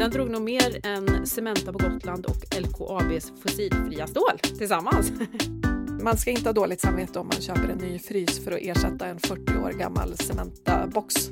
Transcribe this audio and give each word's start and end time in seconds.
Den 0.00 0.10
drog 0.10 0.30
nog 0.30 0.42
mer 0.42 0.86
än 0.86 1.26
Cementa 1.26 1.72
på 1.72 1.78
Gotland 1.78 2.26
och 2.26 2.60
LKABs 2.60 3.32
fossilfria 3.42 4.06
stål 4.06 4.38
tillsammans. 4.58 5.12
Man 6.02 6.16
ska 6.16 6.30
inte 6.30 6.48
ha 6.48 6.52
dåligt 6.52 6.80
samvete 6.80 7.18
om 7.18 7.26
man 7.26 7.40
köper 7.40 7.68
en 7.68 7.78
ny 7.78 7.98
frys 7.98 8.44
för 8.44 8.52
att 8.52 8.58
ersätta 8.60 9.06
en 9.06 9.18
40 9.18 9.58
år 9.58 9.70
gammal 9.70 10.14
Cementa-box. 10.14 11.30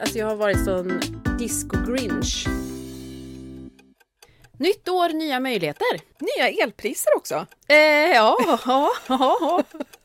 Alltså 0.00 0.18
jag 0.18 0.26
har 0.26 0.36
varit 0.36 0.64
sån 0.64 1.00
disco-grinch. 1.38 2.46
Nytt 4.58 4.88
år, 4.88 5.08
nya 5.08 5.40
möjligheter. 5.40 6.00
Nya 6.18 6.64
elpriser 6.64 7.16
också. 7.16 7.46
Eh, 7.68 7.76
ja, 8.14 8.36
ja, 8.66 8.90
ja, 9.08 9.62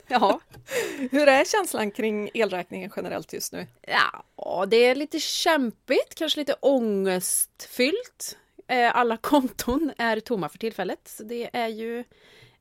ja. 0.07 0.39
Hur 1.11 1.27
är 1.27 1.45
känslan 1.45 1.91
kring 1.91 2.29
elräkningen 2.33 2.91
generellt 2.95 3.33
just 3.33 3.53
nu? 3.53 3.67
Ja, 3.81 4.65
det 4.65 4.77
är 4.77 4.95
lite 4.95 5.19
kämpigt, 5.19 6.15
kanske 6.15 6.39
lite 6.39 6.53
ångestfyllt. 6.53 8.37
Eh, 8.67 8.95
alla 8.95 9.17
konton 9.21 9.91
är 9.97 10.19
tomma 10.19 10.49
för 10.49 10.57
tillfället, 10.57 10.99
så 11.03 11.23
det 11.23 11.49
är 11.53 11.67
ju 11.67 12.03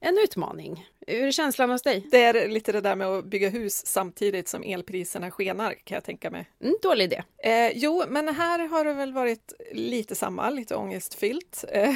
en 0.00 0.18
utmaning. 0.18 0.86
Hur 1.06 1.26
är 1.26 1.30
känslan 1.30 1.70
hos 1.70 1.82
dig? 1.82 2.06
Det 2.10 2.22
är 2.22 2.48
lite 2.48 2.72
det 2.72 2.80
där 2.80 2.96
med 2.96 3.06
att 3.06 3.24
bygga 3.24 3.48
hus 3.48 3.86
samtidigt 3.86 4.48
som 4.48 4.62
elpriserna 4.62 5.30
skenar 5.30 5.74
kan 5.84 5.94
jag 5.94 6.04
tänka 6.04 6.30
mig. 6.30 6.50
Mm, 6.62 6.76
dålig 6.82 7.04
idé. 7.04 7.22
Eh, 7.38 7.72
jo, 7.74 8.04
men 8.08 8.28
här 8.28 8.68
har 8.68 8.84
det 8.84 8.92
väl 8.92 9.12
varit 9.12 9.52
lite 9.72 10.14
samma, 10.14 10.50
lite 10.50 10.74
ångestfyllt. 10.74 11.64
Eh, 11.68 11.94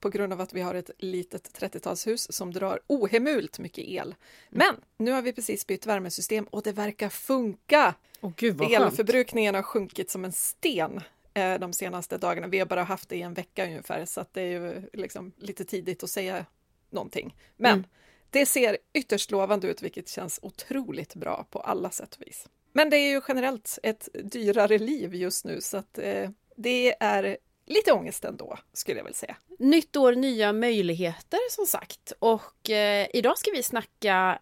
på 0.00 0.08
grund 0.08 0.32
av 0.32 0.40
att 0.40 0.52
vi 0.52 0.60
har 0.60 0.74
ett 0.74 0.90
litet 0.98 1.58
30-talshus 1.60 2.32
som 2.32 2.52
drar 2.52 2.80
ohemult 2.86 3.58
mycket 3.58 3.84
el. 3.84 4.14
Men 4.50 4.74
nu 4.96 5.10
har 5.12 5.22
vi 5.22 5.32
precis 5.32 5.66
bytt 5.66 5.86
värmesystem 5.86 6.44
och 6.44 6.62
det 6.62 6.72
verkar 6.72 7.08
funka! 7.08 7.94
Åh 8.20 8.30
gud. 8.36 8.60
Elförbrukningen 8.62 9.54
har 9.54 9.62
sjunkit 9.62 10.10
som 10.10 10.24
en 10.24 10.32
sten 10.32 11.00
eh, 11.34 11.58
de 11.58 11.72
senaste 11.72 12.18
dagarna. 12.18 12.46
Vi 12.46 12.58
har 12.58 12.66
bara 12.66 12.82
haft 12.82 13.08
det 13.08 13.16
i 13.16 13.22
en 13.22 13.34
vecka 13.34 13.64
ungefär, 13.64 14.04
så 14.04 14.24
det 14.32 14.40
är 14.42 14.46
ju 14.50 14.82
liksom 14.92 15.32
lite 15.36 15.64
tidigt 15.64 16.02
att 16.02 16.10
säga 16.10 16.46
någonting. 16.90 17.36
Men 17.56 17.72
Mm. 17.72 17.84
det 18.30 18.46
ser 18.46 18.78
ytterst 18.92 19.30
lovande 19.30 19.68
ut, 19.68 19.82
vilket 19.82 20.08
känns 20.08 20.38
otroligt 20.42 21.14
bra 21.14 21.46
på 21.50 21.58
alla 21.60 21.90
sätt 21.90 22.14
och 22.14 22.26
vis. 22.26 22.48
Men 22.72 22.90
det 22.90 22.96
är 22.96 23.10
ju 23.10 23.20
generellt 23.28 23.78
ett 23.82 24.08
dyrare 24.24 24.78
liv 24.78 25.14
just 25.14 25.44
nu, 25.44 25.60
så 25.60 25.76
att 25.76 25.98
eh, 25.98 26.30
det 26.56 26.94
är 27.00 27.36
lite 27.70 27.92
ångest 27.92 28.24
ändå, 28.24 28.58
skulle 28.72 28.98
jag 28.98 29.04
väl 29.04 29.14
säga. 29.14 29.36
Nytt 29.58 29.96
år, 29.96 30.12
nya 30.12 30.52
möjligheter 30.52 31.38
som 31.50 31.66
sagt. 31.66 32.12
Och 32.18 32.70
eh, 32.70 33.08
idag 33.14 33.38
ska 33.38 33.50
vi 33.50 33.62
snacka 33.62 34.38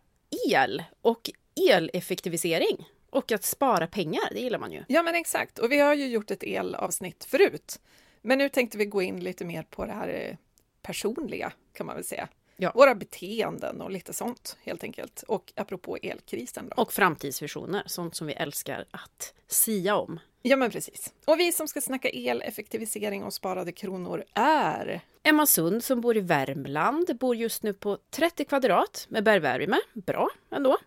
el 0.49 0.83
och 1.03 1.31
eleffektivisering. 1.71 2.89
Och 3.11 3.33
att 3.33 3.45
spara 3.45 3.87
pengar, 3.87 4.29
det 4.33 4.41
gillar 4.41 4.59
man 4.59 4.73
ju. 4.73 4.85
Ja, 4.89 5.03
men 5.03 5.15
exakt. 5.15 5.59
Och 5.59 5.73
vi 5.73 5.79
har 5.79 5.95
ju 5.95 6.07
gjort 6.09 6.31
ett 6.31 6.43
elavsnitt 6.43 7.25
förut. 7.25 7.81
Men 8.23 8.39
nu 8.39 8.49
tänkte 8.49 8.79
vi 8.79 8.87
gå 8.87 9.03
in 9.03 9.21
lite 9.21 9.45
mer 9.45 9.63
på 9.63 9.85
det 9.87 9.93
här 9.93 10.09
eh, 10.09 10.37
personliga, 10.83 11.53
kan 11.73 11.87
man 11.87 11.95
väl 11.95 12.05
säga. 12.05 12.29
Ja. 12.57 12.73
Våra 12.75 12.95
beteenden 12.95 13.81
och 13.81 13.91
lite 13.91 14.13
sånt, 14.13 14.57
helt 14.63 14.85
enkelt. 14.85 15.25
Och 15.29 15.53
apropå 15.57 15.97
elkrisen 16.03 16.69
då. 16.69 16.83
Och 16.83 16.93
framtidsvisioner, 16.93 17.83
sånt 17.87 18.17
som 18.17 18.27
vi 18.27 18.33
älskar 18.33 18.85
att 18.91 19.35
sia 19.47 19.97
om. 19.97 20.21
Ja, 20.49 20.57
men 20.57 20.71
precis. 20.71 21.15
Och 21.25 21.39
vi 21.41 21.53
som 21.53 21.69
ska 21.69 21.81
snacka 21.81 22.11
el, 22.11 22.43
effektivisering 22.43 23.25
och 23.25 23.35
sparade 23.35 23.73
kronor 23.73 24.25
är... 24.35 25.01
Emma 25.23 25.47
Sund 25.47 25.85
som 25.85 26.01
bor 26.01 26.17
i 26.17 26.21
Värmland 26.21 27.19
bor 27.19 27.37
just 27.37 27.63
nu 27.63 27.75
på 27.75 27.99
30 28.11 28.45
kvadrat 28.45 29.07
med 29.09 29.25
bergvärme. 29.25 29.79
Bra 29.93 30.29
ändå. 30.51 30.79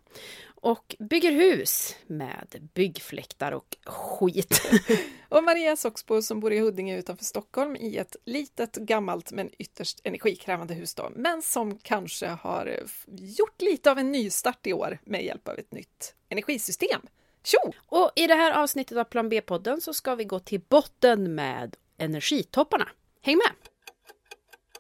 Och 0.46 0.96
bygger 1.00 1.32
hus 1.32 1.96
med 2.08 2.70
byggfläktar 2.74 3.52
och 3.52 3.78
skit. 3.86 4.72
Och 5.30 5.44
Maria 5.44 5.76
Soxbo 5.76 6.22
som 6.22 6.40
bor 6.40 6.54
i 6.54 6.60
Huddinge 6.60 6.98
utanför 6.98 7.26
Stockholm 7.26 7.76
i 7.76 7.98
ett 7.98 8.16
litet, 8.26 8.76
gammalt 8.76 9.32
men 9.32 9.50
ytterst 9.58 10.02
energikrävande 10.04 10.74
hus 10.74 10.96
då, 10.96 11.12
men 11.16 11.42
som 11.42 11.78
kanske 11.78 12.28
har 12.28 12.80
gjort 13.08 13.62
lite 13.62 13.92
av 13.92 14.00
en 14.00 14.12
nystart 14.12 14.68
i 14.68 14.74
år 14.74 15.00
med 15.06 15.26
hjälp 15.26 15.48
av 15.48 15.60
ett 15.60 15.72
nytt 15.72 16.16
energisystem. 16.30 17.02
Tjo! 17.44 17.74
Och 17.86 18.12
i 18.16 18.28
det 18.28 18.36
här 18.36 18.52
avsnittet 18.52 18.98
av 18.98 19.04
Plan 19.04 19.30
B-podden 19.30 19.82
så 19.82 19.94
ska 19.94 20.16
vi 20.16 20.24
gå 20.24 20.40
till 20.40 20.62
botten 20.70 21.36
med 21.36 21.76
energitopparna. 21.98 22.88
Häng 23.22 23.38
med! 23.38 23.72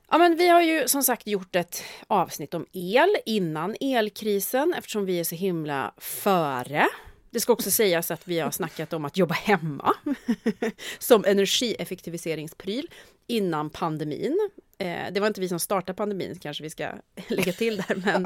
Ja, 0.09 0.17
men 0.17 0.35
vi 0.35 0.47
har 0.47 0.61
ju 0.61 0.87
som 0.87 1.03
sagt 1.03 1.27
gjort 1.27 1.55
ett 1.55 1.83
avsnitt 2.07 2.53
om 2.53 2.65
el 2.71 3.15
innan 3.25 3.75
elkrisen 3.81 4.73
eftersom 4.77 5.05
vi 5.05 5.19
är 5.19 5.23
så 5.23 5.35
himla 5.35 5.93
före. 5.97 6.87
Det 7.29 7.39
ska 7.39 7.53
också 7.53 7.71
sägas 7.71 8.11
att 8.11 8.27
vi 8.27 8.39
har 8.39 8.51
snackat 8.51 8.93
om 8.93 9.05
att 9.05 9.17
jobba 9.17 9.33
hemma 9.33 9.95
som 10.99 11.25
energieffektiviseringspryl 11.25 12.87
innan 13.27 13.69
pandemin. 13.69 14.49
Eh, 14.77 15.11
det 15.11 15.19
var 15.19 15.27
inte 15.27 15.41
vi 15.41 15.49
som 15.49 15.59
startade 15.59 15.95
pandemin 15.95 16.39
kanske 16.39 16.63
vi 16.63 16.69
ska 16.69 16.91
lägga 17.27 17.53
till 17.53 17.77
där, 17.77 17.95
men 17.95 18.25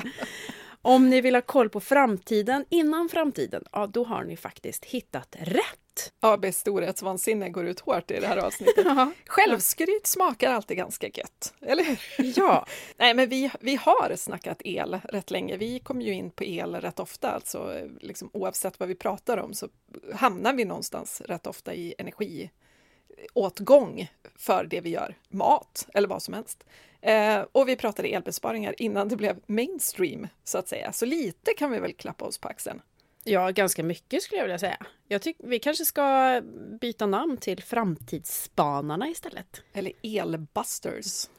om 0.85 1.09
ni 1.09 1.21
vill 1.21 1.35
ha 1.35 1.41
koll 1.41 1.69
på 1.69 1.79
framtiden 1.79 2.65
innan 2.69 3.09
framtiden, 3.09 3.63
ja 3.71 3.87
då 3.87 4.03
har 4.03 4.23
ni 4.23 4.37
faktiskt 4.37 4.85
hittat 4.85 5.35
rätt. 5.39 6.13
ABs 6.19 6.57
storhetsvansinne 6.57 7.49
går 7.49 7.65
ut 7.65 7.79
hårt 7.79 8.11
i 8.11 8.19
det 8.19 8.27
här 8.27 8.37
avsnittet. 8.37 8.85
Självskryt 9.27 10.07
smakar 10.07 10.53
alltid 10.53 10.77
ganska 10.77 11.07
gött, 11.07 11.53
eller 11.61 11.83
hur? 11.83 11.99
Ja, 12.37 12.65
Nej, 12.97 13.13
men 13.13 13.29
vi, 13.29 13.51
vi 13.59 13.75
har 13.75 14.15
snackat 14.15 14.61
el 14.65 14.99
rätt 15.03 15.31
länge. 15.31 15.57
Vi 15.57 15.79
kommer 15.79 16.01
ju 16.01 16.13
in 16.13 16.31
på 16.31 16.43
el 16.43 16.75
rätt 16.75 16.99
ofta, 16.99 17.31
alltså 17.31 17.87
liksom, 18.01 18.29
oavsett 18.33 18.79
vad 18.79 18.89
vi 18.89 18.95
pratar 18.95 19.37
om 19.37 19.53
så 19.53 19.67
hamnar 20.13 20.53
vi 20.53 20.65
någonstans 20.65 21.21
rätt 21.21 21.47
ofta 21.47 21.73
i 21.73 21.95
energiåtgång 21.97 24.11
för 24.35 24.63
det 24.63 24.81
vi 24.81 24.89
gör, 24.89 25.15
mat 25.29 25.87
eller 25.93 26.07
vad 26.07 26.23
som 26.23 26.33
helst. 26.33 26.63
Eh, 27.05 27.45
och 27.51 27.69
vi 27.69 27.75
pratade 27.75 28.07
elbesparingar 28.07 28.75
innan 28.77 29.07
det 29.09 29.15
blev 29.15 29.39
mainstream, 29.47 30.27
så 30.43 30.57
att 30.57 30.67
säga. 30.67 30.91
Så 30.91 31.05
lite 31.05 31.53
kan 31.53 31.71
vi 31.71 31.79
väl 31.79 31.93
klappa 31.93 32.25
oss 32.25 32.37
på 32.37 32.47
axeln. 32.47 32.81
ja, 33.23 33.51
ganska 33.51 33.83
mycket 33.83 34.23
skulle 34.23 34.39
jag 34.39 34.45
vilja 34.45 34.59
säga. 34.59 34.77
Jag 35.07 35.21
tycker 35.21 35.47
vi 35.47 35.59
kanske 35.59 35.85
ska 35.85 36.41
byta 36.81 37.05
namn 37.05 37.37
till 37.37 37.63
Framtidsspanarna 37.63 39.09
istället. 39.09 39.61
Eller 39.73 39.93
elbusters. 40.03 41.29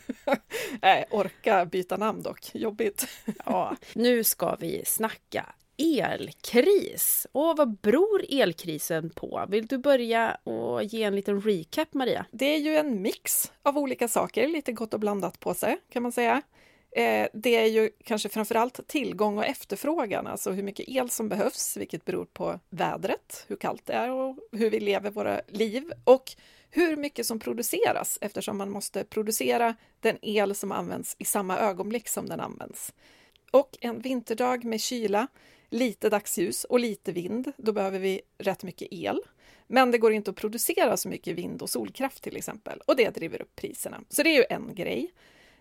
Nej, 0.82 1.04
orka 1.10 1.64
byta 1.64 1.96
namn 1.96 2.22
dock, 2.22 2.50
jobbigt. 2.54 3.06
Ja, 3.44 3.76
nu 3.92 4.24
ska 4.24 4.56
vi 4.56 4.82
snacka 4.86 5.46
elkris. 5.82 7.26
Och 7.32 7.56
vad 7.56 7.76
beror 7.76 8.24
elkrisen 8.28 9.10
på? 9.10 9.46
Vill 9.48 9.66
du 9.66 9.78
börja 9.78 10.34
och 10.34 10.84
ge 10.84 11.02
en 11.02 11.16
liten 11.16 11.40
recap, 11.40 11.94
Maria? 11.94 12.26
Det 12.30 12.46
är 12.46 12.58
ju 12.58 12.76
en 12.76 13.02
mix 13.02 13.52
av 13.62 13.78
olika 13.78 14.08
saker, 14.08 14.48
lite 14.48 14.72
gott 14.72 14.94
och 14.94 15.00
blandat 15.00 15.40
på 15.40 15.54
sig 15.54 15.76
kan 15.92 16.02
man 16.02 16.12
säga. 16.12 16.42
Eh, 16.96 17.28
det 17.32 17.56
är 17.56 17.66
ju 17.66 17.90
kanske 18.04 18.28
framförallt 18.28 18.88
tillgång 18.88 19.38
och 19.38 19.46
efterfrågan, 19.46 20.26
alltså 20.26 20.50
hur 20.50 20.62
mycket 20.62 20.88
el 20.88 21.10
som 21.10 21.28
behövs, 21.28 21.76
vilket 21.76 22.04
beror 22.04 22.24
på 22.24 22.60
vädret, 22.70 23.44
hur 23.48 23.56
kallt 23.56 23.86
det 23.86 23.92
är 23.92 24.10
och 24.10 24.38
hur 24.52 24.70
vi 24.70 24.80
lever 24.80 25.10
våra 25.10 25.40
liv 25.48 25.92
och 26.04 26.32
hur 26.70 26.96
mycket 26.96 27.26
som 27.26 27.38
produceras 27.38 28.18
eftersom 28.20 28.58
man 28.58 28.70
måste 28.70 29.04
producera 29.04 29.74
den 30.00 30.18
el 30.22 30.54
som 30.54 30.72
används 30.72 31.16
i 31.18 31.24
samma 31.24 31.58
ögonblick 31.58 32.08
som 32.08 32.26
den 32.26 32.40
används. 32.40 32.92
Och 33.50 33.78
en 33.80 34.00
vinterdag 34.00 34.64
med 34.64 34.80
kyla, 34.80 35.26
lite 35.72 36.08
dagsljus 36.08 36.64
och 36.64 36.80
lite 36.80 37.12
vind, 37.12 37.52
då 37.56 37.72
behöver 37.72 37.98
vi 37.98 38.20
rätt 38.38 38.62
mycket 38.62 38.88
el. 38.90 39.20
Men 39.66 39.90
det 39.90 39.98
går 39.98 40.12
inte 40.12 40.30
att 40.30 40.36
producera 40.36 40.96
så 40.96 41.08
mycket 41.08 41.36
vind 41.36 41.62
och 41.62 41.70
solkraft 41.70 42.22
till 42.22 42.36
exempel 42.36 42.80
och 42.86 42.96
det 42.96 43.10
driver 43.10 43.42
upp 43.42 43.56
priserna. 43.56 44.00
Så 44.08 44.22
det 44.22 44.28
är 44.28 44.36
ju 44.36 44.44
en 44.50 44.74
grej. 44.74 45.12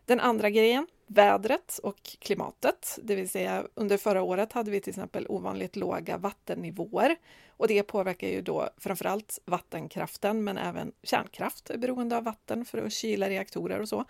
Den 0.05 0.19
andra 0.19 0.49
grejen, 0.49 0.87
vädret 1.07 1.79
och 1.83 2.01
klimatet, 2.19 2.99
det 3.03 3.15
vill 3.15 3.29
säga 3.29 3.67
under 3.73 3.97
förra 3.97 4.21
året 4.21 4.53
hade 4.53 4.71
vi 4.71 4.81
till 4.81 4.89
exempel 4.89 5.25
ovanligt 5.29 5.75
låga 5.75 6.17
vattennivåer 6.17 7.15
och 7.49 7.67
det 7.67 7.83
påverkar 7.83 8.27
ju 8.27 8.41
då 8.41 8.69
framförallt 8.77 9.39
vattenkraften 9.45 10.43
men 10.43 10.57
även 10.57 10.91
kärnkraft 11.03 11.69
är 11.69 11.77
beroende 11.77 12.17
av 12.17 12.23
vatten 12.23 12.65
för 12.65 12.77
att 12.77 12.93
kyla 12.93 13.29
reaktorer 13.29 13.79
och 13.79 13.89
så. 13.89 14.05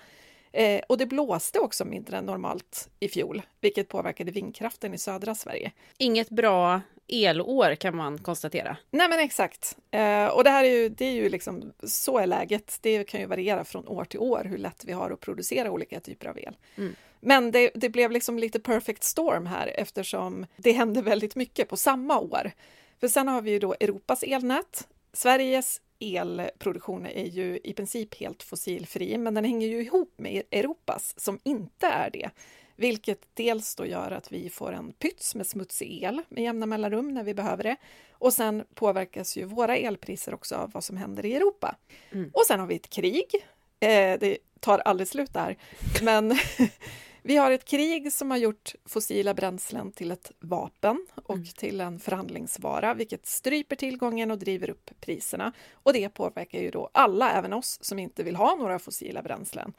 Eh, 0.52 0.82
och 0.90 0.98
det 0.98 1.06
blåste 1.06 1.60
också 1.60 1.86
mindre 1.86 2.18
än 2.18 2.26
normalt 2.26 2.90
i 3.00 3.10
fjol, 3.10 3.42
vilket 3.62 3.88
påverkade 3.88 4.32
vindkraften 4.32 4.94
i 4.94 4.98
södra 4.98 5.36
Sverige. 5.36 5.72
Inget 5.98 6.30
bra 6.30 6.82
elår 7.08 7.76
kan 7.76 7.96
man 7.96 8.18
konstatera. 8.18 8.78
Nej 8.92 9.10
men 9.10 9.20
exakt. 9.20 9.78
Eh, 9.92 10.26
och 10.26 10.44
det 10.44 10.50
här 10.50 10.64
är 10.64 10.70
ju, 10.70 10.90
det 10.90 11.06
är 11.06 11.12
ju 11.12 11.30
liksom, 11.30 11.74
så 11.84 12.18
är 12.18 12.28
läget. 12.28 12.78
Det 12.82 13.04
kan 13.04 13.20
ju 13.20 13.26
variera 13.26 13.64
från 13.64 13.88
år 13.88 14.06
till 14.06 14.20
år 14.20 14.44
hur 14.44 14.58
lätt 14.58 14.84
vi 14.86 14.94
har 14.94 15.12
att 15.12 15.20
producera 15.20 15.72
olika 15.72 16.00
typer 16.00 16.28
av 16.28 16.40
el. 16.40 16.58
Mm. 16.78 16.96
Men 17.20 17.52
det, 17.52 17.72
det 17.76 17.90
blev 17.90 18.12
liksom 18.12 18.40
lite 18.40 18.60
perfect 18.60 19.04
storm 19.04 19.46
här 19.46 19.68
eftersom 19.68 20.46
det 20.58 20.72
hände 20.72 21.02
väldigt 21.02 21.36
mycket 21.36 21.70
på 21.70 21.78
samma 21.78 22.20
år. 22.20 22.52
För 23.00 23.08
sen 23.08 23.28
har 23.28 23.42
vi 23.42 23.52
ju 23.52 23.60
då 23.60 23.76
Europas 23.80 24.24
elnät. 24.24 24.88
Sveriges 25.14 25.82
elproduktion 26.00 27.06
är 27.06 27.26
ju 27.26 27.60
i 27.64 27.74
princip 27.74 28.16
helt 28.16 28.44
fossilfri, 28.44 29.18
men 29.18 29.34
den 29.34 29.46
hänger 29.46 29.68
ju 29.68 29.82
ihop 29.82 30.14
med 30.18 30.44
Europas 30.52 31.14
som 31.20 31.40
inte 31.44 31.88
är 31.88 32.10
det. 32.10 32.30
vilket 32.76 33.22
dels 33.34 33.76
då 33.76 33.86
gör 33.86 34.12
att 34.12 34.32
vi 34.32 34.50
får 34.50 34.74
en 34.74 34.94
pyts 34.94 35.36
med 35.36 35.48
smutsig 35.48 36.04
el 36.04 36.22
med 36.30 36.44
jämna 36.44 36.66
mellanrum 36.66 37.14
när 37.14 37.24
vi 37.24 37.34
behöver 37.34 37.64
det. 37.64 37.76
Och 38.12 38.34
sen 38.34 38.64
påverkas 38.74 39.38
ju 39.38 39.46
våra 39.46 39.78
elpriser 39.78 40.34
också 40.34 40.56
av 40.56 40.72
vad 40.72 40.84
som 40.84 40.98
händer 40.98 41.26
i 41.26 41.36
Europa. 41.36 41.76
Mm. 42.12 42.30
Och 42.34 42.44
sen 42.48 42.60
har 42.60 42.68
vi 42.68 42.76
ett 42.76 42.90
krig. 42.90 43.26
Eh, 43.80 44.20
det 44.20 44.38
tar 44.60 44.80
aldrig 44.80 45.08
slut 45.08 45.34
där. 45.34 45.58
Men 46.02 46.30
vi 47.24 47.38
har 47.38 47.52
ett 47.52 47.66
krig 47.66 48.14
som 48.14 48.32
har 48.32 48.38
gjort 48.38 48.76
fossila 48.86 49.34
bränslen 49.34 49.92
till 49.92 50.12
ett 50.12 50.32
vapen 50.40 51.08
och 51.16 51.36
mm. 51.36 51.46
till 51.46 51.82
en 51.82 52.00
förhandlingsvara, 52.00 52.94
vilket 52.94 53.26
stryper 53.26 53.76
tillgången 53.76 54.32
och 54.32 54.38
driver 54.38 54.70
upp 54.70 54.92
priserna. 55.00 55.54
Och 55.74 55.94
det 55.94 56.10
påverkar 56.10 56.60
ju 56.60 56.72
då 56.72 56.90
alla, 56.94 57.32
även 57.32 57.54
oss 57.54 57.78
som 57.82 58.00
inte 58.00 58.24
vill 58.24 58.36
ha 58.36 58.56
några 58.56 58.80
fossila 58.80 59.22
bränslen. 59.22 59.74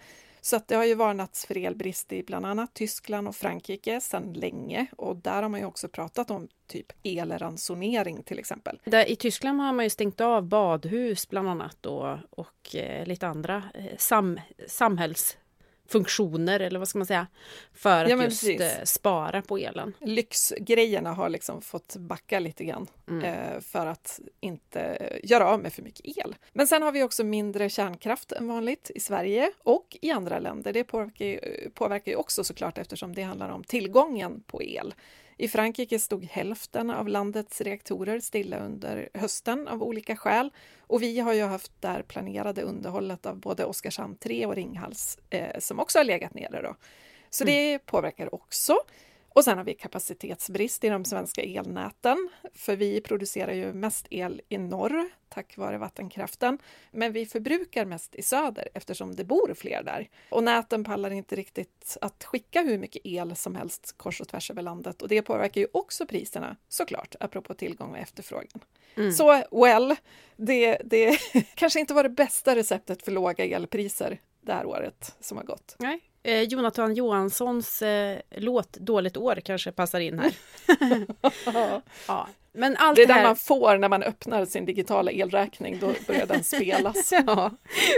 Så 0.45 0.57
att 0.57 0.69
det 0.69 0.75
har 0.75 0.85
ju 0.85 0.95
varnats 0.95 1.47
för 1.47 1.57
elbrist 1.57 2.13
i 2.13 2.23
bland 2.23 2.47
annat 2.47 2.75
Tyskland 2.75 3.29
och 3.29 3.37
Frankrike 3.37 4.01
sedan 4.01 4.33
länge 4.33 4.87
och 4.97 5.17
där 5.17 5.43
har 5.43 5.49
man 5.49 5.61
ju 5.61 5.67
också 5.67 5.89
pratat 5.89 6.31
om 6.31 6.49
typ 6.67 6.93
elransonering 7.03 8.23
till 8.23 8.39
exempel. 8.39 8.81
Där, 8.85 9.11
I 9.11 9.17
Tyskland 9.17 9.61
har 9.61 9.73
man 9.73 9.85
ju 9.85 9.91
stängt 9.91 10.21
av 10.21 10.43
badhus 10.43 11.29
bland 11.29 11.49
annat 11.49 11.87
och, 11.87 12.19
och 12.31 12.77
eh, 12.77 13.07
lite 13.07 13.27
andra 13.27 13.63
eh, 13.75 13.97
sam, 13.99 14.41
samhälls 14.67 15.37
funktioner 15.93 16.61
eller 16.61 16.79
vad 16.79 16.89
ska 16.89 16.99
man 16.99 17.07
säga 17.07 17.27
för 17.75 18.05
att 18.05 18.11
ja, 18.11 18.23
just 18.25 18.41
precis. 18.41 18.61
Eh, 18.61 18.85
spara 18.85 19.43
på 19.43 19.59
elen. 19.59 19.95
Lyxgrejerna 20.01 21.13
har 21.13 21.29
liksom 21.29 21.63
fått 21.63 21.97
backa 21.97 22.39
lite 22.39 22.65
grann 22.65 22.87
mm. 23.09 23.25
eh, 23.25 23.61
för 23.61 23.87
att 23.87 24.21
inte 24.41 25.13
göra 25.23 25.49
av 25.49 25.61
med 25.61 25.73
för 25.73 25.83
mycket 25.83 26.19
el. 26.19 26.37
Men 26.53 26.67
sen 26.67 26.83
har 26.83 26.93
vi 26.93 27.03
också 27.03 27.25
mindre 27.25 27.69
kärnkraft 27.69 28.33
än 28.33 28.49
vanligt 28.49 28.91
i 28.95 29.01
Sverige 29.01 29.51
och 29.59 29.97
i 30.01 30.11
andra 30.11 30.39
länder. 30.39 30.73
Det 30.73 30.85
påverkar, 30.85 31.71
påverkar 31.71 32.13
ju 32.13 32.17
också 32.17 32.45
såklart 32.45 32.79
eftersom 32.79 33.15
det 33.15 33.23
handlar 33.23 33.49
om 33.49 33.65
tillgången 33.65 34.43
på 34.47 34.63
el. 34.63 34.95
I 35.37 35.49
Frankrike 35.49 35.99
stod 35.99 36.25
hälften 36.25 36.91
av 36.91 37.09
landets 37.09 37.61
reaktorer 37.61 38.21
stilla 38.21 38.59
under 38.59 39.09
hösten 39.15 39.69
av 39.69 39.83
olika 39.83 40.17
skäl. 40.17 40.51
Och 40.81 41.03
vi 41.03 41.21
har 41.21 41.33
ju 41.33 41.43
haft 41.43 41.73
där 41.81 42.03
planerade 42.03 42.63
underhållet 42.63 43.27
av 43.27 43.37
både 43.37 43.65
Oskarshamn 43.65 44.17
3 44.17 44.47
och 44.47 44.55
Ringhals 44.55 45.19
eh, 45.31 45.59
som 45.59 45.81
också 45.81 45.99
har 45.99 46.05
legat 46.05 46.35
nere. 46.35 46.63
Då. 46.63 46.77
Så 47.31 47.45
mm. 47.45 47.55
det 47.55 47.79
påverkar 47.79 48.35
också. 48.35 48.77
Och 49.35 49.45
sen 49.45 49.59
har 49.59 49.65
vi 49.65 49.75
kapacitetsbrist 49.75 50.85
i 50.85 50.89
de 50.89 51.05
svenska 51.05 51.43
elnäten, 51.43 52.29
för 52.55 52.77
vi 52.77 53.01
producerar 53.01 53.53
ju 53.53 53.73
mest 53.73 54.07
el 54.11 54.41
i 54.49 54.59
norr 54.59 55.11
tack 55.29 55.57
vare 55.57 55.79
vattenkraften, 55.79 56.59
men 56.91 57.13
vi 57.13 57.27
förbrukar 57.27 57.85
mest 57.85 58.15
i 58.15 58.23
söder 58.23 58.69
eftersom 58.75 59.17
det 59.17 59.25
bor 59.25 59.55
fler 59.55 59.83
där. 59.83 60.09
Och 60.31 60.45
näten 60.45 60.85
pallar 60.85 61.11
inte 61.11 61.37
riktigt 61.37 61.97
att 62.01 62.25
skicka 62.25 62.63
hur 62.63 62.79
mycket 62.79 63.03
el 63.05 63.37
som 63.37 63.57
helst 63.57 63.95
kors 63.97 64.21
och 64.21 64.29
tvärs 64.29 64.51
över 64.51 64.63
landet 64.63 65.03
och 65.03 65.09
det 65.09 65.23
påverkar 65.23 65.61
ju 65.61 65.67
också 65.73 66.07
priserna 66.07 66.57
såklart, 66.69 67.15
apropå 67.21 67.55
tillgång 67.55 67.91
och 67.91 67.99
efterfrågan. 67.99 68.61
Mm. 68.97 69.13
Så 69.13 69.43
well, 69.51 69.97
det, 70.37 70.79
det 70.85 71.19
kanske 71.55 71.81
inte 71.81 71.95
var 71.95 72.03
det 72.03 72.09
bästa 72.09 72.57
receptet 72.57 73.03
för 73.03 73.13
låga 73.13 73.45
elpriser 73.45 74.21
det 74.41 74.53
här 74.53 74.67
året 74.67 75.17
som 75.21 75.37
har 75.37 75.45
gått. 75.45 75.77
Nej, 75.79 76.01
Eh, 76.25 76.43
Jonathan 76.43 76.95
Johanssons 76.95 77.83
eh, 77.83 78.19
låt 78.31 78.73
Dåligt 78.73 79.17
år 79.17 79.39
kanske 79.45 79.73
passar 79.73 80.01
in 80.01 80.19
här. 80.19 80.33
ja. 82.07 82.29
Men 82.55 82.77
allt 82.77 82.97
det 82.97 83.03
är 83.03 83.07
det 83.07 83.13
här... 83.13 83.23
man 83.23 83.37
får 83.37 83.79
när 83.79 83.89
man 83.89 84.03
öppnar 84.03 84.45
sin 84.45 84.65
digitala 84.65 85.11
elräkning, 85.11 85.79
då 85.79 85.93
börjar 86.07 86.27
den 86.27 86.45
spelas. 86.45 87.13
ja, 87.27 87.51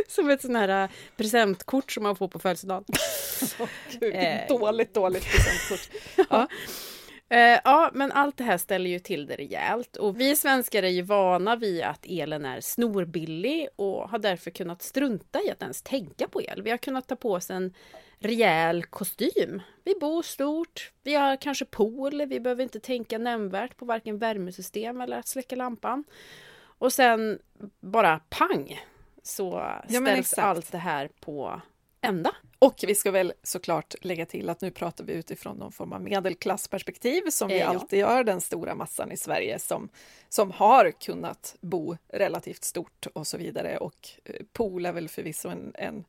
som 0.08 0.30
ett 0.30 0.42
sånt 0.42 0.56
här 0.56 0.84
uh, 0.84 0.90
presentkort 1.16 1.92
som 1.92 2.02
man 2.02 2.16
får 2.16 2.28
på 2.28 2.38
födelsedagen. 2.38 2.84
oh, 3.58 3.68
Gud, 4.00 4.14
dåligt, 4.48 4.94
dåligt 4.94 5.24
presentkort. 5.24 5.88
ja. 6.30 6.48
Eh, 7.28 7.60
ja, 7.64 7.90
men 7.94 8.12
allt 8.12 8.36
det 8.36 8.44
här 8.44 8.58
ställer 8.58 8.90
ju 8.90 8.98
till 8.98 9.26
det 9.26 9.36
rejält 9.36 9.96
och 9.96 10.20
vi 10.20 10.36
svenskar 10.36 10.82
är 10.82 10.88
ju 10.88 11.02
vana 11.02 11.56
vid 11.56 11.82
att 11.82 12.06
elen 12.06 12.44
är 12.44 12.60
snorbillig 12.60 13.68
och 13.76 14.10
har 14.10 14.18
därför 14.18 14.50
kunnat 14.50 14.82
strunta 14.82 15.42
i 15.42 15.50
att 15.50 15.62
ens 15.62 15.82
tänka 15.82 16.28
på 16.28 16.42
el. 16.42 16.62
Vi 16.62 16.70
har 16.70 16.78
kunnat 16.78 17.08
ta 17.08 17.16
på 17.16 17.32
oss 17.32 17.50
en 17.50 17.74
rejäl 18.24 18.84
kostym. 18.84 19.62
Vi 19.84 19.94
bor 20.00 20.22
stort, 20.22 20.92
vi 21.02 21.14
har 21.14 21.36
kanske 21.36 21.64
pool, 21.64 22.26
vi 22.26 22.40
behöver 22.40 22.62
inte 22.62 22.80
tänka 22.80 23.18
nämnvärt 23.18 23.76
på 23.76 23.84
varken 23.84 24.18
värmesystem 24.18 25.00
eller 25.00 25.18
att 25.18 25.28
släcka 25.28 25.56
lampan. 25.56 26.04
Och 26.78 26.92
sen 26.92 27.38
bara 27.80 28.18
pang 28.18 28.80
så 29.22 29.72
ställs 29.88 30.34
ja, 30.36 30.42
allt 30.42 30.72
det 30.72 30.78
här 30.78 31.08
på 31.20 31.60
ända. 32.00 32.34
Och 32.58 32.84
vi 32.86 32.94
ska 32.94 33.10
väl 33.10 33.32
såklart 33.42 33.94
lägga 34.00 34.26
till 34.26 34.48
att 34.48 34.60
nu 34.60 34.70
pratar 34.70 35.04
vi 35.04 35.12
utifrån 35.12 35.56
någon 35.56 35.72
form 35.72 35.92
av 35.92 36.02
medelklassperspektiv 36.02 37.22
som 37.30 37.48
vi 37.48 37.60
eh, 37.60 37.68
alltid 37.68 37.98
gör, 37.98 38.24
den 38.24 38.40
stora 38.40 38.74
massan 38.74 39.12
i 39.12 39.16
Sverige 39.16 39.58
som, 39.58 39.88
som 40.28 40.50
har 40.50 40.90
kunnat 40.90 41.56
bo 41.60 41.96
relativt 42.08 42.64
stort 42.64 43.06
och 43.12 43.26
så 43.26 43.36
vidare. 43.36 43.76
Och 43.76 44.08
eh, 44.24 44.34
pool 44.52 44.86
är 44.86 44.92
väl 44.92 45.08
förvisso 45.08 45.48
en, 45.48 45.72
en 45.74 46.04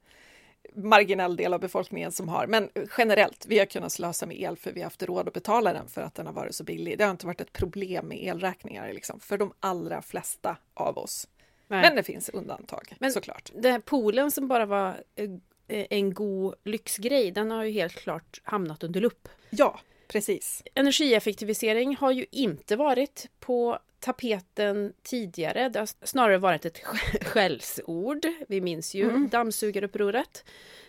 marginell 0.74 1.36
del 1.36 1.54
av 1.54 1.60
befolkningen 1.60 2.12
som 2.12 2.30
har, 2.30 2.48
men 2.48 2.70
generellt, 2.98 3.46
vi 3.48 3.60
har 3.60 3.66
kunnat 3.66 3.92
slösa 3.92 4.26
med 4.26 4.42
el 4.42 4.58
för 4.58 4.72
vi 4.72 4.80
har 4.80 4.86
haft 4.86 5.04
råd 5.04 5.28
att 5.28 5.34
betala 5.34 5.74
den 5.74 5.88
för 5.88 6.02
att 6.02 6.16
den 6.16 6.26
har 6.26 6.34
varit 6.34 6.56
så 6.56 6.64
billig. 6.64 6.98
Det 6.98 7.04
har 7.04 7.12
inte 7.12 7.26
varit 7.26 7.42
ett 7.42 7.54
problem 7.54 8.08
med 8.08 8.24
elräkningar 8.24 8.94
liksom, 8.94 9.20
för 9.20 9.38
de 9.38 9.54
allra 9.60 10.02
flesta 10.02 10.58
av 10.74 10.98
oss. 10.98 11.28
Nej. 11.68 11.82
Men 11.82 11.96
det 11.96 12.04
finns 12.04 12.30
undantag 12.30 12.96
men 13.00 13.12
såklart. 13.12 13.52
Den 13.54 13.72
här 13.72 13.80
poolen 13.80 14.32
som 14.32 14.48
bara 14.48 14.66
var 14.66 14.88
eh, 15.16 15.30
Eh, 15.68 15.86
en 15.90 16.14
god 16.14 16.56
lyxgrej, 16.64 17.32
den 17.32 17.52
har 17.52 17.64
ju 17.64 17.72
helt 17.72 17.96
klart 17.96 18.42
hamnat 18.44 18.84
under 18.84 19.02
lupp. 19.02 19.28
Ja, 19.50 19.80
precis. 20.08 20.64
Energieffektivisering 20.74 21.96
har 21.96 22.12
ju 22.12 22.26
inte 22.32 22.76
varit 22.76 23.30
på 23.40 23.80
tapeten 24.06 24.94
tidigare. 25.04 25.70
Det 25.70 25.80
har 25.80 25.90
snarare 26.06 26.38
varit 26.38 26.66
ett 26.66 26.80
skällsord. 27.26 28.26
Vi 28.48 28.62
minns 28.62 28.96
ju 28.96 29.04
mm. 29.04 29.30
dammsugarupproret 29.30 30.46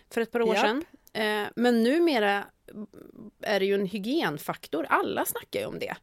för 0.09 0.21
ett 0.21 0.31
par 0.31 0.41
år 0.41 0.55
Japp. 0.55 0.65
sedan. 0.65 0.85
Eh, 1.13 1.47
men 1.55 1.83
numera 1.83 2.43
är 3.41 3.59
det 3.59 3.65
ju 3.65 3.75
en 3.75 3.85
hygienfaktor. 3.85 4.85
Alla 4.89 5.25
snackar 5.25 5.59
ju 5.59 5.65
om 5.65 5.79
det. 5.79 5.95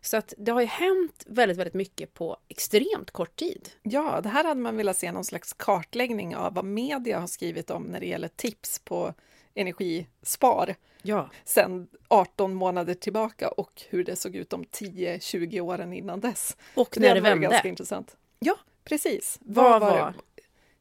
Så 0.00 0.16
att 0.16 0.34
det 0.38 0.52
har 0.52 0.60
ju 0.60 0.66
hänt 0.66 1.24
väldigt, 1.26 1.58
väldigt 1.58 1.74
mycket 1.74 2.14
på 2.14 2.36
extremt 2.48 3.10
kort 3.10 3.36
tid. 3.36 3.70
Ja, 3.82 4.20
det 4.20 4.28
här 4.28 4.44
hade 4.44 4.60
man 4.60 4.76
velat 4.76 4.96
se 4.96 5.12
någon 5.12 5.24
slags 5.24 5.52
kartläggning 5.52 6.36
av 6.36 6.54
vad 6.54 6.64
media 6.64 7.20
har 7.20 7.26
skrivit 7.26 7.70
om 7.70 7.82
när 7.82 8.00
det 8.00 8.06
gäller 8.06 8.28
tips 8.28 8.78
på 8.78 9.14
energispar 9.54 10.74
ja. 11.04 11.30
sen 11.44 11.88
18 12.08 12.54
månader 12.54 12.94
tillbaka 12.94 13.48
och 13.48 13.82
hur 13.88 14.04
det 14.04 14.16
såg 14.16 14.36
ut 14.36 14.50
de 14.50 14.64
10-20 14.64 15.60
åren 15.60 15.92
innan 15.92 16.20
dess. 16.20 16.56
Och 16.74 16.98
när 16.98 17.08
det, 17.08 17.14
det 17.14 17.20
vände. 17.20 17.46
ganska 17.46 17.68
intressant. 17.68 18.16
Ja, 18.38 18.56
precis. 18.84 19.38
Vad, 19.42 19.80
vad 19.80 19.92
var, 19.92 20.14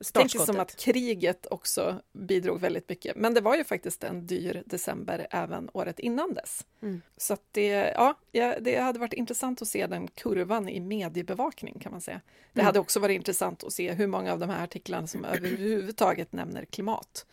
startskottet. 0.03 0.47
som 0.47 0.59
att 0.59 0.75
kriget 0.75 1.45
också 1.51 2.01
bidrog 2.13 2.59
väldigt 2.59 2.89
mycket. 2.89 3.15
Men 3.15 3.33
det 3.33 3.41
var 3.41 3.55
ju 3.55 3.63
faktiskt 3.63 4.03
en 4.03 4.27
dyr 4.27 4.63
december 4.65 5.27
även 5.29 5.69
året 5.73 5.99
innan 5.99 6.33
dess. 6.33 6.65
Mm. 6.81 7.01
Så 7.17 7.37
det, 7.51 7.93
ja, 7.95 8.17
det 8.59 8.79
hade 8.79 8.99
varit 8.99 9.13
intressant 9.13 9.61
att 9.61 9.67
se 9.67 9.87
den 9.87 10.07
kurvan 10.07 10.69
i 10.69 10.79
mediebevakning 10.79 11.79
kan 11.79 11.91
man 11.91 12.01
säga. 12.01 12.21
Det 12.53 12.59
mm. 12.59 12.65
hade 12.65 12.79
också 12.79 12.99
varit 12.99 13.15
intressant 13.15 13.63
att 13.63 13.73
se 13.73 13.91
hur 13.91 14.07
många 14.07 14.33
av 14.33 14.39
de 14.39 14.49
här 14.49 14.63
artiklarna 14.63 15.07
som 15.07 15.25
överhuvudtaget 15.25 16.33
nämner 16.33 16.65
klimat. 16.65 17.25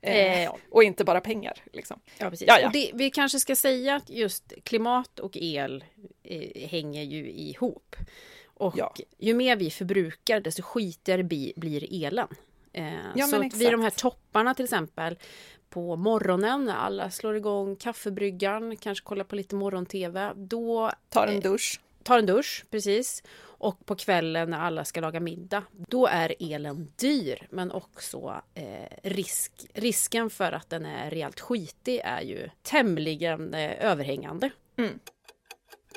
Eh, 0.00 0.44
eh, 0.44 0.52
och 0.70 0.82
inte 0.82 1.04
bara 1.04 1.20
pengar. 1.20 1.62
Liksom. 1.72 2.00
Ja, 2.18 2.30
precis. 2.30 2.48
Ja, 2.48 2.60
ja. 2.60 2.70
Det, 2.72 2.90
vi 2.94 3.10
kanske 3.10 3.40
ska 3.40 3.56
säga 3.56 3.94
att 3.94 4.10
just 4.10 4.52
klimat 4.64 5.18
och 5.18 5.36
el 5.36 5.84
eh, 6.22 6.68
hänger 6.68 7.02
ju 7.02 7.30
ihop. 7.30 7.96
Och 8.44 8.74
ja. 8.76 8.94
ju 9.18 9.34
mer 9.34 9.56
vi 9.56 9.70
förbrukar 9.70 10.40
desto 10.40 10.62
skitigare 10.62 11.24
blir 11.56 12.04
elen. 12.04 12.28
Eh, 12.72 12.94
ja, 13.14 13.26
så 13.26 13.46
att 13.46 13.54
vid 13.54 13.72
de 13.72 13.80
här 13.80 13.90
topparna 13.90 14.54
till 14.54 14.64
exempel 14.64 15.18
på 15.70 15.96
morgonen 15.96 16.64
när 16.64 16.74
alla 16.74 17.10
slår 17.10 17.36
igång 17.36 17.76
kaffebryggan, 17.76 18.76
kanske 18.76 19.04
kollar 19.04 19.24
på 19.24 19.36
lite 19.36 19.54
morgon-tv. 19.54 20.32
Då 20.36 20.90
tar 21.08 21.26
en 21.26 21.40
dusch. 21.40 21.80
Tar 22.02 22.18
en 22.18 22.26
dusch, 22.26 22.64
precis. 22.70 23.22
Och 23.40 23.86
på 23.86 23.96
kvällen 23.96 24.50
när 24.50 24.58
alla 24.58 24.84
ska 24.84 25.00
laga 25.00 25.20
middag. 25.20 25.62
Då 25.72 26.06
är 26.06 26.34
elen 26.40 26.92
dyr 26.96 27.46
men 27.50 27.72
också 27.72 28.42
eh, 28.54 28.98
risk, 29.02 29.52
risken 29.74 30.30
för 30.30 30.52
att 30.52 30.70
den 30.70 30.86
är 30.86 31.10
rejält 31.10 31.40
skitig 31.40 32.00
är 32.04 32.20
ju 32.20 32.50
tämligen 32.62 33.54
eh, 33.54 33.84
överhängande. 33.84 34.50
Mm. 34.76 34.98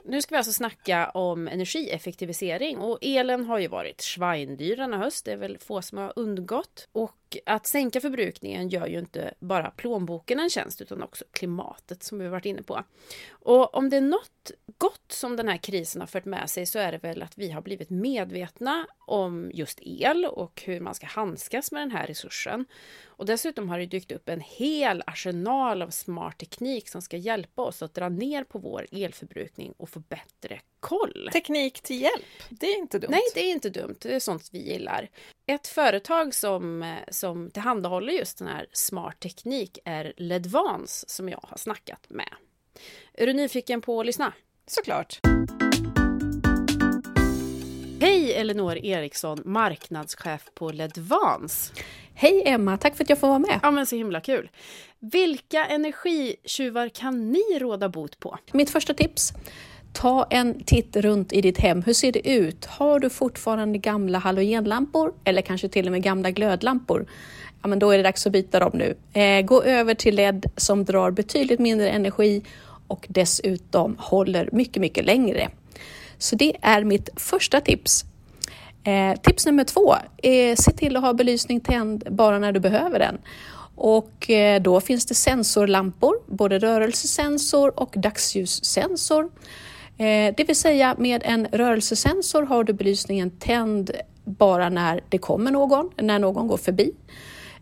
Nu 0.04 0.22
ska 0.22 0.36
vi 0.36 0.38
alltså 0.38 0.54
snacka 0.54 1.10
om 1.10 1.48
energieffektivisering 1.48 2.78
och 2.78 2.98
elen 3.02 3.46
har 3.46 3.60
ju 3.60 3.68
varit 3.68 4.02
svindyr 4.02 4.76
denna 4.76 4.98
höst. 4.98 5.26
Det 5.26 5.32
är 5.32 5.38
väl 5.38 5.58
få 5.58 5.82
som 5.82 5.98
har 5.98 6.14
undgått. 6.16 6.88
Och 6.92 7.21
och 7.32 7.38
att 7.46 7.68
sänka 7.68 8.02
förbrukningen 8.02 8.70
gör 8.70 8.88
ju 8.88 9.00
inte 9.00 9.34
bara 9.40 9.72
plånboken 9.72 10.40
en 10.40 10.50
tjänst 10.50 10.82
utan 10.82 11.04
också 11.04 11.26
klimatet 11.32 12.04
som 12.04 12.20
vi 12.20 12.28
varit 12.28 12.46
inne 12.46 12.64
på. 12.64 12.84
Och 13.30 13.76
om 13.76 13.90
det 13.90 13.98
är 13.98 14.02
något 14.02 14.52
gott 14.78 15.12
som 15.12 15.36
den 15.36 15.48
här 15.48 15.58
krisen 15.58 16.02
har 16.02 16.08
fört 16.08 16.26
med 16.26 16.50
sig 16.50 16.66
så 16.66 16.80
är 16.80 16.92
det 16.92 16.98
väl 16.98 17.22
att 17.22 17.38
vi 17.38 17.52
har 17.52 17.62
blivit 17.62 17.90
medvetna 17.90 18.88
om 19.00 19.52
just 19.54 19.80
el 19.82 20.26
och 20.26 20.62
hur 20.66 20.80
man 20.80 20.96
ska 20.96 21.06
handskas 21.06 21.72
med 21.72 21.82
den 21.82 21.92
här 21.92 22.08
resursen. 22.08 22.66
Och 23.06 23.26
dessutom 23.26 23.70
har 23.70 23.80
det 23.80 23.86
dykt 23.86 24.12
upp 24.12 24.30
en 24.30 24.42
hel 24.42 25.04
arsenal 25.06 25.82
av 25.82 25.90
smart 25.90 26.38
teknik 26.38 26.90
som 26.90 27.02
ska 27.02 27.18
hjälpa 27.18 27.62
oss 27.62 27.82
att 27.82 27.94
dra 27.94 28.10
ner 28.10 28.44
på 28.44 28.60
vår 28.60 28.88
elförbrukning 28.92 29.74
och 29.78 29.90
få 29.90 30.00
bättre 30.00 30.62
koll. 30.82 31.30
Teknik 31.34 31.82
till 31.82 32.02
hjälp, 32.02 32.26
det 32.50 32.66
är 32.66 32.78
inte 32.78 33.00
dumt. 33.00 33.12
Nej, 33.12 33.22
det 33.34 33.40
är 33.40 33.52
inte 33.52 33.70
dumt. 33.70 33.96
Det 34.02 34.16
är 34.16 34.20
sånt 34.20 34.50
vi 34.52 34.60
gillar. 34.60 35.10
Ett 35.46 35.68
företag 35.68 36.34
som, 36.34 36.96
som 37.12 37.52
tillhandahåller 37.52 38.14
just 38.14 38.38
den 38.38 38.48
här 38.48 38.68
smart 38.72 39.20
teknik 39.20 39.80
är 39.86 40.14
Ledvans 40.18 41.10
som 41.10 41.30
jag 41.30 41.40
har 41.44 41.58
snackat 41.58 42.10
med. 42.10 42.30
Är 43.14 43.28
du 43.28 43.34
nyfiken 43.34 43.82
på 43.82 44.00
att 44.00 44.06
lyssna? 44.06 44.34
Såklart. 44.68 45.20
Hej 48.02 48.34
Elinor 48.34 48.78
Eriksson, 48.78 49.42
marknadschef 49.46 50.50
på 50.54 50.72
Ledvans. 50.72 51.74
Hej 52.14 52.44
Emma, 52.46 52.78
tack 52.78 52.96
för 52.96 53.04
att 53.04 53.10
jag 53.10 53.20
får 53.20 53.28
vara 53.28 53.40
med. 53.40 53.60
Ja 53.64 53.72
men 53.72 53.86
så 53.86 53.96
himla 53.96 54.22
kul. 54.22 54.50
Vilka 55.00 55.66
energitjuvar 55.66 56.90
kan 56.90 57.32
ni 57.32 57.60
råda 57.60 57.90
bot 57.90 58.20
på? 58.20 58.38
Mitt 58.52 58.70
första 58.70 58.94
tips, 58.94 59.34
ta 59.94 60.28
en 60.30 60.64
titt 60.64 60.96
runt 60.96 61.34
i 61.34 61.42
ditt 61.42 61.58
hem. 61.58 61.82
Hur 61.82 61.94
ser 61.94 62.12
det 62.12 62.30
ut? 62.30 62.66
Har 62.66 63.00
du 63.00 63.10
fortfarande 63.10 63.78
gamla 63.78 64.18
halogenlampor 64.18 65.14
eller 65.24 65.42
kanske 65.42 65.70
till 65.70 65.86
och 65.86 65.92
med 65.92 66.04
gamla 66.04 66.32
glödlampor? 66.32 67.06
Ja, 67.62 67.68
men 67.68 67.80
då 67.80 67.92
är 67.92 67.98
det 67.98 68.04
dags 68.04 68.28
att 68.28 68.34
byta 68.34 68.60
dem 68.60 68.72
nu. 68.74 68.96
Eh, 69.22 69.42
gå 69.42 69.64
över 69.64 69.94
till 69.94 70.16
LED 70.16 70.46
som 70.58 70.86
drar 70.86 71.12
betydligt 71.12 71.60
mindre 71.60 71.90
energi 71.90 72.42
och 72.88 73.06
dessutom 73.10 73.96
håller 74.00 74.50
mycket, 74.52 74.82
mycket 74.82 75.06
längre. 75.06 75.50
Så 76.18 76.36
det 76.36 76.54
är 76.62 76.84
mitt 76.84 77.10
första 77.16 77.62
tips. 77.62 78.06
Eh, 78.84 79.20
tips 79.22 79.46
nummer 79.46 79.64
två 79.64 79.96
är 80.18 80.56
se 80.56 80.72
till 80.72 80.96
att 80.96 81.04
ha 81.04 81.14
belysning 81.14 81.60
tänd 81.60 82.04
bara 82.10 82.40
när 82.40 82.52
du 82.52 82.60
behöver 82.60 83.00
den. 83.00 83.18
Och 83.76 84.30
eh, 84.30 84.62
då 84.62 84.82
finns 84.82 85.06
det 85.06 85.16
sensorlampor, 85.16 86.16
både 86.28 86.60
rörelsesensor 86.60 87.80
och 87.80 87.94
dagsljussensor. 87.98 89.30
Eh, 89.98 90.34
det 90.38 90.44
vill 90.48 90.56
säga 90.56 90.96
med 90.98 91.22
en 91.26 91.48
rörelsesensor 91.52 92.44
har 92.44 92.64
du 92.64 92.74
belysningen 92.74 93.30
tänd 93.30 93.92
bara 94.24 94.70
när 94.70 95.04
det 95.10 95.18
kommer 95.18 95.52
någon, 95.52 95.90
när 95.98 96.20
någon 96.20 96.48
går 96.48 96.58
förbi. 96.58 96.92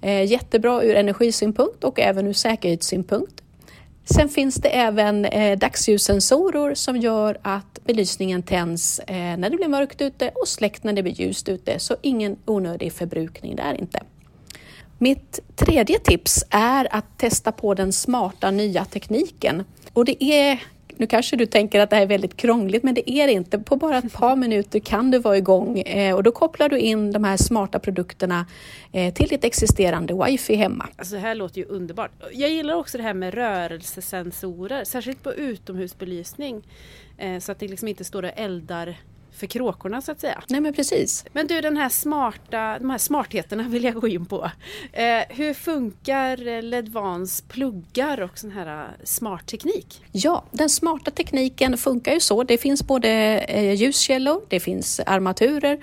Eh, 0.02 0.24
jättebra 0.24 0.84
ur 0.84 0.96
energisynpunkt 0.96 1.84
och 1.84 2.00
även 2.00 2.28
ur 2.28 2.34
säkerhetssynpunkt. 2.34 3.44
Sen 4.06 4.30
finns 4.30 4.56
det 4.56 4.70
även 4.70 5.26
eh, 5.26 5.58
dagsljussensorer 5.58 6.76
som 6.76 6.98
gör 6.98 7.38
att 7.42 7.80
belysningen 7.84 8.44
tänds 8.44 9.02
när 9.08 9.50
det 9.50 9.58
blir 9.58 9.68
mörkt 9.68 10.02
ute 10.02 10.32
och 10.36 10.48
släckt 10.48 10.84
när 10.84 10.94
det 10.94 11.04
blir 11.04 11.22
ljust 11.22 11.50
ute, 11.50 11.80
så 11.80 11.96
ingen 12.02 12.38
onödig 12.46 12.94
förbrukning 12.94 13.56
där 13.56 13.74
inte. 13.74 14.04
Mitt 14.98 15.40
tredje 15.56 16.00
tips 16.00 16.44
är 16.50 16.96
att 16.96 17.18
testa 17.18 17.52
på 17.52 17.74
den 17.74 17.94
smarta 17.94 18.52
nya 18.52 18.86
tekniken. 18.86 19.64
Och 19.94 20.06
det 20.06 20.24
är 20.24 20.60
nu 21.00 21.08
kanske 21.08 21.36
du 21.36 21.46
tänker 21.46 21.80
att 21.80 21.90
det 21.90 21.96
här 21.96 22.04
är 22.04 22.08
väldigt 22.08 22.38
krångligt, 22.38 22.84
men 22.84 22.94
det 22.94 23.12
är 23.12 23.28
det 23.28 23.34
inte. 23.34 23.60
På 23.60 23.76
bara 23.76 23.98
ett 23.98 24.14
par 24.14 24.36
minuter 24.36 24.80
kan 24.80 25.12
du 25.12 25.20
vara 25.20 25.38
igång 25.38 25.80
eh, 25.80 26.16
och 26.16 26.24
då 26.24 26.32
kopplar 26.32 26.70
du 26.70 26.80
in 26.80 27.12
de 27.12 27.24
här 27.24 27.38
smarta 27.38 27.80
produkterna 27.80 28.46
eh, 28.92 29.14
till 29.14 29.28
ditt 29.28 29.44
existerande 29.44 30.14
wifi 30.26 30.56
hemma. 30.56 30.88
Alltså 30.96 31.16
det 31.16 31.22
här 31.22 31.36
låter 31.36 31.58
ju 31.58 31.66
underbart. 31.68 32.12
Jag 32.32 32.50
gillar 32.50 32.74
också 32.74 32.98
det 32.98 33.04
här 33.04 33.14
med 33.14 33.34
rörelsesensorer, 33.34 34.84
särskilt 34.84 35.24
på 35.24 35.34
utomhusbelysning. 35.34 36.64
Eh, 37.18 37.40
så 37.40 37.52
att 37.52 37.60
det 37.60 37.68
liksom 37.68 37.88
inte 37.88 38.04
står 38.04 38.24
och 38.24 38.32
eldar 38.36 38.96
för 39.40 39.48
kråkorna 39.48 40.02
så 40.02 40.12
att 40.12 40.22
säga. 40.22 40.44
Nej 40.48 40.62
men 40.62 40.74
precis. 40.74 41.26
Men 41.34 41.48
du 41.48 41.62
den 41.62 41.78
här 41.78 41.90
smarta, 41.90 42.80
de 42.80 42.90
här 42.90 42.98
smartheterna 42.98 43.64
vill 43.68 43.84
jag 43.84 43.94
gå 43.94 44.08
in 44.08 44.26
på. 44.26 44.52
Eh, 44.92 45.04
hur 45.30 45.54
funkar 45.54 46.62
Ledvans 46.62 47.42
pluggar 47.42 48.22
och 48.22 48.38
sån 48.38 48.52
här 48.52 48.84
eh, 48.84 48.90
smart 49.04 49.48
teknik? 49.48 50.04
Ja, 50.12 50.44
den 50.52 50.70
smarta 50.70 51.12
tekniken 51.12 51.78
funkar 51.78 52.14
ju 52.14 52.20
så. 52.20 52.44
Det 52.44 52.58
finns 52.58 52.84
både 52.84 53.10
eh, 53.40 53.74
ljuskällor, 53.74 54.42
det 54.48 54.60
finns 54.60 55.00
armaturer 55.06 55.80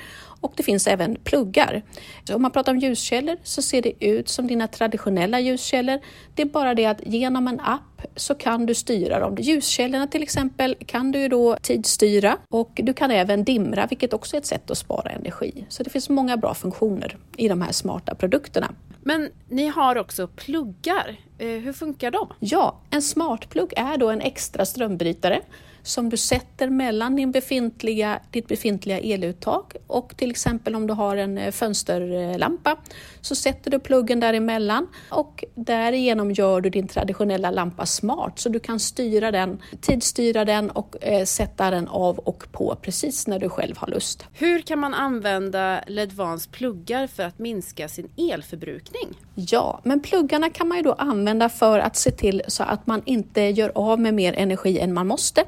och 0.46 0.52
det 0.56 0.62
finns 0.62 0.86
även 0.86 1.16
pluggar. 1.24 1.82
Så 2.24 2.34
om 2.34 2.42
man 2.42 2.50
pratar 2.50 2.72
om 2.72 2.78
ljuskällor 2.78 3.36
så 3.42 3.62
ser 3.62 3.82
det 3.82 4.04
ut 4.06 4.28
som 4.28 4.46
dina 4.46 4.68
traditionella 4.68 5.40
ljuskällor. 5.40 6.00
Det 6.34 6.42
är 6.42 6.46
bara 6.46 6.74
det 6.74 6.86
att 6.86 7.00
genom 7.06 7.48
en 7.48 7.60
app 7.60 8.06
så 8.16 8.34
kan 8.34 8.66
du 8.66 8.74
styra 8.74 9.20
dem. 9.20 9.36
Ljuskällorna 9.40 10.06
till 10.06 10.22
exempel 10.22 10.76
kan 10.86 11.12
du 11.12 11.28
då 11.28 11.56
tidsstyra 11.62 12.36
och 12.48 12.70
du 12.74 12.92
kan 12.92 13.10
även 13.10 13.44
dimra, 13.44 13.86
vilket 13.86 14.12
också 14.12 14.36
är 14.36 14.40
ett 14.40 14.46
sätt 14.46 14.70
att 14.70 14.78
spara 14.78 15.10
energi. 15.10 15.66
Så 15.68 15.82
det 15.82 15.90
finns 15.90 16.08
många 16.08 16.36
bra 16.36 16.54
funktioner 16.54 17.16
i 17.36 17.48
de 17.48 17.62
här 17.62 17.72
smarta 17.72 18.14
produkterna. 18.14 18.74
Men 19.02 19.30
ni 19.48 19.66
har 19.66 19.98
också 19.98 20.28
pluggar. 20.28 21.16
Eh, 21.38 21.48
hur 21.48 21.72
funkar 21.72 22.10
de? 22.10 22.28
Ja, 22.40 22.80
en 22.90 23.02
smartplugg 23.02 23.72
är 23.76 23.96
då 23.96 24.10
en 24.10 24.20
extra 24.20 24.66
strömbrytare 24.66 25.40
som 25.86 26.08
du 26.08 26.16
sätter 26.16 26.70
mellan 26.70 27.16
din 27.16 27.32
befintliga, 27.32 28.20
ditt 28.30 28.48
befintliga 28.48 28.98
eluttag 28.98 29.72
och 29.86 30.16
till 30.16 30.30
exempel 30.30 30.74
om 30.74 30.86
du 30.86 30.94
har 30.94 31.16
en 31.16 31.38
eh, 31.38 31.50
fönsterlampa 31.50 32.76
så 33.20 33.34
sätter 33.34 33.70
du 33.70 33.78
pluggen 33.78 34.20
däremellan 34.20 34.86
och 35.10 35.44
därigenom 35.54 36.32
gör 36.32 36.60
du 36.60 36.70
din 36.70 36.88
traditionella 36.88 37.50
lampa 37.50 37.86
smart 37.86 38.38
så 38.38 38.48
du 38.48 38.58
kan 38.58 38.80
styra 38.80 39.30
den, 39.30 39.62
tidsstyra 39.80 40.44
den 40.44 40.70
och 40.70 40.96
eh, 41.00 41.24
sätta 41.24 41.70
den 41.70 41.88
av 41.88 42.18
och 42.18 42.52
på 42.52 42.76
precis 42.82 43.26
när 43.26 43.38
du 43.38 43.48
själv 43.48 43.76
har 43.78 43.88
lust. 43.88 44.24
Hur 44.32 44.62
kan 44.62 44.78
man 44.78 44.94
använda 44.94 45.80
Ledvans 45.86 46.46
pluggar 46.46 47.06
för 47.06 47.22
att 47.22 47.38
minska 47.38 47.88
sin 47.88 48.08
elförbrukning? 48.16 49.08
Ja, 49.34 49.80
men 49.84 50.00
pluggarna 50.00 50.50
kan 50.50 50.68
man 50.68 50.76
ju 50.76 50.82
då 50.82 50.92
använda 50.92 51.48
för 51.48 51.78
att 51.78 51.96
se 51.96 52.10
till 52.10 52.42
så 52.48 52.62
att 52.62 52.86
man 52.86 53.02
inte 53.04 53.40
gör 53.40 53.72
av 53.74 54.00
med 54.00 54.14
mer 54.14 54.32
energi 54.32 54.78
än 54.78 54.94
man 54.94 55.06
måste. 55.06 55.44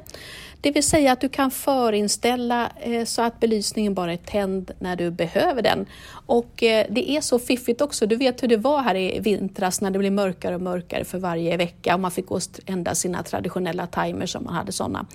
Det 0.61 0.71
vill 0.71 0.83
säga 0.83 1.11
att 1.11 1.21
du 1.21 1.29
kan 1.29 1.51
förinställa 1.51 2.71
eh, 2.79 3.05
så 3.05 3.21
att 3.21 3.39
belysningen 3.39 3.93
bara 3.93 4.13
är 4.13 4.17
tänd 4.17 4.71
när 4.79 4.95
du 4.95 5.11
behöver 5.11 5.61
den. 5.61 5.85
Och 6.11 6.63
eh, 6.63 6.85
det 6.89 7.11
är 7.11 7.21
så 7.21 7.39
fiffigt 7.39 7.81
också. 7.81 8.05
Du 8.05 8.15
vet 8.15 8.43
hur 8.43 8.47
det 8.47 8.57
var 8.57 8.81
här 8.81 8.95
i 8.95 9.19
vintras 9.19 9.81
när 9.81 9.91
det 9.91 9.99
blev 9.99 10.13
mörkare 10.13 10.55
och 10.55 10.61
mörkare 10.61 11.05
för 11.05 11.19
varje 11.19 11.57
vecka 11.57 11.93
och 11.93 11.99
man 11.99 12.11
fick 12.11 12.25
gå 12.25 12.35
och 12.35 12.41
ändra 12.65 12.95
sina 12.95 13.23
traditionella 13.23 13.87
timers 13.87 14.35
om 14.35 14.43
man 14.43 14.53
hade 14.53 14.71
sådana. 14.71 15.05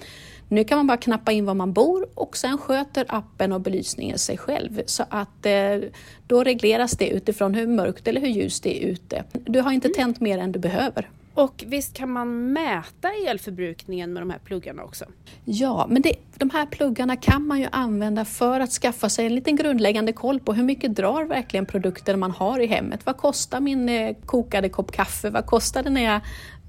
Nu 0.48 0.64
kan 0.64 0.78
man 0.78 0.86
bara 0.86 0.96
knappa 0.96 1.32
in 1.32 1.44
var 1.44 1.54
man 1.54 1.72
bor 1.72 2.06
och 2.14 2.36
sen 2.36 2.58
sköter 2.58 3.04
appen 3.08 3.52
och 3.52 3.60
belysningen 3.60 4.18
sig 4.18 4.38
själv. 4.38 4.82
Så 4.86 5.04
att 5.08 5.46
eh, 5.46 5.78
då 6.26 6.44
regleras 6.44 6.92
det 6.92 7.08
utifrån 7.08 7.54
hur 7.54 7.66
mörkt 7.66 8.08
eller 8.08 8.20
hur 8.20 8.28
ljust 8.28 8.62
det 8.62 8.84
är 8.84 8.88
ute. 8.88 9.24
Du 9.32 9.60
har 9.60 9.72
inte 9.72 9.88
tänt 9.88 10.20
mer 10.20 10.38
än 10.38 10.52
du 10.52 10.58
behöver. 10.58 11.08
Och 11.34 11.64
visst 11.66 11.94
kan 11.94 12.10
man 12.10 12.52
mäta 12.52 13.08
elförbrukningen 13.26 14.12
med 14.12 14.22
de 14.22 14.30
här 14.30 14.38
pluggarna 14.38 14.84
också? 14.84 15.04
Ja, 15.44 15.86
men 15.90 16.02
det, 16.02 16.14
de 16.36 16.50
här 16.50 16.66
pluggarna 16.66 17.16
kan 17.16 17.46
man 17.46 17.60
ju 17.60 17.66
använda 17.72 18.24
för 18.24 18.60
att 18.60 18.70
skaffa 18.70 19.08
sig 19.08 19.26
en 19.26 19.34
liten 19.34 19.56
grundläggande 19.56 20.12
koll 20.12 20.40
på 20.40 20.52
hur 20.52 20.62
mycket 20.62 20.96
drar 20.96 21.24
verkligen 21.24 21.66
produkter 21.66 22.16
man 22.16 22.30
har 22.30 22.60
i 22.60 22.66
hemmet. 22.66 23.06
Vad 23.06 23.16
kostar 23.16 23.60
min 23.60 23.88
eh, 23.88 24.16
kokade 24.26 24.68
kopp 24.68 24.92
kaffe? 24.92 25.30
Vad 25.30 25.46
kostar 25.46 25.82
det 25.82 25.90
när 25.90 26.04
jag 26.04 26.20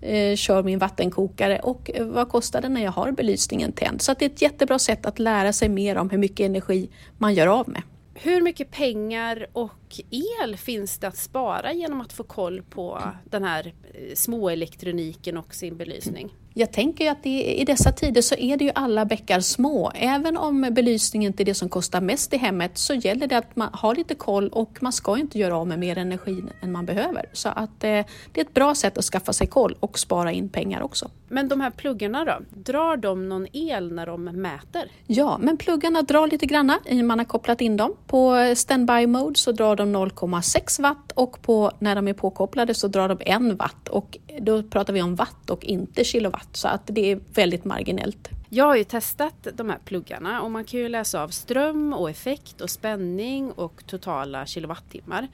eh, 0.01 0.35
kör 0.35 0.63
min 0.63 0.79
vattenkokare 0.79 1.59
och 1.59 1.91
eh, 1.93 2.05
vad 2.05 2.29
kostar 2.29 2.61
det 2.61 2.69
när 2.69 2.83
jag 2.83 2.91
har 2.91 3.11
belysningen 3.11 3.71
tänd? 3.71 4.01
Så 4.01 4.13
det 4.19 4.25
är 4.25 4.29
ett 4.29 4.41
jättebra 4.41 4.79
sätt 4.79 5.05
att 5.05 5.19
lära 5.19 5.53
sig 5.53 5.69
mer 5.69 5.97
om 5.97 6.09
hur 6.09 6.17
mycket 6.17 6.45
energi 6.45 6.89
man 7.17 7.33
gör 7.33 7.47
av 7.47 7.69
med. 7.69 7.81
Hur 8.17 8.41
mycket 8.41 8.71
pengar 8.71 9.47
och 9.53 9.99
el 10.09 10.57
finns 10.57 10.97
det 10.97 11.07
att 11.07 11.17
spara 11.17 11.73
genom 11.73 12.01
att 12.01 12.13
få 12.13 12.23
koll 12.23 12.61
på 12.61 13.01
den 13.29 13.43
här 13.43 13.73
eh, 13.93 14.15
småelektroniken 14.15 15.37
och 15.37 15.55
sin 15.55 15.77
belysning? 15.77 16.33
Jag 16.57 16.71
tänker 16.71 17.11
att 17.11 17.25
i 17.25 17.63
dessa 17.67 17.91
tider 17.91 18.21
så 18.21 18.35
är 18.35 18.57
det 18.57 18.65
ju 18.65 18.71
alla 18.75 19.05
bäckar 19.05 19.39
små. 19.39 19.91
Även 19.95 20.37
om 20.37 20.67
belysningen 20.71 21.31
inte 21.31 21.43
är 21.43 21.45
det 21.45 21.53
som 21.53 21.69
kostar 21.69 22.01
mest 22.01 22.33
i 22.33 22.37
hemmet 22.37 22.77
så 22.77 22.93
gäller 22.93 23.27
det 23.27 23.37
att 23.37 23.55
man 23.55 23.69
har 23.73 23.95
lite 23.95 24.15
koll 24.15 24.49
och 24.49 24.77
man 24.81 24.93
ska 24.93 25.17
inte 25.17 25.39
göra 25.39 25.57
av 25.57 25.67
med 25.67 25.79
mer 25.79 25.97
energi 25.97 26.43
än 26.61 26.71
man 26.71 26.85
behöver. 26.85 27.25
Så 27.33 27.49
att 27.49 27.83
eh, 27.83 28.05
det 28.31 28.35
är 28.35 28.41
ett 28.41 28.53
bra 28.53 28.75
sätt 28.75 28.97
att 28.97 29.03
skaffa 29.03 29.33
sig 29.33 29.47
koll 29.47 29.77
och 29.79 29.99
spara 29.99 30.31
in 30.31 30.49
pengar 30.49 30.81
också. 30.81 31.09
Men 31.27 31.47
de 31.47 31.61
här 31.61 31.71
pluggarna 31.71 32.25
då, 32.25 32.39
drar 32.53 32.97
de 32.97 33.29
någon 33.29 33.47
el 33.53 33.93
när 33.93 34.05
de 34.05 34.23
mäter? 34.23 34.91
Ja, 35.07 35.37
men 35.41 35.57
pluggarna 35.57 36.01
drar 36.01 36.27
lite 36.27 36.45
granna 36.45 36.79
i 36.85 37.03
man 37.03 37.19
har 37.19 37.25
kopplat 37.25 37.61
in 37.61 37.77
dem. 37.77 37.95
På 38.07 38.53
standby 38.55 39.07
mode 39.07 39.39
så 39.39 39.51
drar 39.51 39.75
de 39.75 39.95
0,6 39.95 40.81
watt 40.81 41.11
och 41.11 41.41
på, 41.41 41.71
när 41.79 41.95
de 41.95 42.07
är 42.07 42.13
påkopplade 42.13 42.73
så 42.73 42.87
drar 42.87 43.09
de 43.09 43.17
1 43.51 43.59
watt 43.59 43.87
och 43.87 44.17
då 44.41 44.63
pratar 44.63 44.93
vi 44.93 45.01
om 45.01 45.15
watt 45.15 45.49
och 45.49 45.65
inte 45.65 46.03
kilowatt 46.03 46.49
så 46.51 46.67
att 46.67 46.81
det 46.85 47.11
är 47.11 47.19
väldigt 47.33 47.65
marginellt. 47.65 48.29
Jag 48.49 48.65
har 48.65 48.75
ju 48.75 48.83
testat 48.83 49.47
de 49.53 49.69
här 49.69 49.79
pluggarna 49.85 50.41
och 50.41 50.51
man 50.51 50.63
kan 50.63 50.79
ju 50.79 50.89
läsa 50.89 51.23
av 51.23 51.29
ström 51.29 51.93
och 51.93 52.09
effekt 52.09 52.61
och 52.61 52.69
spänning 52.69 53.51
och 53.51 53.83
totala 53.87 54.45
kilowattimmar. 54.45 55.27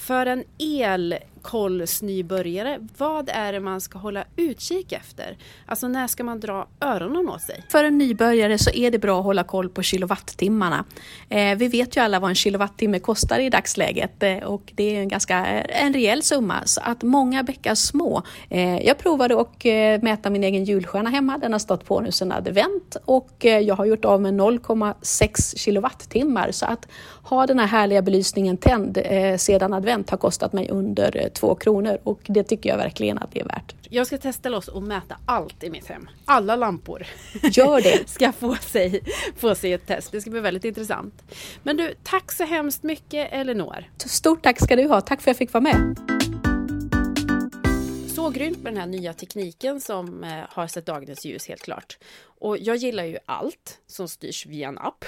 För 0.00 0.26
en 0.26 0.44
elkollsnybörjare, 0.58 2.78
vad 2.98 3.28
är 3.28 3.52
det 3.52 3.60
man 3.60 3.80
ska 3.80 3.98
hålla 3.98 4.24
utkik 4.36 4.92
efter? 4.92 5.36
Alltså 5.66 5.88
när 5.88 6.06
ska 6.06 6.24
man 6.24 6.40
dra 6.40 6.68
öronen 6.80 7.28
åt 7.28 7.42
sig? 7.42 7.64
För 7.68 7.84
en 7.84 7.98
nybörjare 7.98 8.58
så 8.58 8.70
är 8.70 8.90
det 8.90 8.98
bra 8.98 9.18
att 9.18 9.24
hålla 9.24 9.44
koll 9.44 9.68
på 9.68 9.82
kilowattimmarna. 9.82 10.84
Eh, 11.28 11.56
vi 11.56 11.68
vet 11.68 11.96
ju 11.96 12.00
alla 12.00 12.20
vad 12.20 12.30
en 12.30 12.34
kilowattimme 12.34 12.98
kostar 12.98 13.38
i 13.38 13.50
dagsläget 13.50 14.22
eh, 14.22 14.36
och 14.36 14.72
det 14.74 14.96
är 14.96 15.00
en 15.00 15.08
ganska 15.08 15.46
eh, 15.46 15.84
en 15.84 15.92
rejäl 15.92 16.22
summa 16.22 16.62
så 16.64 16.80
att 16.84 17.02
många 17.02 17.42
bäckar 17.42 17.74
små. 17.74 18.22
Eh, 18.48 18.78
jag 18.78 18.98
provade 18.98 19.40
att 19.40 19.64
eh, 19.64 20.02
mäta 20.02 20.30
min 20.30 20.44
egen 20.44 20.64
julstjärna 20.64 21.10
hemma, 21.10 21.38
den 21.38 21.52
har 21.52 21.58
stått 21.58 21.84
på 21.84 22.00
nu 22.00 22.12
sedan 22.12 22.32
advent 22.32 22.96
och 23.04 23.44
eh, 23.44 23.58
jag 23.58 23.74
har 23.74 23.84
gjort 23.84 24.04
av 24.04 24.22
med 24.22 24.34
0,6 24.34 25.58
kilowattimmar 25.58 26.52
så 26.52 26.66
att 26.66 26.86
ha 27.30 27.46
den 27.46 27.58
här 27.58 27.66
härliga 27.66 28.02
belysningen 28.02 28.56
tänd 28.56 28.98
eh, 29.04 29.36
sedan 29.36 29.72
advent 29.72 30.10
har 30.10 30.18
kostat 30.18 30.52
mig 30.52 30.68
under 30.70 31.16
eh, 31.16 31.28
två 31.28 31.54
kronor 31.54 31.98
och 32.02 32.20
det 32.26 32.42
tycker 32.42 32.70
jag 32.70 32.76
verkligen 32.76 33.18
att 33.18 33.32
det 33.32 33.40
är 33.40 33.44
värt. 33.44 33.74
Jag 33.88 34.06
ska 34.06 34.18
testa 34.18 34.48
loss 34.48 34.68
och 34.68 34.82
mäta 34.82 35.16
allt 35.26 35.64
i 35.64 35.70
mitt 35.70 35.86
hem. 35.86 36.08
Alla 36.24 36.56
lampor. 36.56 37.06
Gör 37.42 37.80
det! 37.80 38.00
ska 38.08 38.32
få 38.32 38.54
sig, 38.54 39.00
få 39.36 39.54
sig 39.54 39.72
ett 39.72 39.86
test. 39.86 40.12
Det 40.12 40.20
ska 40.20 40.30
bli 40.30 40.40
väldigt 40.40 40.64
intressant. 40.64 41.22
Men 41.62 41.76
du, 41.76 41.94
tack 42.02 42.32
så 42.32 42.44
hemskt 42.44 42.82
mycket 42.82 43.32
Elinor. 43.32 43.84
Stort 43.96 44.42
tack 44.42 44.60
ska 44.60 44.76
du 44.76 44.88
ha. 44.88 45.00
Tack 45.00 45.20
för 45.20 45.30
att 45.30 45.34
jag 45.34 45.36
fick 45.36 45.52
vara 45.52 45.62
med. 45.62 46.19
Så 48.20 48.30
grymt 48.30 48.62
med 48.62 48.72
den 48.72 48.80
här 48.80 48.86
nya 48.86 49.12
tekniken 49.12 49.80
som 49.80 50.24
eh, 50.24 50.44
har 50.48 50.66
sett 50.66 50.86
dagens 50.86 51.24
ljus 51.24 51.48
helt 51.48 51.62
klart. 51.62 51.98
Och 52.22 52.58
jag 52.58 52.76
gillar 52.76 53.04
ju 53.04 53.18
allt 53.24 53.80
som 53.86 54.08
styrs 54.08 54.46
via 54.46 54.68
en 54.68 54.78
app. 54.78 55.04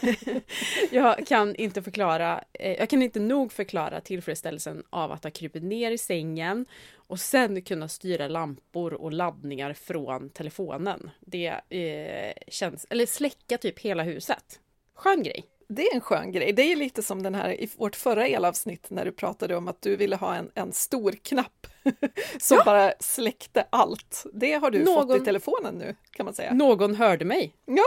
jag 0.90 1.26
kan 1.26 1.54
inte 1.54 1.82
förklara, 1.82 2.44
eh, 2.52 2.72
jag 2.72 2.90
kan 2.90 3.02
inte 3.02 3.20
nog 3.20 3.52
förklara 3.52 4.00
tillfredsställelsen 4.00 4.82
av 4.90 5.12
att 5.12 5.24
ha 5.24 5.30
krupit 5.30 5.62
ner 5.62 5.90
i 5.90 5.98
sängen 5.98 6.66
och 6.94 7.20
sen 7.20 7.62
kunna 7.62 7.88
styra 7.88 8.28
lampor 8.28 8.94
och 8.94 9.12
laddningar 9.12 9.72
från 9.72 10.30
telefonen. 10.30 11.10
Det 11.20 11.60
eh, 11.68 12.32
känns, 12.48 12.86
eller 12.90 13.06
släcka 13.06 13.58
typ 13.58 13.78
hela 13.78 14.02
huset. 14.02 14.60
Skön 14.94 15.22
grej. 15.22 15.44
Det 15.68 15.86
är 15.86 15.94
en 15.94 16.00
skön 16.00 16.32
grej. 16.32 16.52
Det 16.52 16.62
är 16.62 16.76
lite 16.76 17.02
som 17.02 17.22
den 17.22 17.34
här 17.34 17.60
i 17.60 17.70
vårt 17.76 17.96
förra 17.96 18.26
elavsnitt 18.28 18.90
när 18.90 19.04
du 19.04 19.12
pratade 19.12 19.56
om 19.56 19.68
att 19.68 19.82
du 19.82 19.96
ville 19.96 20.16
ha 20.16 20.34
en, 20.34 20.50
en 20.54 20.72
stor 20.72 21.12
knapp 21.22 21.66
som 22.38 22.56
ja. 22.56 22.62
bara 22.64 22.92
släckte 23.00 23.66
allt. 23.70 24.26
Det 24.32 24.52
har 24.52 24.70
du 24.70 24.84
någon, 24.84 25.08
fått 25.08 25.22
i 25.22 25.24
telefonen 25.24 25.74
nu 25.74 25.96
kan 26.10 26.24
man 26.24 26.34
säga. 26.34 26.54
Någon 26.54 26.94
hörde 26.94 27.24
mig. 27.24 27.54
Ja. 27.64 27.86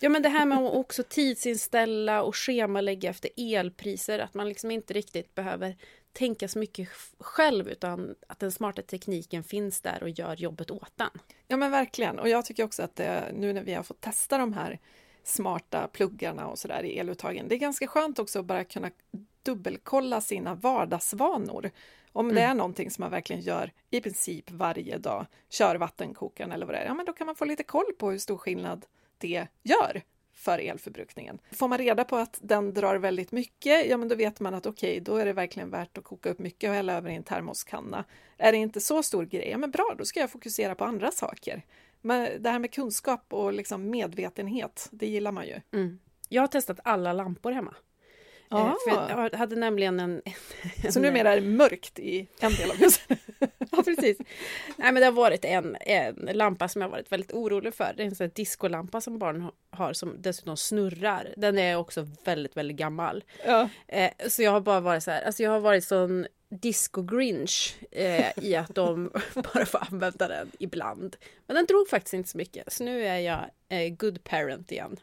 Ja 0.00 0.08
men 0.08 0.22
det 0.22 0.28
här 0.28 0.46
med 0.46 0.58
att 0.58 0.74
också 0.74 1.02
tidsinställa 1.02 2.22
och 2.22 2.36
schemalägga 2.36 3.10
efter 3.10 3.30
elpriser, 3.36 4.18
att 4.18 4.34
man 4.34 4.48
liksom 4.48 4.70
inte 4.70 4.94
riktigt 4.94 5.34
behöver 5.34 5.76
tänka 6.12 6.48
så 6.48 6.58
mycket 6.58 6.88
själv 7.18 7.68
utan 7.68 8.14
att 8.26 8.38
den 8.38 8.52
smarta 8.52 8.82
tekniken 8.82 9.44
finns 9.44 9.80
där 9.80 10.02
och 10.02 10.10
gör 10.10 10.36
jobbet 10.36 10.70
åt 10.70 10.92
den. 10.96 11.10
Ja 11.46 11.56
men 11.56 11.70
verkligen 11.70 12.18
och 12.18 12.28
jag 12.28 12.44
tycker 12.44 12.64
också 12.64 12.82
att 12.82 12.96
det, 12.96 13.32
nu 13.34 13.52
när 13.52 13.62
vi 13.62 13.74
har 13.74 13.82
fått 13.82 14.00
testa 14.00 14.38
de 14.38 14.52
här 14.52 14.78
smarta 15.28 15.88
pluggarna 15.88 16.46
och 16.46 16.58
sådär 16.58 16.84
i 16.84 16.98
eluttagen. 16.98 17.48
Det 17.48 17.54
är 17.54 17.58
ganska 17.58 17.86
skönt 17.86 18.18
också 18.18 18.38
att 18.38 18.44
bara 18.44 18.64
kunna 18.64 18.90
dubbelkolla 19.42 20.20
sina 20.20 20.54
vardagsvanor. 20.54 21.70
Om 22.12 22.26
mm. 22.26 22.36
det 22.36 22.42
är 22.42 22.54
någonting 22.54 22.90
som 22.90 23.02
man 23.02 23.10
verkligen 23.10 23.42
gör 23.42 23.72
i 23.90 24.00
princip 24.00 24.50
varje 24.50 24.98
dag, 24.98 25.26
kör 25.48 25.76
vattenkokaren 25.76 26.52
eller 26.52 26.66
vad 26.66 26.74
det 26.74 26.78
är, 26.78 26.86
ja 26.86 26.94
men 26.94 27.06
då 27.06 27.12
kan 27.12 27.26
man 27.26 27.36
få 27.36 27.44
lite 27.44 27.62
koll 27.62 27.92
på 27.98 28.10
hur 28.10 28.18
stor 28.18 28.38
skillnad 28.38 28.86
det 29.18 29.46
gör 29.62 30.02
för 30.34 30.58
elförbrukningen. 30.58 31.38
Får 31.52 31.68
man 31.68 31.78
reda 31.78 32.04
på 32.04 32.16
att 32.16 32.38
den 32.42 32.74
drar 32.74 32.96
väldigt 32.96 33.32
mycket, 33.32 33.86
ja 33.86 33.96
men 33.96 34.08
då 34.08 34.14
vet 34.14 34.40
man 34.40 34.54
att 34.54 34.66
okej, 34.66 34.90
okay, 34.90 35.00
då 35.00 35.16
är 35.16 35.24
det 35.24 35.32
verkligen 35.32 35.70
värt 35.70 35.98
att 35.98 36.04
koka 36.04 36.30
upp 36.30 36.38
mycket 36.38 36.70
och 36.70 36.74
hälla 36.74 36.92
över 36.92 37.10
i 37.10 37.14
en 37.14 37.22
termoskanna. 37.22 38.04
Är 38.36 38.52
det 38.52 38.58
inte 38.58 38.80
så 38.80 39.02
stor 39.02 39.24
grej, 39.24 39.48
ja 39.50 39.58
men 39.58 39.70
bra, 39.70 39.94
då 39.98 40.04
ska 40.04 40.20
jag 40.20 40.30
fokusera 40.30 40.74
på 40.74 40.84
andra 40.84 41.10
saker. 41.10 41.62
Men 42.00 42.42
det 42.42 42.50
här 42.50 42.58
med 42.58 42.72
kunskap 42.72 43.26
och 43.32 43.52
liksom 43.52 43.90
medvetenhet, 43.90 44.88
det 44.90 45.06
gillar 45.06 45.32
man 45.32 45.46
ju. 45.46 45.60
Mm. 45.72 45.98
Jag 46.28 46.42
har 46.42 46.46
testat 46.46 46.80
alla 46.84 47.12
lampor 47.12 47.52
hemma. 47.52 47.74
Ah. 48.50 48.74
För 48.88 49.10
jag 49.10 49.38
hade 49.38 49.56
nämligen 49.56 50.00
en... 50.00 50.22
en 50.84 50.92
så 50.92 51.00
numera 51.00 51.32
är 51.32 51.40
det 51.40 51.46
mörkt 51.46 51.98
i 51.98 52.28
en 52.40 52.52
del 52.52 52.70
av 52.70 52.76
huset? 52.76 53.02
ja, 53.70 53.82
precis. 53.84 54.18
Nej, 54.76 54.92
men 54.92 54.94
det 54.94 55.04
har 55.04 55.12
varit 55.12 55.44
en, 55.44 55.76
en 55.80 56.14
lampa 56.14 56.68
som 56.68 56.82
jag 56.82 56.88
varit 56.88 57.12
väldigt 57.12 57.32
orolig 57.32 57.74
för. 57.74 57.92
Det 57.96 58.02
är 58.02 58.06
en 58.06 58.14
sån 58.14 58.30
diskolampa 58.34 59.00
som 59.00 59.18
barn 59.18 59.50
har 59.70 59.92
som 59.92 60.22
dessutom 60.22 60.56
snurrar. 60.56 61.34
Den 61.36 61.58
är 61.58 61.76
också 61.76 62.06
väldigt, 62.24 62.56
väldigt 62.56 62.76
gammal. 62.76 63.24
Ja. 63.46 63.68
Eh, 63.88 64.10
så 64.28 64.42
jag 64.42 64.50
har 64.50 64.60
bara 64.60 64.80
varit 64.80 65.02
så 65.02 65.10
här, 65.10 65.22
alltså 65.22 65.42
jag 65.42 65.50
har 65.50 65.60
varit 65.60 65.84
sån 65.84 66.26
disco-grinch 66.48 67.76
eh, 67.90 68.38
i 68.44 68.56
att 68.56 68.74
de 68.74 69.10
bara 69.34 69.66
får 69.66 69.86
använda 69.90 70.28
den 70.28 70.50
ibland. 70.58 71.16
Men 71.46 71.56
den 71.56 71.66
drog 71.66 71.88
faktiskt 71.88 72.14
inte 72.14 72.28
så 72.28 72.38
mycket, 72.38 72.72
så 72.72 72.84
nu 72.84 73.04
är 73.04 73.18
jag 73.18 73.50
eh, 73.68 73.94
good 73.94 74.24
parent 74.24 74.72
igen. 74.72 75.00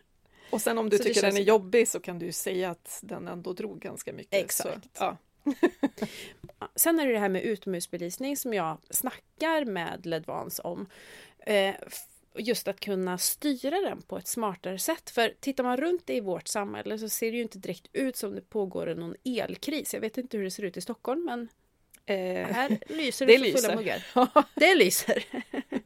Och 0.49 0.62
sen 0.62 0.77
om 0.77 0.89
du 0.89 0.97
så 0.97 1.03
tycker 1.03 1.21
den 1.21 1.38
är 1.38 1.41
jobbig 1.41 1.88
så 1.88 1.99
kan 1.99 2.19
du 2.19 2.31
säga 2.31 2.69
att 2.69 2.99
den 3.01 3.27
ändå 3.27 3.53
drog 3.53 3.79
ganska 3.79 4.13
mycket. 4.13 4.43
Exakt. 4.43 4.97
Så, 4.97 5.03
ja. 5.03 5.17
sen 6.75 6.99
är 6.99 7.08
det 7.08 7.13
det 7.13 7.19
här 7.19 7.29
med 7.29 7.43
utomhusbelysning 7.43 8.38
som 8.38 8.53
jag 8.53 8.77
snackar 8.89 9.65
med 9.65 10.05
Ledvans 10.05 10.62
om. 10.63 10.88
Eh, 11.39 11.75
just 12.38 12.67
att 12.67 12.80
kunna 12.80 13.17
styra 13.17 13.82
den 13.82 14.02
på 14.02 14.17
ett 14.17 14.28
smartare 14.28 14.80
sätt. 14.80 15.10
För 15.10 15.34
tittar 15.39 15.63
man 15.63 15.78
runt 15.78 16.10
i 16.10 16.19
vårt 16.19 16.48
samhälle 16.48 17.00
så 17.00 17.10
ser 17.10 17.32
det 17.32 17.38
ju 17.38 17.43
inte 17.43 17.60
direkt 17.60 17.88
ut 17.93 18.15
som 18.15 18.36
det 18.36 18.50
pågår 18.50 18.95
någon 18.95 19.15
elkris. 19.24 19.93
Jag 19.93 20.02
vet 20.02 20.17
inte 20.17 20.38
hur 20.38 20.43
det 20.43 20.52
ser 20.52 20.63
ut 20.63 20.78
i 20.78 20.82
Stockholm 20.82 21.26
men 21.26 21.50
eh, 22.06 22.48
här 22.48 22.78
lyser 22.93 23.26
det, 23.26 23.38
det 23.38 23.52
för 23.52 23.62
fulla 23.62 23.76
muggar. 23.76 24.04
det 24.56 24.76
lyser. 24.76 25.26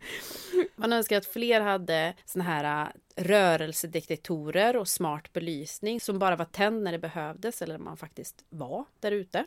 man 0.76 0.94
önskar 0.94 1.18
att 1.18 1.26
fler 1.26 1.62
hade 1.62 2.14
såna 2.26 2.44
här 2.44 2.86
äh, 2.86 3.24
rörelsedetektorer 3.24 4.78
och 4.78 4.88
smart 4.88 5.34
belysning 5.34 6.00
som 6.00 6.20
bara 6.20 6.36
var 6.36 6.46
tänd 6.46 6.84
när 6.84 6.92
det 6.92 7.00
behövdes 7.00 7.62
eller 7.62 7.78
man 7.78 7.98
faktiskt 7.98 8.46
var 8.50 8.86
där 9.00 9.12
ute. 9.12 9.46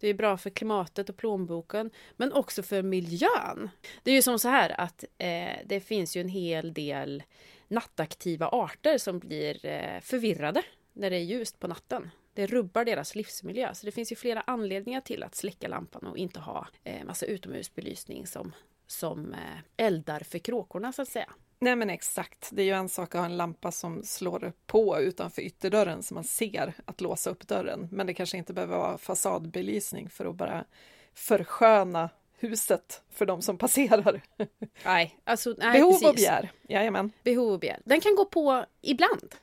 Det 0.00 0.08
är 0.08 0.14
bra 0.14 0.36
för 0.36 0.50
klimatet 0.50 1.08
och 1.08 1.16
plånboken, 1.16 1.90
men 2.16 2.32
också 2.32 2.62
för 2.62 2.82
miljön. 2.82 3.70
Det 4.02 4.10
är 4.10 4.14
ju 4.14 4.22
som 4.22 4.38
så 4.38 4.48
här 4.48 4.80
att 4.80 5.04
eh, 5.18 5.58
det 5.64 5.80
finns 5.80 6.16
ju 6.16 6.20
en 6.20 6.28
hel 6.28 6.72
del 6.72 7.22
nattaktiva 7.68 8.48
arter 8.48 8.98
som 8.98 9.18
blir 9.18 9.66
eh, 9.66 10.00
förvirrade 10.00 10.62
när 10.92 11.10
det 11.10 11.16
är 11.16 11.24
ljust 11.24 11.58
på 11.58 11.68
natten. 11.68 12.10
Det 12.34 12.46
rubbar 12.46 12.84
deras 12.84 13.14
livsmiljö, 13.14 13.74
så 13.74 13.86
det 13.86 13.92
finns 13.92 14.12
ju 14.12 14.16
flera 14.16 14.40
anledningar 14.40 15.00
till 15.00 15.22
att 15.22 15.34
släcka 15.34 15.68
lampan 15.68 16.06
och 16.06 16.18
inte 16.18 16.40
ha 16.40 16.66
eh, 16.84 17.04
massa 17.04 17.26
utomhusbelysning 17.26 18.26
som, 18.26 18.52
som 18.86 19.34
eh, 19.34 19.86
eldar 19.86 20.20
för 20.20 20.38
kråkorna 20.38 20.92
så 20.92 21.02
att 21.02 21.08
säga. 21.08 21.32
Nej 21.60 21.76
men 21.76 21.90
exakt, 21.90 22.48
det 22.52 22.62
är 22.62 22.66
ju 22.66 22.72
en 22.72 22.88
sak 22.88 23.14
att 23.14 23.18
ha 23.18 23.26
en 23.26 23.36
lampa 23.36 23.72
som 23.72 24.02
slår 24.02 24.52
på 24.66 25.00
utanför 25.00 25.42
ytterdörren 25.42 26.02
så 26.02 26.14
man 26.14 26.24
ser 26.24 26.74
att 26.84 27.00
låsa 27.00 27.30
upp 27.30 27.48
dörren. 27.48 27.88
Men 27.92 28.06
det 28.06 28.14
kanske 28.14 28.38
inte 28.38 28.52
behöver 28.52 28.76
vara 28.76 28.98
fasadbelysning 28.98 30.10
för 30.10 30.26
att 30.26 30.34
bara 30.34 30.64
försköna 31.14 32.10
huset 32.38 33.02
för 33.10 33.26
de 33.26 33.42
som 33.42 33.58
passerar. 33.58 34.22
Nej, 34.84 35.18
alltså 35.24 35.54
nej, 35.58 35.72
Behov 35.72 35.92
precis. 35.92 36.08
och 36.08 36.14
begär, 36.14 36.52
jajamän. 36.68 37.12
Behov 37.22 37.52
och 37.52 37.60
begär. 37.60 37.80
Den 37.84 38.00
kan 38.00 38.14
gå 38.14 38.24
på 38.24 38.64
ibland, 38.80 39.34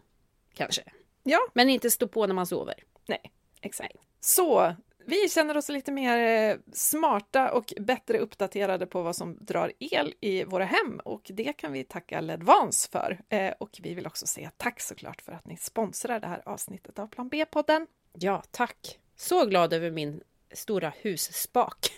kanske. 0.53 0.83
Ja. 1.23 1.39
Men 1.53 1.69
inte 1.69 1.91
stå 1.91 2.07
på 2.07 2.27
när 2.27 2.33
man 2.33 2.47
sover. 2.47 2.83
Nej, 3.05 3.31
exakt. 3.61 3.95
Så 4.19 4.75
vi 5.05 5.29
känner 5.29 5.57
oss 5.57 5.69
lite 5.69 5.91
mer 5.91 6.17
eh, 6.51 6.57
smarta 6.73 7.51
och 7.51 7.73
bättre 7.79 8.17
uppdaterade 8.17 8.85
på 8.85 9.01
vad 9.01 9.15
som 9.15 9.37
drar 9.41 9.71
el 9.79 10.13
i 10.21 10.43
våra 10.43 10.65
hem 10.65 10.99
och 11.05 11.21
det 11.33 11.53
kan 11.53 11.71
vi 11.71 11.83
tacka 11.83 12.21
Ledvans 12.21 12.87
för. 12.87 13.19
Eh, 13.29 13.53
och 13.59 13.79
vi 13.83 13.93
vill 13.93 14.07
också 14.07 14.27
säga 14.27 14.51
tack 14.57 14.81
såklart 14.81 15.21
för 15.21 15.31
att 15.31 15.45
ni 15.45 15.57
sponsrar 15.57 16.19
det 16.19 16.27
här 16.27 16.41
avsnittet 16.45 16.99
av 16.99 17.07
Plan 17.07 17.29
B-podden. 17.29 17.87
Ja, 18.13 18.43
tack! 18.51 18.99
Så 19.15 19.45
glad 19.45 19.73
över 19.73 19.91
min 19.91 20.21
stora 20.51 20.93
husspak. 21.01 21.91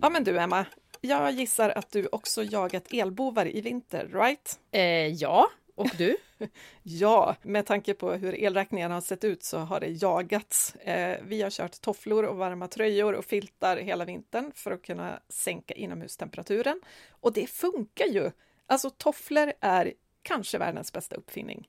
ja, 0.00 0.10
men 0.10 0.24
du 0.24 0.38
Emma, 0.38 0.66
jag 1.00 1.32
gissar 1.32 1.70
att 1.70 1.92
du 1.92 2.06
också 2.06 2.44
jagat 2.44 2.92
elbovar 2.92 3.56
i 3.56 3.60
vinter, 3.60 4.10
right? 4.12 4.58
Eh, 4.70 5.06
ja, 5.06 5.50
och 5.78 5.90
du? 5.98 6.16
ja, 6.82 7.36
med 7.42 7.66
tanke 7.66 7.94
på 7.94 8.12
hur 8.12 8.34
elräkningarna 8.34 8.94
har 8.94 9.00
sett 9.00 9.24
ut 9.24 9.42
så 9.42 9.58
har 9.58 9.80
det 9.80 9.86
jagats. 9.86 10.74
Eh, 10.74 11.18
vi 11.22 11.42
har 11.42 11.50
kört 11.50 11.80
tofflor 11.80 12.24
och 12.24 12.36
varma 12.36 12.68
tröjor 12.68 13.12
och 13.12 13.24
filtar 13.24 13.76
hela 13.76 14.04
vintern 14.04 14.52
för 14.54 14.70
att 14.70 14.82
kunna 14.82 15.20
sänka 15.28 15.74
inomhustemperaturen. 15.74 16.80
Och 17.10 17.32
det 17.32 17.46
funkar 17.46 18.06
ju! 18.06 18.30
Alltså 18.66 18.90
tofflor 18.90 19.52
är 19.60 19.92
kanske 20.22 20.58
världens 20.58 20.92
bästa 20.92 21.16
uppfinning. 21.16 21.68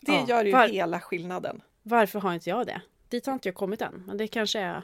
Det 0.00 0.12
ja, 0.12 0.26
gör 0.28 0.44
ju 0.44 0.52
var... 0.52 0.68
hela 0.68 1.00
skillnaden. 1.00 1.62
Varför 1.82 2.18
har 2.18 2.34
inte 2.34 2.50
jag 2.50 2.66
det? 2.66 2.82
Dit 3.08 3.26
har 3.26 3.32
inte 3.32 3.48
jag 3.48 3.54
kommit 3.54 3.82
än, 3.82 4.02
men 4.06 4.16
det 4.16 4.28
kanske 4.28 4.60
är 4.60 4.82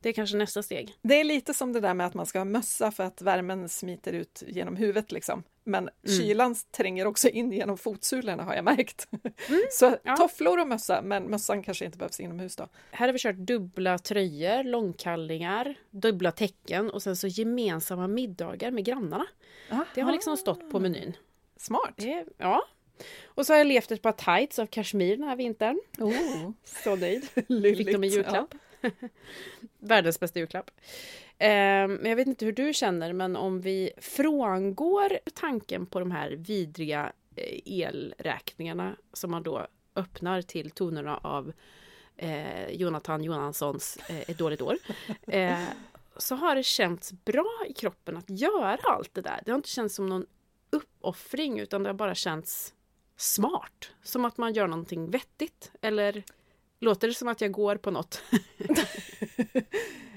Det 0.00 0.08
är 0.08 0.12
kanske 0.12 0.36
nästa 0.36 0.62
steg. 0.62 0.94
Det 1.02 1.20
är 1.20 1.24
lite 1.24 1.54
som 1.54 1.72
det 1.72 1.80
där 1.80 1.94
med 1.94 2.06
att 2.06 2.14
man 2.14 2.26
ska 2.26 2.38
ha 2.38 2.44
mössa 2.44 2.90
för 2.90 3.04
att 3.04 3.22
värmen 3.22 3.68
smiter 3.68 4.12
ut 4.12 4.42
genom 4.46 4.76
huvudet 4.76 5.12
liksom. 5.12 5.42
Men 5.64 5.78
mm. 5.78 6.18
kylan 6.18 6.54
tränger 6.70 7.06
också 7.06 7.28
in 7.28 7.52
genom 7.52 7.78
fotsulorna 7.78 8.42
har 8.42 8.54
jag 8.54 8.64
märkt. 8.64 9.08
Mm. 9.48 9.62
Så 9.70 9.96
ja. 10.02 10.16
tofflor 10.16 10.60
och 10.60 10.68
mössa, 10.68 11.02
men 11.02 11.24
mössan 11.24 11.62
kanske 11.62 11.84
inte 11.84 11.98
behövs 11.98 12.20
inomhus 12.20 12.56
då. 12.56 12.68
Här 12.90 13.08
har 13.08 13.12
vi 13.12 13.18
kört 13.18 13.36
dubbla 13.36 13.98
tröjor, 13.98 14.64
långkallingar, 14.64 15.74
dubbla 15.90 16.32
täcken 16.32 16.90
och 16.90 17.02
sen 17.02 17.16
så 17.16 17.26
gemensamma 17.26 18.08
middagar 18.08 18.70
med 18.70 18.84
grannarna. 18.84 19.26
Aha. 19.70 19.84
Det 19.94 20.00
har 20.00 20.12
liksom 20.12 20.36
stått 20.36 20.70
på 20.70 20.80
menyn. 20.80 21.16
Smart! 21.56 21.94
Det, 21.96 22.24
ja. 22.38 22.64
Och 23.24 23.46
så 23.46 23.52
har 23.52 23.58
jag 23.58 23.66
levt 23.66 23.90
ett 23.90 24.02
par 24.02 24.12
tights 24.12 24.58
av 24.58 24.66
kashmir 24.66 25.16
den 25.16 25.28
här 25.28 25.36
vintern. 25.36 25.80
Oh. 25.98 26.50
Så 26.84 26.96
nöjd. 26.96 27.24
Fick 27.76 27.92
dem 27.92 28.04
i 28.04 28.06
julklapp. 28.06 28.48
Ja. 28.50 28.58
Världens 29.78 30.20
bästa 30.20 30.38
julklapp. 30.38 30.70
Ehm, 31.38 31.94
men 31.94 32.08
jag 32.10 32.16
vet 32.16 32.26
inte 32.26 32.44
hur 32.44 32.52
du 32.52 32.72
känner, 32.74 33.12
men 33.12 33.36
om 33.36 33.60
vi 33.60 33.90
frångår 33.96 35.18
tanken 35.34 35.86
på 35.86 36.00
de 36.00 36.10
här 36.10 36.30
vidriga 36.30 37.12
eh, 37.36 37.60
elräkningarna 37.64 38.96
som 39.12 39.30
man 39.30 39.42
då 39.42 39.66
öppnar 39.96 40.42
till 40.42 40.70
tonerna 40.70 41.16
av 41.16 41.52
eh, 42.16 42.68
Jonathan 42.70 43.24
Johanssons 43.24 43.98
eh, 44.08 44.30
Ett 44.30 44.38
dåligt 44.38 44.60
år. 44.62 44.76
Eh, 45.26 45.68
så 46.16 46.34
har 46.34 46.54
det 46.54 46.62
känts 46.62 47.12
bra 47.12 47.64
i 47.68 47.72
kroppen 47.72 48.16
att 48.16 48.30
göra 48.30 48.78
allt 48.82 49.14
det 49.14 49.20
där. 49.20 49.42
Det 49.44 49.50
har 49.50 49.56
inte 49.56 49.68
känts 49.68 49.94
som 49.94 50.06
någon 50.06 50.26
uppoffring 50.70 51.58
utan 51.58 51.82
det 51.82 51.88
har 51.88 51.94
bara 51.94 52.14
känts 52.14 52.74
smart. 53.16 53.90
Som 54.02 54.24
att 54.24 54.38
man 54.38 54.52
gör 54.52 54.66
någonting 54.66 55.10
vettigt. 55.10 55.72
Eller 55.80 56.24
låter 56.80 57.08
det 57.08 57.14
som 57.14 57.28
att 57.28 57.40
jag 57.40 57.52
går 57.52 57.76
på 57.76 57.90
något? 57.90 58.22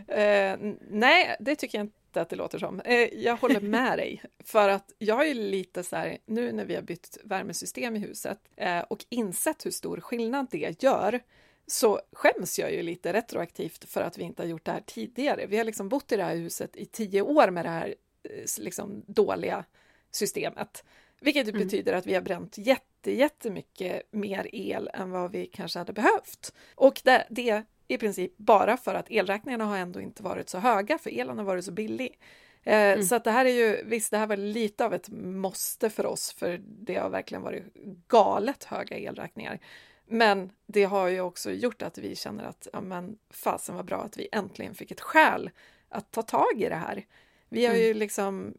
eh, 0.08 0.58
nej, 0.90 1.36
det 1.40 1.56
tycker 1.56 1.78
jag 1.78 1.86
inte 1.86 2.22
att 2.22 2.30
det 2.30 2.36
låter 2.36 2.60
som. 2.60 2.80
Eh, 2.80 3.14
jag 3.14 3.38
håller 3.38 3.62
med 3.62 3.98
dig, 3.98 4.24
för 4.44 4.70
att 4.70 4.94
jag 4.98 5.28
är 5.28 5.34
lite 5.34 5.84
så 5.84 5.96
här, 5.96 6.18
nu 6.26 6.52
när 6.52 6.66
vi 6.66 6.76
har 6.76 6.82
bytt 6.82 7.18
värmesystem 7.24 7.96
i 7.96 8.00
huset 8.00 8.40
eh, 8.56 8.80
och 8.80 9.06
insett 9.10 9.66
hur 9.66 9.72
stor 9.72 10.00
skillnad 10.00 10.48
det 10.52 10.84
gör, 10.84 11.20
så 11.68 12.02
skäms 12.12 12.60
jag 12.60 12.74
ju 12.74 12.82
lite 12.82 13.14
retroaktivt 13.14 13.90
för 13.90 14.02
att 14.02 14.18
vi 14.18 14.24
inte 14.24 14.42
har 14.42 14.48
gjort 14.48 14.66
det 14.66 14.72
här 14.72 14.84
tidigare. 14.86 15.46
Vi 15.46 15.58
har 15.58 15.64
liksom 15.64 15.90
bott 15.90 16.12
i 16.12 16.16
det 16.16 16.24
här 16.24 16.36
huset 16.36 16.76
i 16.76 16.86
tio 16.86 17.22
år 17.22 17.50
med 17.50 17.66
det 17.66 17.70
här 17.70 17.96
eh, 18.24 18.46
liksom 18.58 19.04
dåliga 19.08 19.66
systemet, 20.12 20.84
vilket 21.20 21.48
mm. 21.48 21.64
betyder 21.64 21.94
att 21.94 22.06
vi 22.06 22.14
har 22.14 22.22
bränt 22.22 22.58
jätte, 22.58 22.84
jättemycket 23.12 24.02
mer 24.12 24.48
el 24.54 24.90
än 24.94 25.12
vad 25.12 25.32
vi 25.32 25.46
kanske 25.46 25.80
hade 25.80 25.94
behövt. 25.94 26.54
Och 26.76 27.02
det, 27.04 27.28
det 27.30 27.64
i 27.88 27.98
princip 27.98 28.38
bara 28.38 28.78
för 28.78 28.96
att 28.96 29.12
elräkningarna 29.12 29.66
har 29.66 29.78
ändå 29.78 30.02
inte 30.02 30.24
varit 30.24 30.50
så 30.50 30.58
höga, 30.58 30.98
för 30.98 31.20
elen 31.20 31.38
har 31.38 31.46
varit 31.46 31.66
så 31.66 31.72
billig. 31.72 32.20
Eh, 32.64 32.78
mm. 32.78 33.04
Så 33.04 33.16
att 33.16 33.24
det 33.24 33.32
här 33.32 33.46
är 33.46 33.54
ju, 33.54 33.84
visst 33.86 34.12
det 34.12 34.18
här 34.18 34.28
var 34.28 34.38
lite 34.38 34.86
av 34.86 34.94
ett 34.94 35.10
måste 35.12 35.90
för 35.90 36.06
oss, 36.06 36.34
för 36.34 36.62
det 36.64 36.96
har 36.96 37.10
verkligen 37.10 37.42
varit 37.42 37.64
galet 38.08 38.64
höga 38.64 38.98
elräkningar. 38.98 39.60
Men 40.06 40.52
det 40.66 40.84
har 40.84 41.08
ju 41.08 41.22
också 41.22 41.52
gjort 41.52 41.82
att 41.82 41.98
vi 41.98 42.16
känner 42.16 42.44
att, 42.44 42.68
ja 42.74 42.82
men 42.82 43.18
fasen 43.30 43.76
var 43.76 43.84
bra 43.84 44.02
att 44.02 44.18
vi 44.18 44.30
äntligen 44.32 44.76
fick 44.76 44.92
ett 44.92 45.02
skäl 45.02 45.50
att 45.90 46.12
ta 46.12 46.22
tag 46.22 46.62
i 46.62 46.70
det 46.70 46.76
här. 46.76 47.06
Vi 47.54 47.66
har 47.66 47.76
ju 47.76 47.86
mm. 47.86 47.98
liksom, 47.98 48.54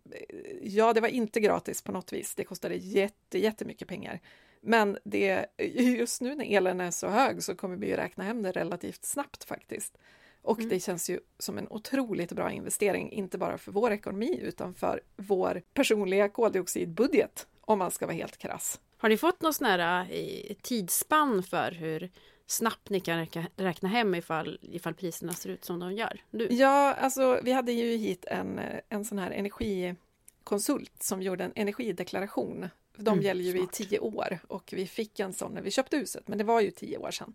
ja 0.63 0.93
det 0.93 1.01
var 1.01 1.09
inte 1.09 1.41
gratis 1.41 1.83
på 1.83 1.93
något 1.93 2.13
vis, 2.13 2.35
det 2.35 2.45
kostade 2.45 2.75
jätte, 2.75 3.39
jättemycket 3.39 3.89
pengar. 3.89 4.21
Men 4.61 4.99
det, 5.05 5.47
just 5.99 6.21
nu 6.21 6.35
när 6.35 6.57
elen 6.57 6.81
är 6.81 6.91
så 6.91 7.09
hög 7.09 7.43
så 7.43 7.55
kommer 7.55 7.77
vi 7.77 7.87
ju 7.87 7.97
räkna 7.97 8.25
hem 8.25 8.43
det 8.43 8.53
relativt 8.53 9.05
snabbt 9.05 9.45
faktiskt. 9.45 9.99
Och 10.43 10.59
mm. 10.59 10.69
det 10.69 10.81
känns 10.81 11.11
ju 11.11 11.21
som 11.39 11.59
en 11.59 11.67
otroligt 11.71 12.33
bra 12.33 12.53
investering, 12.53 13.13
inte 13.13 13.39
bara 13.39 13.59
för 13.59 13.73
vår 13.73 13.93
ekonomi 13.93 14.41
utan 14.43 14.75
för 14.75 15.01
vår 15.17 15.63
personliga 15.75 16.29
koldioxidbudget, 16.29 17.47
om 17.61 17.79
man 17.79 17.91
ska 17.91 18.07
vara 18.07 18.17
helt 18.17 18.37
krass. 18.37 18.81
Har 18.97 19.09
ni 19.09 19.17
fått 19.17 19.43
något 19.43 19.55
sån 19.55 19.67
här 19.67 20.07
eh, 20.11 20.55
tidsspann 20.63 21.43
för 21.43 21.73
hur 21.73 22.11
snabbt 22.47 22.91
ni 22.91 23.01
kan 23.01 23.27
räkna 23.57 23.89
hem 23.89 24.15
ifall, 24.15 24.59
ifall 24.63 24.95
priserna 24.95 25.33
ser 25.33 25.51
ut 25.51 25.65
som 25.65 25.79
de 25.79 25.93
gör 25.93 26.21
nu? 26.31 26.49
Ja, 26.51 26.95
alltså 26.95 27.41
vi 27.43 27.53
hade 27.53 27.73
ju 27.73 27.97
hit 27.97 28.25
en, 28.25 28.61
en 28.89 29.05
sån 29.05 29.19
här 29.19 29.31
energikonsult 29.31 31.03
som 31.03 31.23
gjorde 31.23 31.45
en 31.45 31.53
energideklaration. 31.55 32.69
De 32.97 33.11
mm, 33.11 33.25
gäller 33.25 33.45
ju 33.45 33.53
smart. 33.53 33.81
i 33.81 33.85
tio 33.85 33.99
år 33.99 34.39
och 34.49 34.73
vi 34.77 34.87
fick 34.87 35.21
en 35.21 35.33
sån 35.33 35.53
när 35.53 35.63
vi 35.63 35.71
köpte 35.71 35.97
huset, 35.97 36.29
men 36.29 36.39
det 36.39 36.45
var 36.45 36.61
ju 36.61 36.71
tio 36.71 36.99
år 36.99 37.11
sedan. 37.11 37.35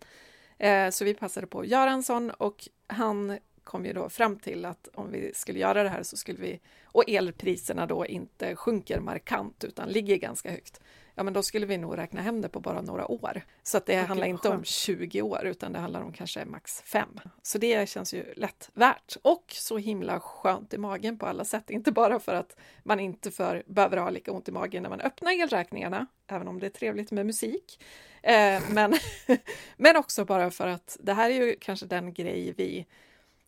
Eh, 0.58 0.90
så 0.90 1.06
vi 1.06 1.14
passade 1.14 1.48
på 1.48 1.60
att 1.60 1.68
göra 1.68 1.92
en 1.92 2.04
sån 2.04 2.32
och 2.32 2.68
han 2.88 3.38
kom 3.64 3.86
ju 3.86 3.94
då 3.94 4.10
fram 4.10 4.40
till 4.40 4.66
att 4.66 4.90
om 4.94 5.12
vi 5.12 5.32
skulle 5.34 5.60
göra 5.60 5.84
det 5.84 5.90
här 5.90 6.04
så 6.04 6.18
skulle 6.18 6.40
vi, 6.42 6.60
och 6.84 7.10
elpriserna 7.10 7.86
då 7.86 8.06
inte 8.06 8.56
sjunker 8.56 9.00
markant 9.00 9.64
utan 9.64 9.90
ligger 9.90 10.16
ganska 10.16 10.52
högt, 10.52 10.82
ja 11.20 11.24
men 11.24 11.34
då 11.34 11.44
skulle 11.44 11.66
vi 11.66 11.78
nog 11.78 11.98
räkna 11.98 12.22
hem 12.22 12.42
det 12.42 12.50
på 12.50 12.60
bara 12.60 12.82
några 12.82 13.12
år. 13.12 13.42
Så 13.64 13.78
att 13.78 13.86
det 13.86 13.94
okay, 13.94 14.06
handlar 14.06 14.28
inte 14.28 14.48
skönt. 14.48 14.60
om 14.60 14.64
20 14.64 15.22
år 15.22 15.46
utan 15.46 15.74
det 15.74 15.80
handlar 15.80 16.02
om 16.02 16.14
kanske 16.14 16.46
max 16.46 16.82
5. 16.82 17.20
Så 17.42 17.58
det 17.58 17.90
känns 17.90 18.14
ju 18.14 18.34
lätt 18.36 18.70
värt 18.74 19.18
och 19.22 19.46
så 19.48 19.78
himla 19.78 20.20
skönt 20.20 20.74
i 20.74 20.78
magen 20.78 21.18
på 21.18 21.26
alla 21.26 21.46
sätt. 21.46 21.70
Inte 21.70 21.92
bara 21.92 22.20
för 22.20 22.34
att 22.34 22.56
man 22.84 23.00
inte 23.00 23.32
för, 23.32 23.64
behöver 23.68 23.98
ha 23.98 24.10
lika 24.10 24.32
ont 24.32 24.50
i 24.50 24.52
magen 24.52 24.84
när 24.84 24.90
man 24.90 25.02
öppnar 25.02 25.32
elräkningarna, 25.32 26.08
även 26.28 26.48
om 26.48 26.60
det 26.60 26.66
är 26.66 26.70
trevligt 26.70 27.12
med 27.12 27.26
musik. 27.26 27.84
Eh, 28.22 28.62
men, 28.70 28.94
men 29.78 29.98
också 29.98 30.26
bara 30.26 30.52
för 30.52 30.68
att 30.68 30.98
det 31.00 31.14
här 31.14 31.30
är 31.30 31.46
ju 31.46 31.56
kanske 31.62 31.86
den 31.86 32.14
grej 32.14 32.54
vi, 32.58 32.86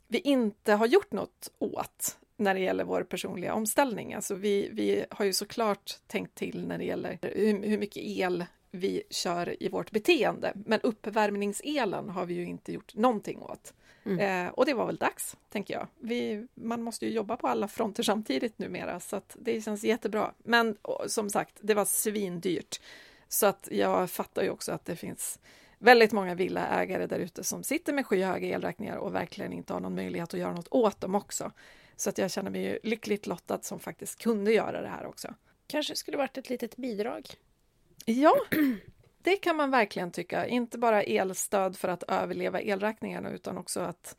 vi 0.07 0.19
inte 0.19 0.73
har 0.73 0.85
gjort 0.85 1.11
något 1.11 1.51
åt 1.59 2.17
när 2.41 2.53
det 2.53 2.59
gäller 2.59 2.83
vår 2.83 3.03
personliga 3.03 3.53
omställning. 3.53 4.13
Alltså 4.13 4.35
vi, 4.35 4.69
vi 4.71 5.05
har 5.09 5.25
ju 5.25 5.33
såklart 5.33 5.99
tänkt 6.07 6.35
till 6.35 6.67
när 6.67 6.77
det 6.77 6.83
gäller 6.83 7.19
hur, 7.21 7.63
hur 7.63 7.77
mycket 7.77 8.03
el 8.03 8.45
vi 8.71 9.03
kör 9.09 9.63
i 9.63 9.69
vårt 9.69 9.91
beteende. 9.91 10.53
Men 10.65 10.79
uppvärmningselen 10.81 12.09
har 12.09 12.25
vi 12.25 12.33
ju 12.33 12.45
inte 12.45 12.73
gjort 12.73 12.95
någonting 12.95 13.41
åt. 13.41 13.73
Mm. 14.03 14.47
Eh, 14.47 14.53
och 14.53 14.65
det 14.65 14.73
var 14.73 14.85
väl 14.85 14.95
dags, 14.95 15.37
tänker 15.49 15.73
jag. 15.73 15.87
Vi, 15.99 16.47
man 16.53 16.83
måste 16.83 17.05
ju 17.05 17.11
jobba 17.11 17.37
på 17.37 17.47
alla 17.47 17.67
fronter 17.67 18.03
samtidigt 18.03 18.59
numera, 18.59 18.99
så 18.99 19.15
att 19.15 19.35
det 19.39 19.61
känns 19.61 19.83
jättebra. 19.83 20.33
Men 20.37 20.77
som 21.07 21.29
sagt, 21.29 21.55
det 21.61 21.73
var 21.73 21.85
svindyrt. 21.85 22.81
Så 23.27 23.45
att 23.45 23.67
jag 23.71 24.09
fattar 24.09 24.43
ju 24.43 24.49
också 24.49 24.71
att 24.71 24.85
det 24.85 24.95
finns 24.95 25.39
väldigt 25.79 26.11
många 26.11 26.35
villaägare 26.35 27.05
där 27.07 27.19
ute 27.19 27.43
som 27.43 27.63
sitter 27.63 27.93
med 27.93 28.05
skyhöga 28.05 28.47
elräkningar 28.47 28.97
och 28.97 29.15
verkligen 29.15 29.53
inte 29.53 29.73
har 29.73 29.79
någon 29.79 29.95
möjlighet 29.95 30.33
att 30.33 30.39
göra 30.39 30.53
något 30.53 30.67
åt 30.71 31.01
dem 31.01 31.15
också. 31.15 31.51
Så 31.95 32.09
att 32.09 32.17
jag 32.17 32.31
känner 32.31 32.51
mig 32.51 32.79
lyckligt 32.83 33.27
lottad 33.27 33.59
som 33.61 33.79
faktiskt 33.79 34.21
kunde 34.21 34.53
göra 34.53 34.81
det 34.81 34.87
här 34.87 35.05
också. 35.05 35.33
Kanske 35.67 35.95
skulle 35.95 36.17
varit 36.17 36.37
ett 36.37 36.49
litet 36.49 36.77
bidrag? 36.77 37.25
Ja, 38.05 38.35
det 39.23 39.35
kan 39.35 39.55
man 39.55 39.71
verkligen 39.71 40.11
tycka. 40.11 40.47
Inte 40.47 40.77
bara 40.77 41.03
elstöd 41.03 41.77
för 41.77 41.87
att 41.87 42.03
överleva 42.03 42.61
elräkningarna 42.61 43.29
utan 43.31 43.57
också 43.57 43.79
att 43.79 44.15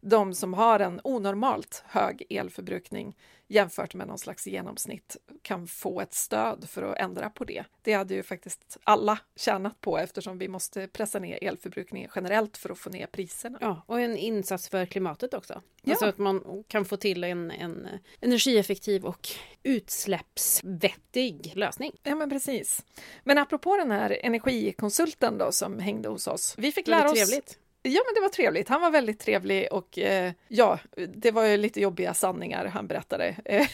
de 0.00 0.34
som 0.34 0.54
har 0.54 0.80
en 0.80 1.00
onormalt 1.04 1.84
hög 1.86 2.26
elförbrukning 2.30 3.16
jämfört 3.48 3.94
med 3.94 4.06
någon 4.06 4.18
slags 4.18 4.46
genomsnitt 4.46 5.16
kan 5.42 5.66
få 5.66 6.00
ett 6.00 6.14
stöd 6.14 6.68
för 6.68 6.82
att 6.82 6.98
ändra 6.98 7.30
på 7.30 7.44
det. 7.44 7.64
Det 7.82 7.92
hade 7.92 8.14
ju 8.14 8.22
faktiskt 8.22 8.78
alla 8.84 9.18
tjänat 9.36 9.80
på 9.80 9.98
eftersom 9.98 10.38
vi 10.38 10.48
måste 10.48 10.88
pressa 10.88 11.18
ner 11.18 11.44
elförbrukningen 11.44 12.10
generellt 12.14 12.56
för 12.56 12.70
att 12.70 12.78
få 12.78 12.90
ner 12.90 13.06
priserna. 13.06 13.58
Ja, 13.60 13.82
och 13.86 14.00
en 14.00 14.16
insats 14.16 14.68
för 14.68 14.86
klimatet 14.86 15.34
också. 15.34 15.62
Ja. 15.82 15.92
Alltså 15.92 16.06
att 16.06 16.18
man 16.18 16.64
kan 16.68 16.84
få 16.84 16.96
till 16.96 17.24
en, 17.24 17.50
en 17.50 17.88
energieffektiv 18.20 19.04
och 19.04 19.28
utsläppsvettig 19.62 21.52
lösning. 21.54 21.92
Ja, 22.02 22.14
men 22.14 22.30
precis. 22.30 22.84
Men 23.24 23.38
apropå 23.38 23.76
den 23.76 23.90
här 23.90 24.18
energikonsulten 24.22 25.38
då 25.38 25.52
som 25.52 25.78
hängde 25.78 26.08
hos 26.08 26.26
oss. 26.26 26.54
Vi 26.58 26.72
fick 26.72 26.86
lära 26.86 27.10
oss 27.10 27.12
trevligt. 27.12 27.58
Ja, 27.86 28.02
men 28.06 28.14
det 28.14 28.20
var 28.20 28.28
trevligt. 28.28 28.68
Han 28.68 28.80
var 28.80 28.90
väldigt 28.90 29.20
trevlig 29.20 29.68
och 29.70 29.98
eh, 29.98 30.32
ja, 30.48 30.78
det 31.08 31.30
var 31.30 31.44
ju 31.44 31.56
lite 31.56 31.80
jobbiga 31.80 32.14
sanningar 32.14 32.66
han 32.66 32.86
berättade. 32.86 33.36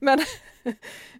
men, 0.00 0.18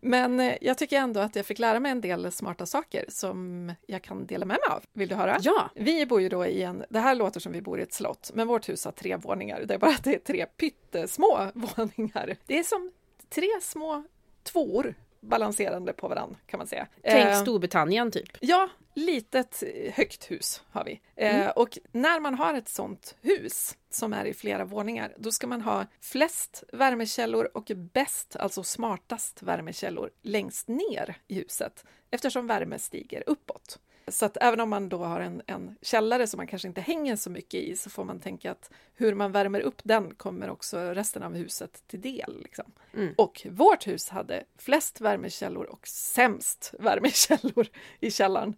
men 0.01 0.41
eh, 0.41 0.55
jag 0.61 0.79
tycker 0.79 0.99
ändå 0.99 1.21
att 1.21 1.37
jag 1.37 1.47
fick 1.47 1.59
lära 1.59 1.81
mig 1.81 1.93
en 1.93 2.01
del 2.01 2.33
smarta 2.33 2.67
saker 2.67 3.05
som 3.09 3.73
jag 3.87 4.03
kan 4.03 4.27
dela 4.27 4.47
med 4.47 4.59
mig 4.61 4.77
av. 4.77 4.85
Vill 4.93 5.09
du 5.09 5.15
höra? 5.15 5.39
Ja! 5.41 5.71
Vi 5.75 6.07
bor 6.07 6.21
ju 6.21 6.29
då 6.29 6.47
i 6.47 6.63
en, 6.63 6.85
det 6.89 7.01
här 7.01 7.15
låter 7.15 7.41
som 7.41 7.53
vi 7.53 7.63
bor 7.63 7.81
i 7.81 7.83
ett 7.83 7.93
slott, 7.93 8.31
men 8.35 8.49
vårt 8.49 8.69
hus 8.69 8.85
har 8.85 8.93
tre 8.93 9.17
våningar. 9.17 9.63
Det 9.67 9.75
är 9.75 9.79
bara 9.79 9.91
att 9.91 10.05
det 10.05 10.15
är 10.15 10.19
tre 10.19 10.47
pyttesmå 10.47 11.51
våningar. 11.55 12.37
Det 12.47 12.59
är 12.59 12.63
som 12.63 12.93
tre 13.29 13.49
små 13.61 14.05
tvåor 14.43 14.95
balanserande 15.21 15.93
på 15.93 16.09
varandra 16.09 16.37
kan 16.47 16.59
man 16.59 16.67
säga. 16.67 16.87
Tänk 17.03 17.27
eh, 17.27 17.43
Storbritannien 17.43 18.11
typ. 18.11 18.29
Ja, 18.41 18.69
litet 18.95 19.63
högt 19.93 20.31
hus 20.31 20.63
har 20.71 20.85
vi. 20.85 21.01
Eh, 21.17 21.35
mm. 21.35 21.47
Eh, 21.47 21.51
och 21.51 21.79
när 21.93 22.21
man 22.21 22.35
har 22.35 22.55
ett 22.55 22.69
sånt 22.69 23.17
hus 23.21 23.77
som 23.91 24.13
är 24.13 24.25
i 24.25 24.35
flera 24.35 24.65
våningar, 24.65 25.15
då 25.19 25.33
ska 25.33 25.47
man 25.47 25.61
ha 25.61 25.87
flest 26.01 26.65
värmekällor 26.73 27.51
och 27.55 27.71
bäst, 27.93 28.37
alltså 28.37 28.63
smartast 28.63 29.43
värmekällor 29.43 30.11
längst 30.23 30.69
ner 30.69 31.17
i 31.29 31.35
huset 31.35 31.85
eftersom 32.11 32.47
värme 32.47 32.79
stiger 32.79 33.23
uppåt. 33.27 33.79
Så 34.11 34.27
att 34.27 34.37
även 34.41 34.61
om 34.61 34.71
man 34.71 34.89
då 34.89 35.05
har 35.05 35.21
en, 35.21 35.43
en 35.47 35.77
källare 35.83 36.27
som 36.27 36.39
man 36.39 36.47
kanske 36.47 36.69
inte 36.69 36.81
hänger 36.81 37.17
så 37.17 37.31
mycket 37.31 37.61
i 37.61 37.77
så 37.77 37.91
får 37.91 38.05
man 38.05 38.21
tänka 38.21 38.51
att 38.51 38.71
hur 38.95 39.15
man 39.15 39.33
värmer 39.33 39.61
upp 39.61 39.81
den 39.85 40.15
kommer 40.15 40.51
också 40.51 40.79
resten 40.79 41.23
av 41.23 41.35
huset 41.35 41.83
till 41.87 42.01
del. 42.01 42.41
Liksom. 42.43 42.73
Mm. 42.95 43.15
Och 43.19 43.47
vårt 43.51 43.87
hus 43.87 44.09
hade 44.09 44.45
flest 44.59 45.01
värmekällor 45.01 45.65
och 45.65 45.87
sämst 45.89 46.75
värmekällor 46.79 47.67
i 48.01 48.11
källaren. 48.11 48.57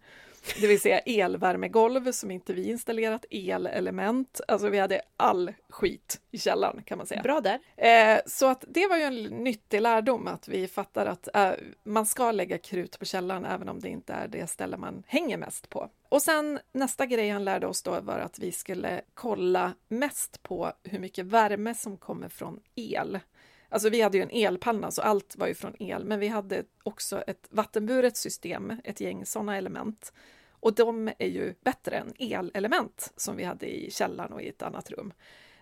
Det 0.61 0.67
vill 0.67 0.81
säga 0.81 0.99
elvärmegolv 0.99 2.11
som 2.11 2.31
inte 2.31 2.53
vi 2.53 2.69
installerat, 2.69 3.25
elelement, 3.29 4.41
alltså 4.47 4.69
vi 4.69 4.79
hade 4.79 5.01
all 5.17 5.53
skit 5.69 6.21
i 6.31 6.37
källaren 6.37 6.83
kan 6.83 6.97
man 6.97 7.07
säga. 7.07 7.21
Bra 7.21 7.41
där. 7.41 7.59
Eh, 7.77 8.19
så 8.25 8.49
att 8.49 8.65
det 8.67 8.87
var 8.87 8.97
ju 8.97 9.03
en 9.03 9.23
nyttig 9.23 9.81
lärdom 9.81 10.27
att 10.27 10.47
vi 10.47 10.67
fattar 10.67 11.05
att 11.05 11.35
eh, 11.35 11.51
man 11.83 12.05
ska 12.05 12.31
lägga 12.31 12.57
krut 12.57 12.99
på 12.99 13.05
källaren 13.05 13.45
även 13.45 13.69
om 13.69 13.79
det 13.79 13.89
inte 13.89 14.13
är 14.13 14.27
det 14.27 14.47
ställe 14.47 14.77
man 14.77 15.03
hänger 15.07 15.37
mest 15.37 15.69
på. 15.69 15.89
Och 16.09 16.21
sen 16.21 16.59
nästa 16.73 17.05
grej 17.05 17.29
han 17.29 17.43
lärde 17.43 17.67
oss 17.67 17.83
då 17.83 18.01
var 18.01 18.19
att 18.19 18.39
vi 18.39 18.51
skulle 18.51 19.01
kolla 19.13 19.73
mest 19.87 20.43
på 20.43 20.71
hur 20.83 20.99
mycket 20.99 21.25
värme 21.25 21.75
som 21.75 21.97
kommer 21.97 22.29
från 22.29 22.59
el. 22.75 23.19
Alltså 23.73 23.89
vi 23.89 24.01
hade 24.01 24.17
ju 24.17 24.23
en 24.23 24.29
elpanna 24.31 24.91
så 24.91 25.01
allt 25.01 25.35
var 25.35 25.47
ju 25.47 25.53
från 25.53 25.81
el, 25.81 26.05
men 26.05 26.19
vi 26.19 26.27
hade 26.27 26.63
också 26.83 27.21
ett 27.21 27.47
vattenburet 27.49 28.17
system, 28.17 28.73
ett 28.83 29.01
gäng 29.01 29.25
sådana 29.25 29.57
element. 29.57 30.13
Och 30.59 30.75
de 30.75 31.07
är 31.07 31.27
ju 31.27 31.53
bättre 31.63 31.95
än 31.95 32.13
elelement 32.53 33.13
som 33.15 33.37
vi 33.37 33.43
hade 33.43 33.75
i 33.75 33.91
källaren 33.91 34.33
och 34.33 34.41
i 34.41 34.49
ett 34.49 34.61
annat 34.61 34.91
rum. 34.91 35.13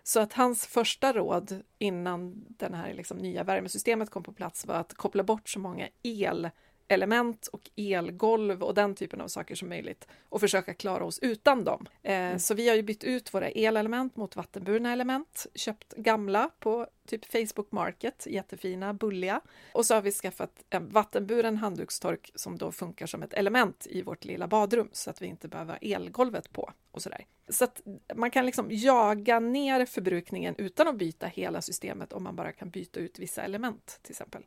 Så 0.03 0.19
att 0.19 0.33
hans 0.33 0.65
första 0.65 1.13
råd 1.13 1.63
innan 1.77 2.45
det 2.49 2.75
här 2.75 2.93
liksom 2.93 3.17
nya 3.17 3.43
värmesystemet 3.43 4.09
kom 4.09 4.23
på 4.23 4.33
plats 4.33 4.65
var 4.65 4.75
att 4.75 4.93
koppla 4.93 5.23
bort 5.23 5.49
så 5.49 5.59
många 5.59 5.87
el 6.03 6.49
elelement 6.91 7.47
och 7.47 7.69
elgolv 7.75 8.63
och 8.63 8.73
den 8.73 8.95
typen 8.95 9.21
av 9.21 9.27
saker 9.27 9.55
som 9.55 9.69
möjligt 9.69 10.07
och 10.29 10.41
försöka 10.41 10.73
klara 10.73 11.05
oss 11.05 11.19
utan 11.19 11.63
dem. 11.63 11.87
Eh, 12.03 12.15
mm. 12.15 12.39
Så 12.39 12.53
vi 12.53 12.69
har 12.69 12.75
ju 12.75 12.83
bytt 12.83 13.03
ut 13.03 13.33
våra 13.33 13.49
elelement 13.49 14.15
mot 14.15 14.35
vattenburna 14.35 14.91
element, 14.91 15.47
köpt 15.55 15.93
gamla 15.93 16.49
på 16.59 16.87
typ 17.07 17.25
Facebook 17.25 17.71
Market, 17.71 18.27
jättefina, 18.29 18.93
bulliga. 18.93 19.41
Och 19.73 19.85
så 19.85 19.93
har 19.93 20.01
vi 20.01 20.11
skaffat 20.11 20.63
en 20.69 20.89
vattenburen 20.89 21.57
handdukstork 21.57 22.31
som 22.35 22.57
då 22.57 22.71
funkar 22.71 23.05
som 23.05 23.23
ett 23.23 23.33
element 23.33 23.87
i 23.89 24.01
vårt 24.01 24.25
lilla 24.25 24.47
badrum 24.47 24.89
så 24.91 25.09
att 25.09 25.21
vi 25.21 25.27
inte 25.27 25.47
behöver 25.47 25.73
ha 25.73 25.77
elgolvet 25.77 26.53
på 26.53 26.73
och 26.91 27.01
sådär. 27.01 27.25
Så 27.49 27.63
att 27.63 27.81
man 28.15 28.31
kan 28.31 28.45
liksom 28.45 28.67
jaga 28.69 29.39
ner 29.39 29.85
förbrukningen 29.85 30.55
utan 30.57 30.87
att 30.87 30.95
byta 30.95 31.27
hela 31.27 31.61
systemet 31.61 32.13
om 32.13 32.23
man 32.23 32.35
bara 32.35 32.51
kan 32.51 32.69
byta 32.69 32.99
ut 32.99 33.19
vissa 33.19 33.41
element 33.41 33.99
till 34.01 34.11
exempel. 34.11 34.43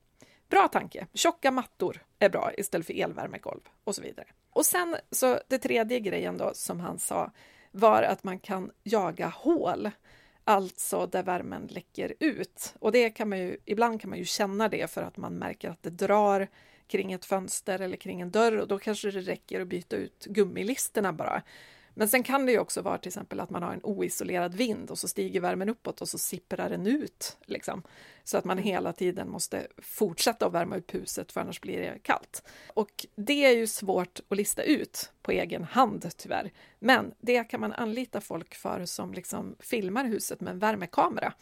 Bra 0.55 0.69
tanke! 0.69 1.07
Tjocka 1.15 1.51
mattor 1.51 2.05
är 2.19 2.29
bra 2.29 2.51
istället 2.59 2.87
för 2.87 3.01
elvärmegolv 3.01 3.61
och 3.85 3.95
så 3.95 4.03
vidare. 4.03 4.27
Och 4.51 4.67
sen 4.67 4.97
så 5.11 5.41
det 5.49 5.59
tredje 5.59 6.01
grejen 6.01 6.37
då 6.37 6.51
som 6.55 6.81
han 6.81 6.99
sa 6.99 7.33
var 7.71 8.03
att 8.03 8.25
man 8.25 8.39
kan 8.39 8.71
jaga 8.85 9.27
hål, 9.27 9.91
alltså 10.45 11.07
där 11.07 11.23
värmen 11.23 11.67
läcker 11.71 12.15
ut. 12.21 12.75
Och 12.79 12.93
det 12.93 13.11
kan 13.11 13.29
man 13.29 13.39
ju, 13.39 13.57
ibland 13.65 14.01
kan 14.01 14.11
man 14.11 14.19
ju 14.19 14.25
känna 14.25 14.69
det 14.69 14.91
för 14.91 15.03
att 15.03 15.17
man 15.17 15.35
märker 15.35 15.71
att 15.71 15.83
det 15.83 15.91
drar 15.91 16.49
kring 16.87 17.13
ett 17.13 17.25
fönster 17.25 17.81
eller 17.81 17.97
kring 17.97 18.21
en 18.21 18.31
dörr 18.31 18.57
och 18.57 18.69
då 18.69 18.79
kanske 18.79 19.11
det 19.11 19.21
räcker 19.21 19.61
att 19.61 19.69
byta 19.69 19.97
ut 19.97 20.25
gummilisterna 20.25 21.13
bara. 21.13 21.43
Men 21.95 22.09
sen 22.09 22.23
kan 22.23 22.47
det 22.47 22.53
ju 22.53 22.59
också 22.59 22.83
vara 22.83 22.99
till 22.99 23.09
exempel 23.09 23.41
att 23.41 23.51
man 23.51 23.63
har 23.63 23.73
en 23.73 23.85
oisolerad 23.85 24.55
vind 24.55 24.91
och 24.91 24.99
så 24.99 25.09
stiger 25.09 25.41
värmen 25.41 25.69
uppåt 25.69 26.01
och 26.01 26.09
så 26.09 26.19
sipprar 26.19 26.71
den 26.71 26.87
ut. 26.87 27.37
Liksom. 27.45 27.83
Så 28.25 28.39
att 28.39 28.45
man 28.45 28.59
hela 28.59 28.93
tiden 28.93 29.31
måste 29.31 29.67
fortsätta 29.79 30.47
att 30.47 30.53
värma 30.53 30.77
upp 30.77 30.95
huset 30.95 31.33
för 31.33 31.41
annars 31.41 31.61
blir 31.61 31.79
det 31.79 31.99
kallt. 32.03 32.43
Och 32.75 33.07
det 33.15 33.45
är 33.45 33.57
ju 33.57 33.67
svårt 33.67 34.21
att 34.29 34.37
lista 34.37 34.63
ut 34.63 35.13
på 35.23 35.33
egen 35.33 35.65
hand 35.65 36.11
tyvärr. 36.17 36.53
Men 36.79 37.15
det 37.21 37.45
kan 37.45 37.61
man 37.61 37.73
anlita 37.73 38.21
folk 38.21 38.55
för 38.55 38.85
som 38.85 39.15
liksom 39.15 39.57
filmar 39.59 40.05
huset 40.05 40.41
med 40.41 40.51
en 40.51 40.59
värmekamera. 40.59 41.33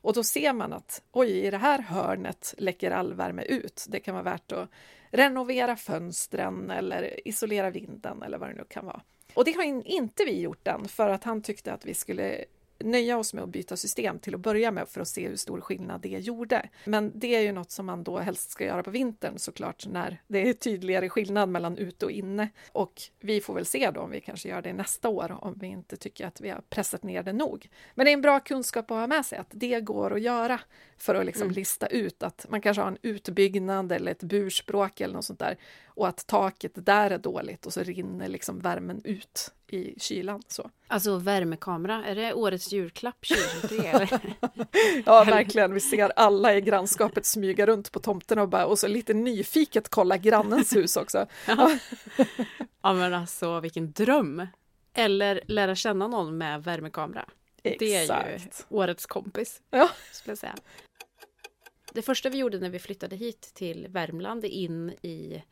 Och 0.00 0.14
då 0.14 0.24
ser 0.24 0.52
man 0.52 0.72
att 0.72 1.02
oj, 1.12 1.30
i 1.30 1.50
det 1.50 1.58
här 1.58 1.82
hörnet 1.82 2.54
läcker 2.58 2.90
all 2.90 3.14
värme 3.14 3.42
ut. 3.42 3.86
Det 3.88 4.00
kan 4.00 4.14
vara 4.14 4.24
värt 4.24 4.52
att 4.52 4.70
renovera 5.10 5.76
fönstren 5.76 6.70
eller 6.70 7.28
isolera 7.28 7.70
vinden 7.70 8.22
eller 8.22 8.38
vad 8.38 8.48
det 8.48 8.54
nu 8.54 8.64
kan 8.68 8.86
vara. 8.86 9.00
Och 9.36 9.44
det 9.44 9.52
har 9.52 9.88
inte 9.88 10.24
vi 10.24 10.40
gjort 10.40 10.68
än, 10.68 10.88
för 10.88 11.08
att 11.08 11.24
han 11.24 11.42
tyckte 11.42 11.72
att 11.72 11.86
vi 11.86 11.94
skulle 11.94 12.44
nöja 12.78 13.18
oss 13.18 13.34
med 13.34 13.44
att 13.44 13.50
byta 13.50 13.76
system 13.76 14.18
till 14.18 14.34
att 14.34 14.40
börja 14.40 14.70
med 14.70 14.88
för 14.88 15.00
att 15.00 15.08
se 15.08 15.28
hur 15.28 15.36
stor 15.36 15.60
skillnad 15.60 16.00
det 16.00 16.08
gjorde. 16.08 16.68
Men 16.84 17.12
det 17.14 17.34
är 17.34 17.40
ju 17.40 17.52
något 17.52 17.70
som 17.70 17.86
man 17.86 18.04
då 18.04 18.18
helst 18.18 18.50
ska 18.50 18.64
göra 18.64 18.82
på 18.82 18.90
vintern 18.90 19.38
såklart 19.38 19.86
när 19.86 20.22
det 20.26 20.48
är 20.48 20.52
tydligare 20.52 21.08
skillnad 21.08 21.48
mellan 21.48 21.78
ute 21.78 22.06
och 22.06 22.12
inne. 22.12 22.48
Och 22.72 23.02
vi 23.20 23.40
får 23.40 23.54
väl 23.54 23.66
se 23.66 23.90
då 23.90 24.00
om 24.00 24.10
vi 24.10 24.20
kanske 24.20 24.48
gör 24.48 24.62
det 24.62 24.72
nästa 24.72 25.08
år 25.08 25.38
om 25.40 25.54
vi 25.60 25.66
inte 25.66 25.96
tycker 25.96 26.26
att 26.26 26.40
vi 26.40 26.50
har 26.50 26.60
pressat 26.68 27.02
ner 27.02 27.22
det 27.22 27.32
nog. 27.32 27.68
Men 27.94 28.04
det 28.04 28.10
är 28.10 28.14
en 28.14 28.22
bra 28.22 28.40
kunskap 28.40 28.90
att 28.90 28.96
ha 28.96 29.06
med 29.06 29.26
sig 29.26 29.38
att 29.38 29.50
det 29.50 29.80
går 29.80 30.14
att 30.14 30.22
göra 30.22 30.60
för 30.96 31.14
att 31.14 31.26
liksom 31.26 31.42
mm. 31.42 31.54
lista 31.54 31.86
ut 31.86 32.22
att 32.22 32.46
man 32.48 32.60
kanske 32.60 32.80
har 32.80 32.88
en 32.88 32.98
utbyggnad 33.02 33.92
eller 33.92 34.12
ett 34.12 34.22
burspråk 34.22 35.00
eller 35.00 35.14
något 35.14 35.24
sånt 35.24 35.38
där 35.38 35.56
och 35.86 36.08
att 36.08 36.26
taket 36.26 36.72
där 36.74 37.10
är 37.10 37.18
dåligt 37.18 37.66
och 37.66 37.72
så 37.72 37.82
rinner 37.82 38.28
liksom 38.28 38.58
värmen 38.58 39.00
ut 39.04 39.52
i 39.68 40.00
kylan. 40.00 40.42
Så. 40.48 40.70
Alltså 40.86 41.18
värmekamera, 41.18 42.04
är 42.04 42.14
det 42.14 42.34
årets 42.34 42.72
julklapp 42.72 43.26
2023? 43.60 44.18
ja, 45.06 45.24
verkligen. 45.24 45.74
Vi 45.74 45.80
ser 45.80 46.12
alla 46.16 46.54
i 46.54 46.60
grannskapet 46.60 47.26
smyga 47.26 47.66
runt 47.66 47.92
på 47.92 48.00
tomten 48.00 48.38
och, 48.38 48.48
bara, 48.48 48.66
och 48.66 48.78
så 48.78 48.88
lite 48.88 49.14
nyfiket 49.14 49.88
kolla 49.88 50.16
grannens 50.16 50.76
hus 50.76 50.96
också. 50.96 51.26
ja. 51.46 51.78
ja, 52.82 52.92
men 52.92 53.14
alltså 53.14 53.60
vilken 53.60 53.92
dröm! 53.92 54.46
Eller 54.94 55.40
lära 55.46 55.74
känna 55.74 56.08
någon 56.08 56.38
med 56.38 56.64
värmekamera. 56.64 57.24
Exakt. 57.62 57.80
Det 57.80 57.94
är 58.14 58.38
ju 58.38 58.38
årets 58.68 59.06
kompis, 59.06 59.62
ja. 59.70 59.90
skulle 60.12 60.30
jag 60.30 60.38
säga. 60.38 60.54
Det 61.92 62.02
första 62.02 62.28
vi 62.28 62.38
gjorde 62.38 62.58
när 62.58 62.70
vi 62.70 62.78
flyttade 62.78 63.16
hit 63.16 63.50
till 63.54 63.86
Värmland 63.88 64.44
in 64.44 64.90
i 64.90 65.42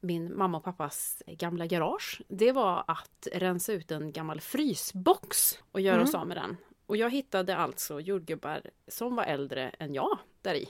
min 0.00 0.36
mamma 0.36 0.58
och 0.58 0.64
pappas 0.64 1.22
gamla 1.26 1.66
garage, 1.66 2.22
det 2.28 2.52
var 2.52 2.84
att 2.86 3.28
rensa 3.32 3.72
ut 3.72 3.90
en 3.90 4.12
gammal 4.12 4.40
frysbox 4.40 5.58
och 5.72 5.80
göra 5.80 5.94
mm. 5.94 6.08
oss 6.08 6.14
av 6.14 6.26
med 6.26 6.36
den. 6.36 6.56
Och 6.86 6.96
jag 6.96 7.10
hittade 7.10 7.56
alltså 7.56 8.00
jordgubbar 8.00 8.62
som 8.88 9.16
var 9.16 9.24
äldre 9.24 9.68
än 9.78 9.94
jag 9.94 10.18
där 10.42 10.54
i. 10.54 10.68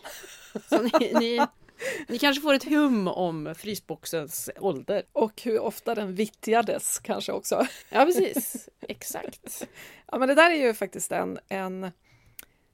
Så 0.69 0.83
ni, 0.83 0.91
ni, 1.21 1.47
ni 2.09 2.19
kanske 2.19 2.43
får 2.43 2.55
ett 2.55 2.65
hum 2.65 3.09
om 3.09 3.55
frysboxens 3.59 4.51
ålder. 4.59 5.03
Och 5.13 5.43
hur 5.43 5.61
ofta 5.61 5.95
den 5.95 6.15
vittjades 6.15 6.99
kanske 6.99 7.33
också. 7.33 7.67
Ja, 7.91 8.05
precis. 8.05 8.69
Exakt. 8.81 9.69
Ja, 10.13 10.19
men 10.19 10.29
det 10.29 10.35
där 10.35 10.51
är 10.51 10.67
ju 10.67 10.75
faktiskt 10.75 11.13
en, 11.13 11.39
en 11.49 11.91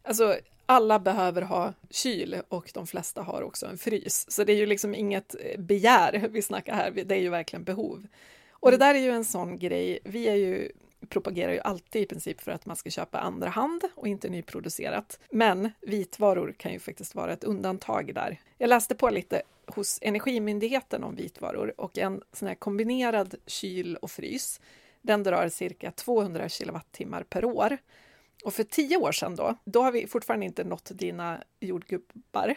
Alltså, 0.04 0.38
alla 0.66 0.98
behöver 0.98 1.42
ha 1.42 1.72
kyl 1.90 2.36
och 2.48 2.70
de 2.74 2.86
flesta 2.86 3.22
har 3.22 3.42
också 3.42 3.66
en 3.66 3.78
frys. 3.78 4.30
Så 4.30 4.44
det 4.44 4.52
är 4.52 4.56
ju 4.56 4.66
liksom 4.66 4.94
inget 4.94 5.34
eh, 5.40 5.60
begär 5.60 6.28
vi 6.30 6.42
snackar 6.42 6.74
här, 6.74 6.90
det 6.90 7.14
är 7.14 7.20
ju 7.20 7.28
verkligen 7.28 7.64
behov. 7.64 8.06
Och 8.50 8.70
det 8.70 8.76
där 8.76 8.94
är 8.94 8.98
ju 8.98 9.10
en 9.10 9.24
sån 9.24 9.58
grej, 9.58 9.98
vi 10.04 10.28
är 10.28 10.34
ju 10.34 10.72
propagerar 11.08 11.52
ju 11.52 11.60
alltid 11.60 12.02
i 12.02 12.06
princip 12.06 12.40
för 12.40 12.52
att 12.52 12.66
man 12.66 12.76
ska 12.76 12.90
köpa 12.90 13.18
andra 13.18 13.48
hand 13.48 13.82
och 13.94 14.08
inte 14.08 14.28
nyproducerat. 14.28 15.20
Men 15.30 15.70
vitvaror 15.80 16.54
kan 16.58 16.72
ju 16.72 16.78
faktiskt 16.78 17.14
vara 17.14 17.32
ett 17.32 17.44
undantag 17.44 18.14
där. 18.14 18.40
Jag 18.58 18.68
läste 18.68 18.94
på 18.94 19.10
lite 19.10 19.42
hos 19.66 19.98
Energimyndigheten 20.02 21.04
om 21.04 21.14
vitvaror 21.14 21.80
och 21.80 21.98
en 21.98 22.22
sån 22.32 22.48
här 22.48 22.54
kombinerad 22.54 23.34
kyl 23.46 23.96
och 23.96 24.10
frys, 24.10 24.60
den 25.02 25.22
drar 25.22 25.48
cirka 25.48 25.90
200 25.90 26.48
kilowattimmar 26.48 27.22
per 27.22 27.44
år. 27.44 27.78
Och 28.44 28.54
för 28.54 28.64
tio 28.64 28.96
år 28.96 29.12
sedan 29.12 29.36
då, 29.36 29.56
då 29.64 29.82
har 29.82 29.92
vi 29.92 30.06
fortfarande 30.06 30.46
inte 30.46 30.64
nått 30.64 30.90
dina 30.94 31.42
jordgubbar. 31.60 32.54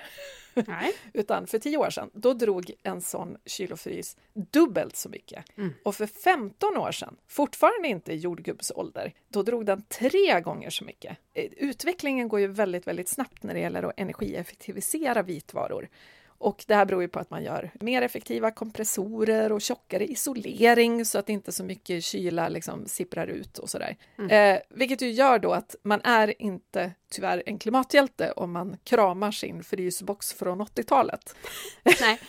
Nej. 0.53 0.93
Utan 1.13 1.47
för 1.47 1.59
tio 1.59 1.77
år 1.77 1.89
sedan, 1.89 2.09
då 2.13 2.33
drog 2.33 2.71
en 2.83 3.01
sån 3.01 3.37
kylofrys 3.45 4.17
dubbelt 4.33 4.95
så 4.95 5.09
mycket. 5.09 5.57
Mm. 5.57 5.73
Och 5.83 5.95
för 5.95 6.07
15 6.07 6.77
år 6.77 6.91
sedan, 6.91 7.15
fortfarande 7.27 7.87
inte 7.87 8.13
jordgubbsålder, 8.13 9.13
då 9.27 9.43
drog 9.43 9.65
den 9.65 9.81
tre 9.81 10.41
gånger 10.41 10.69
så 10.69 10.83
mycket. 10.83 11.17
Eh, 11.33 11.45
utvecklingen 11.57 12.27
går 12.27 12.39
ju 12.39 12.47
väldigt, 12.47 12.87
väldigt 12.87 13.09
snabbt 13.09 13.43
när 13.43 13.53
det 13.53 13.59
gäller 13.59 13.83
att 13.83 13.93
energieffektivisera 13.97 15.21
vitvaror. 15.21 15.89
Och 16.37 16.63
det 16.67 16.75
här 16.75 16.85
beror 16.85 17.01
ju 17.01 17.07
på 17.07 17.19
att 17.19 17.29
man 17.29 17.43
gör 17.43 17.71
mer 17.79 18.01
effektiva 18.01 18.51
kompressorer 18.51 19.51
och 19.51 19.61
tjockare 19.61 20.05
isolering 20.05 21.05
så 21.05 21.19
att 21.19 21.29
inte 21.29 21.51
så 21.51 21.63
mycket 21.63 22.03
kyla 22.03 22.49
liksom 22.49 22.85
sipprar 22.87 23.27
ut 23.27 23.57
och 23.57 23.69
sådär. 23.69 23.97
Mm. 24.17 24.55
Eh, 24.55 24.61
vilket 24.69 25.01
ju 25.01 25.11
gör 25.11 25.39
då 25.39 25.51
att 25.51 25.75
man 25.83 26.01
är 26.03 26.41
inte 26.41 26.91
tyvärr 27.09 27.43
en 27.45 27.59
klimathjälte 27.59 28.31
om 28.31 28.51
man 28.51 28.77
kramar 28.83 29.31
sin 29.31 29.63
frysbox 29.63 30.33
från 30.33 30.61
80-talet. 30.61 31.35
Nej, 32.01 32.19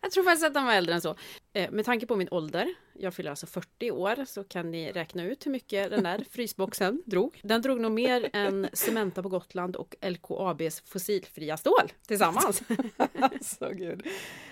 jag 0.00 0.10
tror 0.12 0.24
faktiskt 0.24 0.46
att 0.46 0.54
han 0.54 0.66
var 0.66 0.74
äldre 0.74 0.94
än 0.94 1.00
så. 1.00 1.16
Eh, 1.52 1.70
med 1.70 1.84
tanke 1.84 2.06
på 2.06 2.16
min 2.16 2.28
ålder, 2.30 2.74
jag 2.98 3.14
fyller 3.14 3.30
alltså 3.30 3.46
40 3.46 3.90
år, 3.90 4.24
så 4.24 4.44
kan 4.44 4.70
ni 4.70 4.92
räkna 4.92 5.24
ut 5.24 5.46
hur 5.46 5.50
mycket 5.50 5.90
den 5.90 6.02
där 6.02 6.24
frysboxen 6.30 7.02
drog. 7.06 7.40
Den 7.42 7.62
drog 7.62 7.80
nog 7.80 7.92
mer 7.92 8.30
än 8.32 8.68
Cementa 8.72 9.22
på 9.22 9.28
Gotland 9.28 9.76
och 9.76 9.94
LKABs 10.00 10.82
fossilfria 10.86 11.56
stål 11.56 11.92
tillsammans. 12.06 12.62
alltså, 13.20 13.70
gud. 13.70 14.06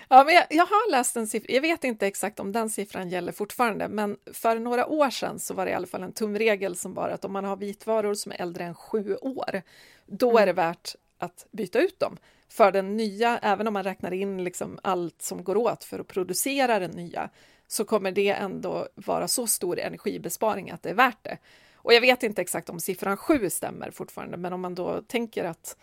Ja, 0.09 0.23
men 0.23 0.35
jag, 0.35 0.45
jag, 0.49 0.65
har 0.65 0.91
läst 0.91 1.17
en 1.17 1.27
siffra, 1.27 1.53
jag 1.53 1.61
vet 1.61 1.83
inte 1.83 2.07
exakt 2.07 2.39
om 2.39 2.51
den 2.51 2.69
siffran 2.69 3.09
gäller 3.09 3.31
fortfarande, 3.31 3.87
men 3.87 4.17
för 4.33 4.59
några 4.59 4.87
år 4.87 5.09
sedan 5.09 5.39
så 5.39 5.53
var 5.53 5.65
det 5.65 5.71
i 5.71 5.75
alla 5.75 5.87
fall 5.87 6.03
en 6.03 6.13
tumregel 6.13 6.75
som 6.75 6.93
var 6.93 7.09
att 7.09 7.25
om 7.25 7.33
man 7.33 7.43
har 7.43 7.57
vitvaror 7.57 8.13
som 8.13 8.31
är 8.31 8.41
äldre 8.41 8.63
än 8.63 8.75
sju 8.75 9.15
år, 9.15 9.61
då 10.05 10.29
mm. 10.29 10.41
är 10.41 10.45
det 10.45 10.53
värt 10.53 10.95
att 11.17 11.45
byta 11.51 11.79
ut 11.79 11.99
dem. 11.99 12.17
För 12.49 12.71
den 12.71 12.97
nya, 12.97 13.37
även 13.37 13.67
om 13.67 13.73
man 13.73 13.83
räknar 13.83 14.13
in 14.13 14.43
liksom 14.43 14.79
allt 14.83 15.21
som 15.21 15.43
går 15.43 15.57
åt 15.57 15.83
för 15.83 15.99
att 15.99 16.07
producera 16.07 16.79
den 16.79 16.91
nya, 16.91 17.29
så 17.67 17.85
kommer 17.85 18.11
det 18.11 18.29
ändå 18.29 18.87
vara 18.95 19.27
så 19.27 19.47
stor 19.47 19.79
energibesparing 19.79 20.71
att 20.71 20.83
det 20.83 20.89
är 20.89 20.93
värt 20.93 21.23
det. 21.23 21.37
Och 21.75 21.93
jag 21.93 22.01
vet 22.01 22.23
inte 22.23 22.41
exakt 22.41 22.69
om 22.69 22.79
siffran 22.79 23.17
7 23.17 23.49
stämmer 23.49 23.91
fortfarande, 23.91 24.37
men 24.37 24.53
om 24.53 24.61
man 24.61 24.75
då 24.75 25.01
tänker 25.01 25.43
att 25.43 25.77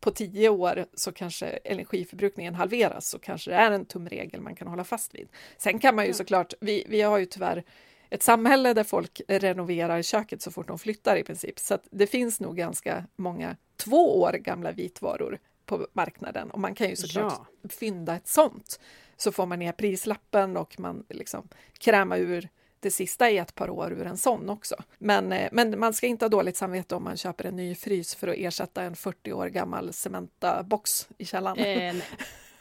på 0.00 0.10
tio 0.10 0.48
år 0.48 0.86
så 0.94 1.12
kanske 1.12 1.46
energiförbrukningen 1.46 2.54
halveras 2.54 3.08
så 3.08 3.18
kanske 3.18 3.50
det 3.50 3.56
är 3.56 3.70
en 3.70 3.84
tumregel 3.84 4.40
man 4.40 4.54
kan 4.54 4.68
hålla 4.68 4.84
fast 4.84 5.14
vid. 5.14 5.28
Sen 5.58 5.78
kan 5.78 5.94
man 5.94 6.06
ju 6.06 6.12
såklart, 6.12 6.54
vi, 6.60 6.84
vi 6.88 7.02
har 7.02 7.18
ju 7.18 7.26
tyvärr 7.26 7.64
ett 8.10 8.22
samhälle 8.22 8.74
där 8.74 8.84
folk 8.84 9.20
renoverar 9.28 10.02
köket 10.02 10.42
så 10.42 10.50
fort 10.50 10.68
de 10.68 10.78
flyttar 10.78 11.16
i 11.16 11.24
princip, 11.24 11.58
så 11.58 11.78
det 11.90 12.06
finns 12.06 12.40
nog 12.40 12.56
ganska 12.56 13.04
många 13.16 13.56
två 13.76 14.20
år 14.20 14.32
gamla 14.32 14.72
vitvaror 14.72 15.38
på 15.66 15.86
marknaden 15.92 16.50
och 16.50 16.60
man 16.60 16.74
kan 16.74 16.88
ju 16.88 16.96
såklart 16.96 17.40
ja. 17.62 17.68
fynda 17.68 18.16
ett 18.16 18.28
sånt 18.28 18.80
så 19.16 19.32
får 19.32 19.46
man 19.46 19.58
ner 19.58 19.72
prislappen 19.72 20.56
och 20.56 20.80
man 20.80 21.06
liksom 21.08 21.48
kräma 21.78 22.16
ur 22.16 22.48
det 22.80 22.90
sista 22.90 23.30
i 23.30 23.38
ett 23.38 23.54
par 23.54 23.70
år 23.70 23.92
ur 23.92 24.06
en 24.06 24.16
sån 24.16 24.50
också. 24.50 24.76
Men, 24.98 25.32
eh, 25.32 25.48
men 25.52 25.78
man 25.78 25.94
ska 25.94 26.06
inte 26.06 26.24
ha 26.24 26.28
dåligt 26.28 26.56
samvete 26.56 26.94
om 26.94 27.04
man 27.04 27.16
köper 27.16 27.44
en 27.44 27.56
ny 27.56 27.74
frys 27.74 28.14
för 28.14 28.28
att 28.28 28.36
ersätta 28.36 28.82
en 28.82 28.96
40 28.96 29.32
år 29.32 29.46
gammal 29.46 29.92
Cementa-box 29.92 31.08
i 31.18 31.24
källaren. 31.24 31.96
Eh, 31.96 32.02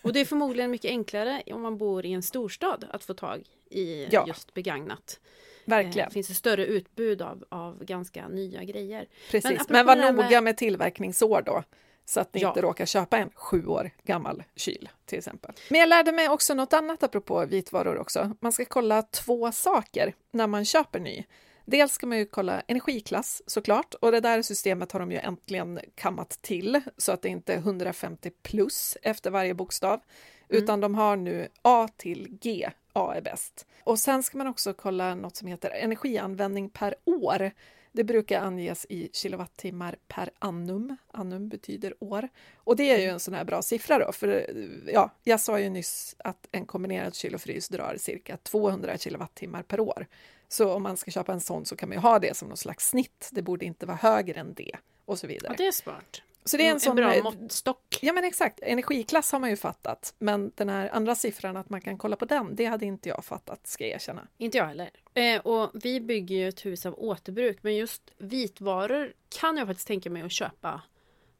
och 0.01 0.13
det 0.13 0.19
är 0.19 0.25
förmodligen 0.25 0.71
mycket 0.71 0.91
enklare 0.91 1.43
om 1.45 1.61
man 1.61 1.77
bor 1.77 2.05
i 2.05 2.13
en 2.13 2.23
storstad 2.23 2.85
att 2.91 3.03
få 3.03 3.13
tag 3.13 3.43
i 3.73 4.07
ja. 4.11 4.25
just 4.27 4.53
begagnat. 4.53 5.19
Verkligen. 5.65 6.07
Det 6.07 6.13
finns 6.13 6.29
ett 6.29 6.35
större 6.35 6.65
utbud 6.65 7.21
av, 7.21 7.45
av 7.49 7.85
ganska 7.85 8.27
nya 8.27 8.63
grejer. 8.63 9.07
Precis, 9.31 9.61
men, 9.69 9.85
men 9.85 9.85
var 9.85 10.11
noga 10.11 10.29
med... 10.29 10.43
med 10.43 10.57
tillverkningsår 10.57 11.41
då. 11.41 11.63
Så 12.05 12.19
att 12.19 12.33
ni 12.33 12.41
ja. 12.41 12.47
inte 12.47 12.61
råkar 12.61 12.85
köpa 12.85 13.17
en 13.17 13.29
sju 13.35 13.65
år 13.65 13.91
gammal 14.03 14.43
kyl 14.55 14.89
till 15.05 15.17
exempel. 15.17 15.51
Men 15.69 15.79
jag 15.79 15.89
lärde 15.89 16.11
mig 16.11 16.29
också 16.29 16.53
något 16.53 16.73
annat 16.73 17.03
apropå 17.03 17.45
vitvaror 17.45 17.97
också. 17.97 18.35
Man 18.39 18.51
ska 18.51 18.65
kolla 18.65 19.01
två 19.01 19.51
saker 19.51 20.15
när 20.31 20.47
man 20.47 20.65
köper 20.65 20.99
ny. 20.99 21.23
Dels 21.65 21.93
ska 21.93 22.07
man 22.07 22.17
ju 22.17 22.25
kolla 22.25 22.61
energiklass 22.67 23.41
såklart 23.47 23.93
och 23.93 24.11
det 24.11 24.19
där 24.19 24.41
systemet 24.41 24.91
har 24.91 24.99
de 24.99 25.11
ju 25.11 25.17
äntligen 25.17 25.79
kammat 25.95 26.29
till 26.41 26.81
så 26.97 27.11
att 27.11 27.21
det 27.21 27.29
inte 27.29 27.53
är 27.53 27.57
150 27.57 28.31
plus 28.43 28.97
efter 29.01 29.31
varje 29.31 29.53
bokstav 29.53 29.93
mm. 29.93 30.63
utan 30.63 30.81
de 30.81 30.95
har 30.95 31.15
nu 31.15 31.47
A 31.61 31.87
till 31.97 32.27
G. 32.41 32.69
A 32.93 33.13
är 33.15 33.21
bäst. 33.21 33.67
Och 33.83 33.99
sen 33.99 34.23
ska 34.23 34.37
man 34.37 34.47
också 34.47 34.73
kolla 34.73 35.15
något 35.15 35.35
som 35.35 35.47
heter 35.47 35.69
energianvändning 35.69 36.69
per 36.69 36.95
år. 37.05 37.51
Det 37.91 38.03
brukar 38.03 38.41
anges 38.41 38.85
i 38.89 39.09
kilowattimmar 39.13 39.95
per 40.07 40.29
annum. 40.39 40.97
Annum 41.11 41.49
betyder 41.49 41.93
år. 41.99 42.29
Och 42.55 42.75
det 42.75 42.91
är 42.91 42.99
ju 42.99 43.05
en 43.05 43.19
sån 43.19 43.33
här 43.33 43.43
bra 43.43 43.61
siffra 43.61 43.99
då, 43.99 44.11
för 44.11 44.49
ja, 44.87 45.11
jag 45.23 45.39
sa 45.39 45.59
ju 45.59 45.69
nyss 45.69 46.15
att 46.19 46.47
en 46.51 46.65
kombinerad 46.65 47.15
kyl 47.15 47.35
och 47.35 47.41
frys 47.41 47.69
drar 47.69 47.95
cirka 47.99 48.37
200 48.37 48.97
kilowattimmar 48.97 49.63
per 49.63 49.79
år. 49.79 50.07
Så 50.47 50.73
om 50.73 50.83
man 50.83 50.97
ska 50.97 51.11
köpa 51.11 51.33
en 51.33 51.41
sån 51.41 51.65
så 51.65 51.75
kan 51.75 51.89
man 51.89 51.95
ju 51.95 52.01
ha 52.01 52.19
det 52.19 52.37
som 52.37 52.47
någon 52.47 52.57
slags 52.57 52.89
snitt. 52.89 53.29
Det 53.31 53.41
borde 53.41 53.65
inte 53.65 53.85
vara 53.85 53.97
högre 53.97 54.39
än 54.39 54.53
det 54.53 54.75
och 55.05 55.19
så 55.19 55.27
vidare. 55.27 55.53
Ja, 55.53 55.57
det 55.57 55.67
är 55.67 55.71
smart. 55.71 56.21
Så 56.45 56.57
det 56.57 56.63
är 56.63 56.67
en, 56.67 56.73
en 56.73 56.79
sån 56.79 56.95
bra 56.95 57.23
måttstock. 57.23 57.99
Ja, 58.01 58.13
men 58.13 58.23
exakt. 58.23 58.59
Energiklass 58.61 59.31
har 59.31 59.39
man 59.39 59.49
ju 59.49 59.55
fattat, 59.55 60.13
men 60.19 60.51
den 60.55 60.69
här 60.69 60.89
andra 60.89 61.15
siffran 61.15 61.57
att 61.57 61.69
man 61.69 61.81
kan 61.81 61.97
kolla 61.97 62.15
på 62.15 62.25
den, 62.25 62.55
det 62.55 62.65
hade 62.65 62.85
inte 62.85 63.09
jag 63.09 63.25
fattat, 63.25 63.67
ska 63.67 63.83
jag 63.83 63.93
erkänna. 63.93 64.27
Inte 64.37 64.57
jag 64.57 64.65
heller. 64.65 64.89
Eh, 65.13 65.41
och 65.41 65.71
vi 65.73 66.01
bygger 66.01 66.35
ju 66.35 66.47
ett 66.47 66.65
hus 66.65 66.85
av 66.85 66.99
återbruk, 66.99 67.57
men 67.61 67.75
just 67.75 68.11
vitvaror 68.17 69.13
kan 69.39 69.57
jag 69.57 69.67
faktiskt 69.67 69.87
tänka 69.87 70.09
mig 70.09 70.21
att 70.21 70.31
köpa 70.31 70.81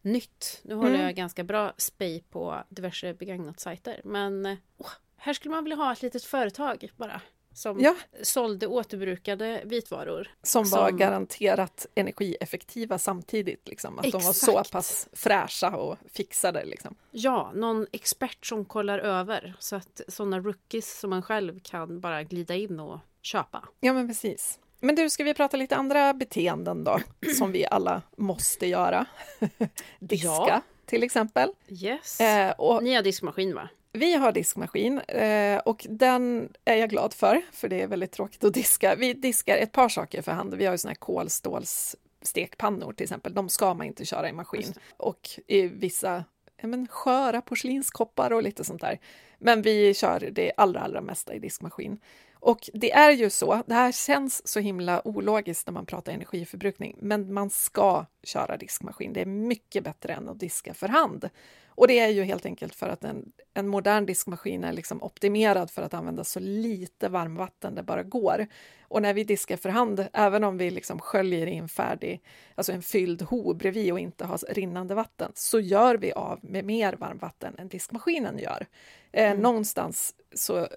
nytt. 0.02 0.62
Nu 0.64 0.76
håller 0.76 0.90
mm. 0.90 1.02
jag 1.02 1.16
ganska 1.16 1.44
bra 1.44 1.74
spej 1.78 2.24
på 2.30 2.64
diverse 2.70 3.14
begagnat 3.14 3.60
sajter, 3.60 4.02
men 4.04 4.46
oh, 4.78 4.90
här 5.18 5.34
skulle 5.34 5.56
man 5.56 5.64
vilja 5.64 5.78
ha 5.78 5.94
ett 5.94 6.02
litet 6.02 6.24
företag 6.24 6.92
bara 6.98 7.22
som 7.54 7.80
ja. 7.80 7.96
sålde 8.22 8.68
återbrukade 8.68 9.62
vitvaror. 9.66 10.28
Som 10.44 10.70
var 10.70 10.90
som... 10.90 10.98
garanterat 10.98 11.86
energieffektiva 11.96 12.98
samtidigt, 12.98 13.68
liksom. 13.68 14.00
att 14.00 14.06
Exakt. 14.06 14.24
de 14.24 14.26
var 14.28 14.34
så 14.34 14.72
pass 14.72 15.08
fräscha 15.14 15.76
och 15.76 15.98
fixade. 16.14 16.66
Liksom. 16.66 16.96
Ja, 17.12 17.52
någon 17.56 17.88
expert 17.92 18.46
som 18.46 18.66
kollar 18.66 19.00
över 19.00 19.54
så 19.60 19.76
att 19.76 20.02
sådana 20.08 20.40
rookies 20.40 21.00
som 21.00 21.10
man 21.10 21.22
själv 21.22 21.60
kan 21.64 22.00
bara 22.00 22.24
glida 22.24 22.56
in 22.56 22.80
och 22.80 23.00
köpa. 23.22 23.68
Ja, 23.80 23.94
men 23.94 24.08
precis. 24.08 24.60
Men 24.80 24.96
du, 24.96 25.10
ska 25.10 25.24
vi 25.24 25.34
prata 25.34 25.58
lite 25.58 25.76
andra 25.76 26.14
beteenden 26.14 26.84
då, 26.84 27.00
som 27.38 27.52
vi 27.52 27.66
alla 27.66 28.02
måste 28.18 28.68
göra? 28.68 29.06
Diska, 30.00 30.28
ja. 30.28 30.62
till 30.86 31.04
exempel. 31.04 31.50
Yes. 31.68 32.20
Eh, 32.20 32.52
och... 32.52 32.84
Ni 32.84 32.96
har 32.96 33.04
diskmaskin, 33.04 33.56
va? 33.56 33.70
Vi 33.96 34.14
har 34.14 34.32
diskmaskin 34.32 35.00
eh, 35.00 35.58
och 35.58 35.86
den 35.90 36.54
är 36.66 36.76
jag 36.76 36.90
glad 36.90 37.14
för, 37.14 37.42
för 37.52 37.70
det 37.70 37.82
är 37.82 37.88
väldigt 37.88 38.12
tråkigt 38.12 38.44
att 38.44 38.54
diska. 38.54 38.96
Vi 38.96 39.14
diskar 39.14 39.58
ett 39.58 39.72
par 39.72 39.90
saker 39.90 40.22
för 40.22 40.32
hand. 40.32 40.54
Vi 40.54 40.66
har 40.66 40.74
ju 40.74 40.78
såna 40.78 40.90
här 40.90 40.96
kolstålsstekpannor 40.96 42.94
till 42.94 43.04
exempel. 43.04 43.34
De 43.34 43.50
ska 43.50 43.74
man 43.74 43.88
inte 43.88 44.06
köra 44.06 44.30
i 44.30 44.34
maskin. 44.34 44.74
Och 44.98 45.30
i 45.48 45.62
vissa 45.62 46.24
ja, 46.58 46.68
men, 46.68 46.88
sköra 46.88 47.42
porslinskoppar 47.42 48.34
och 48.34 48.44
lite 48.44 48.64
sånt 48.64 48.82
där. 48.82 49.00
Men 49.40 49.62
vi 49.62 49.94
kör 49.94 50.30
det 50.32 50.52
allra, 50.58 50.80
allra 50.80 51.02
mesta 51.02 51.34
i 51.34 51.40
diskmaskin. 51.40 52.00
Och 52.34 52.70
det 52.74 52.92
är 52.92 53.12
ju 53.12 53.30
så, 53.30 53.64
det 53.66 53.74
här 53.74 53.92
känns 53.92 54.48
så 54.48 54.60
himla 54.60 55.08
ologiskt 55.08 55.68
när 55.68 55.74
man 55.74 55.86
pratar 55.86 56.12
energiförbrukning, 56.12 56.98
men 57.02 57.34
man 57.34 57.50
ska 57.50 58.06
köra 58.24 58.58
diskmaskin. 58.58 59.14
Det 59.14 59.22
är 59.22 59.26
mycket 59.26 59.84
bättre 59.84 60.14
än 60.14 60.30
att 60.30 60.40
diska 60.40 60.74
för 60.74 60.88
hand. 60.88 61.30
Och 61.76 61.88
det 61.88 62.00
är 62.00 62.08
ju 62.08 62.24
helt 62.24 62.46
enkelt 62.46 62.76
för 62.76 62.90
att 62.90 63.04
en, 63.04 63.32
en 63.54 63.68
modern 63.68 64.06
diskmaskin 64.06 64.64
är 64.64 64.74
liksom 64.74 65.04
optimerad 65.04 65.72
för 65.72 65.82
att 65.82 65.94
använda 65.94 66.24
så 66.24 66.40
lite 66.40 67.10
varmvatten 67.10 67.76
det 67.76 67.84
bara 67.84 68.04
går. 68.04 68.48
Och 68.82 69.02
när 69.02 69.14
vi 69.14 69.24
diskar 69.24 69.58
för 69.58 69.70
hand, 69.70 70.08
även 70.14 70.44
om 70.44 70.58
vi 70.58 70.72
liksom 70.72 71.00
sköljer 71.00 71.48
in 71.48 71.70
färdig, 71.70 72.24
alltså 72.56 72.72
en 72.72 72.82
fylld 72.82 73.22
ho 73.22 73.54
bredvid 73.54 73.92
och 73.92 74.00
inte 74.00 74.26
har 74.26 74.40
rinnande 74.50 74.96
vatten, 74.96 75.32
så 75.36 75.60
gör 75.60 75.98
vi 75.98 76.12
av 76.12 76.40
med 76.42 76.66
mer 76.66 76.94
varmvatten 76.94 77.56
än 77.58 77.68
diskmaskinen 77.68 78.38
gör. 78.38 78.68
Eh, 79.12 79.32
mm. 79.32 79.42
någonstans 79.44 80.16
så 80.36 80.58
eh, 80.58 80.68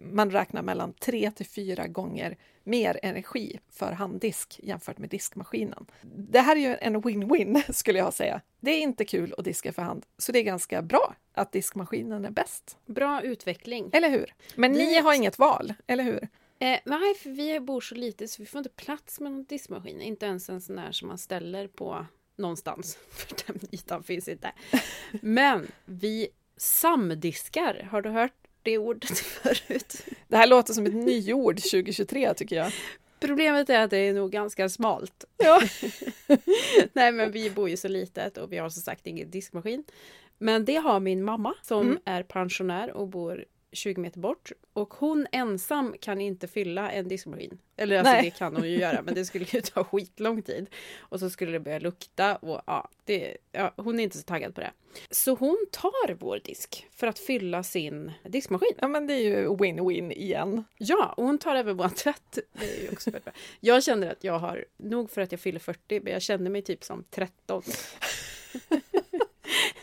man 0.00 0.30
räknar 0.30 0.62
mellan 0.62 0.92
tre 0.92 1.30
till 1.30 1.46
fyra 1.46 1.86
gånger 1.86 2.36
mer 2.64 3.00
energi 3.02 3.60
för 3.70 3.92
handdisk 3.92 4.60
jämfört 4.62 4.98
med 4.98 5.10
diskmaskinen. 5.10 5.86
Det 6.02 6.40
här 6.40 6.56
är 6.56 6.60
ju 6.60 6.76
en 6.80 7.02
win-win 7.02 7.62
skulle 7.72 7.98
jag 7.98 8.14
säga. 8.14 8.40
Det 8.60 8.70
är 8.70 8.80
inte 8.80 9.04
kul 9.04 9.34
att 9.38 9.44
diska 9.44 9.72
för 9.72 9.82
hand, 9.82 10.06
så 10.18 10.32
det 10.32 10.38
är 10.38 10.42
ganska 10.42 10.82
bra 10.82 11.14
att 11.34 11.52
diskmaskinen 11.52 12.24
är 12.24 12.30
bäst. 12.30 12.78
Bra 12.86 13.22
utveckling. 13.22 13.90
Eller 13.92 14.10
hur? 14.10 14.34
Men 14.56 14.72
ni 14.72 14.98
har 14.98 15.14
inget 15.14 15.38
val, 15.38 15.74
eller 15.86 16.04
hur? 16.04 16.28
Eh, 16.58 16.78
nej, 16.84 17.14
för 17.14 17.30
vi 17.30 17.60
bor 17.60 17.80
så 17.80 17.94
lite 17.94 18.28
så 18.28 18.42
vi 18.42 18.46
får 18.46 18.58
inte 18.58 18.70
plats 18.70 19.20
med 19.20 19.32
någon 19.32 19.44
diskmaskin. 19.44 20.00
Inte 20.00 20.26
ens 20.26 20.48
en 20.48 20.60
sån 20.60 20.76
där 20.76 20.92
som 20.92 21.08
man 21.08 21.18
ställer 21.18 21.68
på 21.68 22.06
någonstans. 22.36 22.98
För 23.10 23.36
den 23.46 23.60
ytan 23.72 24.02
finns 24.02 24.28
inte. 24.28 24.52
Men 25.20 25.66
vi 25.84 26.28
samdiskar. 26.56 27.88
Har 27.90 28.02
du 28.02 28.10
hört 28.10 28.43
det 28.64 28.78
ordet 28.78 29.18
förut? 29.18 30.06
Det 30.28 30.36
här 30.36 30.46
låter 30.46 30.74
som 30.74 30.86
ett 30.86 30.94
nyord 30.94 31.56
2023 31.56 32.34
tycker 32.34 32.56
jag. 32.56 32.72
Problemet 33.20 33.70
är 33.70 33.80
att 33.80 33.90
det 33.90 33.98
är 33.98 34.14
nog 34.14 34.30
ganska 34.30 34.68
smalt. 34.68 35.24
Ja. 35.36 35.62
Nej 36.92 37.12
men 37.12 37.30
vi 37.30 37.50
bor 37.50 37.68
ju 37.68 37.76
så 37.76 37.88
litet 37.88 38.36
och 38.36 38.52
vi 38.52 38.58
har 38.58 38.68
som 38.68 38.82
sagt 38.82 39.06
ingen 39.06 39.30
diskmaskin. 39.30 39.84
Men 40.38 40.64
det 40.64 40.76
har 40.76 41.00
min 41.00 41.24
mamma 41.24 41.54
som 41.62 41.80
mm. 41.80 41.98
är 42.04 42.22
pensionär 42.22 42.90
och 42.92 43.08
bor 43.08 43.44
20 43.74 44.00
meter 44.00 44.20
bort 44.20 44.52
och 44.72 44.94
hon 44.94 45.26
ensam 45.32 45.94
kan 46.00 46.20
inte 46.20 46.48
fylla 46.48 46.90
en 46.90 47.08
diskmaskin. 47.08 47.58
Eller 47.76 47.98
alltså 47.98 48.12
Nej. 48.12 48.22
det 48.22 48.30
kan 48.30 48.56
hon 48.56 48.70
ju 48.70 48.78
göra 48.78 49.02
men 49.02 49.14
det 49.14 49.24
skulle 49.24 49.44
ju 49.44 49.60
ta 49.60 49.84
skitlång 49.84 50.42
tid. 50.42 50.66
Och 50.98 51.20
så 51.20 51.30
skulle 51.30 51.52
det 51.52 51.60
börja 51.60 51.78
lukta 51.78 52.36
och 52.36 52.60
ja, 52.66 52.88
det, 53.04 53.36
ja, 53.52 53.74
hon 53.76 54.00
är 54.00 54.04
inte 54.04 54.18
så 54.18 54.22
taggad 54.22 54.54
på 54.54 54.60
det. 54.60 54.70
Så 55.10 55.34
hon 55.34 55.66
tar 55.72 56.14
vår 56.14 56.40
disk 56.44 56.86
för 56.90 57.06
att 57.06 57.18
fylla 57.18 57.62
sin 57.62 58.12
diskmaskin. 58.22 58.74
Ja, 58.78 58.88
men 58.88 59.06
det 59.06 59.14
är 59.14 59.22
ju 59.22 59.48
win-win 59.48 60.12
igen. 60.12 60.64
Ja, 60.78 61.14
och 61.16 61.24
hon 61.24 61.38
tar 61.38 61.56
även 61.56 61.76
vår 61.76 61.88
tvätt. 61.88 62.38
Det 62.52 62.78
är 62.78 62.82
ju 62.82 62.88
också 62.92 63.10
väldigt 63.10 63.24
bra. 63.24 63.34
Jag 63.60 63.84
känner 63.84 64.10
att 64.10 64.24
jag 64.24 64.38
har, 64.38 64.64
nog 64.76 65.10
för 65.10 65.20
att 65.20 65.32
jag 65.32 65.40
fyller 65.40 65.60
40, 65.60 66.00
men 66.00 66.12
jag 66.12 66.22
känner 66.22 66.50
mig 66.50 66.62
typ 66.62 66.84
som 66.84 67.04
13. 67.10 67.62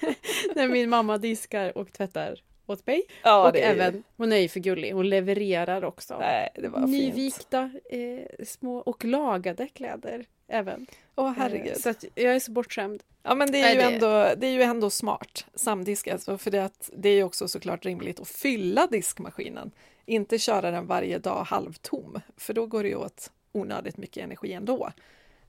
När 0.56 0.67
min 0.67 0.89
mamma 0.89 1.17
diskar 1.17 1.77
och 1.77 1.93
tvättar 1.93 2.41
åt 2.71 2.88
mig. 2.88 3.03
Ja, 3.23 3.45
och 3.47 3.53
det 3.53 3.62
även, 3.62 4.03
hon 4.17 4.31
är 4.34 4.38
ju 4.38 4.47
för 4.47 4.60
gullig, 4.60 4.91
hon 4.91 5.10
levererar 5.10 5.84
också. 5.84 6.17
Nej, 6.19 6.49
det 6.55 6.67
var. 6.67 6.79
Nyvikta 6.88 7.71
eh, 7.89 8.45
små 8.45 8.77
och 8.77 9.05
lagade 9.05 9.67
kläder 9.67 10.25
även. 10.47 10.88
Åh, 11.15 11.34
herregud. 11.38 11.71
Eh, 11.71 11.77
Så 11.77 11.93
jag 12.15 12.36
är 12.36 12.39
så 12.39 12.51
bortskämd. 12.51 13.03
Ja, 13.24 13.36
men 13.36 13.51
det 13.51 13.57
är, 13.57 13.61
Nej, 13.63 13.74
ju 13.76 13.82
det- 13.82 13.93
Ändå, 13.95 14.36
det 14.41 14.47
är 14.47 14.51
ju 14.51 14.61
ändå 14.61 14.89
smart, 14.89 15.45
samdisk 15.55 16.07
alltså, 16.07 16.38
för 16.38 16.51
det, 16.51 16.65
att 16.65 16.89
det 16.97 17.09
är 17.09 17.13
ju 17.15 17.24
också 17.24 17.47
såklart 17.47 17.86
rimligt 17.86 18.19
att 18.19 18.28
fylla 18.28 18.88
diskmaskinen. 18.88 19.72
Inte 20.05 20.38
köra 20.38 20.72
den 20.72 20.88
varje 20.88 21.17
dag 21.17 21.43
halvtom, 21.43 22.19
för 22.38 22.53
då 22.53 22.65
går 22.65 22.84
det 22.84 22.89
ju 22.89 22.95
åt 22.95 23.32
onödigt 23.51 23.97
mycket 23.97 24.24
energi 24.24 24.53
ändå. 24.53 24.91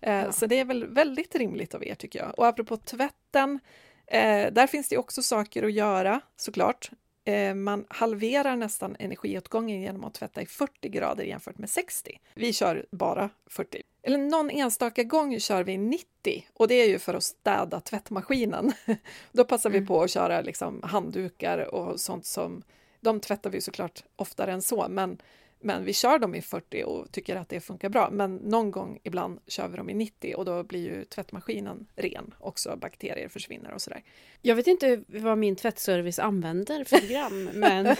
Eh, 0.01 0.13
Ja. 0.15 0.33
Så 0.33 0.47
det 0.47 0.59
är 0.59 0.65
väl 0.65 0.87
väldigt 0.87 1.35
rimligt 1.35 1.75
av 1.75 1.85
er 1.85 1.95
tycker 1.95 2.19
jag. 2.19 2.39
Och 2.39 2.47
apropå 2.47 2.77
tvätten, 2.77 3.59
eh, 4.07 4.53
där 4.53 4.67
finns 4.67 4.89
det 4.89 4.97
också 4.99 5.23
saker 5.23 5.63
att 5.63 5.73
göra 5.73 6.21
såklart. 6.37 6.91
Eh, 7.25 7.55
man 7.55 7.85
halverar 7.89 8.57
nästan 8.57 8.97
energiåtgången 8.99 9.81
genom 9.81 10.05
att 10.05 10.15
tvätta 10.15 10.43
i 10.43 10.47
40 10.47 10.89
grader 10.89 11.25
jämfört 11.25 11.59
med 11.59 11.71
60. 11.71 12.21
Vi 12.35 12.53
kör 12.53 12.87
bara 12.91 13.31
40. 13.47 13.83
Eller 14.03 14.19
någon 14.19 14.51
enstaka 14.51 15.03
gång 15.03 15.41
kör 15.41 15.65
vi 15.65 15.79
90 15.79 16.07
och 16.55 16.69
det 16.69 16.75
är 16.75 16.89
ju 16.89 16.99
för 16.99 17.15
att 17.15 17.23
städa 17.23 17.81
tvättmaskinen. 17.81 18.73
Då 19.33 19.45
passar 19.45 19.71
vi 19.71 19.77
Mm. 19.79 19.87
på 19.87 20.03
att 20.03 20.11
köra 20.11 20.41
liksom 20.41 20.81
handdukar 20.83 21.75
och 21.75 22.01
sånt 22.01 22.27
som 22.27 22.63
de 23.01 23.21
tvättar 23.21 23.51
vi 23.51 23.61
såklart 23.61 24.05
oftare 24.17 24.53
än 24.53 24.63
så, 24.63 24.87
men, 24.91 25.19
men 25.63 25.85
vi 25.85 25.93
kör 25.93 26.19
dem 26.19 26.35
i 26.35 26.43
40 26.43 26.83
och 26.85 27.13
tycker 27.13 27.37
att 27.37 27.49
det 27.49 27.61
funkar 27.61 27.89
bra. 27.89 28.09
Men 28.13 28.37
någon 28.37 28.71
gång 28.71 28.99
ibland 29.03 29.41
kör 29.47 29.69
vi 29.69 29.77
dem 29.77 29.91
i 29.91 29.95
90 29.95 30.35
och 30.37 30.45
då 30.45 30.63
blir 30.63 30.81
ju 30.85 31.05
tvättmaskinen 31.05 31.87
ren 31.97 32.35
också, 32.39 32.77
bakterier 32.77 33.29
försvinner 33.29 33.73
och 33.75 33.83
sådär. 33.83 34.03
Jag 34.43 34.55
vet 34.57 34.67
inte 34.67 35.03
vad 35.07 35.39
min 35.39 35.57
tvättservice 35.57 36.19
använder 36.19 36.85
för 36.85 36.99
program, 36.99 37.45
men 37.55 37.87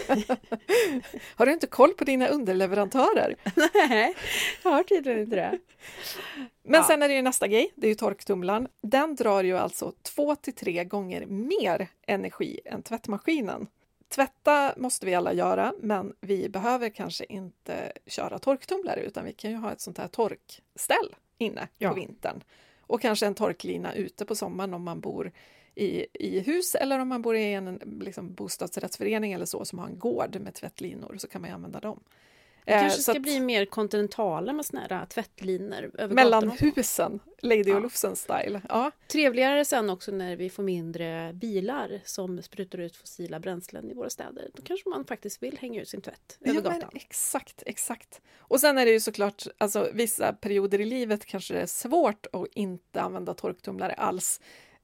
Har 1.35 1.45
du 1.45 1.53
inte 1.53 1.67
koll 1.67 1.93
på 1.93 2.03
dina 2.03 2.27
underleverantörer? 2.27 3.35
nej, 3.89 4.15
jag 4.63 4.71
har 4.71 4.83
tydligen 4.83 5.19
inte 5.19 5.35
det. 5.35 5.59
Men 6.63 6.73
Ja. 6.81 6.83
sen 6.87 7.01
är 7.03 7.07
det 7.07 7.13
ju 7.15 7.21
nästa 7.21 7.47
grej, 7.47 7.71
det 7.75 7.87
är 7.87 7.89
ju 7.89 7.95
torktumlaren. 7.95 8.67
Den 8.81 9.15
drar 9.15 9.43
ju 9.43 9.57
alltså 9.57 9.93
två 10.01 10.35
till 10.35 10.53
tre 10.55 10.83
gånger 10.83 11.25
mer 11.25 11.87
energi 12.07 12.59
än 12.65 12.83
tvättmaskinen. 12.83 13.67
Tvätta 14.15 14.73
måste 14.77 15.05
vi 15.05 15.15
alla 15.15 15.33
göra, 15.33 15.73
men 15.79 16.13
vi 16.21 16.49
behöver 16.49 16.89
kanske 16.89 17.25
inte 17.29 17.91
köra 18.05 18.39
torktumlare 18.39 19.01
utan 19.01 19.25
vi 19.25 19.33
kan 19.33 19.51
ju 19.51 19.57
ha 19.57 19.71
ett 19.71 19.81
sånt 19.81 19.97
här 19.97 20.07
torkställ 20.07 21.15
inne 21.37 21.67
Ja. 21.77 21.89
på 21.89 21.95
vintern. 21.95 22.43
Och 22.81 23.01
kanske 23.01 23.25
en 23.25 23.35
torklina 23.35 23.93
ute 23.93 24.25
på 24.25 24.35
sommaren 24.35 24.73
om 24.73 24.83
man 24.83 24.99
bor 24.99 25.31
i, 25.75 26.05
i 26.13 26.39
hus 26.39 26.75
eller 26.75 26.99
om 26.99 27.07
man 27.07 27.21
bor 27.21 27.35
i 27.35 27.53
en 27.53 27.99
liksom, 28.01 28.33
bostadsrättsförening 28.33 29.33
eller 29.33 29.45
så 29.45 29.65
som 29.65 29.79
har 29.79 29.87
en 29.87 29.99
gård 29.99 30.39
med 30.41 30.53
tvättlinor 30.53 31.15
så 31.17 31.27
kan 31.27 31.41
man 31.41 31.49
ju 31.49 31.53
använda 31.55 31.79
dem. 31.79 32.03
Det 32.65 32.73
Eh, 32.73 32.79
kanske 32.81 33.01
så 33.01 33.11
ska 33.11 33.19
bli 33.19 33.39
mer 33.39 33.65
kontinentala 33.65 34.53
med 34.53 34.65
såna 34.65 34.81
här 34.89 35.05
tvättlinor 35.05 35.91
över 35.97 36.15
mellan 36.15 36.51
husen, 36.51 37.19
Lady 37.41 37.63
Ja. 37.69 37.75
och 37.75 37.81
Lufsen-style. 37.81 38.61
Ja. 38.69 38.91
Trevligare 39.07 39.65
sen 39.65 39.89
också 39.89 40.11
när 40.11 40.35
vi 40.35 40.49
får 40.49 40.63
mindre 40.63 41.33
bilar 41.33 42.01
som 42.05 42.41
sprutar 42.41 42.79
ut 42.79 42.95
fossila 42.95 43.39
bränslen 43.39 43.91
i 43.91 43.93
våra 43.93 44.09
städer. 44.09 44.49
Då 44.53 44.61
kanske 44.63 44.89
man 44.89 45.05
faktiskt 45.05 45.43
vill 45.43 45.57
hänga 45.57 45.81
ut 45.81 45.89
sin 45.89 46.01
tvätt 46.01 46.37
över 46.41 46.55
Ja, 46.55 46.61
gatan. 46.61 46.89
exakt, 46.93 47.63
exakt. 47.65 48.21
Och 48.39 48.59
sen 48.59 48.77
är 48.77 48.85
det 48.85 48.91
ju 48.91 48.99
såklart, 48.99 49.43
alltså 49.57 49.89
vissa 49.93 50.33
perioder 50.33 50.81
i 50.81 50.85
livet 50.85 51.25
kanske 51.25 51.53
det 51.53 51.61
är 51.61 51.65
svårt 51.65 52.25
att 52.33 52.47
inte 52.53 53.01
använda 53.01 53.33
torktumlare 53.33 53.93
alls. 53.93 54.41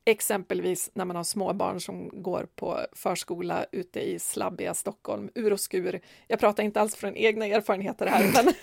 Exempelvis 0.10 0.90
när 0.94 1.06
man 1.06 1.16
har 1.16 1.24
småbarn 1.24 1.80
som 1.80 2.10
går 2.24 2.48
på 2.56 2.80
förskola 2.92 3.66
ute 3.72 4.00
i 4.00 4.20
slabbiga 4.20 4.74
Stockholm, 4.74 5.30
ur 5.36 5.54
och 5.54 5.60
skur. 5.60 6.02
Jag 6.28 6.40
pratar 6.40 6.64
inte 6.64 6.82
alls 6.82 6.96
från 6.96 7.16
egna 7.16 7.46
erfarenheter 7.46 8.06
här, 8.06 8.32
men, 8.34 8.54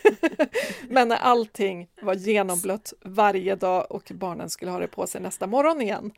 men 0.89 1.09
när 1.09 1.17
allting 1.17 1.89
var 2.03 2.15
genomblött 2.15 2.93
varje 3.01 3.55
dag 3.57 3.87
och 3.91 4.11
barnen 4.15 4.51
skulle 4.51 4.71
ha 4.71 4.79
det 4.79 4.87
på 4.87 5.07
sig 5.07 5.21
nästa 5.21 5.47
morgon 5.47 5.81
igen, 5.81 6.13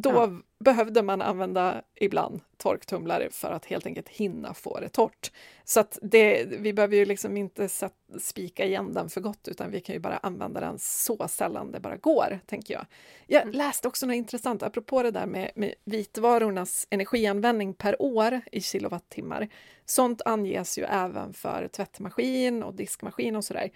då 0.00 0.10
Ja. 0.10 0.30
behövde 0.58 1.02
man 1.02 1.22
använda 1.22 1.82
ibland 1.94 2.40
torktumlare 2.56 3.28
för 3.30 3.50
att 3.50 3.64
helt 3.66 3.86
enkelt 3.86 4.08
hinna 4.08 4.54
få 4.54 4.80
det 4.80 4.88
torrt. 4.88 5.32
Så 5.64 5.80
att 5.80 5.98
det, 6.02 6.44
vi 6.44 6.72
behöver 6.72 6.96
ju 6.96 7.04
liksom 7.04 7.36
inte 7.36 7.68
sätt, 7.68 7.92
spika 8.20 8.64
igen 8.64 8.92
den 8.94 9.08
för 9.08 9.20
gott, 9.20 9.48
utan 9.48 9.70
vi 9.70 9.80
kan 9.80 9.92
ju 9.94 9.98
bara 9.98 10.16
använda 10.16 10.60
den 10.60 10.78
så 10.78 11.28
sällan 11.28 11.72
det 11.72 11.80
bara 11.80 11.96
går, 11.96 12.40
tänker 12.46 12.74
jag. 12.74 12.86
Jag 13.26 13.42
Mm. 13.42 13.54
läste 13.54 13.88
också 13.88 14.06
något 14.06 14.14
intressant, 14.14 14.62
apropå 14.62 15.02
det 15.02 15.10
där 15.10 15.26
med, 15.26 15.50
med 15.54 15.74
vitvarornas 15.84 16.86
energianvändning 16.90 17.74
per 17.74 18.02
år 18.02 18.40
i 18.52 18.60
kilowattimmar. 18.60 19.48
Sånt 19.84 20.22
anges 20.24 20.78
ju 20.78 20.82
även 20.84 21.32
för 21.34 21.68
tvättmaskin 21.68 22.62
och 22.62 22.74
diskmaskin 22.74 23.36
och 23.36 23.44
sådär. 23.44 23.70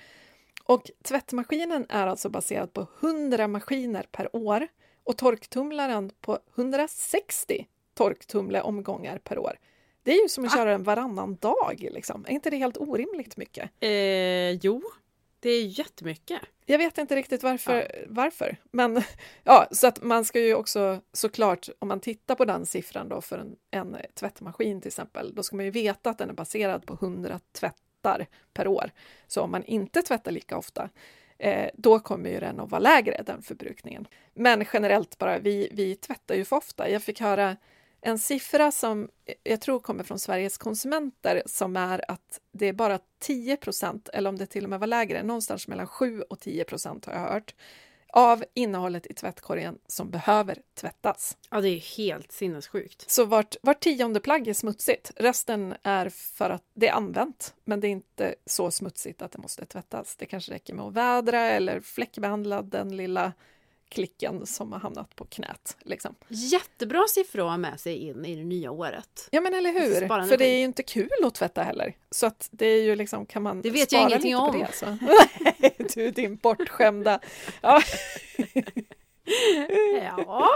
Och 0.65 0.91
tvättmaskinen 1.03 1.87
är 1.89 2.07
alltså 2.07 2.29
baserad 2.29 2.73
på 2.73 2.87
100 3.01 3.49
maskiner 3.49 4.07
per 4.13 4.37
år 4.37 4.69
och 5.05 5.17
torktumlaren 5.19 6.11
på 6.21 6.39
160 6.57 7.67
torktumleomgångar 7.95 9.19
per 9.19 9.39
år. 9.39 9.59
Det 10.03 10.13
är 10.13 10.23
ju 10.23 10.29
som 10.29 10.45
att 10.45 10.53
Ah. 10.53 10.57
köra 10.57 10.71
den 10.71 10.83
varannan 10.83 11.37
dag. 11.37 11.89
Liksom. 11.93 12.25
Är 12.29 12.33
inte 12.33 12.51
det 12.51 12.57
helt 12.57 12.77
orimligt 12.77 13.37
mycket? 13.37 13.71
Eh, 13.81 14.51
jo, 14.51 14.83
det 15.41 15.51
är 15.51 15.67
jättemycket. 15.79 16.41
Jag 16.67 16.79
vet 16.79 16.99
inte 16.99 17.17
riktigt 17.17 17.43
varför, 17.43 18.05
varför. 18.09 18.57
men 18.71 19.03
ja, 19.45 19.67
så 19.71 19.87
att 19.87 20.03
man 20.03 20.25
ska 20.25 20.41
ju 20.41 20.55
också 20.55 21.01
såklart, 21.13 21.69
om 21.79 21.89
man 21.89 22.01
tittar 22.01 22.35
på 22.35 22.45
den 22.45 22.67
siffran 22.67 23.09
då 23.09 23.21
för 23.21 23.39
en, 23.39 23.57
en 23.71 23.97
tvättmaskin 24.15 24.81
till 24.81 24.89
exempel, 24.89 25.35
då 25.35 25.43
ska 25.43 25.57
man 25.57 25.65
ju 25.65 25.71
veta 25.71 26.11
att 26.11 26.19
den 26.19 26.29
är 26.31 26.35
baserad 26.35 26.87
på 26.87 26.95
100 26.95 27.41
tvättar 27.53 28.27
per 28.53 28.67
år. 28.67 28.91
Så 29.27 29.43
om 29.43 29.51
man 29.51 29.65
inte 29.65 30.03
tvättar 30.03 30.33
lika 30.33 30.57
ofta, 30.59 30.89
eh, 31.45 31.71
då 31.75 31.99
kommer 32.01 32.31
ju 32.31 32.41
den 32.41 32.61
att 32.61 32.71
vara 32.71 32.79
lägre, 32.79 33.23
den 33.27 33.43
förbrukningen. 33.43 34.07
Men 34.35 34.65
generellt 34.73 35.19
bara, 35.19 35.39
vi, 35.39 35.69
vi 35.73 35.97
tvättar 35.97 36.35
ju 36.35 36.45
för 36.45 36.57
ofta. 36.57 36.91
Jag 36.91 37.03
fick 37.03 37.21
höra 37.21 37.57
en 38.01 38.19
siffra 38.19 38.73
som 38.73 39.09
jag 39.43 39.61
tror 39.61 39.81
kommer 39.81 40.05
från 40.05 40.19
Sveriges 40.19 40.59
konsumenter 40.59 41.43
som 41.47 41.77
är 41.77 42.11
att 42.11 42.41
det 42.53 42.67
är 42.67 42.73
bara 42.73 42.99
10 43.19 43.57
procent, 43.57 44.09
eller 44.09 44.29
om 44.29 44.39
det 44.39 44.47
till 44.47 44.65
och 44.65 44.71
med 44.71 44.81
var 44.81 44.87
lägre, 44.87 45.23
någonstans 45.23 45.69
mellan 45.69 45.87
7 45.87 46.23
och 46.23 46.41
10 46.41 46.65
procent 46.65 47.07
har 47.07 47.13
jag 47.13 47.21
hört, 47.21 47.55
av 48.17 48.45
innehållet 48.55 49.07
i 49.07 49.15
tvättkorgen 49.15 49.79
som 49.87 50.11
behöver 50.11 50.59
tvättas. 50.75 51.37
Ja, 51.51 51.61
det 51.61 51.69
är 51.69 51.97
helt 51.97 52.33
sinnessjukt. 52.33 53.11
Så 53.11 53.25
vart, 53.25 53.57
vart 53.63 53.81
tionde 53.81 54.21
plagg 54.21 54.49
är 54.49 54.55
smutsigt. 54.55 55.13
Resten 55.17 55.75
är 55.83 56.09
för 56.09 56.51
att 56.51 56.63
det 56.75 56.89
är 56.89 56.93
använt, 56.93 57.55
men 57.65 57.81
det 57.81 57.89
är 57.89 57.91
inte 57.91 58.35
så 58.47 58.71
smutsigt 58.71 59.23
att 59.23 59.33
det 59.33 59.39
måste 59.39 59.67
tvättas. 59.67 60.17
Det 60.17 60.27
kanske 60.27 60.53
räcker 60.53 60.75
med 60.75 60.85
att 60.85 60.95
vädra 60.95 61.41
eller 61.41 61.81
fläckbehandla 61.81 62.63
den 62.63 62.97
lilla 62.97 63.33
klicken 63.95 64.47
som 64.47 64.73
har 64.73 64.81
hamnat 64.81 65.17
på 65.17 65.25
knät. 65.25 65.77
Liksom. 65.81 66.15
Jättebra 66.29 67.05
siffror 67.09 67.43
att 67.43 67.51
ha 67.51 67.57
med 67.57 67.81
sig 67.81 67.97
in 67.97 68.25
i 68.25 68.37
det 68.37 68.45
nya 68.45 68.71
året. 68.71 69.29
Ja, 69.31 69.41
men 69.41 69.55
eller 69.55 69.73
hur? 69.73 70.07
Spara 70.07 70.27
För 70.27 70.37
det 70.37 70.47
är 70.47 70.59
ju 70.59 70.65
inte 70.65 70.83
kul 70.83 71.11
att 71.25 71.35
tvätta 71.35 71.63
heller. 71.63 71.97
Så 72.11 72.27
att 72.27 72.49
det 72.53 72.67
är 72.67 72.83
ju 72.83 72.97
liksom, 72.97 73.27
kan 73.27 73.43
man 73.43 73.63
Det 73.63 73.71
vet 73.71 73.91
spara 73.91 74.03
jag 74.03 74.11
ingenting 74.11 74.37
om. 74.37 74.59
Det, 74.59 74.73
så. 74.73 74.87
Nej, 74.87 75.75
du 75.95 76.11
din 76.11 76.37
bortskämda. 76.37 77.21
Ja. 77.61 77.83
Ja. 80.03 80.49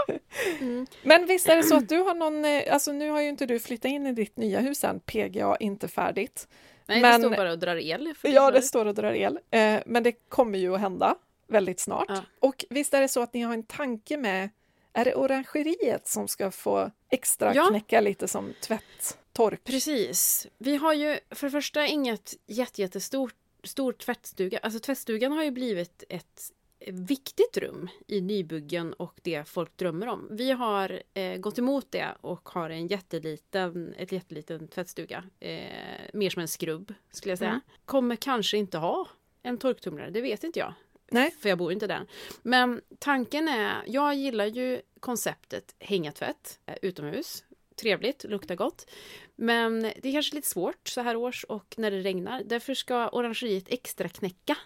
Mm. 0.59 0.87
Men 1.03 1.25
visst 1.25 1.49
är 1.49 1.55
det 1.55 1.63
så 1.63 1.75
att 1.75 1.89
du 1.89 1.97
har 1.97 2.13
någon, 2.15 2.45
eh, 2.45 2.73
alltså 2.73 2.91
nu 2.91 3.09
har 3.09 3.21
ju 3.21 3.29
inte 3.29 3.45
du 3.45 3.59
flyttat 3.59 3.91
in 3.91 4.07
i 4.07 4.13
ditt 4.13 4.37
nya 4.37 4.59
hus 4.59 4.83
än, 4.83 4.99
PGA 4.99 5.57
inte 5.59 5.87
färdigt. 5.87 6.47
Nej, 6.85 7.01
Men- 7.01 7.21
det 7.21 7.27
står 7.27 7.37
bara 7.37 7.51
och 7.51 7.59
drar 7.59 7.75
el. 7.75 8.13
Ja, 8.23 8.51
det 8.51 8.61
står 8.61 8.85
och 8.85 8.95
drar 8.95 9.13
el. 9.13 9.39
Eh, 9.51 9.79
men 9.85 10.03
det 10.03 10.11
kommer 10.11 10.59
ju 10.59 10.75
att 10.75 10.81
hända 10.81 11.15
väldigt 11.49 11.79
snart. 11.79 12.05
Ja. 12.09 12.23
Och 12.39 12.65
visst 12.69 12.93
är 12.93 13.01
det 13.01 13.07
så 13.07 13.21
att 13.21 13.33
ni 13.33 13.41
har 13.41 13.53
en 13.53 13.63
tanke 13.63 14.17
med, 14.17 14.49
är 14.93 15.05
det 15.05 15.15
orangeriet 15.15 16.07
som 16.07 16.27
ska 16.27 16.51
få 16.51 16.91
extra 17.09 17.55
Ja. 17.55 17.67
knäcka 17.69 18.01
lite 18.01 18.27
som 18.27 18.53
tvätttork? 18.61 19.63
Precis. 19.63 20.47
Vi 20.57 20.75
har 20.75 20.93
ju 20.93 21.19
för 21.29 21.47
det 21.47 21.51
första 21.51 21.87
inget 21.87 22.33
jätte- 22.47 22.81
jättestort 22.81 23.35
stor 23.63 23.93
tvättstuga. 23.93 24.59
Alltså 24.63 24.79
tvättstugan 24.79 25.31
har 25.31 25.43
ju 25.43 25.51
blivit 25.51 26.03
ett 26.09 26.41
viktigt 26.87 27.57
rum 27.57 27.87
i 28.07 28.21
nybyggen 28.21 28.93
och 28.93 29.19
det 29.23 29.47
folk 29.49 29.77
drömmer 29.77 30.07
om. 30.07 30.27
Vi 30.31 30.51
har 30.51 31.01
eh, 31.13 31.37
gått 31.37 31.57
emot 31.59 31.91
det 31.91 32.07
och 32.21 32.49
har 32.49 32.69
en 32.69 32.87
jätteliten, 32.87 33.93
ett 33.97 34.11
jätteliten 34.11 34.67
tvättstuga. 34.67 35.23
Eh, 35.39 35.59
mer 36.13 36.29
som 36.29 36.41
en 36.41 36.47
skrubb 36.47 36.93
skulle 37.11 37.31
jag 37.31 37.39
säga. 37.39 37.49
Mm. 37.49 37.61
Kommer 37.85 38.15
kanske 38.15 38.57
inte 38.57 38.77
ha 38.77 39.07
en 39.43 39.57
torktumlare, 39.57 40.09
det 40.09 40.21
vet 40.21 40.43
inte 40.43 40.59
jag. 40.59 40.73
Nej. 41.11 41.35
För 41.41 41.49
jag 41.49 41.57
bor 41.57 41.71
inte 41.71 41.87
där. 41.87 42.05
Men 42.41 42.81
tanken 42.99 43.47
är, 43.47 43.83
jag 43.87 44.15
gillar 44.15 44.45
ju 44.45 44.81
konceptet 44.99 45.75
hänga 45.79 46.11
tvätt 46.11 46.59
eh, 46.65 46.75
utomhus. 46.81 47.43
Trevligt, 47.75 48.23
luktar 48.23 48.55
gott. 48.55 48.89
Men 49.35 49.81
det 49.81 50.05
är 50.05 50.11
kanske 50.11 50.35
lite 50.35 50.47
svårt 50.47 50.87
så 50.87 51.01
här 51.01 51.15
års 51.15 51.43
och 51.43 51.75
när 51.77 51.91
det 51.91 52.01
regnar. 52.01 52.43
Därför 52.43 52.73
ska 52.73 53.09
orangeriet 53.09 53.65
extra 53.67 54.09
knäcka 54.09 54.57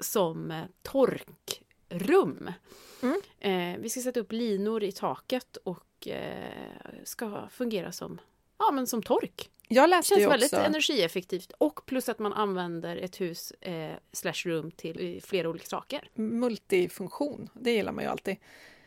som 0.00 0.50
eh, 0.50 0.64
torkrum. 0.82 2.52
Mm. 3.02 3.20
Eh, 3.38 3.80
vi 3.80 3.90
ska 3.90 4.00
sätta 4.00 4.20
upp 4.20 4.32
linor 4.32 4.82
i 4.82 4.92
taket 4.92 5.56
och 5.56 6.08
eh, 6.08 6.84
ska 7.04 7.48
fungera 7.50 7.92
som, 7.92 8.20
ja, 8.58 8.70
men 8.72 8.86
som 8.86 9.02
tork. 9.02 9.50
Jag 9.72 9.82
Det 9.84 9.86
läste 9.86 10.08
känns 10.08 10.22
ju 10.22 10.28
väldigt 10.28 10.52
också... 10.52 10.64
energieffektivt 10.64 11.52
och 11.58 11.86
plus 11.86 12.08
att 12.08 12.18
man 12.18 12.32
använder 12.32 12.96
ett 12.96 13.20
hus 13.20 13.50
eh, 13.60 13.92
slash 14.12 14.32
rum 14.44 14.70
till 14.70 15.20
flera 15.24 15.48
olika 15.48 15.66
saker. 15.66 16.10
multifunktion. 16.14 17.48
Det 17.54 17.72
gillar 17.72 17.92
man 17.92 18.04
ju 18.04 18.10
alltid. 18.10 18.36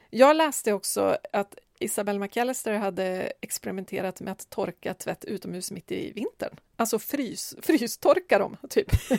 Jag 0.10 0.36
läste 0.36 0.74
också 0.74 1.18
att 1.34 1.58
Isabelle 1.80 2.20
McAllister 2.20 2.74
hade 2.74 3.32
experimenterat 3.42 4.22
med 4.22 4.32
att 4.32 4.50
torka 4.50 4.94
tvätt 4.94 5.26
utomhus 5.26 5.72
mitt 5.72 5.92
i 5.92 6.12
vintern. 6.12 6.60
Alltså 6.76 7.00
frys, 7.00 7.56
frystorka 7.62 8.40
dem, 8.40 8.58
typ. 8.70 8.92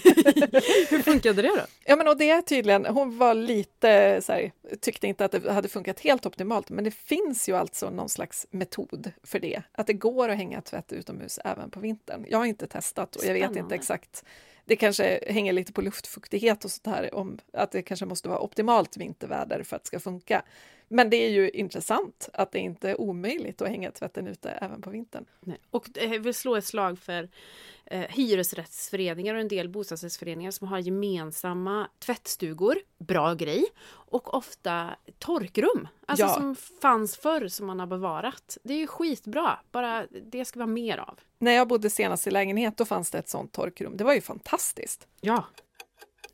Hur 0.90 1.02
funkade 1.02 1.42
det 1.42 1.48
då? 1.48 1.62
Ja, 1.84 1.96
men 1.96 2.08
och 2.08 2.16
det 2.16 2.30
är 2.30 2.42
tydligen, 2.42 2.86
hon 2.86 3.18
var 3.18 3.34
lite 3.34 4.20
så 4.22 4.32
här, 4.32 4.52
tyckte 4.80 5.06
inte 5.06 5.24
att 5.24 5.32
det 5.32 5.52
hade 5.52 5.68
funkat 5.68 6.00
helt 6.00 6.26
optimalt, 6.26 6.70
men 6.70 6.84
det 6.84 6.90
finns 6.90 7.48
ju 7.48 7.56
alltså 7.56 7.90
någon 7.90 8.08
slags 8.08 8.46
metod 8.50 9.12
för 9.22 9.38
det. 9.38 9.62
Att 9.72 9.86
det 9.86 9.92
går 9.92 10.28
att 10.28 10.36
hänga 10.36 10.60
tvätt 10.60 10.92
utomhus 10.92 11.38
även 11.44 11.70
på 11.70 11.80
vintern. 11.80 12.26
Jag 12.28 12.38
har 12.38 12.44
inte 12.44 12.66
testat 12.66 13.16
och 13.16 13.24
jag 13.24 13.34
vet 13.34 13.56
inte 13.56 13.74
exakt. 13.74 14.24
Det 14.64 14.76
kanske 14.76 15.20
hänger 15.28 15.52
lite 15.52 15.72
på 15.72 15.82
luftfuktighet 15.82 16.64
och 16.64 16.70
sånt 16.70 16.96
här, 16.96 17.14
om 17.14 17.38
att 17.52 17.70
det 17.70 17.82
kanske 17.82 18.06
måste 18.06 18.28
vara 18.28 18.40
optimalt 18.40 18.96
vinterväder 18.96 19.62
för 19.62 19.76
att 19.76 19.82
det 19.82 19.86
ska 19.86 20.00
funka. 20.00 20.42
Men 20.88 21.10
det 21.10 21.16
är 21.16 21.30
ju 21.30 21.50
intressant 21.50 22.28
att 22.32 22.52
det 22.52 22.58
inte 22.58 22.90
är 22.90 23.00
omöjligt 23.00 23.62
att 23.62 23.68
hänga 23.68 23.90
tvätten 23.90 24.26
ute 24.26 24.50
även 24.50 24.82
på 24.82 24.90
vintern. 24.90 25.24
Nej. 25.40 25.58
Och 25.70 25.98
eh, 25.98 26.12
jag 26.12 26.20
vill 26.20 26.34
slå 26.34 26.56
ett 26.56 26.64
slag 26.64 26.98
för 26.98 27.28
eh, 27.86 28.00
hyresrättsföreningar 28.00 29.34
och 29.34 29.40
en 29.40 29.48
del 29.48 29.68
bostadsrättsföreningar 29.68 30.50
som 30.50 30.68
har 30.68 30.78
gemensamma 30.78 31.88
tvättstugor. 31.98 32.76
Bra 32.98 33.34
grej. 33.34 33.64
Och 33.86 34.34
ofta 34.34 34.96
torkrum. 35.18 35.88
Alltså 36.06 36.26
Ja. 36.26 36.34
som 36.34 36.56
fanns 36.56 37.16
förr 37.16 37.48
som 37.48 37.66
man 37.66 37.80
har 37.80 37.86
bevarat. 37.86 38.58
Det 38.62 38.74
är 38.74 38.78
ju 38.78 38.86
skitbra. 38.86 39.58
Bara 39.72 40.06
det 40.22 40.44
ska 40.44 40.58
vara 40.58 40.66
mer 40.66 40.98
av. 40.98 41.20
När 41.38 41.52
jag 41.52 41.68
bodde 41.68 41.90
senast 41.90 42.26
i 42.26 42.30
lägenhet, 42.30 42.76
då 42.76 42.84
fanns 42.84 43.10
det 43.10 43.18
ett 43.18 43.28
sånt 43.28 43.52
torkrum. 43.52 43.96
Det 43.96 44.04
var 44.04 44.14
ju 44.14 44.20
fantastiskt. 44.20 45.06
Ja. 45.20 45.44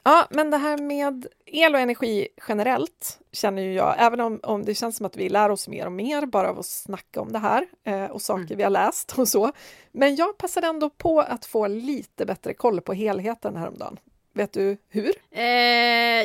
Ja, 0.03 0.27
men 0.31 0.51
det 0.51 0.57
här 0.57 0.79
med 0.79 1.27
el 1.47 1.75
och 1.75 1.81
energi 1.81 2.29
generellt 2.49 3.19
känner 3.33 3.63
ju 3.63 3.73
jag, 3.75 3.95
även 3.99 4.21
om, 4.21 4.41
om 4.43 4.65
det 4.65 4.75
känns 4.75 4.97
som 4.97 5.07
att 5.07 5.17
vi 5.17 5.29
lär 5.29 5.51
oss 5.51 5.69
mer 5.69 5.87
och 5.87 5.93
mer 5.93 6.27
bara 6.27 6.51
av 6.51 6.59
att 6.59 6.67
snacka 6.67 7.21
om 7.21 7.33
det 7.33 7.39
här 7.39 7.67
eh, 7.87 8.05
och 8.05 8.23
saker 8.23 8.45
Mm. 8.45 8.57
vi 8.57 8.63
har 8.63 8.71
läst 8.71 9.19
och 9.19 9.29
så. 9.29 9.53
Men 9.93 10.17
jag 10.17 10.39
passade 10.39 10.67
ändå 10.67 10.91
på 10.91 11.21
att 11.21 11.45
få 11.47 11.67
lite 11.67 12.27
bättre 12.27 12.55
koll 12.55 12.81
på 12.81 12.93
helheten 12.93 13.57
häromdagen. 13.57 13.99
Vet 14.33 14.53
du 14.53 14.77
hur? 14.89 15.13
Eh, 15.31 15.45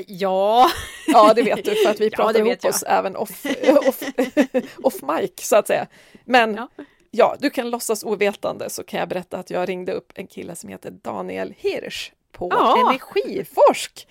ja. 0.07 0.69
Ja, 1.07 1.33
det 1.35 1.43
vet 1.43 1.65
du 1.65 1.75
för 1.75 1.89
att 1.91 1.99
vi 1.99 2.05
Ja, 2.11 2.15
pratar 2.17 2.33
det 2.33 2.39
ihop 2.39 2.57
jag. 2.61 2.69
oss 2.69 2.83
även 2.87 3.15
off, 3.15 3.45
off, 3.87 4.03
off 4.83 5.01
mic 5.01 5.31
så 5.47 5.55
att 5.55 5.67
säga. 5.67 5.87
Men 6.25 6.55
Ja. 6.55 6.67
ja. 7.11 7.35
du 7.39 7.49
kan 7.49 7.69
låtsas 7.69 8.03
ovetande 8.03 8.69
så 8.69 8.83
kan 8.83 8.99
jag 8.99 9.09
berätta 9.09 9.37
att 9.37 9.49
jag 9.49 9.69
ringde 9.69 9.93
upp 9.93 10.11
en 10.15 10.27
kille 10.27 10.55
som 10.55 10.69
heter 10.69 10.91
Daniel 10.91 11.53
Hirsch 11.57 12.11
på 12.35 12.47
Ja. 12.51 12.79
Energiforsk. 12.87 14.07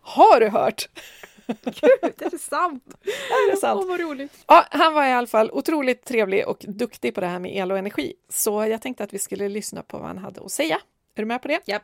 Har 0.00 0.40
du 0.40 0.48
hört? 0.48 0.88
Gud, 1.46 2.12
det 2.18 2.24
är 2.24 2.38
sant. 2.38 2.84
Är 3.30 3.50
det 3.50 3.56
sant? 3.56 3.80
Åh, 3.82 3.88
vad 3.88 4.00
roligt. 4.00 4.32
Ja, 4.46 4.64
han 4.70 4.94
var 4.94 5.06
i 5.06 5.12
alla 5.12 5.26
fall 5.26 5.50
otroligt 5.50 6.04
trevlig 6.04 6.48
och 6.48 6.64
duktig 6.68 7.14
på 7.14 7.20
det 7.20 7.26
här 7.26 7.38
med 7.38 7.56
el 7.56 7.72
och 7.72 7.78
energi. 7.78 8.12
Så 8.28 8.64
jag 8.66 8.82
tänkte 8.82 9.04
att 9.04 9.12
vi 9.14 9.18
skulle 9.18 9.48
lyssna 9.48 9.82
på 9.82 9.98
vad 9.98 10.06
han 10.06 10.18
hade 10.18 10.40
att 10.44 10.50
säga. 10.52 10.74
Är 11.14 11.22
du 11.22 11.24
med 11.26 11.42
på 11.42 11.48
det? 11.48 11.60
Japp. 11.66 11.82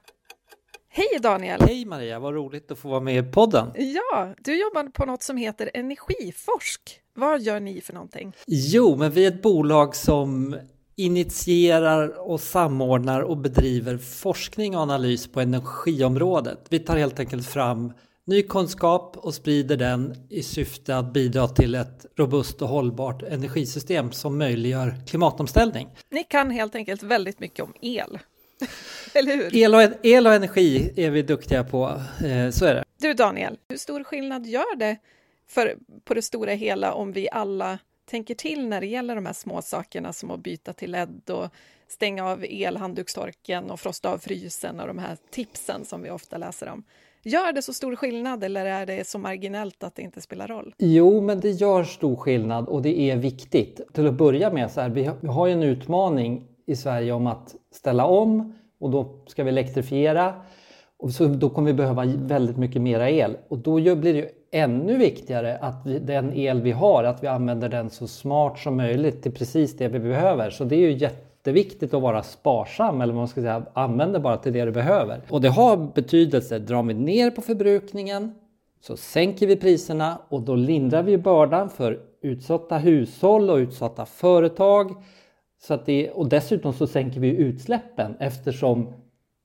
Hej 0.89 1.19
Daniel! 1.21 1.61
Hej 1.67 1.85
Maria, 1.85 2.19
vad 2.19 2.35
roligt 2.35 2.71
att 2.71 2.79
få 2.79 2.89
vara 2.89 3.01
med 3.01 3.29
i 3.29 3.33
podden. 3.33 3.71
Ja, 3.75 4.35
du 4.39 4.61
jobbar 4.61 4.85
på 4.91 5.07
något 5.07 5.23
som 5.23 5.37
heter 5.37 5.71
Energiforsk. 5.75 7.01
Vad 7.15 7.41
gör 7.43 7.61
ni 7.61 7.81
för 7.81 7.93
någonting? 7.93 8.33
Jo, 8.47 8.97
men 8.97 9.11
vi 9.11 9.25
är 9.25 9.29
ett 9.29 9.43
bolag 9.43 9.97
som 9.97 10.57
initierar 10.97 12.29
och 12.31 12.41
samordnar 12.41 13.21
och 13.21 13.37
bedriver 13.37 13.99
forskning 13.99 14.77
och 14.77 14.83
analys 14.83 15.33
på 15.33 15.41
energiområdet. 15.41 16.67
Vi 16.69 16.79
tar 16.79 16.97
helt 16.97 17.21
enkelt 17.21 17.47
fram 17.47 17.93
ny 18.27 18.43
kunskap 18.43 19.17
och 19.17 19.35
sprider 19.35 19.77
den 19.77 20.15
i 20.31 20.43
syfte 20.43 20.97
att 20.97 21.13
bidra 21.13 21.49
till 21.49 21.75
ett 21.75 22.07
robust 22.17 22.63
och 22.63 22.69
hållbart 22.69 23.23
energisystem 23.23 24.13
som 24.13 24.39
möjliggör 24.39 24.95
klimatomställning. 25.07 25.89
Ni 26.11 26.25
kan 26.25 26.51
helt 26.51 26.75
enkelt 26.75 27.03
väldigt 27.03 27.41
mycket 27.41 27.65
om 27.65 27.75
el. 27.81 28.19
Eller 29.15 29.37
hur? 29.37 29.57
El 29.57 29.75
och, 29.75 29.83
el 30.03 30.27
och 30.27 30.35
energi 30.35 30.93
är 30.97 31.11
vi 31.11 31.23
duktiga 31.23 31.65
på, 31.65 32.03
eh, 32.25 32.51
så 32.51 32.65
är 32.65 32.75
det. 32.75 32.85
Du 33.01 33.15
Daniel, 33.15 33.57
hur 33.69 33.77
stor 33.77 34.05
skillnad 34.05 34.47
gör 34.47 34.77
det 34.77 34.97
för, 35.49 35.77
på 36.05 36.15
det 36.15 36.23
stora 36.23 36.53
hela 36.53 36.93
om 36.93 37.13
vi 37.13 37.29
alla 37.33 37.79
tänker 38.05 38.35
till 38.35 38.69
när 38.69 38.81
det 38.81 38.87
gäller 38.87 39.15
de 39.15 39.27
här 39.27 39.33
små 39.33 39.63
sakerna 39.63 40.13
som 40.13 40.31
att 40.31 40.41
byta 40.41 40.73
till 40.73 40.91
LED 40.91 41.31
och 41.31 41.49
stänga 41.89 42.27
av 42.31 42.45
elhanddukstorken 42.49 43.71
och 43.71 43.81
frosta 43.81 44.13
av 44.13 44.19
frysen 44.19 44.81
och 44.81 44.87
de 44.87 44.99
här 44.99 45.17
tipsen 45.31 45.85
som 45.85 46.03
vi 46.03 46.11
ofta 46.11 46.39
läser 46.39 46.69
om. 46.69 46.83
Gör 47.23 47.53
det 47.53 47.63
så 47.63 47.73
stor 47.73 47.97
skillnad 47.97 48.45
eller 48.45 48.67
är 48.67 48.87
det 48.87 49.07
så 49.07 49.19
marginellt 49.19 49.83
att 49.85 49.95
det 49.95 50.03
inte 50.03 50.21
spelar 50.21 50.49
roll? 50.49 50.75
Jo, 50.79 51.21
men 51.21 51.41
det 51.41 51.51
gör 51.51 51.85
stor 51.85 52.17
skillnad 52.17 52.69
och 52.69 52.83
det 52.83 53.01
är 53.01 53.17
viktigt. 53.17 53.81
Till 53.93 54.07
att 54.07 54.15
börja 54.15 54.51
med, 54.53 54.71
så 54.71 54.81
här, 54.81 54.89
vi 54.89 55.05
har- 55.05 55.17
vi 55.21 55.29
har 55.29 55.47
ju 55.47 55.53
en 55.53 55.63
utmaning 55.63 56.49
i 56.67 56.77
Sverige 56.77 57.13
om 57.13 57.27
att 57.27 57.55
ställa 57.73 58.07
om 58.07 58.55
och 58.79 58.91
då 58.91 59.19
ska 59.27 59.43
vi 59.45 59.49
elektrifiera. 59.49 60.35
Och 60.97 61.11
så 61.11 61.27
då 61.27 61.51
kommer 61.51 61.67
vi 61.67 61.75
behöva 61.75 62.05
väldigt 62.17 62.57
mycket 62.57 62.83
mera 62.83 63.11
el 63.11 63.37
och 63.49 63.59
då 63.59 63.75
blir 63.75 64.13
det 64.13 64.19
ju 64.19 64.29
ännu 64.55 64.99
viktigare 64.99 65.57
att 65.57 65.87
vi, 65.87 65.99
den 65.99 66.33
el 66.33 66.63
vi 66.63 66.73
har, 66.73 67.05
att 67.05 67.23
vi 67.23 67.27
använder 67.27 67.69
den 67.69 67.91
så 67.91 68.07
smart 68.07 68.59
som 68.59 68.77
möjligt 68.77 69.23
till 69.23 69.33
precis 69.33 69.77
det 69.77 69.89
vi 69.89 69.99
behöver. 69.99 70.51
Så 70.51 70.65
det 70.65 70.77
är 70.77 70.81
ju 70.81 70.93
jätteviktigt 70.93 71.95
att 71.95 72.03
vara 72.03 72.23
sparsam 72.23 73.01
eller 73.01 73.13
vad 73.13 73.21
man 73.21 73.29
ska 73.29 73.41
säga, 73.41 73.67
använda 73.73 74.21
bara 74.21 74.37
till 74.37 74.53
det 74.53 74.65
du 74.65 74.73
behöver. 74.73 75.21
Och 75.31 75.41
det 75.41 75.49
har 75.49 75.77
betydelse, 75.95 76.59
drar 76.59 76.83
vi 76.83 76.95
ner 76.95 77.31
på 77.31 77.41
förbrukningen 77.41 78.35
så 78.81 78.97
sänker 78.97 79.47
vi 79.47 79.57
priserna 79.57 80.19
och 80.29 80.43
då 80.43 80.55
lindrar 80.55 81.03
vi 81.03 81.19
bördan 81.19 81.71
för 81.71 82.01
utsatta 82.23 82.79
hushåll 82.79 83.51
och 83.51 83.57
utsatta 83.57 84.07
företag. 84.07 84.95
Så 85.63 85.75
att 85.75 85.87
det, 85.87 86.11
och 86.11 86.29
dessutom 86.29 86.73
så 86.73 86.87
sänker 86.87 87.21
vi 87.21 87.29
utsläppen 87.29 88.17
eftersom 88.21 88.93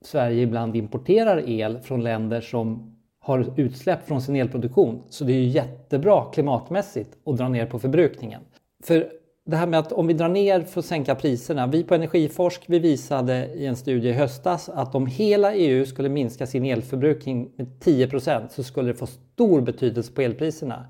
Sverige 0.06 0.42
ibland 0.42 0.76
importerar 0.76 1.50
el 1.50 1.80
från 1.80 2.04
länder 2.04 2.42
som 2.42 2.96
har 3.30 3.60
utsläpp 3.60 4.08
från 4.08 4.22
sin 4.22 4.36
elproduktion. 4.36 5.04
Så 5.10 5.24
det 5.24 5.34
är 5.34 5.38
ju 5.38 5.48
jättebra 5.48 6.26
klimatmässigt 6.34 7.10
att 7.26 7.38
dra 7.38 7.50
ner 7.50 7.66
på 7.66 7.80
förbrukningen. 7.80 8.42
För 8.84 9.10
det 9.46 9.58
här 9.58 9.68
med 9.68 9.80
att 9.80 9.92
om 9.92 10.08
vi 10.08 10.14
drar 10.14 10.30
ner 10.30 10.62
för 10.62 10.80
att 10.80 10.86
sänka 10.86 11.16
priserna. 11.16 11.68
Vi 11.68 11.84
på 11.84 11.96
Energiforsk 11.96 12.64
vi 12.68 12.80
visade 12.80 13.46
i 13.46 13.66
en 13.66 13.76
studie 13.76 14.10
i 14.10 14.14
höstas 14.14 14.70
att 14.70 14.96
om 14.96 15.08
hela 15.08 15.54
EU 15.54 15.86
skulle 15.86 16.10
minska 16.10 16.48
sin 16.48 16.66
elförbrukning 16.66 17.52
med 17.58 17.68
10% 17.84 18.48
så 18.50 18.64
skulle 18.64 18.88
det 18.88 18.94
få 18.94 19.08
stor 19.08 19.62
betydelse 19.62 20.14
på 20.14 20.22
elpriserna. 20.22 20.86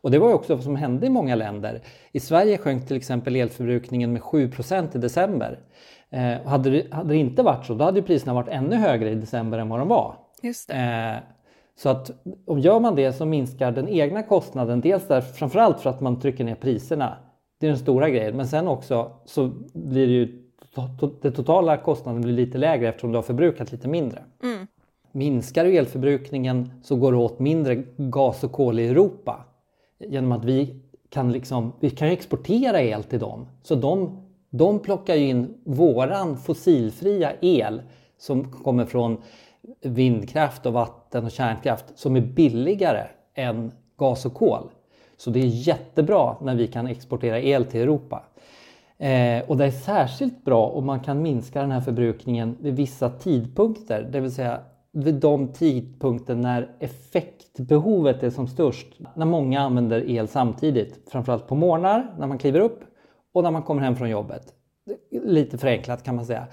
Och 0.00 0.10
det 0.10 0.18
var 0.18 0.32
också 0.32 0.54
vad 0.54 0.64
som 0.64 0.76
hände 0.76 1.06
i 1.06 1.10
många 1.10 1.34
länder. 1.34 1.82
I 2.12 2.20
Sverige 2.20 2.58
sjönk 2.58 2.86
till 2.86 2.96
exempel 2.96 3.36
elförbrukningen 3.36 4.12
med 4.12 4.22
7% 4.22 4.96
i 4.96 4.98
december. 4.98 5.58
Eh, 6.10 6.48
hade, 6.48 6.70
det, 6.70 6.94
hade 6.94 7.08
det 7.08 7.16
inte 7.16 7.42
varit 7.42 7.66
så, 7.66 7.74
då 7.74 7.84
hade 7.84 8.02
priserna 8.02 8.34
varit 8.34 8.48
ännu 8.48 8.76
högre 8.76 9.10
i 9.10 9.14
december 9.14 9.58
än 9.58 9.68
vad 9.68 9.78
de 9.78 9.88
var. 9.88 10.16
Just 10.42 10.68
det. 10.68 10.74
Eh, 10.74 11.35
så 11.76 11.88
att 11.88 12.10
om 12.44 12.58
gör 12.58 12.80
man 12.80 12.94
det 12.94 13.12
så 13.12 13.26
minskar 13.26 13.72
den 13.72 13.88
egna 13.88 14.22
kostnaden, 14.22 14.80
dels 14.80 15.08
där, 15.08 15.20
framförallt 15.20 15.80
för 15.80 15.90
att 15.90 16.00
man 16.00 16.20
trycker 16.20 16.44
ner 16.44 16.54
priserna. 16.54 17.16
Det 17.60 17.66
är 17.66 17.70
den 17.70 17.78
stora 17.78 18.10
grejen, 18.10 18.36
men 18.36 18.46
sen 18.46 18.68
också 18.68 19.10
så 19.24 19.50
blir 19.72 20.06
det 20.06 20.12
ju 20.12 20.42
den 21.20 21.32
totala 21.32 21.76
kostnaden 21.76 22.22
blir 22.22 22.32
lite 22.32 22.58
lägre 22.58 22.88
eftersom 22.88 23.12
du 23.12 23.18
har 23.18 23.22
förbrukat 23.22 23.72
lite 23.72 23.88
mindre. 23.88 24.22
Mm. 24.42 24.66
Minskar 25.12 25.64
du 25.64 25.76
elförbrukningen 25.76 26.70
så 26.82 26.96
går 26.96 27.12
det 27.12 27.18
åt 27.18 27.38
mindre 27.38 27.74
gas 27.96 28.44
och 28.44 28.52
kol 28.52 28.78
i 28.78 28.88
Europa. 28.88 29.44
Genom 29.98 30.32
att 30.32 30.44
vi 30.44 30.80
kan, 31.10 31.32
liksom, 31.32 31.72
vi 31.80 31.90
kan 31.90 32.08
exportera 32.08 32.80
el 32.80 33.04
till 33.04 33.18
dem. 33.18 33.46
Så 33.62 33.74
de, 33.74 34.22
de 34.50 34.78
plockar 34.78 35.14
ju 35.14 35.28
in 35.28 35.54
våran 35.64 36.36
fossilfria 36.36 37.32
el 37.40 37.82
som 38.18 38.52
kommer 38.52 38.84
från 38.84 39.22
vindkraft 39.82 40.66
och 40.66 40.72
vatten 40.72 41.24
och 41.24 41.30
kärnkraft 41.30 41.84
som 41.94 42.16
är 42.16 42.20
billigare 42.20 43.06
än 43.34 43.72
gas 43.96 44.26
och 44.26 44.34
kol. 44.34 44.70
Så 45.16 45.30
det 45.30 45.40
är 45.40 45.46
jättebra 45.46 46.36
när 46.40 46.54
vi 46.54 46.66
kan 46.66 46.86
exportera 46.86 47.40
el 47.40 47.64
till 47.64 47.80
Europa. 47.80 48.22
Eh, 48.98 49.42
och 49.48 49.56
det 49.56 49.64
är 49.64 49.70
särskilt 49.70 50.44
bra 50.44 50.66
om 50.66 50.86
man 50.86 51.00
kan 51.00 51.22
minska 51.22 51.60
den 51.60 51.70
här 51.70 51.80
förbrukningen 51.80 52.56
vid 52.60 52.76
vissa 52.76 53.10
tidpunkter, 53.10 54.08
det 54.12 54.20
vill 54.20 54.34
säga 54.34 54.60
vid 54.92 55.14
de 55.14 55.48
tidpunkter 55.48 56.34
när 56.34 56.70
effektbehovet 56.78 58.22
är 58.22 58.30
som 58.30 58.48
störst. 58.48 58.86
När 59.14 59.26
många 59.26 59.60
använder 59.60 60.10
el 60.10 60.28
samtidigt, 60.28 61.10
framförallt 61.10 61.48
på 61.48 61.54
morgnar 61.54 62.14
när 62.18 62.26
man 62.26 62.38
kliver 62.38 62.60
upp 62.60 62.80
och 63.34 63.42
när 63.42 63.50
man 63.50 63.62
kommer 63.62 63.82
hem 63.82 63.96
från 63.96 64.10
jobbet. 64.10 64.42
Lite 65.10 65.58
förenklat 65.58 66.02
kan 66.02 66.16
man 66.16 66.26
säga. 66.26 66.46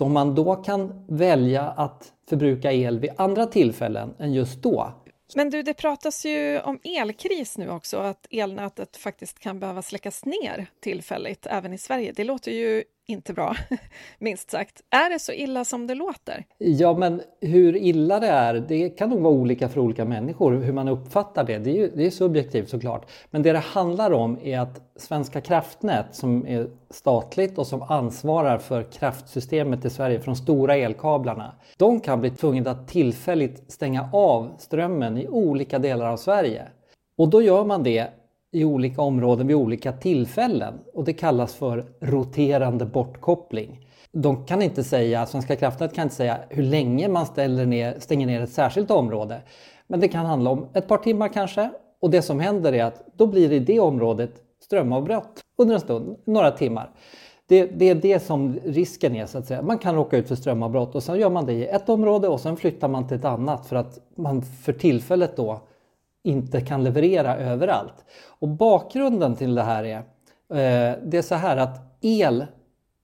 Så 0.00 0.04
om 0.04 0.12
man 0.12 0.34
då 0.34 0.56
kan 0.56 1.04
välja 1.08 1.62
att 1.62 2.12
förbruka 2.28 2.72
el 2.72 2.98
vid 2.98 3.10
andra 3.16 3.46
tillfällen 3.46 4.14
än 4.18 4.32
just 4.32 4.62
då. 4.62 4.92
Men 5.34 5.50
du, 5.50 5.62
det 5.62 5.74
pratas 5.74 6.24
ju 6.24 6.60
om 6.60 6.78
elkris 6.84 7.58
nu 7.58 7.70
också, 7.70 7.96
att 7.96 8.26
elnätet 8.30 8.96
faktiskt 8.96 9.38
kan 9.38 9.60
behöva 9.60 9.82
släckas 9.82 10.24
ner 10.24 10.66
tillfälligt 10.80 11.46
även 11.46 11.72
i 11.72 11.78
Sverige. 11.78 12.12
Det 12.16 12.24
låter 12.24 12.52
ju 12.52 12.84
inte 13.10 13.32
bra, 13.32 13.56
minst 14.18 14.50
sagt. 14.50 14.82
Är 14.90 15.10
det 15.10 15.18
så 15.18 15.32
illa 15.32 15.64
som 15.64 15.86
det 15.86 15.94
låter? 15.94 16.44
Ja, 16.58 16.96
men 16.98 17.22
hur 17.40 17.76
illa 17.76 18.20
det 18.20 18.28
är, 18.28 18.54
det 18.54 18.90
kan 18.90 19.10
nog 19.10 19.20
vara 19.20 19.34
olika 19.34 19.68
för 19.68 19.80
olika 19.80 20.04
människor, 20.04 20.52
hur 20.52 20.72
man 20.72 20.88
uppfattar 20.88 21.44
det. 21.44 21.58
Det 21.58 21.70
är, 21.70 21.74
ju, 21.74 21.90
det 21.94 22.06
är 22.06 22.10
subjektivt 22.10 22.68
såklart. 22.68 23.10
Men 23.30 23.42
det 23.42 23.52
det 23.52 23.58
handlar 23.58 24.12
om 24.12 24.38
är 24.42 24.58
att 24.58 24.80
Svenska 24.96 25.40
kraftnät, 25.40 26.06
som 26.14 26.46
är 26.46 26.70
statligt 26.90 27.58
och 27.58 27.66
som 27.66 27.82
ansvarar 27.82 28.58
för 28.58 28.82
kraftsystemet 28.82 29.84
i 29.84 29.90
Sverige 29.90 30.20
från 30.20 30.36
stora 30.36 30.76
elkablarna, 30.76 31.54
de 31.76 32.00
kan 32.00 32.20
bli 32.20 32.30
tvungna 32.30 32.70
att 32.70 32.88
tillfälligt 32.88 33.72
stänga 33.72 34.10
av 34.12 34.50
strömmen 34.58 35.18
i 35.18 35.28
olika 35.28 35.78
delar 35.78 36.06
av 36.06 36.16
Sverige. 36.16 36.68
Och 37.18 37.28
då 37.28 37.42
gör 37.42 37.64
man 37.64 37.82
det 37.82 38.08
i 38.52 38.64
olika 38.64 39.02
områden 39.02 39.46
vid 39.46 39.56
olika 39.56 39.92
tillfällen 39.92 40.74
och 40.94 41.04
det 41.04 41.12
kallas 41.12 41.54
för 41.54 41.84
roterande 42.00 42.84
bortkoppling. 42.84 43.86
De 44.12 44.46
kan 44.46 44.62
inte 44.62 44.84
säga, 44.84 45.26
Svenska 45.26 45.56
kraftnät 45.56 45.94
kan 45.94 46.02
inte 46.02 46.14
säga 46.14 46.38
hur 46.48 46.62
länge 46.62 47.08
man 47.08 47.26
ställer 47.26 47.66
ner, 47.66 47.98
stänger 47.98 48.26
ner 48.26 48.42
ett 48.42 48.52
särskilt 48.52 48.90
område. 48.90 49.42
Men 49.86 50.00
det 50.00 50.08
kan 50.08 50.26
handla 50.26 50.50
om 50.50 50.66
ett 50.74 50.88
par 50.88 50.98
timmar 50.98 51.28
kanske 51.28 51.70
och 52.00 52.10
det 52.10 52.22
som 52.22 52.40
händer 52.40 52.72
är 52.72 52.84
att 52.84 53.02
då 53.16 53.26
blir 53.26 53.48
det 53.48 53.54
i 53.54 53.58
det 53.58 53.80
området 53.80 54.30
strömavbrott 54.62 55.40
under 55.58 55.74
en 55.74 55.80
stund, 55.80 56.16
några 56.24 56.50
timmar. 56.50 56.90
Det, 57.46 57.66
det, 57.66 57.88
är 57.88 57.94
det 57.94 58.20
som 58.20 58.58
risken 58.64 59.16
är 59.16 59.26
så 59.26 59.38
att 59.38 59.46
säga. 59.46 59.62
Man 59.62 59.78
kan 59.78 59.94
råka 59.94 60.16
ut 60.16 60.28
för 60.28 60.34
strömavbrott 60.34 60.94
och 60.94 61.02
sen 61.02 61.18
gör 61.18 61.30
man 61.30 61.46
det 61.46 61.52
i 61.52 61.66
ett 61.66 61.88
område 61.88 62.28
och 62.28 62.40
sen 62.40 62.56
flyttar 62.56 62.88
man 62.88 63.08
till 63.08 63.16
ett 63.16 63.24
annat 63.24 63.66
för 63.66 63.76
att 63.76 63.98
man 64.16 64.42
för 64.42 64.72
tillfället 64.72 65.36
då 65.36 65.60
inte 66.24 66.60
kan 66.60 66.84
leverera 66.84 67.36
överallt. 67.36 68.04
Och 68.40 68.48
bakgrunden 68.48 69.36
till 69.36 69.54
det 69.54 69.62
här 69.62 69.84
är, 69.84 69.96
eh, 69.98 70.98
det 71.04 71.18
är 71.18 71.22
så 71.22 71.34
här 71.34 71.56
att 71.56 71.98
el, 72.00 72.46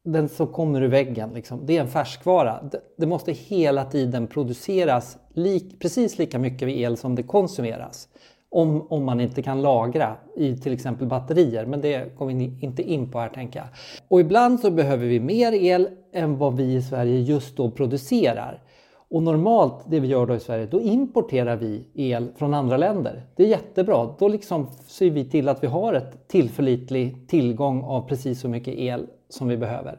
den 0.05 0.29
som 0.29 0.47
kommer 0.47 0.83
ur 0.83 0.89
väggen, 0.89 1.31
liksom, 1.35 1.67
det 1.67 1.77
är 1.77 1.81
en 1.81 1.89
färskvara. 1.89 2.63
Det, 2.63 2.81
det 2.99 3.07
måste 3.07 3.33
hela 3.33 3.85
tiden 3.85 4.27
produceras 4.27 5.19
lik, 5.35 5.81
precis 5.81 6.19
lika 6.19 6.39
mycket 6.39 6.69
el 6.69 6.97
som 6.97 7.15
det 7.15 7.23
konsumeras. 7.23 8.09
Om, 8.49 8.87
om 8.91 9.05
man 9.05 9.21
inte 9.21 9.43
kan 9.43 9.63
lagra 9.63 10.17
i 10.37 10.57
till 10.57 10.73
exempel 10.73 11.07
batterier, 11.07 11.67
men 11.67 11.81
det 11.81 12.17
kommer 12.19 12.35
vi 12.35 12.59
inte 12.61 12.83
in 12.83 13.11
på 13.11 13.19
här 13.19 13.29
tänker 13.29 13.59
jag. 13.59 13.69
Och 14.09 14.21
ibland 14.21 14.61
så 14.61 14.71
behöver 14.71 15.07
vi 15.07 15.21
mer 15.21 15.53
el 15.53 15.89
än 16.13 16.39
vad 16.39 16.57
vi 16.57 16.75
i 16.75 16.83
Sverige 16.83 17.21
just 17.21 17.57
då 17.57 17.71
producerar. 17.71 18.63
Och 19.11 19.23
normalt, 19.23 19.85
det 19.87 20.01
vi 20.01 20.09
gör 20.09 20.27
då 20.27 20.35
i 20.35 20.41
Sverige, 20.41 20.67
då 20.67 20.81
importerar 20.81 21.57
vi 21.57 21.89
el 21.95 22.29
från 22.37 22.55
andra 22.55 22.77
länder. 22.77 23.23
Det 23.37 23.43
är 23.43 23.49
jättebra. 23.49 24.15
Då 24.19 24.29
liksom 24.29 24.67
ser 24.87 25.11
vi 25.11 25.25
till 25.25 25.49
att 25.49 25.63
vi 25.63 25.67
har 25.67 25.95
ett 25.95 26.29
tillförlitlig 26.29 27.29
tillgång 27.29 27.83
av 27.83 28.09
precis 28.09 28.41
så 28.41 28.49
mycket 28.49 28.75
el 28.75 29.07
som 29.29 29.49
vi 29.49 29.57
behöver. 29.57 29.99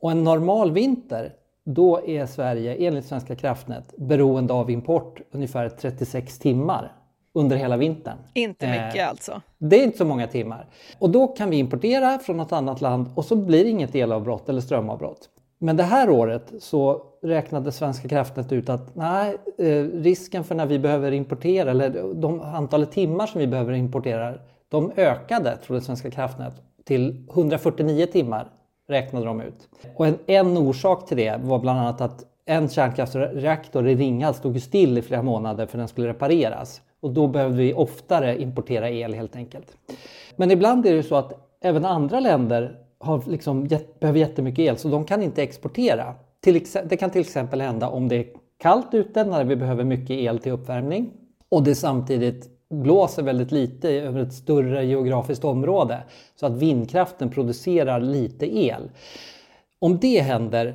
Och 0.00 0.10
en 0.10 0.24
normal 0.24 0.72
vinter, 0.72 1.32
då 1.64 2.06
är 2.06 2.26
Sverige 2.26 2.74
enligt 2.74 3.04
Svenska 3.04 3.36
kraftnät 3.36 3.94
beroende 3.96 4.52
av 4.52 4.70
import 4.70 5.20
ungefär 5.30 5.68
36 5.68 6.38
timmar 6.38 6.92
under 7.32 7.56
hela 7.56 7.76
vintern. 7.76 8.18
Inte 8.34 8.66
mycket 8.66 8.96
eh, 8.96 9.08
alltså? 9.08 9.40
Det 9.58 9.80
är 9.80 9.84
inte 9.84 9.98
så 9.98 10.04
många 10.04 10.26
timmar. 10.26 10.68
Och 10.98 11.10
då 11.10 11.26
kan 11.26 11.50
vi 11.50 11.58
importera 11.58 12.18
från 12.18 12.36
något 12.36 12.52
annat 12.52 12.80
land 12.80 13.10
och 13.14 13.24
så 13.24 13.36
blir 13.36 13.64
det 13.64 13.70
inget 13.70 13.94
elavbrott 13.94 14.48
eller 14.48 14.60
strömavbrott. 14.60 15.28
Men 15.62 15.76
det 15.76 15.82
här 15.82 16.10
året 16.10 16.52
så 16.58 17.02
räknade 17.22 17.72
Svenska 17.72 18.08
kraftnät 18.08 18.52
ut 18.52 18.68
att 18.68 18.96
nej, 18.96 19.36
eh, 19.58 19.84
risken 19.84 20.44
för 20.44 20.54
när 20.54 20.66
vi 20.66 20.78
behöver 20.78 21.12
importera, 21.12 21.70
eller 21.70 22.14
de 22.14 22.40
antalet 22.40 22.92
timmar 22.92 23.26
som 23.26 23.40
vi 23.40 23.46
behöver 23.46 23.72
importera, 23.72 24.34
de 24.68 24.92
ökade, 24.96 25.56
trodde 25.56 25.80
Svenska 25.80 26.10
kraftnät, 26.10 26.52
till 26.84 27.26
149 27.30 28.06
timmar 28.06 28.48
räknade 28.88 29.26
de 29.26 29.40
ut. 29.40 29.68
Och 29.96 30.06
en, 30.06 30.18
en 30.26 30.56
orsak 30.56 31.06
till 31.06 31.16
det 31.16 31.40
var 31.42 31.58
bland 31.58 31.78
annat 31.78 32.00
att 32.00 32.24
en 32.46 32.68
kärnkraftsreaktor 32.68 33.88
i 33.88 33.94
Ringhals 33.94 34.36
stod 34.36 34.62
still 34.62 34.98
i 34.98 35.02
flera 35.02 35.22
månader 35.22 35.66
för 35.66 35.78
den 35.78 35.88
skulle 35.88 36.08
repareras. 36.08 36.82
Och 37.00 37.10
då 37.10 37.26
behövde 37.26 37.56
vi 37.56 37.74
oftare 37.74 38.42
importera 38.42 38.90
el 38.90 39.14
helt 39.14 39.36
enkelt. 39.36 39.76
Men 40.36 40.50
ibland 40.50 40.86
är 40.86 40.94
det 40.94 41.02
så 41.02 41.16
att 41.16 41.32
även 41.60 41.84
andra 41.84 42.20
länder 42.20 42.76
har 43.00 43.22
liksom, 43.26 43.68
behöver 44.00 44.18
jättemycket 44.18 44.58
el 44.58 44.76
så 44.76 44.88
de 44.88 45.04
kan 45.04 45.22
inte 45.22 45.42
exportera. 45.42 46.14
Till, 46.40 46.64
det 46.84 46.96
kan 46.96 47.10
till 47.10 47.20
exempel 47.20 47.60
hända 47.60 47.88
om 47.88 48.08
det 48.08 48.16
är 48.16 48.26
kallt 48.58 48.94
ute 48.94 49.24
när 49.24 49.44
vi 49.44 49.56
behöver 49.56 49.84
mycket 49.84 50.10
el 50.10 50.38
till 50.38 50.52
uppvärmning 50.52 51.10
och 51.48 51.62
det 51.62 51.74
samtidigt 51.74 52.48
blåser 52.70 53.22
väldigt 53.22 53.52
lite 53.52 53.90
över 53.90 54.20
ett 54.20 54.32
större 54.32 54.84
geografiskt 54.84 55.44
område 55.44 56.02
så 56.36 56.46
att 56.46 56.52
vindkraften 56.52 57.30
producerar 57.30 58.00
lite 58.00 58.56
el. 58.58 58.90
Om 59.78 59.98
det 59.98 60.20
händer, 60.20 60.74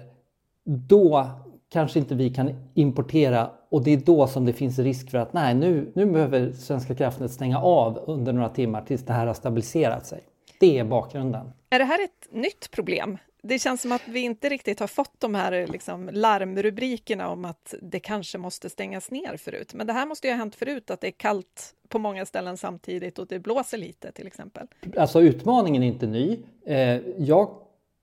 då 0.63 1.25
kanske 1.69 1.99
inte 1.99 2.15
vi 2.15 2.29
kan 2.29 2.49
importera 2.73 3.49
och 3.69 3.83
det 3.83 3.91
är 3.91 3.97
då 3.97 4.27
som 4.27 4.45
det 4.45 4.53
finns 4.53 4.79
risk 4.79 5.11
för 5.11 5.17
att 5.17 5.33
nej, 5.33 5.55
nu, 5.55 5.91
nu 5.95 6.05
behöver 6.05 6.51
Svenska 6.51 6.95
kraftnät 6.95 7.31
stänga 7.31 7.59
av 7.59 7.99
under 8.07 8.33
några 8.33 8.49
timmar 8.49 8.81
tills 8.81 9.05
det 9.05 9.13
här 9.13 9.27
har 9.27 9.33
stabiliserat 9.33 10.05
sig. 10.05 10.19
Det 10.59 10.79
är 10.79 10.83
bakgrunden. 10.83 11.51
Är 11.69 11.79
det 11.79 11.85
här 11.85 12.03
ett 12.03 12.27
nytt 12.31 12.71
problem? 12.71 13.17
Det 13.43 13.59
känns 13.59 13.81
som 13.81 13.91
att 13.91 14.01
vi 14.07 14.19
inte 14.19 14.49
riktigt 14.49 14.79
har 14.79 14.87
fått 14.87 15.19
de 15.19 15.35
här 15.35 15.67
liksom 15.67 16.09
larmrubrikerna 16.13 17.29
om 17.29 17.45
att 17.45 17.73
det 17.81 17.99
kanske 17.99 18.37
måste 18.37 18.69
stängas 18.69 19.11
ner 19.11 19.37
förut. 19.37 19.73
Men 19.73 19.87
det 19.87 19.93
här 19.93 20.05
måste 20.05 20.27
ju 20.27 20.33
ha 20.33 20.37
hänt 20.37 20.55
förut, 20.55 20.91
att 20.91 21.01
det 21.01 21.07
är 21.07 21.11
kallt 21.11 21.73
på 21.89 21.99
många 21.99 22.25
ställen 22.25 22.57
samtidigt 22.57 23.19
och 23.19 23.27
det 23.27 23.39
blåser 23.39 23.77
lite 23.77 24.11
till 24.11 24.27
exempel. 24.27 24.67
Alltså 24.97 25.21
utmaningen 25.21 25.83
är 25.83 25.87
inte 25.87 26.07
ny. 26.07 26.39
Eh, 26.65 26.99
jag 27.17 27.49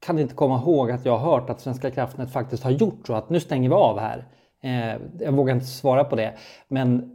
kan 0.07 0.19
inte 0.19 0.35
komma 0.35 0.61
ihåg 0.61 0.91
att 0.91 1.05
jag 1.05 1.19
har 1.19 1.33
hört 1.33 1.51
att 1.51 1.61
Svenska 1.61 1.91
kraftnät 1.91 2.33
faktiskt 2.33 2.63
har 2.63 2.71
gjort 2.71 3.07
så 3.07 3.15
att 3.15 3.31
nu 3.31 3.41
stänger 3.41 3.69
vi 3.69 3.75
av 3.75 3.99
här. 3.99 4.25
Eh, 4.63 5.01
jag 5.19 5.33
vågar 5.33 5.55
inte 5.55 5.67
svara 5.67 6.05
på 6.05 6.17
det. 6.17 6.33
Men 6.69 7.11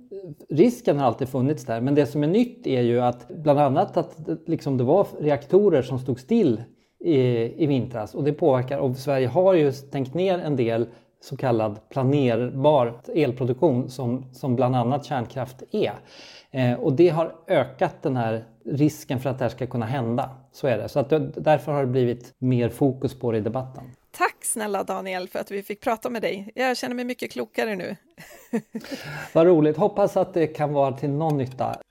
risken 0.50 1.00
har 1.00 1.06
alltid 1.06 1.30
funnits 1.30 1.66
där. 1.66 1.82
Men 1.82 1.95
det 1.95 2.06
som 2.06 2.24
är 2.24 2.28
nytt 2.28 2.68
är 2.68 2.82
ju 2.82 3.02
att 3.02 3.28
bland 3.28 3.60
annat 3.60 3.98
att 3.98 4.18
liksom 4.45 4.78
det 4.78 4.84
var 4.84 5.08
reaktorer 5.20 5.82
som 5.82 6.00
stod 6.00 6.20
still 6.20 6.62
i, 7.00 7.18
i 7.64 7.66
vintras 7.66 8.16
och 8.16 8.24
det 8.24 8.34
påverkar. 8.34 8.78
Och 8.78 8.98
Sverige 8.98 9.28
har 9.28 9.54
ju 9.54 9.72
stängt 9.72 10.14
ner 10.14 10.39
en 10.39 10.56
del 10.56 10.88
så 11.22 11.38
kallad 11.38 11.80
planerbar 11.89 13.02
elproduktion 13.16 13.89
som, 13.89 14.34
som 14.34 14.56
bland 14.56 14.76
annat 14.76 15.06
kärnkraft 15.06 15.64
är. 15.72 15.93
Eh, 16.52 16.74
och 16.74 16.93
det 16.93 17.10
har 17.10 17.36
ökat 17.48 17.95
den 18.02 18.16
här 18.18 18.43
risken 18.66 19.20
för 19.20 19.30
att 19.30 19.38
det 19.38 19.45
här 19.45 19.50
ska 19.50 19.68
kunna 19.68 19.86
hända. 19.86 20.30
Så 20.52 20.68
är 20.68 20.78
det. 20.78 20.89
Så 20.89 21.00
att 21.00 21.10
därför 21.36 21.72
har 21.72 21.82
det 21.82 21.91
blivit 21.91 22.34
mer 22.38 22.70
fokus 22.70 23.20
på 23.20 23.32
det 23.32 23.38
i 23.38 23.41
debatten. 23.41 23.84
Tack 24.18 24.45
snälla 24.45 24.84
Daniel 24.84 25.28
för 25.28 25.39
att 25.39 25.51
vi 25.51 25.63
fick 25.63 25.82
prata 25.82 26.09
med 26.09 26.22
dig. 26.22 26.51
Jag 26.55 26.78
känner 26.78 26.95
mig 26.95 27.05
mycket 27.05 27.32
klokare 27.32 27.76
nu. 27.76 27.95
Vad 29.34 29.47
roligt. 29.47 29.78
Hoppas 29.78 30.18
att 30.18 30.34
det 30.34 30.47
kan 30.47 30.74
vara 30.74 30.97
till 30.97 31.09
någon 31.09 31.38
nytta. 31.38 31.82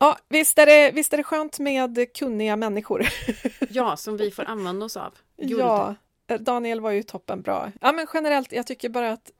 Ja, 0.00 0.18
visst 0.28 0.58
är, 0.58 0.66
det, 0.66 0.90
visst 0.90 1.12
är 1.12 1.16
det 1.16 1.22
skönt 1.22 1.58
med 1.58 2.16
kunniga 2.16 2.56
människor? 2.56 3.06
ja, 3.70 3.96
som 3.96 4.16
vi 4.16 4.30
får 4.30 4.44
använda 4.44 4.86
oss 4.86 4.96
av. 4.96 5.14
Guld. 5.36 5.60
Ja, 5.60 5.94
Daniel 6.40 6.80
var 6.80 6.90
ju 6.90 7.02
toppen 7.02 7.42
bra. 7.42 7.72
Ja, 7.80 7.92
men 7.92 8.06
generellt, 8.14 8.52
jag 8.52 8.66
tycker 8.66 8.88
bara 8.88 9.12
att 9.12 9.30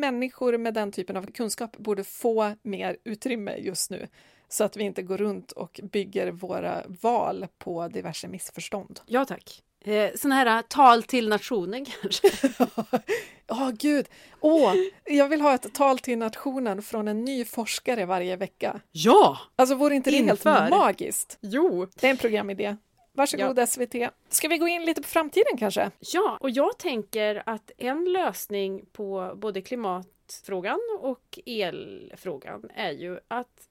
människor 0.00 0.58
med 0.58 0.74
den 0.74 0.92
typen 0.92 1.16
av 1.16 1.26
kunskap 1.26 1.76
borde 1.76 2.04
få 2.04 2.54
mer 2.62 2.96
utrymme 3.04 3.56
just 3.56 3.90
nu 3.90 4.08
så 4.48 4.64
att 4.64 4.76
vi 4.76 4.84
inte 4.84 5.02
går 5.02 5.16
runt 5.16 5.52
och 5.52 5.80
bygger 5.82 6.30
våra 6.30 6.82
val 7.02 7.46
på 7.58 7.88
diverse 7.88 8.28
missförstånd. 8.28 9.00
Ja, 9.06 9.24
tack. 9.24 9.62
Eh, 9.84 10.10
såna 10.14 10.34
här 10.34 10.46
äh, 10.46 10.62
tal 10.68 11.02
till 11.02 11.28
nationen 11.28 11.84
kanske? 11.84 12.30
Ja, 13.46 13.68
oh, 13.68 13.70
gud! 13.70 14.08
Åh, 14.40 14.72
oh, 14.72 14.76
jag 15.04 15.28
vill 15.28 15.40
ha 15.40 15.54
ett 15.54 15.74
tal 15.74 15.98
till 15.98 16.18
nationen 16.18 16.82
från 16.82 17.08
en 17.08 17.24
ny 17.24 17.44
forskare 17.44 18.06
varje 18.06 18.36
vecka. 18.36 18.80
Ja! 18.92 19.38
Alltså, 19.56 19.74
vore 19.74 19.94
inte 19.94 20.10
det 20.10 20.16
Inför. 20.16 20.50
helt 20.50 20.70
magiskt? 20.70 21.38
Jo! 21.40 21.86
Det 22.00 22.06
är 22.06 22.10
en 22.10 22.16
programidé. 22.16 22.76
Varsågod 23.12 23.58
ja. 23.58 23.66
SVT. 23.66 23.94
Ska 24.28 24.48
vi 24.48 24.58
gå 24.58 24.68
in 24.68 24.84
lite 24.84 25.02
på 25.02 25.08
framtiden 25.08 25.56
kanske? 25.58 25.90
Ja, 25.98 26.38
och 26.40 26.50
jag 26.50 26.78
tänker 26.78 27.42
att 27.46 27.70
en 27.78 28.04
lösning 28.04 28.84
på 28.92 29.32
både 29.36 29.62
klimatfrågan 29.62 30.80
och 31.00 31.38
elfrågan 31.46 32.70
är 32.74 32.92
ju 32.92 33.18
att 33.28 33.68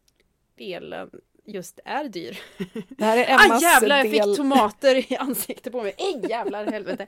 elen 0.57 1.09
just 1.45 1.79
är 1.85 2.03
dyr. 2.03 2.39
Det 2.89 3.05
här 3.05 3.17
är 3.17 3.35
Ah 3.35 3.45
Emmas 3.45 3.61
jävlar, 3.61 3.97
jag 3.97 4.11
del. 4.11 4.23
fick 4.27 4.37
tomater 4.37 5.11
i 5.11 5.15
ansiktet 5.17 5.73
på 5.73 5.81
mig. 5.83 5.93
Ej 5.97 6.21
jävlar 6.29 6.65
helvete. 6.71 7.07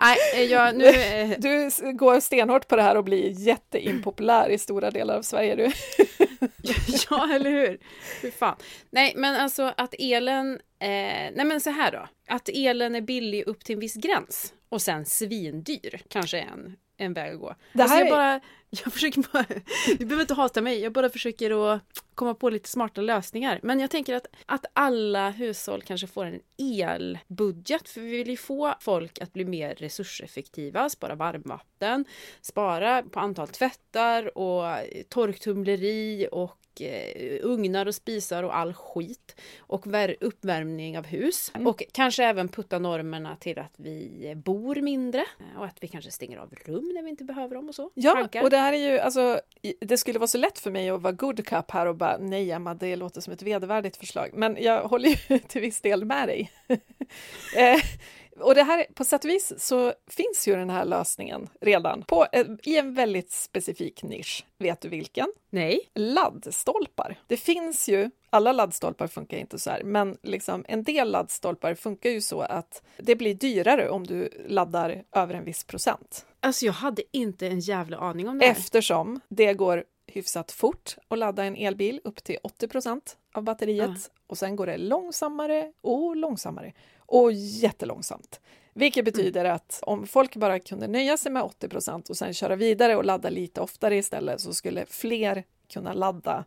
Nej, 0.00 0.16
eh, 0.34 0.42
jag, 0.42 0.76
nu... 0.76 0.84
eh, 0.86 1.30
Du 1.38 1.66
s- 1.66 1.82
går 1.94 2.20
stenhårt 2.20 2.68
på 2.68 2.76
det 2.76 2.82
här 2.82 2.96
och 2.96 3.04
blir 3.04 3.30
jätteimpopulär 3.30 4.48
i 4.48 4.58
stora 4.58 4.90
delar 4.90 5.16
av 5.16 5.22
Sverige. 5.22 5.54
Du. 5.56 5.64
ja, 7.10 7.34
eller 7.34 7.50
hur? 7.50 7.78
Hur 8.22 8.30
fan. 8.30 8.56
Nej, 8.90 9.12
men 9.16 9.36
alltså 9.36 9.72
att 9.76 9.94
elen... 9.98 10.52
Eh, 10.78 10.88
nej, 11.34 11.44
men 11.44 11.60
så 11.60 11.70
här 11.70 11.92
då. 11.92 12.08
Att 12.28 12.48
elen 12.54 12.94
är 12.94 13.00
billig 13.00 13.42
upp 13.46 13.64
till 13.64 13.72
en 13.74 13.80
viss 13.80 13.94
gräns 13.94 14.52
och 14.68 14.82
sen 14.82 15.06
svindyr 15.06 16.00
kanske 16.08 16.38
är 16.38 16.42
en, 16.52 16.76
en 16.98 17.12
väg 17.14 17.34
att 17.34 17.40
gå. 17.40 17.54
Det 17.72 17.82
alltså 17.82 17.96
här 17.96 18.04
jag 18.04 18.08
är- 18.08 18.16
bara... 18.16 18.40
Jag 18.84 18.92
försöker 18.92 19.24
bara... 19.32 19.44
Du 19.98 20.04
behöver 20.04 20.20
inte 20.20 20.34
hata 20.34 20.62
mig. 20.62 20.80
Jag 20.80 20.92
bara 20.92 21.08
försöker 21.08 21.74
att 21.74 21.82
komma 22.14 22.34
på 22.34 22.50
lite 22.50 22.68
smarta 22.68 23.00
lösningar. 23.00 23.60
Men 23.62 23.80
jag 23.80 23.90
tänker 23.90 24.14
att, 24.14 24.26
att 24.46 24.66
alla 24.72 25.30
hushåll 25.30 25.82
kanske 25.82 26.06
får 26.06 26.24
en 26.24 26.40
elbudget. 26.58 27.88
För 27.88 28.00
vi 28.00 28.10
vill 28.10 28.28
ju 28.28 28.36
få 28.36 28.74
folk 28.80 29.18
att 29.20 29.32
bli 29.32 29.44
mer 29.44 29.74
resurseffektiva, 29.74 30.90
spara 30.90 31.14
varmvatten, 31.14 32.04
spara 32.40 33.02
på 33.02 33.20
antal 33.20 33.48
tvättar 33.48 34.38
och 34.38 34.64
torktumleri 35.08 36.28
och 36.32 36.58
eh, 36.80 37.38
ugnar 37.42 37.86
och 37.86 37.94
spisar 37.94 38.42
och 38.42 38.56
all 38.56 38.74
skit. 38.74 39.36
Och 39.58 39.86
vär- 39.86 40.16
uppvärmning 40.20 40.98
av 40.98 41.06
hus. 41.06 41.52
Mm. 41.54 41.66
Och 41.66 41.82
kanske 41.92 42.24
även 42.24 42.48
putta 42.48 42.78
normerna 42.78 43.36
till 43.36 43.58
att 43.58 43.74
vi 43.76 44.32
bor 44.36 44.74
mindre. 44.74 45.24
Och 45.58 45.64
att 45.64 45.76
vi 45.80 45.88
kanske 45.88 46.10
stänger 46.10 46.38
av 46.38 46.54
rum 46.64 46.92
när 46.94 47.02
vi 47.02 47.10
inte 47.10 47.24
behöver 47.24 47.54
dem 47.54 47.68
och 47.68 47.74
så. 47.74 47.90
Ja, 47.94 48.12
Tankar? 48.12 48.42
och 48.42 48.50
det 48.50 48.56
här 48.58 48.72
är 48.72 48.90
ju, 48.90 48.98
alltså, 48.98 49.40
det 49.80 49.96
skulle 49.96 50.18
vara 50.18 50.28
så 50.28 50.38
lätt 50.38 50.58
för 50.58 50.70
mig 50.70 50.90
att 50.90 51.02
vara 51.02 51.12
good 51.12 51.46
cup 51.46 51.70
här 51.70 51.86
och 51.86 51.96
bara 51.96 52.18
nej 52.18 52.50
Emma, 52.50 52.74
det 52.74 52.96
låter 52.96 53.20
som 53.20 53.32
ett 53.32 53.42
vedervärdigt 53.42 53.96
förslag. 53.96 54.30
Men 54.34 54.56
jag 54.62 54.82
håller 54.82 55.08
ju 55.08 55.38
till 55.48 55.60
viss 55.60 55.80
del 55.80 56.04
med 56.04 56.28
dig. 56.28 56.50
eh, 57.56 57.80
och 58.40 58.54
det 58.54 58.62
här, 58.62 58.86
på 58.94 59.04
sätt 59.04 59.24
och 59.24 59.30
vis 59.30 59.52
så 59.58 59.92
finns 60.10 60.48
ju 60.48 60.56
den 60.56 60.70
här 60.70 60.84
lösningen 60.84 61.48
redan 61.60 62.02
på, 62.02 62.26
eh, 62.32 62.46
i 62.62 62.78
en 62.78 62.94
väldigt 62.94 63.30
specifik 63.30 64.02
nisch. 64.02 64.46
Vet 64.58 64.80
du 64.80 64.88
vilken? 64.88 65.26
Nej. 65.50 65.80
laddstolpar. 65.94 67.18
Det 67.26 67.36
finns 67.36 67.88
ju, 67.88 68.10
alla 68.30 68.52
laddstolpar 68.52 69.06
funkar 69.06 69.36
inte 69.36 69.58
så 69.58 69.70
här, 69.70 69.82
men 69.82 70.18
liksom 70.22 70.64
en 70.68 70.82
del 70.82 71.10
laddstolpar 71.10 71.74
funkar 71.74 72.10
ju 72.10 72.20
så 72.20 72.40
att 72.40 72.82
det 72.98 73.16
blir 73.16 73.34
dyrare 73.34 73.90
om 73.90 74.06
du 74.06 74.28
laddar 74.48 75.02
över 75.12 75.34
en 75.34 75.44
viss 75.44 75.64
procent. 75.64 76.26
Alltså 76.40 76.66
jag 76.66 76.72
hade 76.72 77.02
inte 77.12 77.46
en 77.46 77.60
jävla 77.60 77.96
aning 77.96 78.28
om 78.28 78.38
det 78.38 78.44
här. 78.44 78.52
Eftersom 78.52 79.20
det 79.28 79.54
går 79.54 79.84
hyfsat 80.06 80.52
fort 80.52 80.96
att 81.08 81.18
ladda 81.18 81.44
en 81.44 81.56
elbil 81.56 82.00
upp 82.04 82.24
till 82.24 82.38
80 82.42 82.68
procent 82.68 83.16
av 83.34 83.42
batteriet 83.42 83.90
Ja. 83.90 84.10
och 84.26 84.38
sen 84.38 84.56
går 84.56 84.66
det 84.66 84.76
långsammare 84.76 85.72
och 85.80 86.16
långsammare 86.16 86.72
och 87.06 87.32
jättelångsamt. 87.32 88.40
Vilket 88.74 89.04
betyder 89.04 89.44
att 89.44 89.78
om 89.82 90.06
folk 90.06 90.36
bara 90.36 90.58
kunde 90.58 90.88
nöja 90.88 91.16
sig 91.16 91.32
med 91.32 91.42
80 91.42 91.68
procent 91.68 92.10
och 92.10 92.16
sen 92.16 92.34
köra 92.34 92.56
vidare 92.56 92.96
och 92.96 93.04
ladda 93.04 93.30
lite 93.30 93.60
oftare 93.60 93.96
istället 93.96 94.40
så 94.40 94.54
skulle 94.54 94.86
fler 94.86 95.44
kunna 95.68 95.92
ladda 95.92 96.44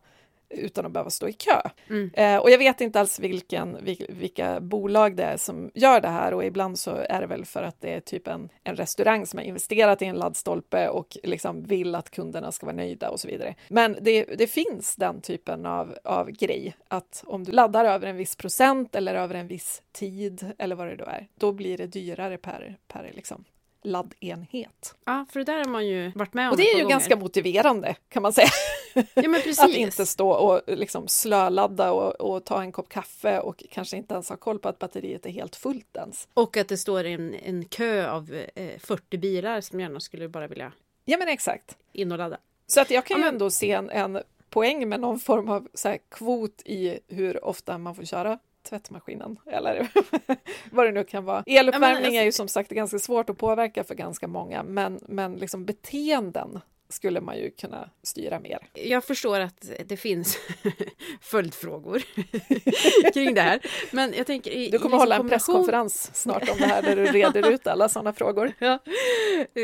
utan 0.50 0.86
att 0.86 0.91
behöva 0.91 1.10
stå 1.10 1.28
i 1.28 1.34
kö. 1.34 1.62
Mm. 1.89 2.12
Eh, 2.14 2.38
och 2.38 2.50
jag 2.52 2.58
vet 2.58 2.82
inte 2.82 3.00
alls 3.00 3.20
vilken, 3.20 3.78
vil- 3.78 4.06
vilka 4.10 4.60
bolag 4.60 5.16
det 5.16 5.24
är 5.24 5.38
som 5.38 5.72
gör 5.74 6.02
det 6.02 6.08
här 6.08 6.34
och 6.34 6.45
ibland 6.45 6.80
så 6.80 6.95
är 6.95 7.22
det 7.22 7.28
väl 7.28 7.45
för 7.45 7.64
att 7.64 7.82
det 7.82 7.93
är 7.93 8.00
typ 8.00 8.28
en, 8.28 8.50
en 8.64 8.76
restaurang 8.76 9.26
som 9.26 9.38
har 9.39 9.45
investerat 9.45 10.02
i 10.02 10.06
en 10.06 10.16
laddstolpe 10.16 10.88
och 10.89 11.18
liksom 11.24 11.64
vill 11.64 11.95
att 11.95 12.10
kunderna 12.10 12.52
ska 12.52 12.66
vara 12.66 12.76
nöjda 12.76 13.10
och 13.10 13.20
så 13.20 13.28
vidare. 13.28 13.56
Men 13.68 13.97
det, 14.02 14.24
det 14.38 14.47
finns 14.47 14.95
den 14.95 15.22
typen 15.22 15.66
av, 15.66 15.97
av 16.04 16.32
grej 16.32 16.76
att 16.88 17.24
om 17.28 17.43
du 17.43 17.52
laddar 17.52 17.86
över 17.86 18.08
en 18.08 18.16
viss 18.18 18.36
procent 18.36 18.95
eller 18.95 19.16
över 19.16 19.36
en 19.36 19.47
viss 19.47 19.82
tid 19.91 20.52
eller 20.58 20.76
vad 20.76 20.88
det 20.88 20.95
då 20.95 21.06
är, 21.06 21.28
då 21.39 21.52
blir 21.52 21.78
det 21.78 21.88
dyrare 21.88 22.38
per, 22.38 22.78
per 22.88 23.12
liksom 23.14 23.43
laddenhet. 23.84 24.95
Ja, 25.06 25.26
för 25.32 25.39
det 25.39 25.45
där 25.45 25.58
har 25.58 25.66
man 25.66 25.88
ju 25.88 26.12
varit 26.16 26.34
med 26.34 26.47
om 26.47 26.52
Och 26.52 26.58
det 26.58 26.64
är 26.64 26.76
ju 26.76 26.82
gånger. 26.84 26.93
ganska 26.95 27.16
motiverande 27.16 27.95
kan 28.10 28.22
man 28.24 28.34
säga. 28.34 28.47
Ja. 28.94 29.04
Att 29.64 29.70
inte 29.70 30.06
stå 30.06 30.30
och 30.32 30.62
liksom 30.68 31.08
slöladda 31.08 31.92
och, 31.92 32.22
och 32.34 32.46
ta 32.46 32.62
en 32.62 32.72
kopp 32.72 32.90
kaffe 32.90 33.40
och 33.40 33.64
kanske 33.72 33.98
inte 33.98 34.14
ens 34.14 34.30
ha 34.30 34.38
koll 34.38 34.60
på 34.60 34.70
att 34.70 34.80
batteriet 34.80 35.26
är 35.26 35.30
helt 35.30 35.56
fullt 35.56 35.98
ens. 35.98 36.28
Och 36.34 36.58
att 36.58 36.68
det 36.68 36.78
står 36.78 37.04
en, 37.04 37.34
en 37.34 37.66
kö 37.66 38.10
av 38.10 38.34
eh, 38.56 38.80
40 38.80 39.18
bilar 39.18 39.62
som 39.62 39.80
gärna 39.80 40.00
skulle 40.00 40.28
bara 40.30 40.48
vilja 40.48 40.72
Ja 41.06 41.18
men 41.18 41.28
exakt. 41.28 41.78
in 41.94 42.12
och 42.12 42.18
ladda. 42.18 42.38
Så 42.68 42.82
att 42.82 42.92
jag 42.92 43.06
kan 43.06 43.16
Ja, 43.16 43.20
ju 43.20 43.26
men- 43.26 43.34
ändå 43.36 43.50
se 43.50 43.72
en, 43.72 43.90
en 43.90 44.20
poäng 44.50 44.90
med 44.90 45.00
någon 45.00 45.20
form 45.20 45.50
av 45.50 45.68
så 45.74 45.90
här 45.90 45.98
kvot 46.10 46.62
i 46.66 47.00
hur 47.08 47.46
ofta 47.46 47.78
man 47.78 47.96
får 47.96 48.04
köra 48.04 48.40
tvättmaskinen 48.70 49.40
eller 49.46 49.88
vad 50.72 50.86
det 50.86 50.92
nu 50.92 51.04
kan 51.04 51.26
vara. 51.26 51.44
Eluppvärmning 51.46 51.96
alltså- 52.06 52.20
är 52.20 52.24
ju 52.24 52.32
som 52.32 52.48
sagt 52.48 52.70
ganska 52.72 53.00
svårt 53.00 53.30
att 53.30 53.38
påverka 53.38 53.84
för 53.84 53.96
ganska 53.96 54.28
många 54.28 54.64
men, 54.64 55.00
men 55.08 55.34
liksom 55.36 55.66
beteenden 55.66 56.60
skulle 56.90 57.22
man 57.22 57.38
ju 57.38 57.52
kunna 57.52 57.90
styra 58.04 58.40
mer. 58.40 58.60
Jag 58.74 59.04
förstår 59.04 59.40
att 59.40 59.70
det 59.86 59.98
finns 59.98 60.38
följdfrågor 61.22 62.04
kring 63.14 63.34
det 63.34 63.42
här. 63.42 63.60
Men 63.92 64.14
jag 64.18 64.28
tänker 64.28 64.52
i, 64.52 64.70
Du 64.70 64.80
kommer 64.80 64.96
i 64.96 65.00
hålla 65.00 65.16
en 65.16 65.22
kombination- 65.22 65.30
presskonferens 65.30 66.16
snart 66.16 66.50
om 66.50 66.58
det 66.60 66.66
här 66.66 66.82
där 66.82 66.96
du 66.96 67.06
reder 67.06 67.52
ut 67.52 67.68
alla 67.68 67.90
sådana 67.90 68.14
frågor. 68.14 68.52
Ja. 68.60 68.80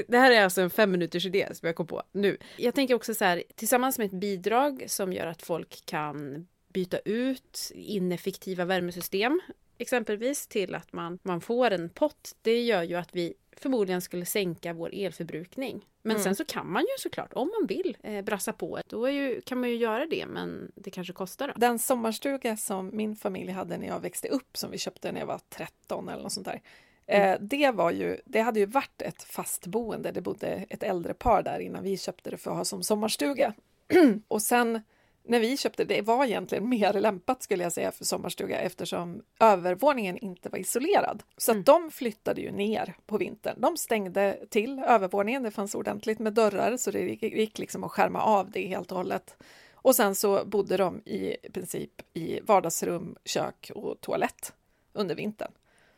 Det 0.08 0.18
här 0.18 0.32
är 0.32 0.44
alltså 0.44 0.62
en 0.62 0.70
fem 0.70 0.92
minuters 0.92 1.26
idé 1.26 1.50
som 1.54 1.66
jag 1.68 1.76
kom 1.76 1.88
på 1.88 2.04
nu. 2.12 2.38
Jag 2.58 2.76
tänker 2.76 2.94
också 2.96 3.14
så 3.14 3.26
här, 3.26 3.44
tillsammans 3.56 3.98
med 3.98 4.06
ett 4.06 4.20
bidrag 4.20 4.84
som 4.88 5.14
gör 5.14 5.28
att 5.28 5.42
folk 5.42 5.86
kan 5.86 6.48
byta 6.74 6.98
ut 7.00 7.72
ineffektiva 7.76 8.66
värmesystem 8.66 9.42
exempelvis 9.78 10.48
till 10.48 10.76
att 10.76 10.94
man, 10.94 11.20
man 11.24 11.42
får 11.42 11.72
en 11.72 11.90
pott. 11.90 12.36
Det 12.42 12.62
gör 12.62 12.84
ju 12.84 12.96
att 12.96 13.16
vi 13.16 13.34
förmodligen 13.58 14.02
skulle 14.02 14.26
sänka 14.26 14.74
vår 14.74 14.90
elförbrukning. 14.94 15.86
Men 16.02 16.12
Mm. 16.12 16.24
sen 16.24 16.36
så 16.36 16.46
kan 16.46 16.72
man 16.72 16.82
ju 16.82 16.88
såklart, 17.00 17.34
om 17.34 17.52
man 17.60 17.68
vill, 17.68 17.98
eh, 18.04 18.22
brassa 18.22 18.54
på. 18.54 18.80
Då 18.88 19.10
ju, 19.10 19.42
kan 19.42 19.60
man 19.60 19.70
ju 19.70 19.76
göra 19.76 20.06
det, 20.06 20.26
men 20.28 20.72
det 20.76 20.92
kanske 20.92 21.14
kostar. 21.14 21.48
Då. 21.48 21.54
Den 21.58 21.80
sommarstuga 21.80 22.58
som 22.58 22.90
min 22.94 23.16
familj 23.16 23.52
hade 23.52 23.78
när 23.78 23.88
jag 23.88 24.00
växte 24.00 24.28
upp, 24.28 24.58
som 24.58 24.72
vi 24.72 24.78
köpte 24.78 25.12
när 25.12 25.20
jag 25.20 25.28
var 25.28 25.40
13 25.50 26.10
eller 26.10 26.24
något 26.24 26.32
sånt 26.32 26.48
där. 26.48 26.62
Eh, 27.08 27.38
det, 27.42 27.72
var 27.72 27.92
ju, 27.92 28.18
det 28.26 28.42
hade 28.42 28.60
ju 28.60 28.66
varit 28.66 29.02
ett 29.02 29.24
fast 29.24 29.68
boende. 29.68 30.12
Det 30.12 30.22
bodde 30.22 30.48
ett 30.48 30.84
äldre 30.84 31.14
par 31.14 31.44
där 31.44 31.60
innan 31.60 31.84
vi 31.84 31.98
köpte 31.98 32.30
det 32.30 32.38
för 32.38 32.52
att 32.52 32.58
ha 32.58 32.66
som 32.66 32.84
sommarstuga. 32.84 33.54
och 34.28 34.42
sen 34.42 34.82
när 35.28 35.40
vi 35.40 35.58
köpte 35.58 35.84
det 35.84 36.02
var 36.02 36.26
egentligen 36.26 36.70
mer 36.70 36.94
lämpat 36.94 37.44
skulle 37.44 37.64
jag 37.64 37.74
säga 37.74 37.92
för 37.92 38.06
sommarstuga 38.06 38.60
eftersom 38.60 39.22
övervåningen 39.40 40.18
inte 40.18 40.50
var 40.50 40.60
isolerad. 40.60 41.24
Så 41.38 41.52
att 41.52 41.66
de 41.66 41.92
flyttade 41.92 42.42
ju 42.42 42.52
ner 42.52 42.96
på 43.06 43.18
vintern. 43.18 43.62
De 43.62 43.78
stängde 43.78 44.40
till 44.50 44.80
övervåningen. 44.80 45.44
Det 45.44 45.52
fanns 45.52 45.76
ordentligt 45.76 46.20
med 46.20 46.34
dörrar 46.34 46.78
så 46.78 46.92
det 46.92 47.00
gick 47.24 47.60
liksom 47.60 47.84
att 47.84 47.92
skärma 47.92 48.22
av 48.22 48.52
det 48.52 48.68
helt 48.68 48.92
och 48.92 48.98
hållet. 48.98 49.38
Och 49.74 49.96
sen 49.96 50.16
så 50.16 50.46
bodde 50.46 50.78
de 50.78 51.02
i 51.06 51.38
princip 51.54 51.92
i 52.14 52.40
vardagsrum, 52.44 53.16
kök 53.26 53.72
och 53.76 54.02
toalett 54.02 54.54
under 54.94 55.16
vintern. 55.16 55.52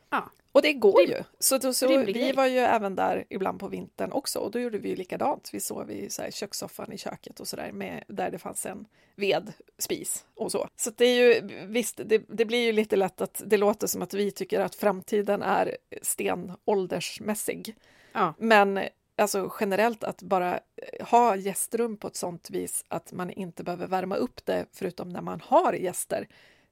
Ja. 0.10 0.32
Och 0.58 0.64
det 0.64 0.74
går 0.74 1.01
Rim- 1.01 1.10
ju. 1.10 1.24
Så, 1.39 1.58
då, 1.58 1.74
så 1.74 1.88
vi 1.88 2.14
grej. 2.14 2.34
var 2.34 2.45
ju 2.45 2.58
även 2.58 2.95
där 2.95 3.26
ibland 3.30 3.60
på 3.60 3.68
vintern 3.68 4.12
också 4.12 4.39
och 4.39 4.51
då 4.51 4.60
gjorde 4.60 4.78
vi 4.78 4.89
ju 4.89 4.95
likadant. 4.95 5.49
Vi 5.53 5.60
sov 5.60 5.91
i 5.91 6.10
så 6.10 6.22
här 6.22 6.32
kökssoffan 6.32 6.93
i 6.93 6.97
köket 6.97 7.39
och 7.39 7.47
sådär 7.47 7.72
med 7.72 8.03
där 8.08 8.32
det 8.32 8.39
fanns 8.39 8.66
en 8.66 8.86
vedspis 9.16 10.26
och 10.36 10.51
så. 10.51 10.68
Så 10.76 10.91
det 10.97 11.05
är 11.05 11.16
ju 11.16 11.49
visst, 11.68 11.99
det, 12.05 12.24
det 12.28 12.45
blir 12.45 12.66
ju 12.66 12.72
lite 12.72 12.95
lätt 12.95 13.22
att 13.22 13.41
det 13.45 13.58
låter 13.58 13.88
som 13.88 14.01
att 14.01 14.14
vi 14.14 14.32
tycker 14.32 14.60
att 14.60 14.76
framtiden 14.76 15.41
är 15.41 15.78
stenåldersmässig. 16.01 17.76
Ja. 18.14 18.34
Men 18.38 18.80
alltså 19.18 19.51
generellt 19.60 20.03
att 20.03 20.22
bara 20.22 20.60
ha 21.01 21.36
gästrum 21.36 21.97
på 21.97 22.08
ett 22.08 22.16
sånt 22.16 22.49
vis 22.49 22.86
att 22.88 23.12
man 23.12 23.30
inte 23.30 23.64
behöver 23.64 23.88
värma 23.88 24.16
upp 24.16 24.45
det 24.45 24.66
förutom 24.74 25.10
när 25.10 25.22
man 25.22 25.41
har 25.41 25.74
gäster. 25.74 26.28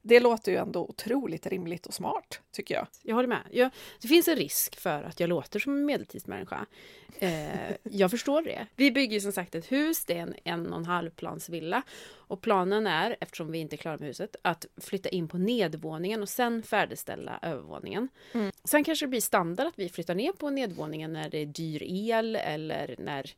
Det 0.08 0.20
låter 0.20 0.52
ju 0.52 0.58
ändå 0.58 0.82
otroligt 0.82 1.48
rimligt 1.48 1.86
och 1.86 1.94
smart, 1.94 2.42
tycker 2.52 2.76
jag. 2.76 2.88
Jag 3.02 3.16
håller 3.16 3.28
med. 3.28 3.42
Jag, 3.52 3.72
det 4.02 4.08
finns 4.08 4.28
en 4.28 4.36
risk 4.36 4.76
för 4.80 5.04
att 5.04 5.20
jag 5.20 5.30
låter 5.30 5.60
som 5.60 5.74
en 5.74 5.86
medeltidsmänniska. 5.86 6.66
Eh, 7.20 7.72
jag 7.84 8.12
förstår 8.12 8.42
det. 8.42 8.68
Vi 8.76 8.92
bygger 8.92 9.20
som 9.20 9.32
sagt 9.32 9.56
ett 9.56 9.72
hus, 9.72 10.06
det 10.06 10.18
är 10.18 10.22
en 10.22 10.36
en 10.44 10.74
och 10.74 10.80
en 10.80 10.86
halv 10.86 11.10
plans 11.10 11.50
villa. 11.50 11.82
Och 12.08 12.42
planen 12.42 12.88
är, 12.88 13.16
eftersom 13.20 13.52
vi 13.52 13.58
inte 13.58 13.76
är 13.76 13.78
klara 13.78 13.98
med 13.98 14.08
huset, 14.08 14.36
att 14.42 14.66
flytta 14.78 15.10
in 15.10 15.28
på 15.28 15.38
nedvåningen 15.38 16.22
och 16.22 16.30
sen 16.30 16.64
färdigställa 16.64 17.40
övervåningen. 17.42 18.10
Mm. 18.34 18.52
Sen 18.64 18.84
kanske 18.84 19.06
det 19.06 19.10
blir 19.10 19.22
standard 19.22 19.68
att 19.68 19.80
vi 19.80 19.90
flyttar 19.90 20.16
ner 20.16 20.32
på 20.32 20.50
nedvåningen 20.50 21.14
när 21.14 21.30
det 21.30 21.38
är 21.38 21.46
dyr 21.46 21.84
el 21.84 22.36
eller 22.36 22.96
när 23.00 23.32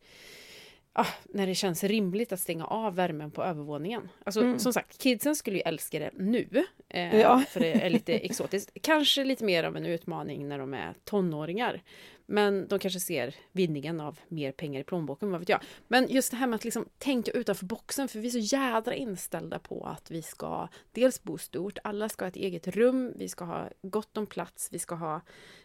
ah, 0.97 1.07
när 1.25 1.47
det 1.47 1.55
känns 1.55 1.83
rimligt 1.83 2.31
att 2.31 2.39
stänga 2.39 2.65
av 2.65 2.95
värmen 2.95 3.31
på 3.31 3.43
övervåningen. 3.43 4.09
Alltså 4.23 4.41
Mm. 4.41 4.59
som 4.59 4.73
sagt, 4.73 4.97
kidsen 4.97 5.35
skulle 5.35 5.55
ju 5.57 5.61
älska 5.61 5.99
det 5.99 6.11
nu. 6.13 6.47
Eh, 6.89 7.19
Ja. 7.19 7.43
För 7.49 7.59
det 7.59 7.71
är 7.85 7.89
lite 7.89 8.13
exotiskt. 8.13 8.71
Kanske 8.81 9.23
lite 9.23 9.43
mer 9.43 9.63
av 9.63 9.77
en 9.77 9.85
utmaning 9.85 10.47
när 10.47 10.59
de 10.59 10.73
är 10.73 10.93
tonåringar. 11.03 11.81
Men 12.29 12.67
de 12.67 12.79
kanske 12.79 12.99
ser 12.99 13.35
vinningen 13.51 14.01
av 14.01 14.19
mer 14.27 14.51
pengar 14.51 14.81
i 14.81 14.83
plånboken, 14.83 15.31
vad 15.31 15.39
vet 15.39 15.49
jag. 15.49 15.61
Men 15.87 16.07
just 16.09 16.31
det 16.31 16.37
här 16.37 16.47
med 16.47 16.55
att 16.55 16.63
liksom 16.63 16.85
tänka 16.97 17.31
utanför 17.31 17.65
boxen, 17.65 18.07
för 18.07 18.19
vi 18.19 18.27
är 18.27 18.31
så 18.31 18.55
jädra 18.55 18.95
inställda 18.95 19.59
på 19.59 19.85
att 19.85 20.11
vi 20.11 20.21
ska 20.21 20.67
dels 20.91 21.23
bo 21.23 21.37
stort, 21.37 21.77
alla 21.83 22.09
ska 22.09 22.25
ha 22.25 22.29
ett 22.29 22.35
eget 22.35 22.67
rum, 22.67 23.13
vi 23.15 23.27
ska 23.27 23.45
ha 23.45 23.69
gott 23.81 24.17
om 24.17 24.25
plats, 24.25 24.69
vi 24.71 24.79
ska 24.79 24.95
ha... 24.95 25.21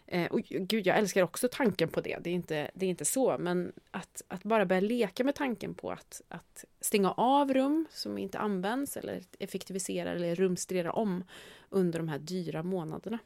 Eh, 0.07 0.27
och 0.33 0.41
gud, 0.43 0.87
jag 0.87 0.99
älskar 0.99 1.23
också 1.23 1.49
tanken 1.53 1.89
på 1.89 2.01
det, 2.01 2.19
det 2.21 2.31
är 2.31 2.35
inte, 2.35 2.71
det 2.75 2.87
är 2.87 2.91
inte 2.91 3.05
så, 3.05 3.39
men 3.39 3.73
att, 3.91 4.23
att 4.29 4.43
bara 4.43 4.67
börja 4.67 4.81
leka 4.81 5.25
med 5.25 5.35
tanken 5.35 5.75
på 5.75 5.91
att, 5.91 6.23
att 6.29 6.65
stänga 6.81 7.13
av 7.13 7.55
rum 7.55 7.87
som 7.91 8.19
inte 8.19 8.39
används 8.39 8.97
eller 8.97 9.23
effektivisera 9.39 10.13
eller 10.13 10.35
rumstrera 10.35 10.93
om 10.93 11.25
under 11.71 11.99
de 11.99 12.09
här 12.09 12.19
dyra 12.19 12.63
månaderna. 12.63 13.19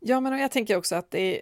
Ja, 0.00 0.20
men 0.20 0.38
jag 0.38 0.50
tänker 0.50 0.76
också 0.76 0.96
att 0.96 1.14
är, 1.14 1.40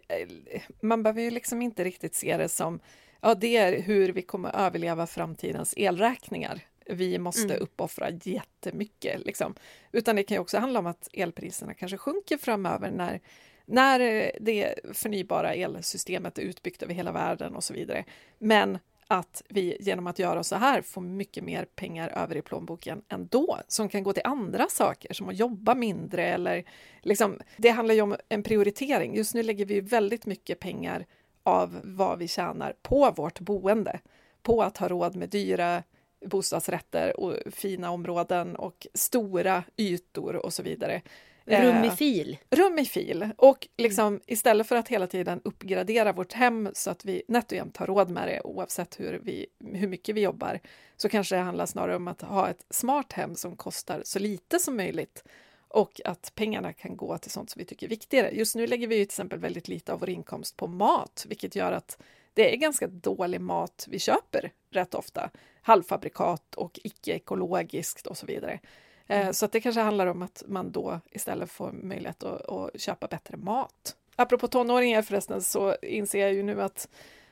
man 0.80 1.02
behöver 1.02 1.22
ju 1.22 1.30
liksom 1.30 1.62
inte 1.62 1.84
riktigt 1.84 2.14
se 2.14 2.36
det 2.36 2.48
som 2.48 2.80
ja, 3.20 3.34
det 3.34 3.56
är 3.56 3.82
hur 3.82 4.12
vi 4.12 4.22
kommer 4.22 4.56
överleva 4.56 5.06
framtidens 5.06 5.74
elräkningar. 5.76 6.60
Vi 6.86 7.18
måste 7.18 7.54
mm. 7.54 7.62
uppoffra 7.62 8.10
jättemycket, 8.22 9.26
liksom. 9.26 9.54
utan 9.92 10.16
det 10.16 10.22
kan 10.22 10.34
ju 10.34 10.40
också 10.40 10.58
handla 10.58 10.78
om 10.78 10.86
att 10.86 11.08
elpriserna 11.12 11.74
kanske 11.74 11.96
sjunker 11.96 12.36
framöver 12.36 12.90
när 12.90 13.20
när 13.68 13.98
det 14.40 14.74
förnybara 14.92 15.54
elsystemet 15.54 16.38
är 16.38 16.42
utbyggt 16.42 16.82
över 16.82 16.94
hela 16.94 17.12
världen 17.12 17.56
och 17.56 17.64
så 17.64 17.74
vidare. 17.74 18.04
Men 18.38 18.78
att 19.08 19.42
vi 19.48 19.76
genom 19.80 20.06
att 20.06 20.18
göra 20.18 20.42
så 20.42 20.56
här 20.56 20.82
får 20.82 21.00
mycket 21.00 21.44
mer 21.44 21.64
pengar 21.64 22.08
över 22.08 22.36
i 22.36 22.42
plånboken 22.42 23.02
ändå, 23.08 23.58
som 23.68 23.88
kan 23.88 24.02
gå 24.02 24.12
till 24.12 24.22
andra 24.24 24.66
saker, 24.68 25.14
som 25.14 25.28
att 25.28 25.38
jobba 25.38 25.74
mindre 25.74 26.26
eller 26.26 26.64
liksom, 27.02 27.40
det 27.56 27.68
handlar 27.68 27.94
ju 27.94 28.00
om 28.00 28.16
en 28.28 28.42
prioritering. 28.42 29.16
Just 29.16 29.34
nu 29.34 29.42
lägger 29.42 29.66
vi 29.66 29.80
väldigt 29.80 30.26
mycket 30.26 30.60
pengar 30.60 31.06
av 31.42 31.80
vad 31.84 32.18
vi 32.18 32.28
tjänar 32.28 32.74
på 32.82 33.10
vårt 33.16 33.40
boende, 33.40 34.00
på 34.42 34.62
att 34.62 34.76
ha 34.76 34.88
råd 34.88 35.16
med 35.16 35.28
dyra 35.28 35.82
bostadsrätter 36.24 37.20
och 37.20 37.34
fina 37.50 37.90
områden 37.90 38.56
och 38.56 38.86
stora 38.94 39.64
ytor 39.76 40.36
och 40.36 40.52
så 40.52 40.62
vidare. 40.62 41.02
Rum 41.46 41.84
i 41.84 41.86
eh, 41.86 41.94
fil. 41.94 42.38
Rum 42.50 42.78
i 42.78 42.84
fil. 42.84 43.28
Och 43.36 43.68
liksom, 43.76 44.20
istället 44.26 44.66
för 44.66 44.76
att 44.76 44.88
hela 44.88 45.06
tiden 45.06 45.40
uppgradera 45.44 46.12
vårt 46.12 46.32
hem 46.32 46.68
så 46.72 46.90
att 46.90 47.04
vi 47.04 47.22
nätt 47.28 47.52
och 47.52 47.56
jämnt 47.56 47.76
har 47.76 47.86
råd 47.86 48.10
med 48.10 48.28
det 48.28 48.40
oavsett 48.40 49.00
hur, 49.00 49.20
vi, 49.22 49.46
hur 49.72 49.88
mycket 49.88 50.14
vi 50.14 50.20
jobbar, 50.20 50.60
så 50.96 51.08
kanske 51.08 51.36
det 51.36 51.42
handlar 51.42 51.66
snarare 51.66 51.96
om 51.96 52.08
att 52.08 52.22
ha 52.22 52.48
ett 52.48 52.66
smart 52.70 53.12
hem 53.12 53.34
som 53.34 53.56
kostar 53.56 54.02
så 54.04 54.18
lite 54.18 54.58
som 54.58 54.76
möjligt 54.76 55.24
och 55.68 56.00
att 56.04 56.32
pengarna 56.34 56.72
kan 56.72 56.96
gå 56.96 57.18
till 57.18 57.30
sånt 57.30 57.50
som 57.50 57.58
vi 57.58 57.64
tycker 57.64 57.86
är 57.86 57.90
viktigare. 57.90 58.30
Just 58.32 58.56
nu 58.56 58.66
lägger 58.66 58.86
vi 58.86 58.96
ju 58.96 59.04
till 59.04 59.08
exempel 59.08 59.38
väldigt 59.38 59.68
lite 59.68 59.92
av 59.92 60.00
vår 60.00 60.10
inkomst 60.10 60.56
på 60.56 60.66
mat, 60.66 61.24
vilket 61.28 61.56
gör 61.56 61.72
att 61.72 62.02
det 62.34 62.52
är 62.52 62.56
ganska 62.56 62.86
dålig 62.86 63.40
mat 63.40 63.86
vi 63.90 63.98
köper 63.98 64.52
rätt 64.70 64.94
ofta. 64.94 65.30
Halvfabrikat 65.62 66.54
och 66.54 66.80
icke-ekologiskt 66.84 68.06
och 68.06 68.16
så 68.16 68.26
vidare. 68.26 68.60
Eh, 69.06 69.20
mm. 69.20 69.34
Så 69.34 69.44
att 69.44 69.52
det 69.52 69.60
kanske 69.60 69.80
handlar 69.80 70.06
om 70.06 70.22
att 70.22 70.42
man 70.46 70.72
då 70.72 71.00
istället 71.10 71.50
får 71.50 71.72
möjlighet 71.72 72.22
att, 72.22 72.48
att 72.48 72.80
köpa 72.80 73.06
bättre 73.06 73.36
mat. 73.36 73.96
Apropå 74.16 74.48
tonåringar 74.48 75.02
förresten 75.02 75.42
så 75.42 75.76
inser 75.82 76.20
jag 76.20 76.32
ju 76.32 76.42
nu 76.42 76.62
att 76.62 76.88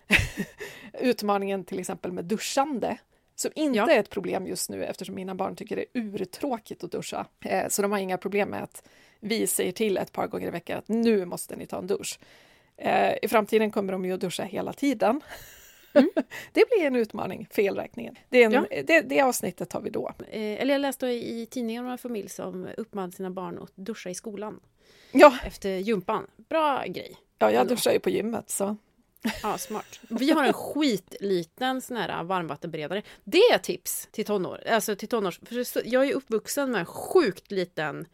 utmaningen 0.93 1.64
till 1.64 1.79
exempel 1.79 2.12
med 2.12 2.25
duschande 2.25 2.99
som 3.37 3.51
inte 3.55 3.79
ja. 3.79 3.91
är 3.91 4.01
ett 4.01 4.11
problem 4.11 4.47
just 4.47 4.70
nu 4.70 4.85
eftersom 4.85 5.14
mina 5.14 5.35
barn 5.35 5.57
tycker 5.57 5.77
det 5.77 5.83
är 5.83 6.01
urtråkigt 6.01 6.85
att 6.85 6.93
duscha. 6.93 7.27
Eh, 7.41 7.68
så 7.68 7.83
de 7.83 7.93
har 7.93 7.99
inga 7.99 8.18
problem 8.18 8.49
med 8.49 8.62
att 8.62 8.89
vi 9.20 9.47
säger 9.47 9.72
till 9.72 9.97
ett 9.97 10.12
par 10.12 10.27
gånger 10.27 10.47
i 10.47 10.51
veckan 10.51 10.79
att 10.79 10.89
nu 10.89 11.25
måste 11.25 11.57
ni 11.57 11.66
ta 11.66 11.79
en 11.79 11.87
dusch. 11.87 12.18
Eh, 12.77 13.14
I 13.22 13.29
framtiden 13.29 13.70
kommer 13.70 13.93
de 13.93 14.05
ju 14.05 14.12
att 14.12 14.20
duscha 14.20 14.43
hela 14.43 14.72
tiden. 14.72 15.20
Mm. 15.95 16.11
det 16.53 16.65
blir 16.71 16.87
en 16.87 16.97
utmaning 16.97 17.49
för 17.51 17.63
elräkningen. 17.63 18.19
Det, 18.29 18.43
en, 18.43 18.53
ja. 18.53 18.67
det, 18.87 19.01
det 19.01 19.21
avsnittet 19.21 19.71
tar 19.71 19.81
vi 19.81 19.91
då. 19.91 20.15
Eh, 20.31 20.61
eller 20.61 20.75
jag 20.75 20.81
läste 20.81 21.07
i 21.07 21.47
tidningen 21.51 21.85
om 21.85 21.91
en 21.91 21.99
familj 21.99 22.29
som 22.29 22.69
uppmanade 22.77 23.13
sina 23.13 23.31
barn 23.31 23.59
att 23.59 23.77
duscha 23.77 24.11
i 24.11 24.15
skolan. 24.15 24.61
Ja. 25.13 25.39
Efter 25.45 25.71
gympan. 25.71 26.27
Bra 26.37 26.85
grej. 26.87 27.17
Ja, 27.39 27.51
jag 27.51 27.69
duschar 27.69 27.93
ju 27.93 28.01
på 28.01 28.11
gymmet 28.11 28.51
så. 28.51 28.77
Ja, 29.43 29.59
smart. 29.59 30.01
Vi 30.09 30.31
har 30.31 30.45
en 30.45 30.53
skitliten 30.53 31.81
sån 31.81 31.97
här 31.97 32.25
varmvattenberedare. 32.25 33.03
Det 33.25 33.39
är 33.39 33.59
tips 33.59 34.09
till 34.13 34.25
tonår. 34.25 34.61
Alltså 34.67 34.97
till 34.97 35.09
tonårs... 35.09 35.41
För 35.43 35.83
jag 35.85 36.09
är 36.09 36.15
uppvuxen 36.15 36.71
med 36.71 36.81
en 36.81 36.87
sjukt 36.87 37.51
liten 37.51 38.07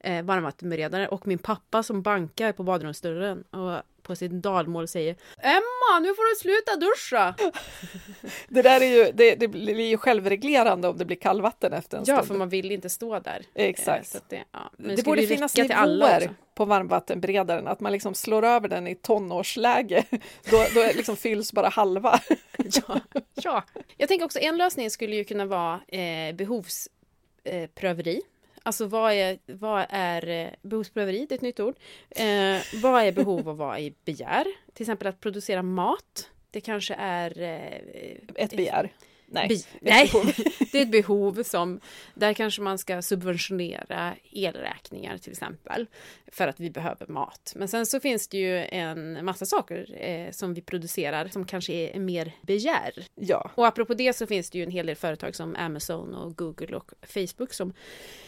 eh, 0.00 0.22
varmvattenberedare 0.22 1.08
och 1.08 1.26
min 1.26 1.38
pappa 1.38 1.82
som 1.82 2.02
bankar 2.02 2.52
på 2.52 2.62
badrumsdörren 2.62 3.42
och 3.42 3.82
på 4.02 4.16
sin 4.16 4.40
dalmål 4.40 4.88
säger 4.88 5.16
Emma, 5.38 6.00
nu 6.00 6.08
får 6.08 6.34
du 6.34 6.40
sluta 6.40 6.76
duscha! 6.76 7.34
det 8.48 8.62
där 8.62 8.80
är 8.80 8.86
ju, 8.86 9.12
det, 9.12 9.34
det, 9.34 9.48
blir 9.48 9.88
ju 9.88 9.96
självreglerande 9.96 10.88
om 10.88 10.98
det 10.98 11.04
blir 11.04 11.16
kallvatten 11.16 11.72
efter 11.72 11.96
en 11.96 12.00
ja, 12.00 12.04
stund. 12.04 12.18
Ja, 12.18 12.22
för 12.22 12.34
man 12.34 12.48
vill 12.48 12.72
inte 12.72 12.90
stå 12.90 13.18
där. 13.18 13.44
Exakt. 13.54 14.14
Eh, 14.14 14.20
det, 14.28 14.44
ja. 14.52 14.70
det 14.76 15.04
borde 15.04 15.26
finnas 15.26 15.56
nivåer 15.56 16.30
på 16.54 16.64
varmvattenberedaren, 16.64 17.68
att 17.68 17.80
man 17.80 17.92
liksom 17.92 18.14
slår 18.14 18.44
över 18.44 18.68
den 18.68 18.86
i 18.86 18.94
tonårsläge. 18.94 20.04
Då, 20.50 20.66
då 20.74 20.80
liksom 20.94 21.16
fylls 21.16 21.52
bara 21.52 21.68
halva. 21.68 22.20
ja, 22.58 23.00
ja, 23.34 23.64
jag 23.96 24.08
tänker 24.08 24.24
också 24.24 24.38
en 24.38 24.56
lösning 24.56 24.90
skulle 24.90 25.16
ju 25.16 25.24
kunna 25.24 25.46
vara 25.46 25.80
eh, 25.88 26.34
behovspröveri. 26.34 28.16
Eh, 28.16 28.31
Alltså 28.62 28.86
vad 28.86 29.12
är, 29.12 29.38
vad 29.46 29.86
är 29.88 30.28
eh, 30.28 30.50
behovspröveri? 30.62 31.26
Det 31.28 31.34
är 31.34 31.36
ett 31.36 31.42
nytt 31.42 31.60
ord. 31.60 31.76
Eh, 32.10 32.80
vad 32.82 33.02
är 33.02 33.12
behov 33.12 33.48
och 33.48 33.56
vad 33.56 33.78
är 33.78 33.92
begär? 34.04 34.44
Till 34.72 34.82
exempel 34.82 35.08
att 35.08 35.20
producera 35.20 35.62
mat. 35.62 36.30
Det 36.50 36.60
kanske 36.60 36.94
är... 36.94 37.40
Eh, 37.40 38.44
ett 38.44 38.56
begär. 38.56 38.92
Nej, 39.32 39.48
Bi 39.48 39.64
nej. 39.80 40.10
det 40.72 40.78
är 40.78 40.82
ett 40.82 40.90
behov 40.90 41.42
som, 41.42 41.80
där 42.14 42.34
kanske 42.34 42.62
man 42.62 42.78
ska 42.78 43.02
subventionera 43.02 44.14
elräkningar 44.32 45.18
till 45.18 45.32
exempel, 45.32 45.86
för 46.26 46.48
att 46.48 46.60
vi 46.60 46.70
behöver 46.70 47.06
mat. 47.06 47.52
Men 47.56 47.68
sen 47.68 47.86
så 47.86 48.00
finns 48.00 48.28
det 48.28 48.38
ju 48.38 48.64
en 48.64 49.24
massa 49.24 49.46
saker 49.46 49.86
eh, 50.00 50.30
som 50.30 50.54
vi 50.54 50.60
producerar 50.60 51.28
som 51.28 51.44
kanske 51.44 51.72
är 51.72 52.00
mer 52.00 52.32
begär. 52.42 52.92
Ja. 53.14 53.50
Och 53.54 53.66
apropå 53.66 53.94
det 53.94 54.12
så 54.12 54.26
finns 54.26 54.50
det 54.50 54.58
ju 54.58 54.64
en 54.64 54.70
hel 54.70 54.86
del 54.86 54.96
företag 54.96 55.36
som 55.36 55.56
Amazon 55.56 56.14
och 56.14 56.36
Google 56.36 56.76
och 56.76 56.92
Facebook 57.02 57.52
som 57.52 57.72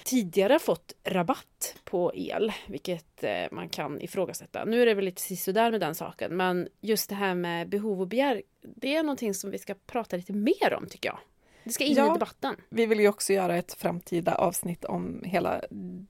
tidigare 0.04 0.58
fått 0.58 0.94
rabatt 1.04 1.76
på 1.84 2.12
el, 2.14 2.52
vilket 2.66 3.13
eh, 3.24 3.46
man 3.50 3.68
kan 3.68 4.00
ifrågasätta. 4.00 4.64
Nu 4.64 4.82
är 4.82 4.86
det 4.86 4.94
väl 4.94 5.04
lite 5.04 5.22
sisådär 5.22 5.70
med 5.70 5.80
den 5.80 5.94
saken, 5.94 6.36
men 6.36 6.68
just 6.80 7.08
det 7.08 7.14
här 7.14 7.34
med 7.34 7.68
behov 7.68 8.00
och 8.00 8.08
begär 8.08 8.42
det 8.76 8.96
är 8.96 9.02
någonting 9.02 9.34
som 9.34 9.50
vi 9.50 9.58
ska 9.58 9.74
prata 9.86 10.16
lite 10.16 10.32
mer 10.32 10.74
om 10.74 10.86
tycker 10.86 11.08
jag. 11.08 11.18
Det 11.64 11.70
ska 11.70 11.84
in 11.84 11.96
ja, 11.96 12.10
i 12.10 12.12
debatten. 12.12 12.56
Vi 12.68 12.86
vill 12.86 13.00
ju 13.00 13.08
också 13.08 13.32
göra 13.32 13.56
ett 13.56 13.74
framtida 13.74 14.34
avsnitt 14.34 14.84
om 14.84 15.22
hela 15.24 15.60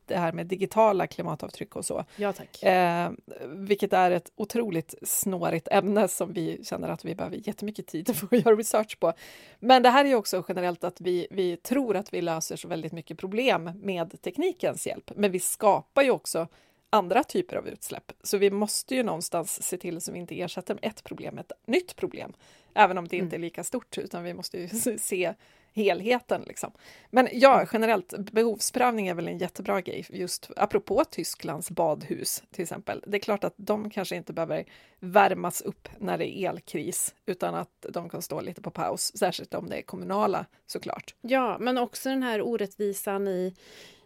det 0.07 0.17
här 0.17 0.33
med 0.33 0.47
digitala 0.47 1.07
klimatavtryck 1.07 1.77
och 1.77 1.85
så. 1.85 2.05
Ja, 2.17 2.33
tack. 2.33 2.63
Eh, 2.63 3.11
vilket 3.47 3.93
är 3.93 4.11
ett 4.11 4.33
otroligt 4.37 4.95
snårigt 5.03 5.69
ämne 5.69 6.09
som 6.09 6.33
vi 6.33 6.65
känner 6.65 6.89
att 6.89 7.05
vi 7.05 7.15
behöver 7.15 7.49
jättemycket 7.49 7.87
tid 7.87 8.17
för 8.17 8.27
att 8.27 8.33
göra 8.45 8.57
research 8.57 9.01
på. 9.01 9.13
Men 9.59 9.83
det 9.83 9.91
här 9.91 10.05
är 10.05 10.09
ju 10.09 10.15
också 10.15 10.45
generellt 10.49 10.85
att 10.85 11.01
vi, 11.01 11.27
vi 11.31 11.57
tror 11.57 11.97
att 11.97 12.15
vi 12.15 12.23
löser 12.23 12.57
så 12.57 12.69
väldigt 12.69 12.93
mycket 12.93 13.19
problem 13.19 13.71
med 13.83 14.23
teknikens 14.23 14.87
hjälp. 14.87 15.11
Men 15.17 15.31
vi 15.31 15.41
skapar 15.41 16.03
ju 16.03 16.11
också 16.11 16.49
andra 16.95 17.25
typer 17.25 17.57
av 17.57 17.69
utsläpp. 17.69 18.13
Så 18.23 18.39
vi 18.39 18.51
måste 18.51 18.95
ju 18.95 19.03
någonstans 19.03 19.63
se 19.63 19.77
till 19.77 20.01
så 20.01 20.13
vi 20.13 20.19
inte 20.19 20.41
ersätter 20.41 20.79
ett 20.83 21.05
problem 21.05 21.35
med 21.35 21.45
ett 21.45 21.53
nytt 21.67 21.97
problem. 21.97 22.33
Även 22.75 22.99
om 22.99 23.09
det 23.09 23.17
inte 23.17 23.35
är 23.37 23.39
mm. 23.39 23.45
lika 23.45 23.65
stort, 23.65 23.99
utan 23.99 24.25
vi 24.25 24.35
måste 24.35 24.59
ju 24.59 24.69
se 24.99 25.35
helheten. 25.75 26.43
Liksom. 26.47 26.73
Men 27.11 27.29
ja, 27.33 27.55
mm. 27.55 27.69
generellt, 27.73 28.15
behovsprövning 28.33 29.09
är 29.09 29.15
väl 29.15 29.29
en 29.29 29.39
jättebra 29.39 29.81
grej, 29.81 30.07
just 30.11 30.51
apropå 30.57 31.05
Tysklands 31.05 31.71
badhus 31.71 32.43
till 32.51 32.63
exempel. 32.63 33.05
Det 33.07 33.17
är 33.17 33.21
klart 33.21 33.45
att 33.45 33.55
de 33.57 33.91
kanske 33.91 34.17
inte 34.17 34.33
behöver 34.33 34.65
värmas 35.01 35.61
upp 35.61 35.89
när 35.99 36.19
det 36.19 36.39
är 36.39 36.49
elkris, 36.49 37.15
utan 37.27 37.55
att 37.55 37.87
de 37.89 38.09
kan 38.09 38.23
stå 38.23 38.41
lite 38.41 38.63
på 38.63 38.71
paus, 38.71 39.17
särskilt 39.19 39.55
om 39.55 39.69
det 39.69 39.77
är 39.77 39.83
kommunala 39.83 40.47
såklart. 40.67 41.15
Ja, 41.21 41.57
men 41.61 41.79
också 41.79 42.09
den 42.09 42.23
här 42.23 42.43
orättvisan 42.43 43.29
i 43.29 43.55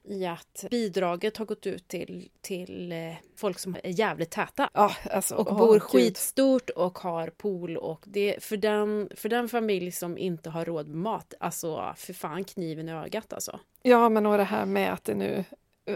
i 0.09 0.27
att 0.27 0.65
bidraget 0.71 1.37
har 1.37 1.45
gått 1.45 1.67
ut 1.67 1.89
till, 1.89 2.29
till 2.41 2.93
eh, 2.93 3.15
folk 3.37 3.59
som 3.59 3.77
är 3.83 4.01
jävligt 4.01 4.31
täta. 4.31 4.71
Ja, 4.75 4.93
alltså, 5.11 5.35
och 5.35 5.57
bor 5.57 5.79
skitstort 5.79 6.71
och 6.71 6.99
har 6.99 7.29
pool. 7.29 7.77
Och 7.77 8.05
det, 8.07 8.45
för, 8.45 8.57
den, 8.57 9.11
för 9.15 9.29
den 9.29 9.49
familj 9.49 9.93
som 9.93 10.19
inte 10.19 10.51
har 10.51 10.65
råd 10.65 10.89
med 10.89 10.97
mat, 10.97 11.35
alltså 11.41 11.95
för 11.97 12.13
fan 12.13 12.45
kniven 12.45 12.89
i 12.89 12.93
ögat 12.93 13.33
alltså. 13.33 13.61
Ja, 13.83 14.09
men 14.09 14.27
och 14.27 14.39
det 14.39 14.45
här 14.45 14.67
med 14.67 14.93
att 14.93 15.05
det 15.05 15.15
nu 15.15 15.45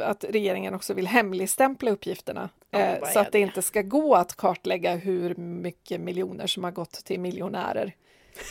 att 0.00 0.24
regeringen 0.28 0.74
också 0.74 0.94
vill 0.94 1.06
hemligstämpla 1.06 1.90
uppgifterna 1.90 2.48
eh, 2.70 3.08
så 3.12 3.18
att 3.18 3.32
det, 3.32 3.38
det 3.38 3.42
inte 3.42 3.62
ska 3.62 3.82
gå 3.82 4.14
att 4.14 4.36
kartlägga 4.36 4.94
hur 4.94 5.34
mycket 5.34 6.00
miljoner 6.00 6.46
som 6.46 6.64
har 6.64 6.70
gått 6.70 6.92
till 6.92 7.20
miljonärer. 7.20 7.94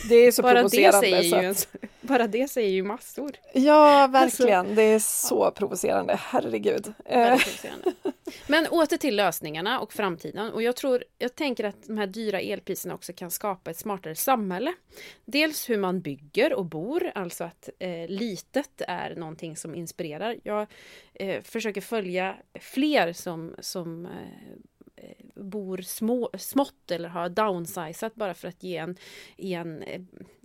Det 0.10 0.16
är 0.16 0.32
så 0.32 0.42
bara 0.42 0.54
provocerande. 0.54 1.10
Det 1.10 1.24
säger 1.24 1.44
ju, 1.44 1.56
bara 2.02 2.28
det 2.28 2.48
säger 2.48 2.70
ju 2.70 2.84
massor. 2.84 3.32
Ja, 3.54 4.08
verkligen. 4.08 4.60
Alltså, 4.60 4.76
det 4.76 4.82
är 4.82 5.00
så 5.00 5.44
ja. 5.46 5.52
provocerande. 5.52 6.16
Herregud. 6.20 6.94
Provocerande. 7.06 7.94
Men 8.48 8.68
åter 8.68 8.98
till 8.98 9.16
lösningarna 9.16 9.80
och 9.80 9.94
framtiden. 9.94 10.54
Och 10.54 10.64
jag 10.64 10.76
tror, 10.76 11.04
jag 11.18 11.36
tänker 11.36 11.64
att 11.64 11.88
de 11.88 11.98
här 11.98 12.08
dyra 12.08 12.42
elpriserna 12.42 12.94
också 12.94 13.14
kan 13.14 13.32
skapa 13.32 13.72
ett 13.72 13.78
smartare 13.78 14.16
samhälle. 14.16 14.74
Dels 15.26 15.70
hur 15.70 15.78
man 15.78 16.02
bygger 16.02 16.54
och 16.54 16.66
bor, 16.66 17.12
alltså 17.16 17.44
att 17.44 17.70
eh, 17.80 18.08
litet 18.08 18.82
är 18.88 19.16
någonting 19.16 19.56
som 19.56 19.76
inspirerar. 19.76 20.38
Jag 20.44 20.68
eh, 21.14 21.42
försöker 21.42 21.82
följa 21.82 22.36
fler 22.60 23.14
som, 23.14 23.56
som 23.60 24.06
eh, 24.06 24.12
bor 25.36 25.78
små, 25.78 26.30
smått 26.38 26.92
eller 26.92 27.10
har 27.10 27.30
downsizat 27.30 28.16
bara 28.16 28.34
för 28.34 28.48
att 28.48 28.64
ge 28.64 28.78
en, 28.78 28.96
ge 29.38 29.54
en 29.54 29.84
eh, 29.84 30.02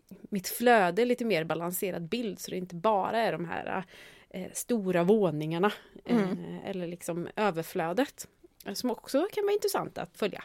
mitt 0.08 0.48
flöde 0.48 1.04
lite 1.04 1.24
mer 1.24 1.44
balanserad 1.44 2.08
bild 2.08 2.38
så 2.38 2.50
det 2.50 2.56
inte 2.56 2.74
bara 2.74 3.18
är 3.18 3.32
de 3.32 3.44
här 3.44 3.84
eh, 4.30 4.50
stora 4.52 5.04
våningarna 5.04 5.72
mm. 6.04 6.22
eh, 6.22 6.70
eller 6.70 6.86
liksom 6.86 7.28
överflödet 7.36 8.28
som 8.74 8.90
också 8.90 9.28
kan 9.32 9.44
vara 9.44 9.52
intressant 9.52 9.98
att 9.98 10.16
följa. 10.16 10.44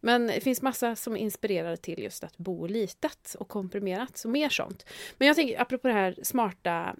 Men 0.00 0.26
det 0.26 0.40
finns 0.40 0.62
massa 0.62 0.96
som 0.96 1.16
inspirerar 1.16 1.76
till 1.76 2.02
just 2.02 2.24
att 2.24 2.38
bo 2.38 2.66
litet 2.66 3.36
och 3.38 3.48
komprimerat, 3.48 4.16
så 4.16 4.28
mer 4.28 4.48
sånt. 4.48 4.86
Men 5.18 5.28
jag 5.28 5.36
tänker, 5.36 5.60
apropå 5.60 5.88
det 5.88 5.94
här 5.94 6.18
smarta 6.22 6.96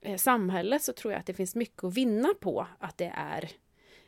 eh, 0.00 0.16
samhället, 0.16 0.82
så 0.82 0.92
tror 0.92 1.12
jag 1.12 1.20
att 1.20 1.26
det 1.26 1.34
finns 1.34 1.54
mycket 1.54 1.84
att 1.84 1.94
vinna 1.94 2.34
på 2.40 2.66
att 2.78 2.98
det 2.98 3.12
är 3.16 3.50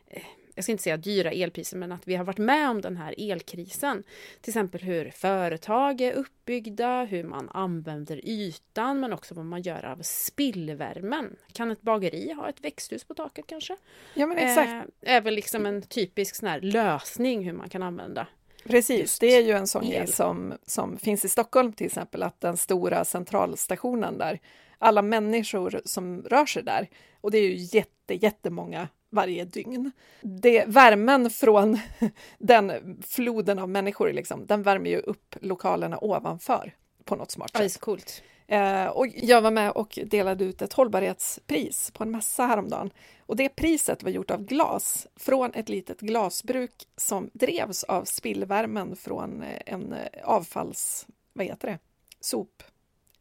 eh, 0.07 0.23
jag 0.55 0.65
ska 0.65 0.73
inte 0.73 0.83
säga 0.83 0.97
dyra 0.97 1.31
elpriser, 1.31 1.77
men 1.77 1.93
att 1.93 2.09
vi 2.09 2.17
har 2.17 2.25
varit 2.25 2.39
med 2.39 2.71
om 2.71 2.81
den 2.81 2.97
här 2.97 3.15
elkrisen. 3.19 4.03
Till 4.41 4.51
exempel 4.51 4.81
hur 4.81 5.11
företag 5.11 6.01
är 6.01 6.13
uppbyggda, 6.13 7.05
hur 7.05 7.25
man 7.25 7.49
använder 7.49 8.29
ytan, 8.29 9.01
men 9.01 9.13
också 9.13 9.35
vad 9.35 9.45
man 9.45 9.63
gör 9.63 9.85
av 9.85 9.99
spillvärmen. 10.03 11.37
Kan 11.53 11.71
ett 11.71 11.83
bageri 11.83 12.33
ha 12.33 12.49
ett 12.49 12.65
växthus 12.65 13.05
på 13.05 13.15
taket 13.15 13.47
kanske? 13.47 13.77
Ja, 14.15 14.27
men 14.27 14.39
exakt. 14.39 14.91
Eh, 15.03 15.15
är 15.15 15.21
väl 15.21 15.35
liksom 15.35 15.67
en 15.67 15.83
typisk 15.83 16.35
sån 16.35 16.49
här 16.49 16.61
lösning 16.61 17.45
hur 17.45 17.53
man 17.53 17.69
kan 17.69 17.83
använda 17.83 18.27
Precis, 18.65 19.19
det 19.19 19.27
är 19.27 19.43
ju 19.43 19.53
en 19.53 19.67
sån 19.67 19.91
grej 19.91 20.07
som, 20.07 20.55
som 20.67 20.99
finns 20.99 21.25
i 21.25 21.29
Stockholm 21.29 21.73
till 21.73 21.87
exempel, 21.87 22.23
att 22.23 22.41
den 22.41 22.57
stora 22.57 23.05
centralstationen 23.05 24.19
där, 24.19 24.41
alla 24.79 25.03
människor 25.03 25.81
som 25.85 26.23
rör 26.23 26.47
sig 26.47 26.63
där, 26.63 26.89
och 27.21 27.31
det 27.31 27.39
är 27.39 27.43
ju 27.43 27.79
jätte, 27.79 28.15
jättemånga 28.15 28.89
varje 29.15 29.45
dygn. 29.45 29.93
Det, 30.21 30.65
värmen 30.67 31.31
från 31.31 31.79
den 32.39 32.73
floden 33.09 33.59
av 33.59 33.69
människor, 33.69 34.13
liksom, 34.13 34.47
den 34.47 34.63
värmer 34.63 34.91
ju 34.91 34.99
upp 34.99 35.37
lokalerna 35.41 35.99
ovanför 36.01 36.75
på 37.05 37.17
något 37.17 37.31
smart 37.31 37.51
sätt. 37.57 37.73
Ja, 37.75 37.81
coolt. 37.81 38.23
Eh, 38.47 38.87
och 38.87 39.07
jag 39.15 39.43
var 39.43 39.51
med 39.51 39.71
och 39.71 39.99
delade 40.07 40.45
ut 40.45 40.63
ett 40.63 40.73
hållbarhetspris 40.73 41.91
på 41.91 42.03
en 42.03 42.11
mässa 42.11 42.47
häromdagen. 42.47 42.91
Och 43.27 43.37
det 43.37 43.49
priset 43.49 44.03
var 44.03 44.11
gjort 44.11 44.31
av 44.31 44.45
glas 44.45 45.07
från 45.17 45.55
ett 45.55 45.69
litet 45.69 46.01
glasbruk 46.01 46.89
som 46.97 47.31
drevs 47.33 47.85
av 47.85 48.05
spillvärmen 48.05 48.97
från 48.97 49.43
eh, 49.43 49.61
en 49.67 49.93
eh, 49.93 50.09
avfalls... 50.25 51.07
Vad 51.33 51.47
heter 51.47 51.69
det? 51.69 51.79
Sop. 52.21 52.63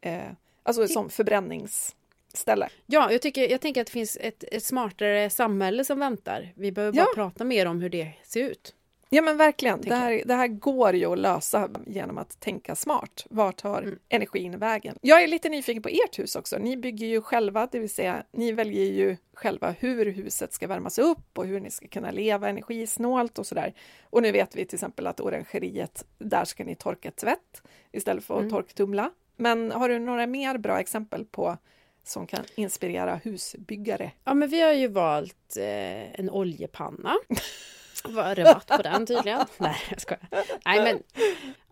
Eh, 0.02 0.32
alltså 0.64 0.88
som 0.88 1.10
förbrännings 1.10 1.96
ställe. 2.34 2.70
Ja, 2.86 3.12
jag, 3.12 3.22
tycker, 3.22 3.52
jag 3.52 3.62
tänker 3.62 3.82
att 3.82 3.88
det 3.88 3.94
finns 3.94 4.18
ett, 4.22 4.44
ett 4.52 4.64
smartare 4.64 5.30
samhälle 5.30 5.86
som 5.86 6.00
väntar. 6.00 6.54
Vi 6.56 6.72
behöver 6.72 6.98
bara 6.98 7.16
prata 7.16 7.44
mer 7.44 7.66
om 7.66 7.82
hur 7.82 7.90
det 7.90 8.12
ser 8.24 8.50
ut. 8.50 8.74
Ja 9.14 9.22
men 9.22 9.38
verkligen, 9.38 9.82
det 9.82 9.96
här, 9.96 10.22
det 10.26 10.34
här, 10.34 10.48
går 10.48 10.96
ju 10.96 11.06
att 11.06 11.20
lösa 11.20 11.70
genom 11.88 12.18
att 12.18 12.40
tänka 12.40 12.76
smart. 12.76 13.26
Vart 13.30 13.58
tar 13.58 13.82
mm. 13.82 14.00
energin 14.10 14.60
vägen? 14.60 14.98
Jag 15.02 15.24
är 15.24 15.28
lite 15.28 15.50
nyfiken 15.50 15.84
på 15.84 15.90
ert 15.90 16.20
hus 16.20 16.36
också. 16.36 16.58
Ni 16.58 16.78
bygger 16.78 17.08
ju 17.08 17.22
själva, 17.22 17.68
det 17.72 17.80
vill 17.80 17.94
säga 17.94 18.24
ni 18.32 18.52
väljer 18.52 18.86
ju 18.86 19.18
själva 19.34 19.76
hur 19.80 20.06
huset 20.06 20.54
ska 20.54 20.68
värmas 20.68 21.00
upp 21.00 21.38
och 21.38 21.46
hur 21.46 21.60
ni 21.60 21.72
ska 21.72 21.88
kunna 21.88 22.12
leva 22.12 22.50
energisnålt 22.50 23.40
och 23.40 23.48
sådär. 23.48 23.74
Och 24.10 24.22
nu 24.22 24.32
vet 24.32 24.56
vi 24.56 24.66
till 24.66 24.76
exempel 24.76 25.08
att 25.08 25.20
orangeriet, 25.20 26.06
där 26.18 26.46
ska 26.46 26.64
ni 26.64 26.76
torka 26.76 27.12
tvätt 27.12 27.62
istället 27.92 28.24
för 28.24 28.34
att 28.34 28.40
mm. 28.40 28.52
torktumla. 28.52 29.12
Men 29.36 29.72
har 29.72 29.90
du 29.90 30.00
några 30.00 30.28
mer 30.28 30.58
bra 30.58 30.80
exempel 30.80 31.26
på 31.26 31.58
som 32.04 32.28
kan 32.28 32.46
inspirera 32.56 33.16
husbyggare? 33.24 34.12
Ja, 34.24 34.34
men 34.34 34.50
vi 34.50 34.62
har 34.62 34.74
ju 34.74 34.88
valt 34.88 35.58
eh, 35.58 36.20
en 36.20 36.30
oljepanna. 36.30 37.16
var 38.04 38.36
rabatt 38.36 38.68
på 38.68 38.82
den 38.82 39.06
tydligen. 39.06 39.46
Nej, 39.58 39.78
jag 39.90 40.02
skojar. 40.02 40.28
Nej, 40.66 40.84
men, 40.84 41.04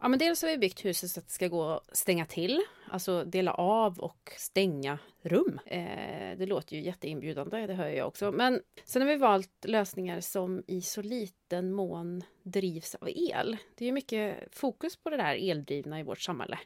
ja, 0.02 0.08
men 0.08 0.20
dels 0.20 0.42
har 0.42 0.50
vi 0.50 0.58
byggt 0.58 0.86
huset 0.86 1.12
så 1.12 1.20
att 1.20 1.28
det 1.28 1.34
ska 1.34 1.48
gå 1.48 1.70
att 1.70 1.98
stänga 1.98 2.26
till, 2.26 2.62
alltså 2.92 3.24
dela 3.24 3.54
av 3.54 4.00
och 4.00 4.34
stänga 4.38 5.00
rum. 5.22 5.60
Eh, 5.66 6.38
det 6.38 6.46
låter 6.46 6.76
ju 6.76 6.82
jätteinbjudande, 6.82 7.68
det 7.68 7.74
hör 7.74 7.90
jag 7.90 8.08
också. 8.08 8.32
Men 8.32 8.62
sen 8.86 9.02
har 9.02 9.10
vi 9.10 9.16
valt 9.16 9.66
lösningar 9.66 10.20
som 10.20 10.64
i 10.68 10.82
så 10.82 11.02
liten 11.02 11.74
mån 11.74 12.24
drivs 12.44 12.96
av 12.96 13.10
el. 13.10 13.58
Det 13.76 13.88
är 13.88 13.92
mycket 13.92 14.38
fokus 14.52 14.98
på 14.98 15.10
det 15.10 15.18
där 15.18 15.50
eldrivna 15.50 16.00
i 16.00 16.04
vårt 16.04 16.22
samhälle. 16.22 16.60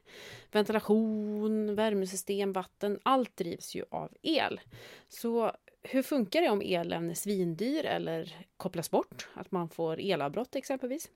Ventilation, 0.52 1.76
värmesystem, 1.76 2.54
vatten, 2.54 3.00
allt 3.04 3.38
drivs 3.38 3.76
ju 3.76 3.84
av 3.92 4.12
el. 4.22 4.60
Så 5.08 5.52
hur 5.90 6.04
funkar 6.04 6.42
det 6.42 6.50
om 6.50 6.62
elen 6.62 7.10
är 7.10 7.14
svindyr 7.14 7.86
eller 7.86 8.46
kopplas 8.58 8.92
bort? 8.92 9.28
Att 9.34 9.52
man 9.52 9.70
får 9.70 10.00
elavbrott 10.00 10.56
exempelvis. 10.56 11.10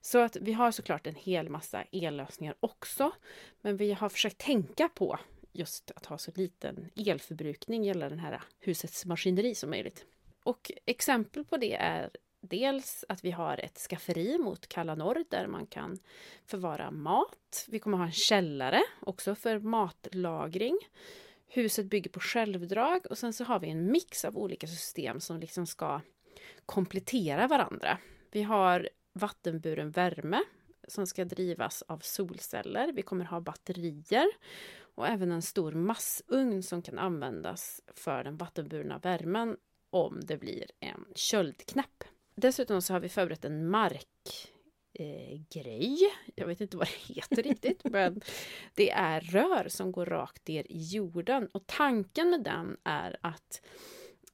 Så 0.00 0.18
att 0.18 0.36
vi 0.36 0.52
har 0.52 0.70
såklart 0.70 1.06
en 1.06 1.14
hel 1.14 1.48
massa 1.48 1.82
ellösningar 1.92 2.54
också. 2.60 3.12
Men 3.60 3.76
vi 3.76 3.92
har 3.92 4.08
försökt 4.08 4.38
tänka 4.38 4.88
på 4.88 5.18
just 5.52 5.90
att 5.90 6.06
ha 6.06 6.18
så 6.18 6.30
liten 6.34 6.90
elförbrukning 6.96 7.84
gällande 7.84 8.16
det 8.16 8.22
här 8.22 8.42
husets 8.58 9.06
maskineri 9.06 9.54
som 9.54 9.70
möjligt. 9.70 10.04
Och 10.44 10.72
exempel 10.86 11.44
på 11.44 11.56
det 11.56 11.74
är 11.74 12.10
dels 12.40 13.04
att 13.08 13.24
vi 13.24 13.30
har 13.30 13.58
ett 13.58 13.78
skafferi 13.78 14.38
mot 14.38 14.68
kalla 14.68 14.94
norr 14.94 15.24
där 15.30 15.46
man 15.46 15.66
kan 15.66 15.98
förvara 16.46 16.90
mat. 16.90 17.66
Vi 17.68 17.78
kommer 17.78 17.98
ha 17.98 18.04
en 18.04 18.12
källare 18.12 18.82
också 19.00 19.34
för 19.34 19.58
matlagring. 19.58 20.78
Huset 21.52 21.86
bygger 21.86 22.10
på 22.10 22.20
självdrag 22.20 23.06
och 23.10 23.18
sen 23.18 23.32
så 23.32 23.44
har 23.44 23.60
vi 23.60 23.70
en 23.70 23.92
mix 23.92 24.24
av 24.24 24.38
olika 24.38 24.66
system 24.66 25.20
som 25.20 25.40
liksom 25.40 25.66
ska 25.66 26.00
komplettera 26.66 27.46
varandra. 27.46 27.98
Vi 28.30 28.42
har 28.42 28.88
vattenburen 29.12 29.90
värme 29.90 30.40
som 30.88 31.06
ska 31.06 31.24
drivas 31.24 31.82
av 31.82 31.98
solceller. 31.98 32.92
Vi 32.92 33.02
kommer 33.02 33.24
ha 33.24 33.40
batterier 33.40 34.26
och 34.94 35.06
även 35.06 35.32
en 35.32 35.42
stor 35.42 35.72
massugn 35.72 36.62
som 36.62 36.82
kan 36.82 36.98
användas 36.98 37.80
för 37.94 38.24
den 38.24 38.36
vattenburna 38.36 38.98
värmen 38.98 39.56
om 39.90 40.20
det 40.22 40.36
blir 40.36 40.64
en 40.80 41.04
köldknäpp. 41.14 42.04
Dessutom 42.34 42.82
så 42.82 42.92
har 42.92 43.00
vi 43.00 43.08
förberett 43.08 43.44
en 43.44 43.70
mark 43.70 44.52
eh, 44.92 45.40
grej. 45.50 45.98
Jag 46.34 46.46
vet 46.46 46.60
inte 46.60 46.76
vad 46.76 46.86
det 46.86 47.14
heter 47.14 47.42
riktigt, 47.42 47.80
men 47.90 48.20
det 48.74 48.90
är 48.90 49.20
rör 49.20 49.68
som 49.68 49.92
går 49.92 50.06
rakt 50.06 50.48
ner 50.48 50.66
i 50.68 50.82
jorden. 50.82 51.48
Och 51.52 51.66
tanken 51.66 52.30
med 52.30 52.42
den 52.42 52.76
är 52.84 53.16
att 53.20 53.62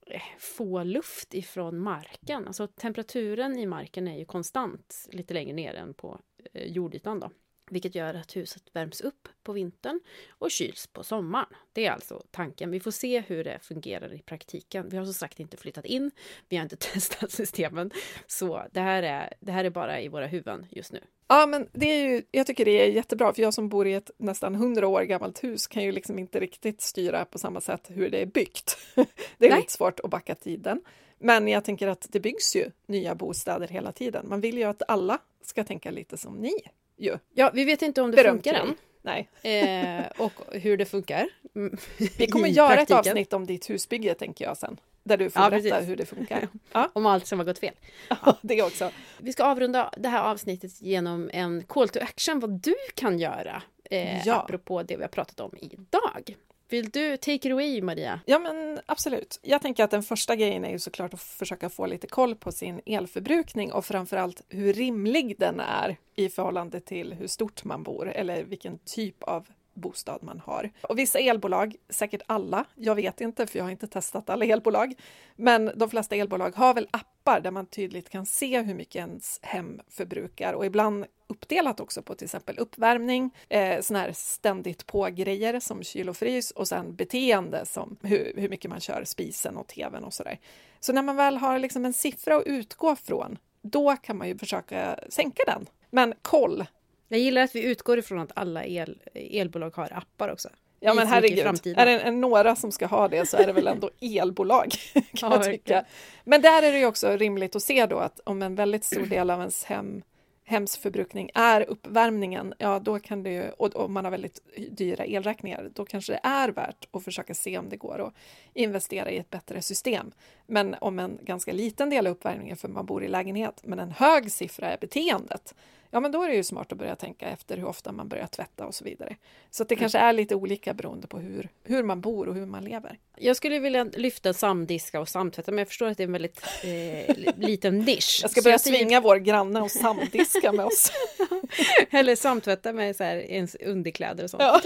eh, 0.06 0.22
få 0.38 0.82
luft 0.82 1.34
ifrån 1.34 1.78
marken. 1.78 2.46
Alltså 2.46 2.66
temperaturen 2.66 3.58
i 3.58 3.66
marken 3.66 4.08
är 4.08 4.18
ju 4.18 4.24
konstant 4.24 5.08
lite 5.12 5.34
längre 5.34 5.52
ner 5.52 5.74
än 5.74 5.94
på 5.94 6.20
eh, 6.52 6.66
jordytan. 6.66 7.20
Då 7.20 7.30
vilket 7.70 7.94
gör 7.94 8.14
att 8.14 8.36
huset 8.36 8.62
värms 8.72 9.00
upp 9.00 9.28
på 9.42 9.52
vintern 9.52 10.00
och 10.28 10.50
kyls 10.50 10.86
på 10.86 11.04
sommaren. 11.04 11.46
Det 11.72 11.86
är 11.86 11.90
alltså 11.90 12.22
tanken. 12.30 12.70
Vi 12.70 12.80
får 12.80 12.90
se 12.90 13.20
hur 13.20 13.44
det 13.44 13.58
fungerar 13.62 14.14
i 14.14 14.18
praktiken. 14.18 14.88
Vi 14.88 14.96
har 14.96 15.04
som 15.04 15.14
sagt 15.14 15.40
inte 15.40 15.56
flyttat 15.56 15.84
in, 15.84 16.10
vi 16.48 16.56
har 16.56 16.62
inte 16.62 16.76
testat 16.92 17.32
systemen, 17.32 17.90
så 18.26 18.62
det 18.72 18.80
här 18.80 19.02
är, 19.02 19.34
det 19.40 19.52
här 19.52 19.64
är 19.64 19.70
bara 19.70 20.00
i 20.00 20.08
våra 20.08 20.26
huvuden 20.26 20.66
just 20.70 20.92
nu. 20.92 21.00
Ja, 21.28 21.46
men 21.46 21.68
det 21.72 21.86
är 21.86 22.08
ju, 22.08 22.22
jag 22.30 22.46
tycker 22.46 22.64
det 22.64 22.70
är 22.70 22.86
jättebra, 22.86 23.32
för 23.32 23.42
jag 23.42 23.54
som 23.54 23.68
bor 23.68 23.86
i 23.86 23.94
ett 23.94 24.10
nästan 24.18 24.54
hundra 24.54 24.88
år 24.88 25.02
gammalt 25.02 25.44
hus 25.44 25.66
kan 25.66 25.82
ju 25.82 25.92
liksom 25.92 26.18
inte 26.18 26.40
riktigt 26.40 26.80
styra 26.80 27.24
på 27.24 27.38
samma 27.38 27.60
sätt 27.60 27.86
hur 27.88 28.10
det 28.10 28.22
är 28.22 28.26
byggt. 28.26 28.78
Det 29.38 29.46
är 29.46 29.50
Nej. 29.50 29.60
lite 29.60 29.72
svårt 29.72 30.00
att 30.00 30.10
backa 30.10 30.34
tiden. 30.34 30.80
Men 31.18 31.48
jag 31.48 31.64
tänker 31.64 31.88
att 31.88 32.06
det 32.10 32.20
byggs 32.20 32.56
ju 32.56 32.70
nya 32.86 33.14
bostäder 33.14 33.68
hela 33.68 33.92
tiden. 33.92 34.28
Man 34.28 34.40
vill 34.40 34.58
ju 34.58 34.64
att 34.64 34.82
alla 34.88 35.18
ska 35.42 35.64
tänka 35.64 35.90
lite 35.90 36.16
som 36.16 36.36
ni 36.36 36.54
ju. 36.96 37.18
Ja, 37.34 37.50
vi 37.54 37.64
vet 37.64 37.82
inte 37.82 38.02
om 38.02 38.10
det 38.10 38.16
Berömt 38.16 38.44
funkar 38.44 38.60
än. 38.60 38.74
Nej. 39.02 39.28
Eh, 39.42 40.06
och 40.18 40.32
hur 40.52 40.76
det 40.76 40.84
funkar. 40.84 41.28
Vi 42.18 42.26
kommer 42.26 42.48
göra 42.48 42.68
praktiken. 42.68 43.00
ett 43.00 43.06
avsnitt 43.06 43.32
om 43.32 43.46
ditt 43.46 43.70
husbygge, 43.70 44.14
tänker 44.14 44.44
jag 44.44 44.56
sen. 44.56 44.80
Där 45.02 45.16
du 45.16 45.30
får 45.30 45.42
ja, 45.42 45.50
berätta 45.50 45.70
precis. 45.70 45.88
hur 45.88 45.96
det 45.96 46.06
funkar. 46.06 46.48
Ja. 46.72 46.90
om 46.92 47.06
allt 47.06 47.26
som 47.26 47.38
har 47.38 47.46
gått 47.46 47.58
fel. 47.58 47.74
Ja, 48.08 48.36
det 48.42 48.62
också. 48.62 48.90
Vi 49.18 49.32
ska 49.32 49.44
avrunda 49.44 49.90
det 49.96 50.08
här 50.08 50.30
avsnittet 50.30 50.82
genom 50.82 51.30
en 51.32 51.64
call 51.64 51.88
to 51.88 51.98
action, 52.02 52.40
vad 52.40 52.50
du 52.50 52.74
kan 52.94 53.18
göra. 53.18 53.62
Eh, 53.90 54.26
ja. 54.26 54.34
Apropå 54.34 54.82
det 54.82 54.96
vi 54.96 55.02
har 55.02 55.08
pratat 55.08 55.40
om 55.40 55.52
idag. 55.60 56.36
Vill 56.68 56.90
du 56.90 57.16
take 57.16 57.48
it 57.48 57.52
away, 57.52 57.82
Maria? 57.82 58.20
Ja, 58.26 58.38
men 58.38 58.80
absolut. 58.86 59.40
Jag 59.42 59.62
tänker 59.62 59.84
att 59.84 59.90
den 59.90 60.02
första 60.02 60.36
grejen 60.36 60.64
är 60.64 60.70
ju 60.70 60.78
såklart 60.78 61.14
att 61.14 61.20
försöka 61.20 61.70
få 61.70 61.86
lite 61.86 62.06
koll 62.06 62.34
på 62.34 62.52
sin 62.52 62.80
elförbrukning 62.86 63.72
och 63.72 63.84
framförallt 63.84 64.42
hur 64.48 64.72
rimlig 64.72 65.36
den 65.38 65.60
är 65.60 65.96
i 66.16 66.28
förhållande 66.28 66.80
till 66.80 67.12
hur 67.12 67.26
stort 67.26 67.64
man 67.64 67.82
bor 67.82 68.08
eller 68.08 68.44
vilken 68.44 68.78
typ 68.78 69.22
av 69.22 69.46
bostad 69.76 70.22
man 70.22 70.40
har. 70.40 70.70
Och 70.82 70.98
vissa 70.98 71.18
elbolag, 71.18 71.76
säkert 71.88 72.22
alla, 72.26 72.64
jag 72.74 72.94
vet 72.94 73.20
inte 73.20 73.46
för 73.46 73.58
jag 73.58 73.64
har 73.64 73.70
inte 73.70 73.86
testat 73.86 74.30
alla 74.30 74.44
elbolag, 74.44 74.94
men 75.36 75.70
de 75.76 75.90
flesta 75.90 76.16
elbolag 76.16 76.56
har 76.56 76.74
väl 76.74 76.88
appar 76.90 77.40
där 77.40 77.50
man 77.50 77.66
tydligt 77.66 78.08
kan 78.08 78.26
se 78.26 78.62
hur 78.62 78.74
mycket 78.74 78.96
ens 78.96 79.38
hem 79.42 79.80
förbrukar 79.88 80.52
och 80.52 80.66
ibland 80.66 81.06
uppdelat 81.26 81.80
också 81.80 82.02
på 82.02 82.14
till 82.14 82.24
exempel 82.24 82.58
uppvärmning, 82.58 83.34
eh, 83.48 83.80
såna 83.80 83.98
här 83.98 84.12
ständigt 84.12 84.86
på-grejer 84.86 85.60
som 85.60 85.82
kyl 85.82 86.08
och 86.08 86.16
frys 86.16 86.50
och 86.50 86.68
sen 86.68 86.94
beteende 86.94 87.66
som 87.66 87.96
hur, 88.02 88.32
hur 88.36 88.48
mycket 88.48 88.70
man 88.70 88.80
kör 88.80 89.04
spisen 89.04 89.56
och 89.56 89.66
tvn 89.66 90.04
och 90.04 90.14
sådär. 90.14 90.38
Så 90.80 90.92
när 90.92 91.02
man 91.02 91.16
väl 91.16 91.36
har 91.36 91.58
liksom 91.58 91.84
en 91.84 91.92
siffra 91.92 92.36
att 92.36 92.46
utgå 92.46 92.96
från, 92.96 93.38
då 93.62 93.96
kan 93.96 94.16
man 94.18 94.28
ju 94.28 94.38
försöka 94.38 94.98
sänka 95.08 95.42
den. 95.46 95.66
Men 95.90 96.14
koll! 96.22 96.64
Jag 97.08 97.20
gillar 97.20 97.42
att 97.42 97.54
vi 97.54 97.62
utgår 97.62 97.98
ifrån 97.98 98.18
att 98.18 98.32
alla 98.34 98.64
el, 98.64 98.98
elbolag 99.14 99.76
har 99.76 99.92
appar 99.92 100.28
också. 100.32 100.48
Ja 100.80 100.94
men 100.94 101.06
herregud, 101.06 101.76
är 101.76 101.86
det 101.86 102.10
några 102.10 102.56
som 102.56 102.72
ska 102.72 102.86
ha 102.86 103.08
det 103.08 103.28
så 103.28 103.36
är 103.36 103.46
det 103.46 103.52
väl 103.52 103.66
ändå 103.66 103.90
elbolag. 104.00 104.74
kan 104.92 105.30
ja, 105.30 105.36
jag 105.36 105.44
tycka. 105.44 105.84
Men 106.24 106.42
där 106.42 106.62
är 106.62 106.72
det 106.72 106.78
ju 106.78 106.86
också 106.86 107.16
rimligt 107.16 107.56
att 107.56 107.62
se 107.62 107.86
då 107.86 107.98
att 107.98 108.20
om 108.24 108.42
en 108.42 108.54
väldigt 108.54 108.84
stor 108.84 109.06
del 109.06 109.30
av 109.30 109.38
ens 109.38 109.64
hem 109.64 110.02
hemsförbrukning 110.46 111.30
är 111.34 111.70
uppvärmningen, 111.70 112.54
ja 112.58 112.78
då 112.78 112.98
kan 112.98 113.22
det 113.22 113.30
ju, 113.30 113.50
och 113.50 113.76
om 113.76 113.92
man 113.92 114.04
har 114.04 114.10
väldigt 114.10 114.40
dyra 114.70 115.04
elräkningar, 115.04 115.70
då 115.74 115.84
kanske 115.84 116.12
det 116.12 116.20
är 116.22 116.48
värt 116.48 116.88
att 116.90 117.04
försöka 117.04 117.34
se 117.34 117.58
om 117.58 117.68
det 117.68 117.76
går 117.76 118.06
att 118.06 118.14
investera 118.54 119.10
i 119.10 119.18
ett 119.18 119.30
bättre 119.30 119.62
system. 119.62 120.12
Men 120.46 120.76
om 120.80 120.98
en 120.98 121.18
ganska 121.22 121.52
liten 121.52 121.90
del 121.90 122.06
av 122.06 122.12
uppvärmningen 122.12 122.56
för 122.56 122.68
man 122.68 122.86
bor 122.86 123.04
i 123.04 123.08
lägenhet, 123.08 123.60
men 123.64 123.78
en 123.78 123.90
hög 123.90 124.32
siffra 124.32 124.72
är 124.72 124.78
beteendet, 124.78 125.54
ja 125.90 126.00
men 126.00 126.12
då 126.12 126.22
är 126.22 126.28
det 126.28 126.34
ju 126.34 126.44
smart 126.44 126.72
att 126.72 126.78
börja 126.78 126.96
tänka 126.96 127.28
efter 127.28 127.56
hur 127.56 127.66
ofta 127.66 127.92
man 127.92 128.08
börjar 128.08 128.26
tvätta 128.26 128.66
och 128.66 128.74
så 128.74 128.84
vidare. 128.84 129.16
Så 129.50 129.64
det 129.64 129.74
mm. 129.74 129.80
kanske 129.80 129.98
är 129.98 130.12
lite 130.12 130.34
olika 130.34 130.74
beroende 130.74 131.06
på 131.06 131.18
hur, 131.18 131.48
hur 131.64 131.82
man 131.82 132.00
bor 132.00 132.28
och 132.28 132.34
hur 132.34 132.46
man 132.46 132.64
lever. 132.64 132.98
Jag 133.16 133.36
skulle 133.36 133.58
vilja 133.58 133.84
lyfta 133.84 134.32
samdiska 134.32 135.00
och 135.00 135.08
samtvätta 135.08 135.52
men 135.52 135.58
jag 135.58 135.68
förstår 135.68 135.86
att 135.86 135.96
det 135.96 136.02
är 136.02 136.06
en 136.06 136.12
väldigt 136.12 136.42
eh, 136.64 137.34
liten 137.36 137.78
nisch. 137.78 138.18
Jag 138.22 138.30
ska 138.30 138.42
börja 138.42 138.54
jag 138.54 138.60
svinga 138.60 138.88
säger... 138.88 139.00
vår 139.00 139.16
granne 139.16 139.60
och 139.60 139.70
samdiska 139.70 140.52
med 140.52 140.64
oss. 140.64 140.92
Eller 141.90 142.16
samtvätta 142.16 142.72
med 142.72 142.96
så 142.96 143.04
här, 143.04 143.16
ens 143.16 143.54
underkläder 143.54 144.24
och 144.24 144.30
sånt. 144.30 144.42
Ja. 144.42 144.60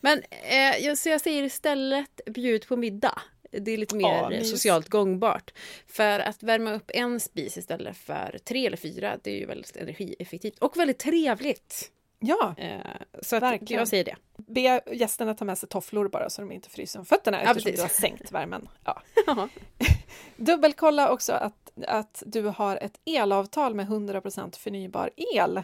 Men 0.00 0.22
eh, 0.82 0.94
så 0.94 1.08
jag 1.08 1.20
säger 1.20 1.42
istället 1.42 2.20
bjud 2.26 2.68
på 2.68 2.76
middag. 2.76 3.22
Det 3.60 3.70
är 3.70 3.78
lite 3.78 3.94
mer 3.94 4.30
ja, 4.30 4.44
socialt 4.44 4.88
gångbart. 4.88 5.52
För 5.86 6.20
att 6.20 6.42
värma 6.42 6.72
upp 6.72 6.90
en 6.94 7.20
spis 7.20 7.56
istället 7.56 7.96
för 7.96 8.38
tre 8.44 8.66
eller 8.66 8.76
fyra, 8.76 9.18
det 9.22 9.30
är 9.30 9.38
ju 9.38 9.46
väldigt 9.46 9.76
energieffektivt 9.76 10.58
och 10.58 10.76
väldigt 10.76 10.98
trevligt. 10.98 11.90
Ja, 12.24 12.54
eh, 12.58 12.80
så 13.22 13.36
att 13.36 13.42
verkligen. 13.42 13.78
jag 13.78 13.88
säger 13.88 14.04
det. 14.04 14.16
Be 14.36 14.80
gästerna 14.92 15.34
ta 15.34 15.44
med 15.44 15.58
sig 15.58 15.68
tofflor 15.68 16.08
bara 16.08 16.30
så 16.30 16.42
de 16.42 16.52
inte 16.52 16.70
fryser 16.70 16.98
om 16.98 17.04
fötterna 17.04 17.36
ja, 17.36 17.50
eftersom 17.50 17.72
precis. 17.72 17.76
du 17.76 17.82
har 17.82 17.88
sänkt 17.88 18.32
värmen. 18.32 18.68
Ja. 18.84 19.02
Dubbelkolla 20.36 21.10
också 21.10 21.32
att, 21.32 21.72
att 21.86 22.22
du 22.26 22.42
har 22.42 22.76
ett 22.76 23.00
elavtal 23.04 23.74
med 23.74 23.86
100% 23.88 24.58
förnybar 24.58 25.10
el. 25.34 25.62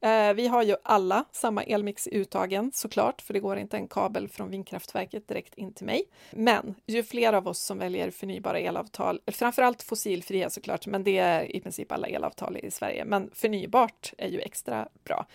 Eh, 0.00 0.34
vi 0.34 0.46
har 0.46 0.62
ju 0.62 0.76
alla 0.82 1.24
samma 1.32 1.62
elmix 1.62 2.06
i 2.06 2.16
uttagen 2.16 2.70
såklart, 2.74 3.22
för 3.22 3.34
det 3.34 3.40
går 3.40 3.58
inte 3.58 3.76
en 3.76 3.88
kabel 3.88 4.28
från 4.28 4.50
vindkraftverket 4.50 5.28
direkt 5.28 5.54
in 5.54 5.72
till 5.72 5.86
mig. 5.86 6.04
Men 6.30 6.74
ju 6.86 7.02
fler 7.02 7.32
av 7.32 7.48
oss 7.48 7.58
som 7.58 7.78
väljer 7.78 8.10
förnybara 8.10 8.58
elavtal, 8.58 9.20
framförallt 9.26 9.82
fossilfria 9.82 10.50
såklart, 10.50 10.86
men 10.86 11.04
det 11.04 11.18
är 11.18 11.56
i 11.56 11.60
princip 11.60 11.92
alla 11.92 12.06
elavtal 12.06 12.56
i 12.56 12.70
Sverige, 12.70 13.04
men 13.04 13.30
förnybart 13.34 14.12
är 14.18 14.28
ju 14.28 14.40
extra 14.40 14.88
bra. 15.04 15.26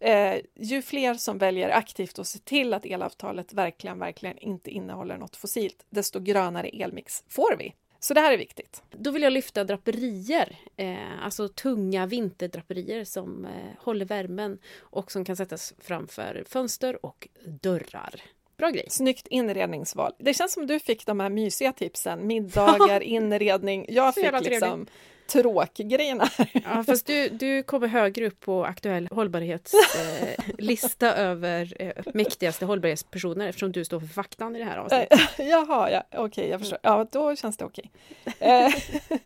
Eh, 0.00 0.36
ju 0.54 0.82
fler 0.82 1.14
som 1.14 1.38
väljer 1.38 1.70
aktivt 1.70 2.18
att 2.18 2.26
se 2.26 2.38
till 2.38 2.74
att 2.74 2.86
elavtalet 2.86 3.52
verkligen, 3.52 3.98
verkligen 3.98 4.38
inte 4.38 4.70
innehåller 4.70 5.16
något 5.18 5.36
fossilt, 5.36 5.86
desto 5.90 6.20
grönare 6.20 6.68
elmix 6.68 7.24
får 7.28 7.56
vi. 7.58 7.74
Så 8.00 8.14
det 8.14 8.20
här 8.20 8.32
är 8.32 8.38
viktigt. 8.38 8.82
Då 8.90 9.10
vill 9.10 9.22
jag 9.22 9.32
lyfta 9.32 9.64
draperier, 9.64 10.56
eh, 10.76 11.24
alltså 11.24 11.48
tunga 11.48 12.06
vinterdraperier 12.06 13.04
som 13.04 13.44
eh, 13.44 13.50
håller 13.78 14.04
värmen 14.04 14.58
och 14.78 15.12
som 15.12 15.24
kan 15.24 15.36
sättas 15.36 15.74
framför 15.78 16.44
fönster 16.48 17.06
och 17.06 17.28
dörrar. 17.44 18.20
Bra 18.56 18.70
grej. 18.70 18.86
Snyggt 18.88 19.26
inredningsval. 19.26 20.12
Det 20.18 20.34
känns 20.34 20.52
som 20.52 20.66
du 20.66 20.80
fick 20.80 21.06
de 21.06 21.20
här 21.20 21.30
mysiga 21.30 21.72
tipsen. 21.72 22.26
Middagar, 22.26 23.00
inredning. 23.00 23.86
Jag 23.88 24.14
fick 24.14 24.40
liksom 24.42 24.86
tråkgrejerna. 25.32 26.28
Ja, 26.52 26.84
fast 26.86 27.06
du, 27.06 27.28
du 27.28 27.62
kommer 27.62 27.88
högre 27.88 28.26
upp 28.26 28.40
på 28.40 28.64
aktuell 28.64 29.08
hållbarhetslista 29.10 31.14
eh, 31.14 31.20
över 31.28 31.74
eh, 31.78 31.92
mäktigaste 32.14 32.64
hållbarhetspersoner 32.64 33.48
eftersom 33.48 33.72
du 33.72 33.84
står 33.84 34.00
för 34.00 34.06
faktan 34.06 34.56
i 34.56 34.58
det 34.58 34.64
här 34.64 34.78
avsnittet. 34.78 35.20
Jaha, 35.38 35.90
ja, 35.90 36.02
okej, 36.10 36.24
okay, 36.24 36.48
jag 36.48 36.60
förstår. 36.60 36.78
Ja, 36.82 37.06
då 37.12 37.36
känns 37.36 37.56
det 37.56 37.64
okej. 37.64 37.90
Okay. 38.24 38.72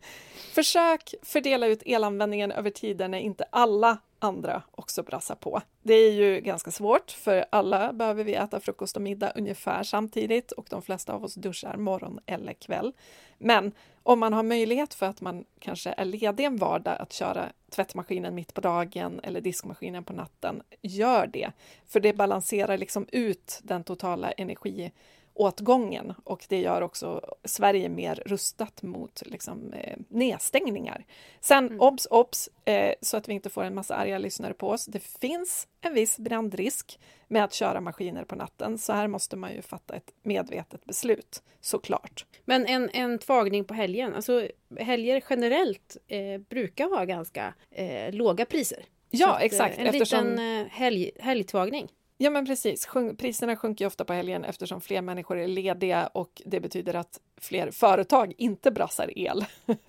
Försök 0.55 1.15
fördela 1.23 1.67
ut 1.67 1.83
elanvändningen 1.87 2.53
över 2.53 2.71
tiden 2.71 3.11
när 3.11 3.19
inte 3.19 3.45
alla 3.51 3.99
andra 4.19 4.63
också 4.71 5.03
brassar 5.03 5.35
på. 5.35 5.63
Det 5.83 5.95
är 5.95 6.13
ju 6.13 6.41
ganska 6.41 6.71
svårt, 6.71 7.11
för 7.11 7.45
alla 7.51 7.93
behöver 7.93 8.25
vi 8.25 8.35
äta 8.35 8.61
frukost 8.61 8.97
och 8.97 9.03
middag 9.03 9.33
ungefär 9.35 9.83
samtidigt 9.83 10.53
och 10.53 10.67
de 10.71 10.83
flesta 10.83 11.13
av 11.13 11.25
oss 11.25 11.35
duschar 11.35 11.77
morgon 11.77 12.21
eller 12.27 12.53
kväll. 12.53 12.93
Men 13.39 13.73
om 14.03 14.21
man 14.21 14.33
har 14.33 14.43
möjlighet 14.43 14.95
för 14.95 15.07
att 15.07 15.21
man 15.21 15.45
kanske 15.59 15.95
är 15.97 16.05
ledig 16.05 16.45
en 16.45 16.57
vardag 16.57 16.97
att 17.01 17.13
köra 17.13 17.53
tvättmaskinen 17.71 18.35
mitt 18.35 18.55
på 18.55 18.61
dagen 18.61 19.21
eller 19.23 19.41
diskmaskinen 19.41 20.05
på 20.05 20.13
natten, 20.13 20.63
gör 20.83 21.27
det. 21.27 21.51
För 21.87 22.01
det 22.01 22.13
balanserar 22.13 22.79
liksom 22.79 23.07
ut 23.13 23.61
den 23.63 23.85
totala 23.85 24.33
energi 24.33 24.93
åtgången 25.35 26.15
och 26.25 26.47
det 26.49 26.61
gör 26.61 26.83
också 26.83 27.21
Sverige 27.45 27.89
mer 27.89 28.23
rustat 28.27 28.83
mot 28.83 29.23
liksom, 29.27 29.73
eh, 29.73 29.99
nedstängningar. 30.09 31.05
Sen 31.41 31.67
mm. 31.67 31.81
obs, 31.81 32.07
obs, 32.11 32.49
eh, 32.65 32.95
så 33.01 33.17
att 33.17 33.29
vi 33.29 33.33
inte 33.33 33.51
får 33.51 33.65
en 33.65 33.75
massa 33.75 33.95
arga 33.95 34.19
lyssnare 34.19 34.55
på 34.55 34.69
oss. 34.69 34.87
Det 34.87 35.01
finns 35.01 35.69
en 35.81 35.95
viss 35.95 36.19
brandrisk 36.19 36.99
med 37.29 37.45
att 37.45 37.55
köra 37.55 37.81
maskiner 37.81 38.25
på 38.25 38.37
natten, 38.37 38.79
så 38.79 38.93
här 38.93 39.09
måste 39.09 39.37
man 39.37 39.53
ju 39.53 39.63
fatta 39.63 39.97
ett 39.97 40.13
medvetet 40.23 40.85
beslut, 40.85 41.43
såklart. 41.61 42.27
Men 42.45 42.67
en, 42.67 42.91
en 42.93 43.19
tvagning 43.19 43.65
på 43.65 43.75
helgen, 43.75 44.15
alltså 44.15 44.49
helger 44.79 45.25
generellt 45.31 45.97
eh, 46.07 46.39
brukar 46.49 46.91
ha 46.91 47.05
ganska 47.05 47.55
eh, 47.71 48.13
låga 48.13 48.47
priser. 48.47 48.85
Ja, 49.11 49.35
att, 49.35 49.41
eh, 49.41 49.47
exakt. 49.47 49.79
En 49.79 49.87
eftersom... 49.87 50.29
liten 50.29 50.61
eh, 50.61 50.67
helg, 50.67 51.11
helgtvagning. 51.19 51.89
Ja 52.17 52.31
men 52.31 52.47
precis, 52.47 52.89
priserna 53.19 53.57
sjunker 53.57 53.87
ofta 53.87 54.05
på 54.05 54.13
helgen 54.13 54.45
eftersom 54.45 54.81
fler 54.81 55.03
människor 55.03 55.39
är 55.39 55.49
lediga 55.49 56.07
och 56.07 56.43
det 56.45 56.61
betyder 56.61 56.95
att 56.95 57.21
fler 57.41 57.71
företag 57.71 58.33
inte 58.39 58.71
brassar 58.71 59.19
el. 59.19 59.45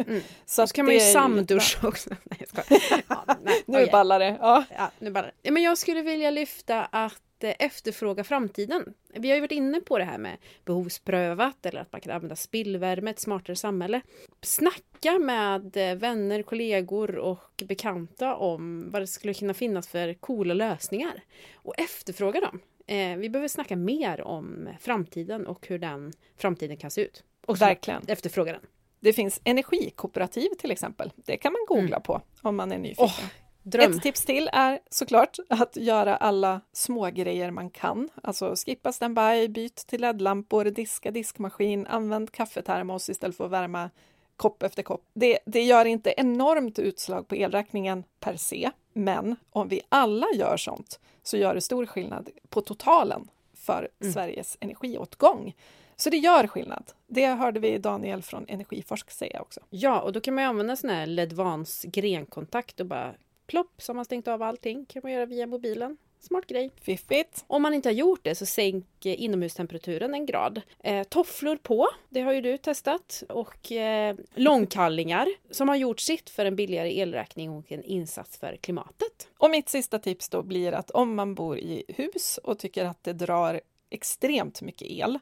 Mm. 0.07 0.21
så, 0.45 0.67
så 0.67 0.73
kan 0.73 0.85
man 0.85 0.93
ju 0.93 0.99
samduscha 0.99 1.87
också. 1.87 2.09
Nej, 2.09 2.45
jag 2.53 2.79
ja, 3.07 3.25
nej, 3.41 3.63
nu 3.65 3.77
okay. 3.77 3.91
ballar 3.91 4.19
det. 4.19 4.37
Ja. 4.41 4.63
Ja, 4.77 4.91
nu 4.99 5.11
ballar 5.11 5.31
det. 5.41 5.51
Men 5.51 5.63
jag 5.63 5.77
skulle 5.77 6.01
vilja 6.01 6.31
lyfta 6.31 6.85
att 6.85 7.21
efterfråga 7.43 8.23
framtiden. 8.23 8.93
Vi 9.13 9.29
har 9.29 9.35
ju 9.35 9.41
varit 9.41 9.51
inne 9.51 9.79
på 9.79 9.97
det 9.97 10.03
här 10.03 10.17
med 10.17 10.37
behovsprövat 10.65 11.65
eller 11.65 11.81
att 11.81 11.91
man 11.91 12.01
kan 12.01 12.13
använda 12.13 12.35
spillvärme, 12.35 13.11
ett 13.11 13.19
smartare 13.19 13.55
samhälle. 13.55 14.01
Snacka 14.41 15.19
med 15.19 15.77
vänner, 15.99 16.43
kollegor 16.43 17.17
och 17.17 17.63
bekanta 17.65 18.35
om 18.35 18.91
vad 18.91 19.01
det 19.01 19.07
skulle 19.07 19.33
kunna 19.33 19.53
finnas 19.53 19.87
för 19.87 20.13
coola 20.13 20.53
lösningar 20.53 21.23
och 21.53 21.79
efterfråga 21.79 22.39
dem. 22.39 22.59
Eh, 22.87 23.17
vi 23.17 23.29
behöver 23.29 23.47
snacka 23.47 23.75
mer 23.75 24.21
om 24.21 24.69
framtiden 24.79 25.47
och 25.47 25.67
hur 25.67 25.79
den 25.79 26.13
framtiden 26.37 26.77
kan 26.77 26.91
se 26.91 27.01
ut. 27.01 27.23
Och 27.45 27.61
Verkligen. 27.61 28.03
efterfråga 28.07 28.51
den. 28.51 28.61
Det 28.99 29.13
finns 29.13 29.41
energikooperativ 29.43 30.49
till 30.59 30.71
exempel. 30.71 31.11
Det 31.15 31.37
kan 31.37 31.53
man 31.53 31.61
googla 31.67 31.95
mm. 31.95 32.01
på 32.01 32.21
om 32.41 32.55
man 32.55 32.71
är 32.71 32.77
nyfiken. 32.77 33.05
Oh, 33.05 33.19
Dröm. 33.67 33.91
Ett 33.91 34.01
tips 34.01 34.25
till 34.25 34.49
är 34.53 34.79
såklart 34.89 35.37
att 35.49 35.75
göra 35.75 36.15
alla 36.15 36.61
små 36.71 37.05
grejer 37.05 37.51
man 37.51 37.69
kan. 37.69 38.09
Alltså 38.23 38.55
skippa 38.65 38.91
standby, 38.91 39.47
byt 39.47 39.75
till 39.75 40.01
LED-lampor, 40.01 40.65
diska 40.65 41.11
diskmaskin, 41.11 41.87
använd 41.87 42.31
kaffetermos 42.31 43.09
istället 43.09 43.37
för 43.37 43.45
att 43.45 43.51
värma 43.51 43.89
kopp 44.37 44.63
efter 44.63 44.83
kopp. 44.83 45.03
Det, 45.13 45.39
det 45.45 45.63
gör 45.63 45.85
inte 45.85 46.13
enormt 46.17 46.79
utslag 46.79 47.27
på 47.27 47.35
elräkningen 47.35 48.03
per 48.19 48.35
se, 48.35 48.71
men 48.93 49.35
om 49.49 49.67
vi 49.67 49.81
alla 49.89 50.27
gör 50.35 50.57
sånt 50.57 50.99
så 51.23 51.37
gör 51.37 51.55
det 51.55 51.61
stor 51.61 51.85
skillnad 51.85 52.29
på 52.49 52.61
totalen 52.61 53.27
för 53.53 53.89
mm. 54.01 54.13
Sveriges 54.13 54.57
energiåtgång. 54.59 55.55
Så 55.95 56.09
det 56.09 56.17
gör 56.17 56.47
skillnad. 56.47 56.91
Det 57.07 57.25
hörde 57.25 57.59
vi 57.59 57.77
Daniel 57.77 58.23
från 58.23 58.45
Energiforsk 58.47 59.11
säga 59.11 59.41
också. 59.41 59.61
Ja, 59.69 60.01
och 60.01 60.13
då 60.13 60.21
kan 60.21 60.35
man 60.35 60.43
använda 60.43 60.75
sån 60.75 60.89
här 60.89 61.07
LED-Vans 61.07 61.85
grenkontakt 61.87 62.79
och 62.79 62.85
bara 62.85 63.13
plopp 63.47 63.81
så 63.81 63.91
har 63.91 63.95
man 63.95 64.05
stängt 64.05 64.27
av 64.27 64.41
allting. 64.41 64.85
kan 64.85 65.01
man 65.03 65.11
göra 65.11 65.25
via 65.25 65.47
mobilen. 65.47 65.97
Smart 66.19 66.47
grej. 66.47 66.71
Fiffigt. 66.81 67.43
Om 67.47 67.61
man 67.61 67.73
inte 67.73 67.89
har 67.89 67.93
gjort 67.93 68.23
det 68.23 68.35
så 68.35 68.45
sänk 68.45 69.05
eh, 69.05 69.21
inomhustemperaturen 69.21 70.13
en 70.13 70.25
grad. 70.25 70.61
Eh, 70.83 71.03
tofflor 71.03 71.57
på, 71.57 71.87
det 72.09 72.21
har 72.21 72.33
ju 72.33 72.41
du 72.41 72.57
testat. 72.57 73.23
Och 73.29 73.71
eh, 73.71 74.15
långkallingar 74.35 75.27
som 75.51 75.69
har 75.69 75.75
gjort 75.75 75.99
sitt 75.99 76.29
för 76.29 76.45
en 76.45 76.55
billigare 76.55 76.99
elräkning 76.99 77.49
och 77.49 77.71
en 77.71 77.83
insats 77.83 78.37
för 78.37 78.57
klimatet. 78.61 79.27
Och 79.37 79.49
mitt 79.49 79.69
sista 79.69 79.99
tips 79.99 80.29
då 80.29 80.41
blir 80.41 80.71
att 80.71 80.91
om 80.91 81.15
man 81.15 81.35
bor 81.35 81.57
i 81.57 81.83
hus 81.87 82.39
och 82.43 82.59
tycker 82.59 82.85
att 82.85 83.03
det 83.03 83.13
drar 83.13 83.61
extremt 83.89 84.61
mycket 84.61 84.87
el, 84.87 85.19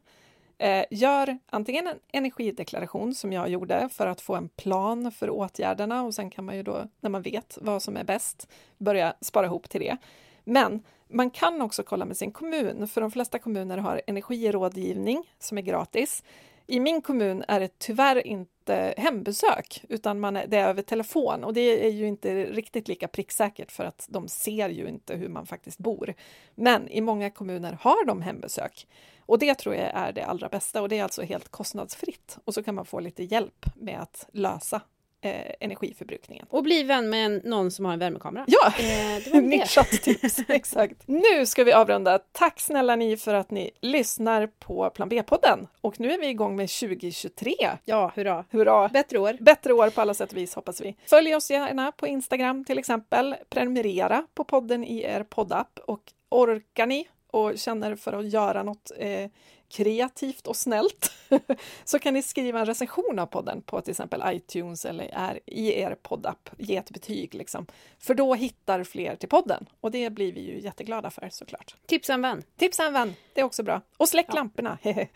eh, 0.58 0.86
gör 0.92 1.38
antingen 1.46 1.88
en 1.88 2.00
energideklaration 2.12 3.16
som 3.16 3.34
jag 3.34 3.50
gjorde 3.50 3.90
för 3.92 4.08
att 4.08 4.22
få 4.22 4.36
en 4.36 4.50
plan 4.50 5.12
för 5.12 5.30
åtgärderna 5.30 6.04
och 6.04 6.16
sen 6.16 6.30
kan 6.30 6.46
man 6.46 6.56
ju 6.56 6.64
då, 6.64 6.88
när 7.00 7.10
man 7.10 7.22
vet 7.22 7.58
vad 7.62 7.82
som 7.82 7.98
är 7.98 8.04
bäst, 8.04 8.48
börja 8.78 9.14
spara 9.22 9.46
ihop 9.46 9.70
till 9.70 9.82
det. 9.82 9.98
Men 10.44 10.84
man 11.08 11.30
kan 11.30 11.62
också 11.62 11.84
kolla 11.84 12.06
med 12.06 12.18
sin 12.18 12.32
kommun, 12.32 12.88
för 12.88 13.02
de 13.02 13.12
flesta 13.12 13.40
kommuner 13.40 13.78
har 13.78 14.02
energirådgivning 14.08 15.24
som 15.40 15.58
är 15.58 15.62
gratis. 15.62 16.24
I 16.68 16.80
min 16.80 17.02
kommun 17.02 17.44
är 17.48 17.60
det 17.60 17.80
tyvärr 17.80 18.28
inte 18.28 18.53
Eh, 18.70 18.94
hembesök, 18.98 19.84
utan 19.90 20.20
man 20.20 20.38
är, 20.38 20.48
det 20.48 20.58
är 20.58 20.68
över 20.68 20.82
telefon. 20.82 21.44
Och 21.44 21.54
det 21.54 21.86
är 21.86 21.92
ju 21.92 22.08
inte 22.08 22.46
riktigt 22.46 22.88
lika 22.88 23.08
pricksäkert 23.08 23.72
för 23.72 23.86
att 23.86 24.06
de 24.10 24.28
ser 24.28 24.70
ju 24.70 24.88
inte 24.88 25.16
hur 25.16 25.30
man 25.30 25.46
faktiskt 25.46 25.80
bor. 25.80 26.14
Men 26.56 26.90
i 26.90 27.02
många 27.02 27.30
kommuner 27.30 27.78
har 27.82 28.06
de 28.06 28.22
hembesök. 28.22 28.88
Och 29.26 29.40
det 29.40 29.56
tror 29.56 29.76
jag 29.76 29.92
är 29.94 30.12
det 30.12 30.26
allra 30.26 30.50
bästa 30.50 30.82
och 30.82 30.90
det 30.90 31.00
är 31.00 31.04
alltså 31.04 31.22
helt 31.22 31.50
kostnadsfritt. 31.50 32.38
Och 32.46 32.54
så 32.54 32.64
kan 32.64 32.76
man 32.76 32.86
få 32.86 33.00
lite 33.00 33.24
hjälp 33.24 33.66
med 33.76 34.02
att 34.02 34.30
lösa 34.32 34.82
eh, 35.24 35.52
energiförbrukningen. 35.60 36.46
Och 36.50 36.64
bli 36.64 36.84
vän 36.84 37.10
med 37.10 37.46
någon 37.46 37.72
som 37.72 37.86
har 37.86 37.94
en 37.94 38.00
värmekamera. 38.00 38.46
Ja, 38.48 38.68
Eh, 38.68 39.24
det 39.24 39.30
var 39.34 39.42
det. 39.42 39.48
nischat 39.48 39.90
tips. 39.92 40.40
Exakt. 40.48 40.96
Nu 41.06 41.46
ska 41.46 41.64
vi 41.64 41.74
avrunda. 41.74 42.20
Tack 42.32 42.60
snälla 42.60 42.96
ni 42.96 43.18
för 43.18 43.34
att 43.34 43.52
ni 43.52 43.72
lyssnar 43.82 44.48
på 44.48 44.90
Plan 44.90 45.10
B-podden. 45.10 45.68
Och 45.82 46.00
nu 46.00 46.12
är 46.12 46.18
vi 46.18 46.28
igång 46.28 46.56
med 46.56 46.70
2023. 46.70 47.54
Ja, 47.86 48.12
hurra. 48.16 48.46
Hurra! 48.50 48.88
Bättre 48.88 49.20
år. 49.20 49.38
Bättre 49.40 49.74
år 49.74 49.90
på 49.90 50.02
alla 50.02 50.14
sätt 50.14 50.32
och 50.32 50.38
vis 50.38 50.56
hoppas 50.56 50.82
vi. 50.82 50.96
Följ 51.06 51.36
oss 51.36 51.52
gärna 51.52 51.92
på 51.92 52.08
Instagram 52.08 52.66
till 52.66 52.78
exempel. 52.80 53.36
Prenumerera 53.50 54.24
på 54.34 54.44
podden 54.44 54.84
i 54.84 55.02
er 55.02 55.24
poddapp 55.24 55.80
och 55.88 56.02
orkar 56.30 56.86
ni 56.86 57.08
och 57.34 57.58
känner 57.58 57.96
för 57.96 58.14
att 58.14 58.30
göra 58.30 58.64
något 58.64 58.92
eh, 58.98 59.30
kreativt 59.70 60.48
och 60.48 60.56
snällt 60.56 61.12
så 61.86 62.00
kan 62.00 62.14
ni 62.14 62.24
skriva 62.24 62.60
en 62.60 62.66
recension 62.66 63.20
av 63.20 63.26
podden 63.26 63.62
på 63.62 63.82
till 63.82 63.92
exempel 63.92 64.22
iTunes 64.26 64.86
eller 64.86 65.10
är 65.14 65.40
i 65.46 65.80
er 65.82 65.96
poddapp. 66.02 66.50
Ge 66.58 66.78
ett 66.78 66.90
betyg 66.90 67.34
liksom. 67.34 67.66
För 68.00 68.14
då 68.14 68.34
hittar 68.34 68.84
fler 68.84 69.16
till 69.16 69.30
podden 69.30 69.66
och 69.82 69.92
det 69.92 70.10
blir 70.10 70.34
vi 70.34 70.42
ju 70.42 70.60
jätteglada 70.60 71.10
för 71.10 71.30
såklart. 71.32 71.76
Tipsa 71.86 72.14
en 72.14 72.22
vän. 72.22 72.44
Tipsa 72.58 72.84
en 72.86 72.94
vän, 72.94 73.16
det 73.34 73.42
är 73.42 73.46
också 73.46 73.64
bra. 73.64 73.82
Och 73.98 74.10
släck 74.10 74.34
lamporna. 74.34 74.78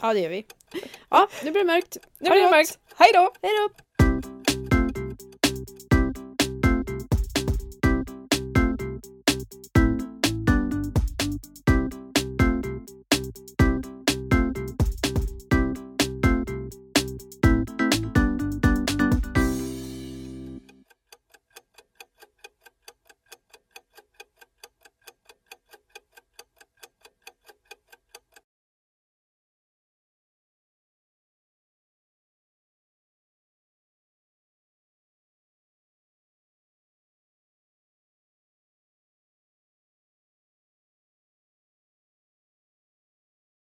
Ja, 0.00 0.14
det 0.14 0.20
gör 0.20 0.30
vi. 0.30 0.46
Ja, 1.08 1.28
nu 1.44 1.50
blir 1.50 1.64
det 1.64 1.72
mörkt. 1.72 1.96
nu 2.18 2.30
blir 2.30 2.42
det 2.42 2.50
mörkt. 2.50 2.78
Hej 2.96 3.10
då! 3.14 3.32
Hej 3.42 3.52
då! 3.68 3.93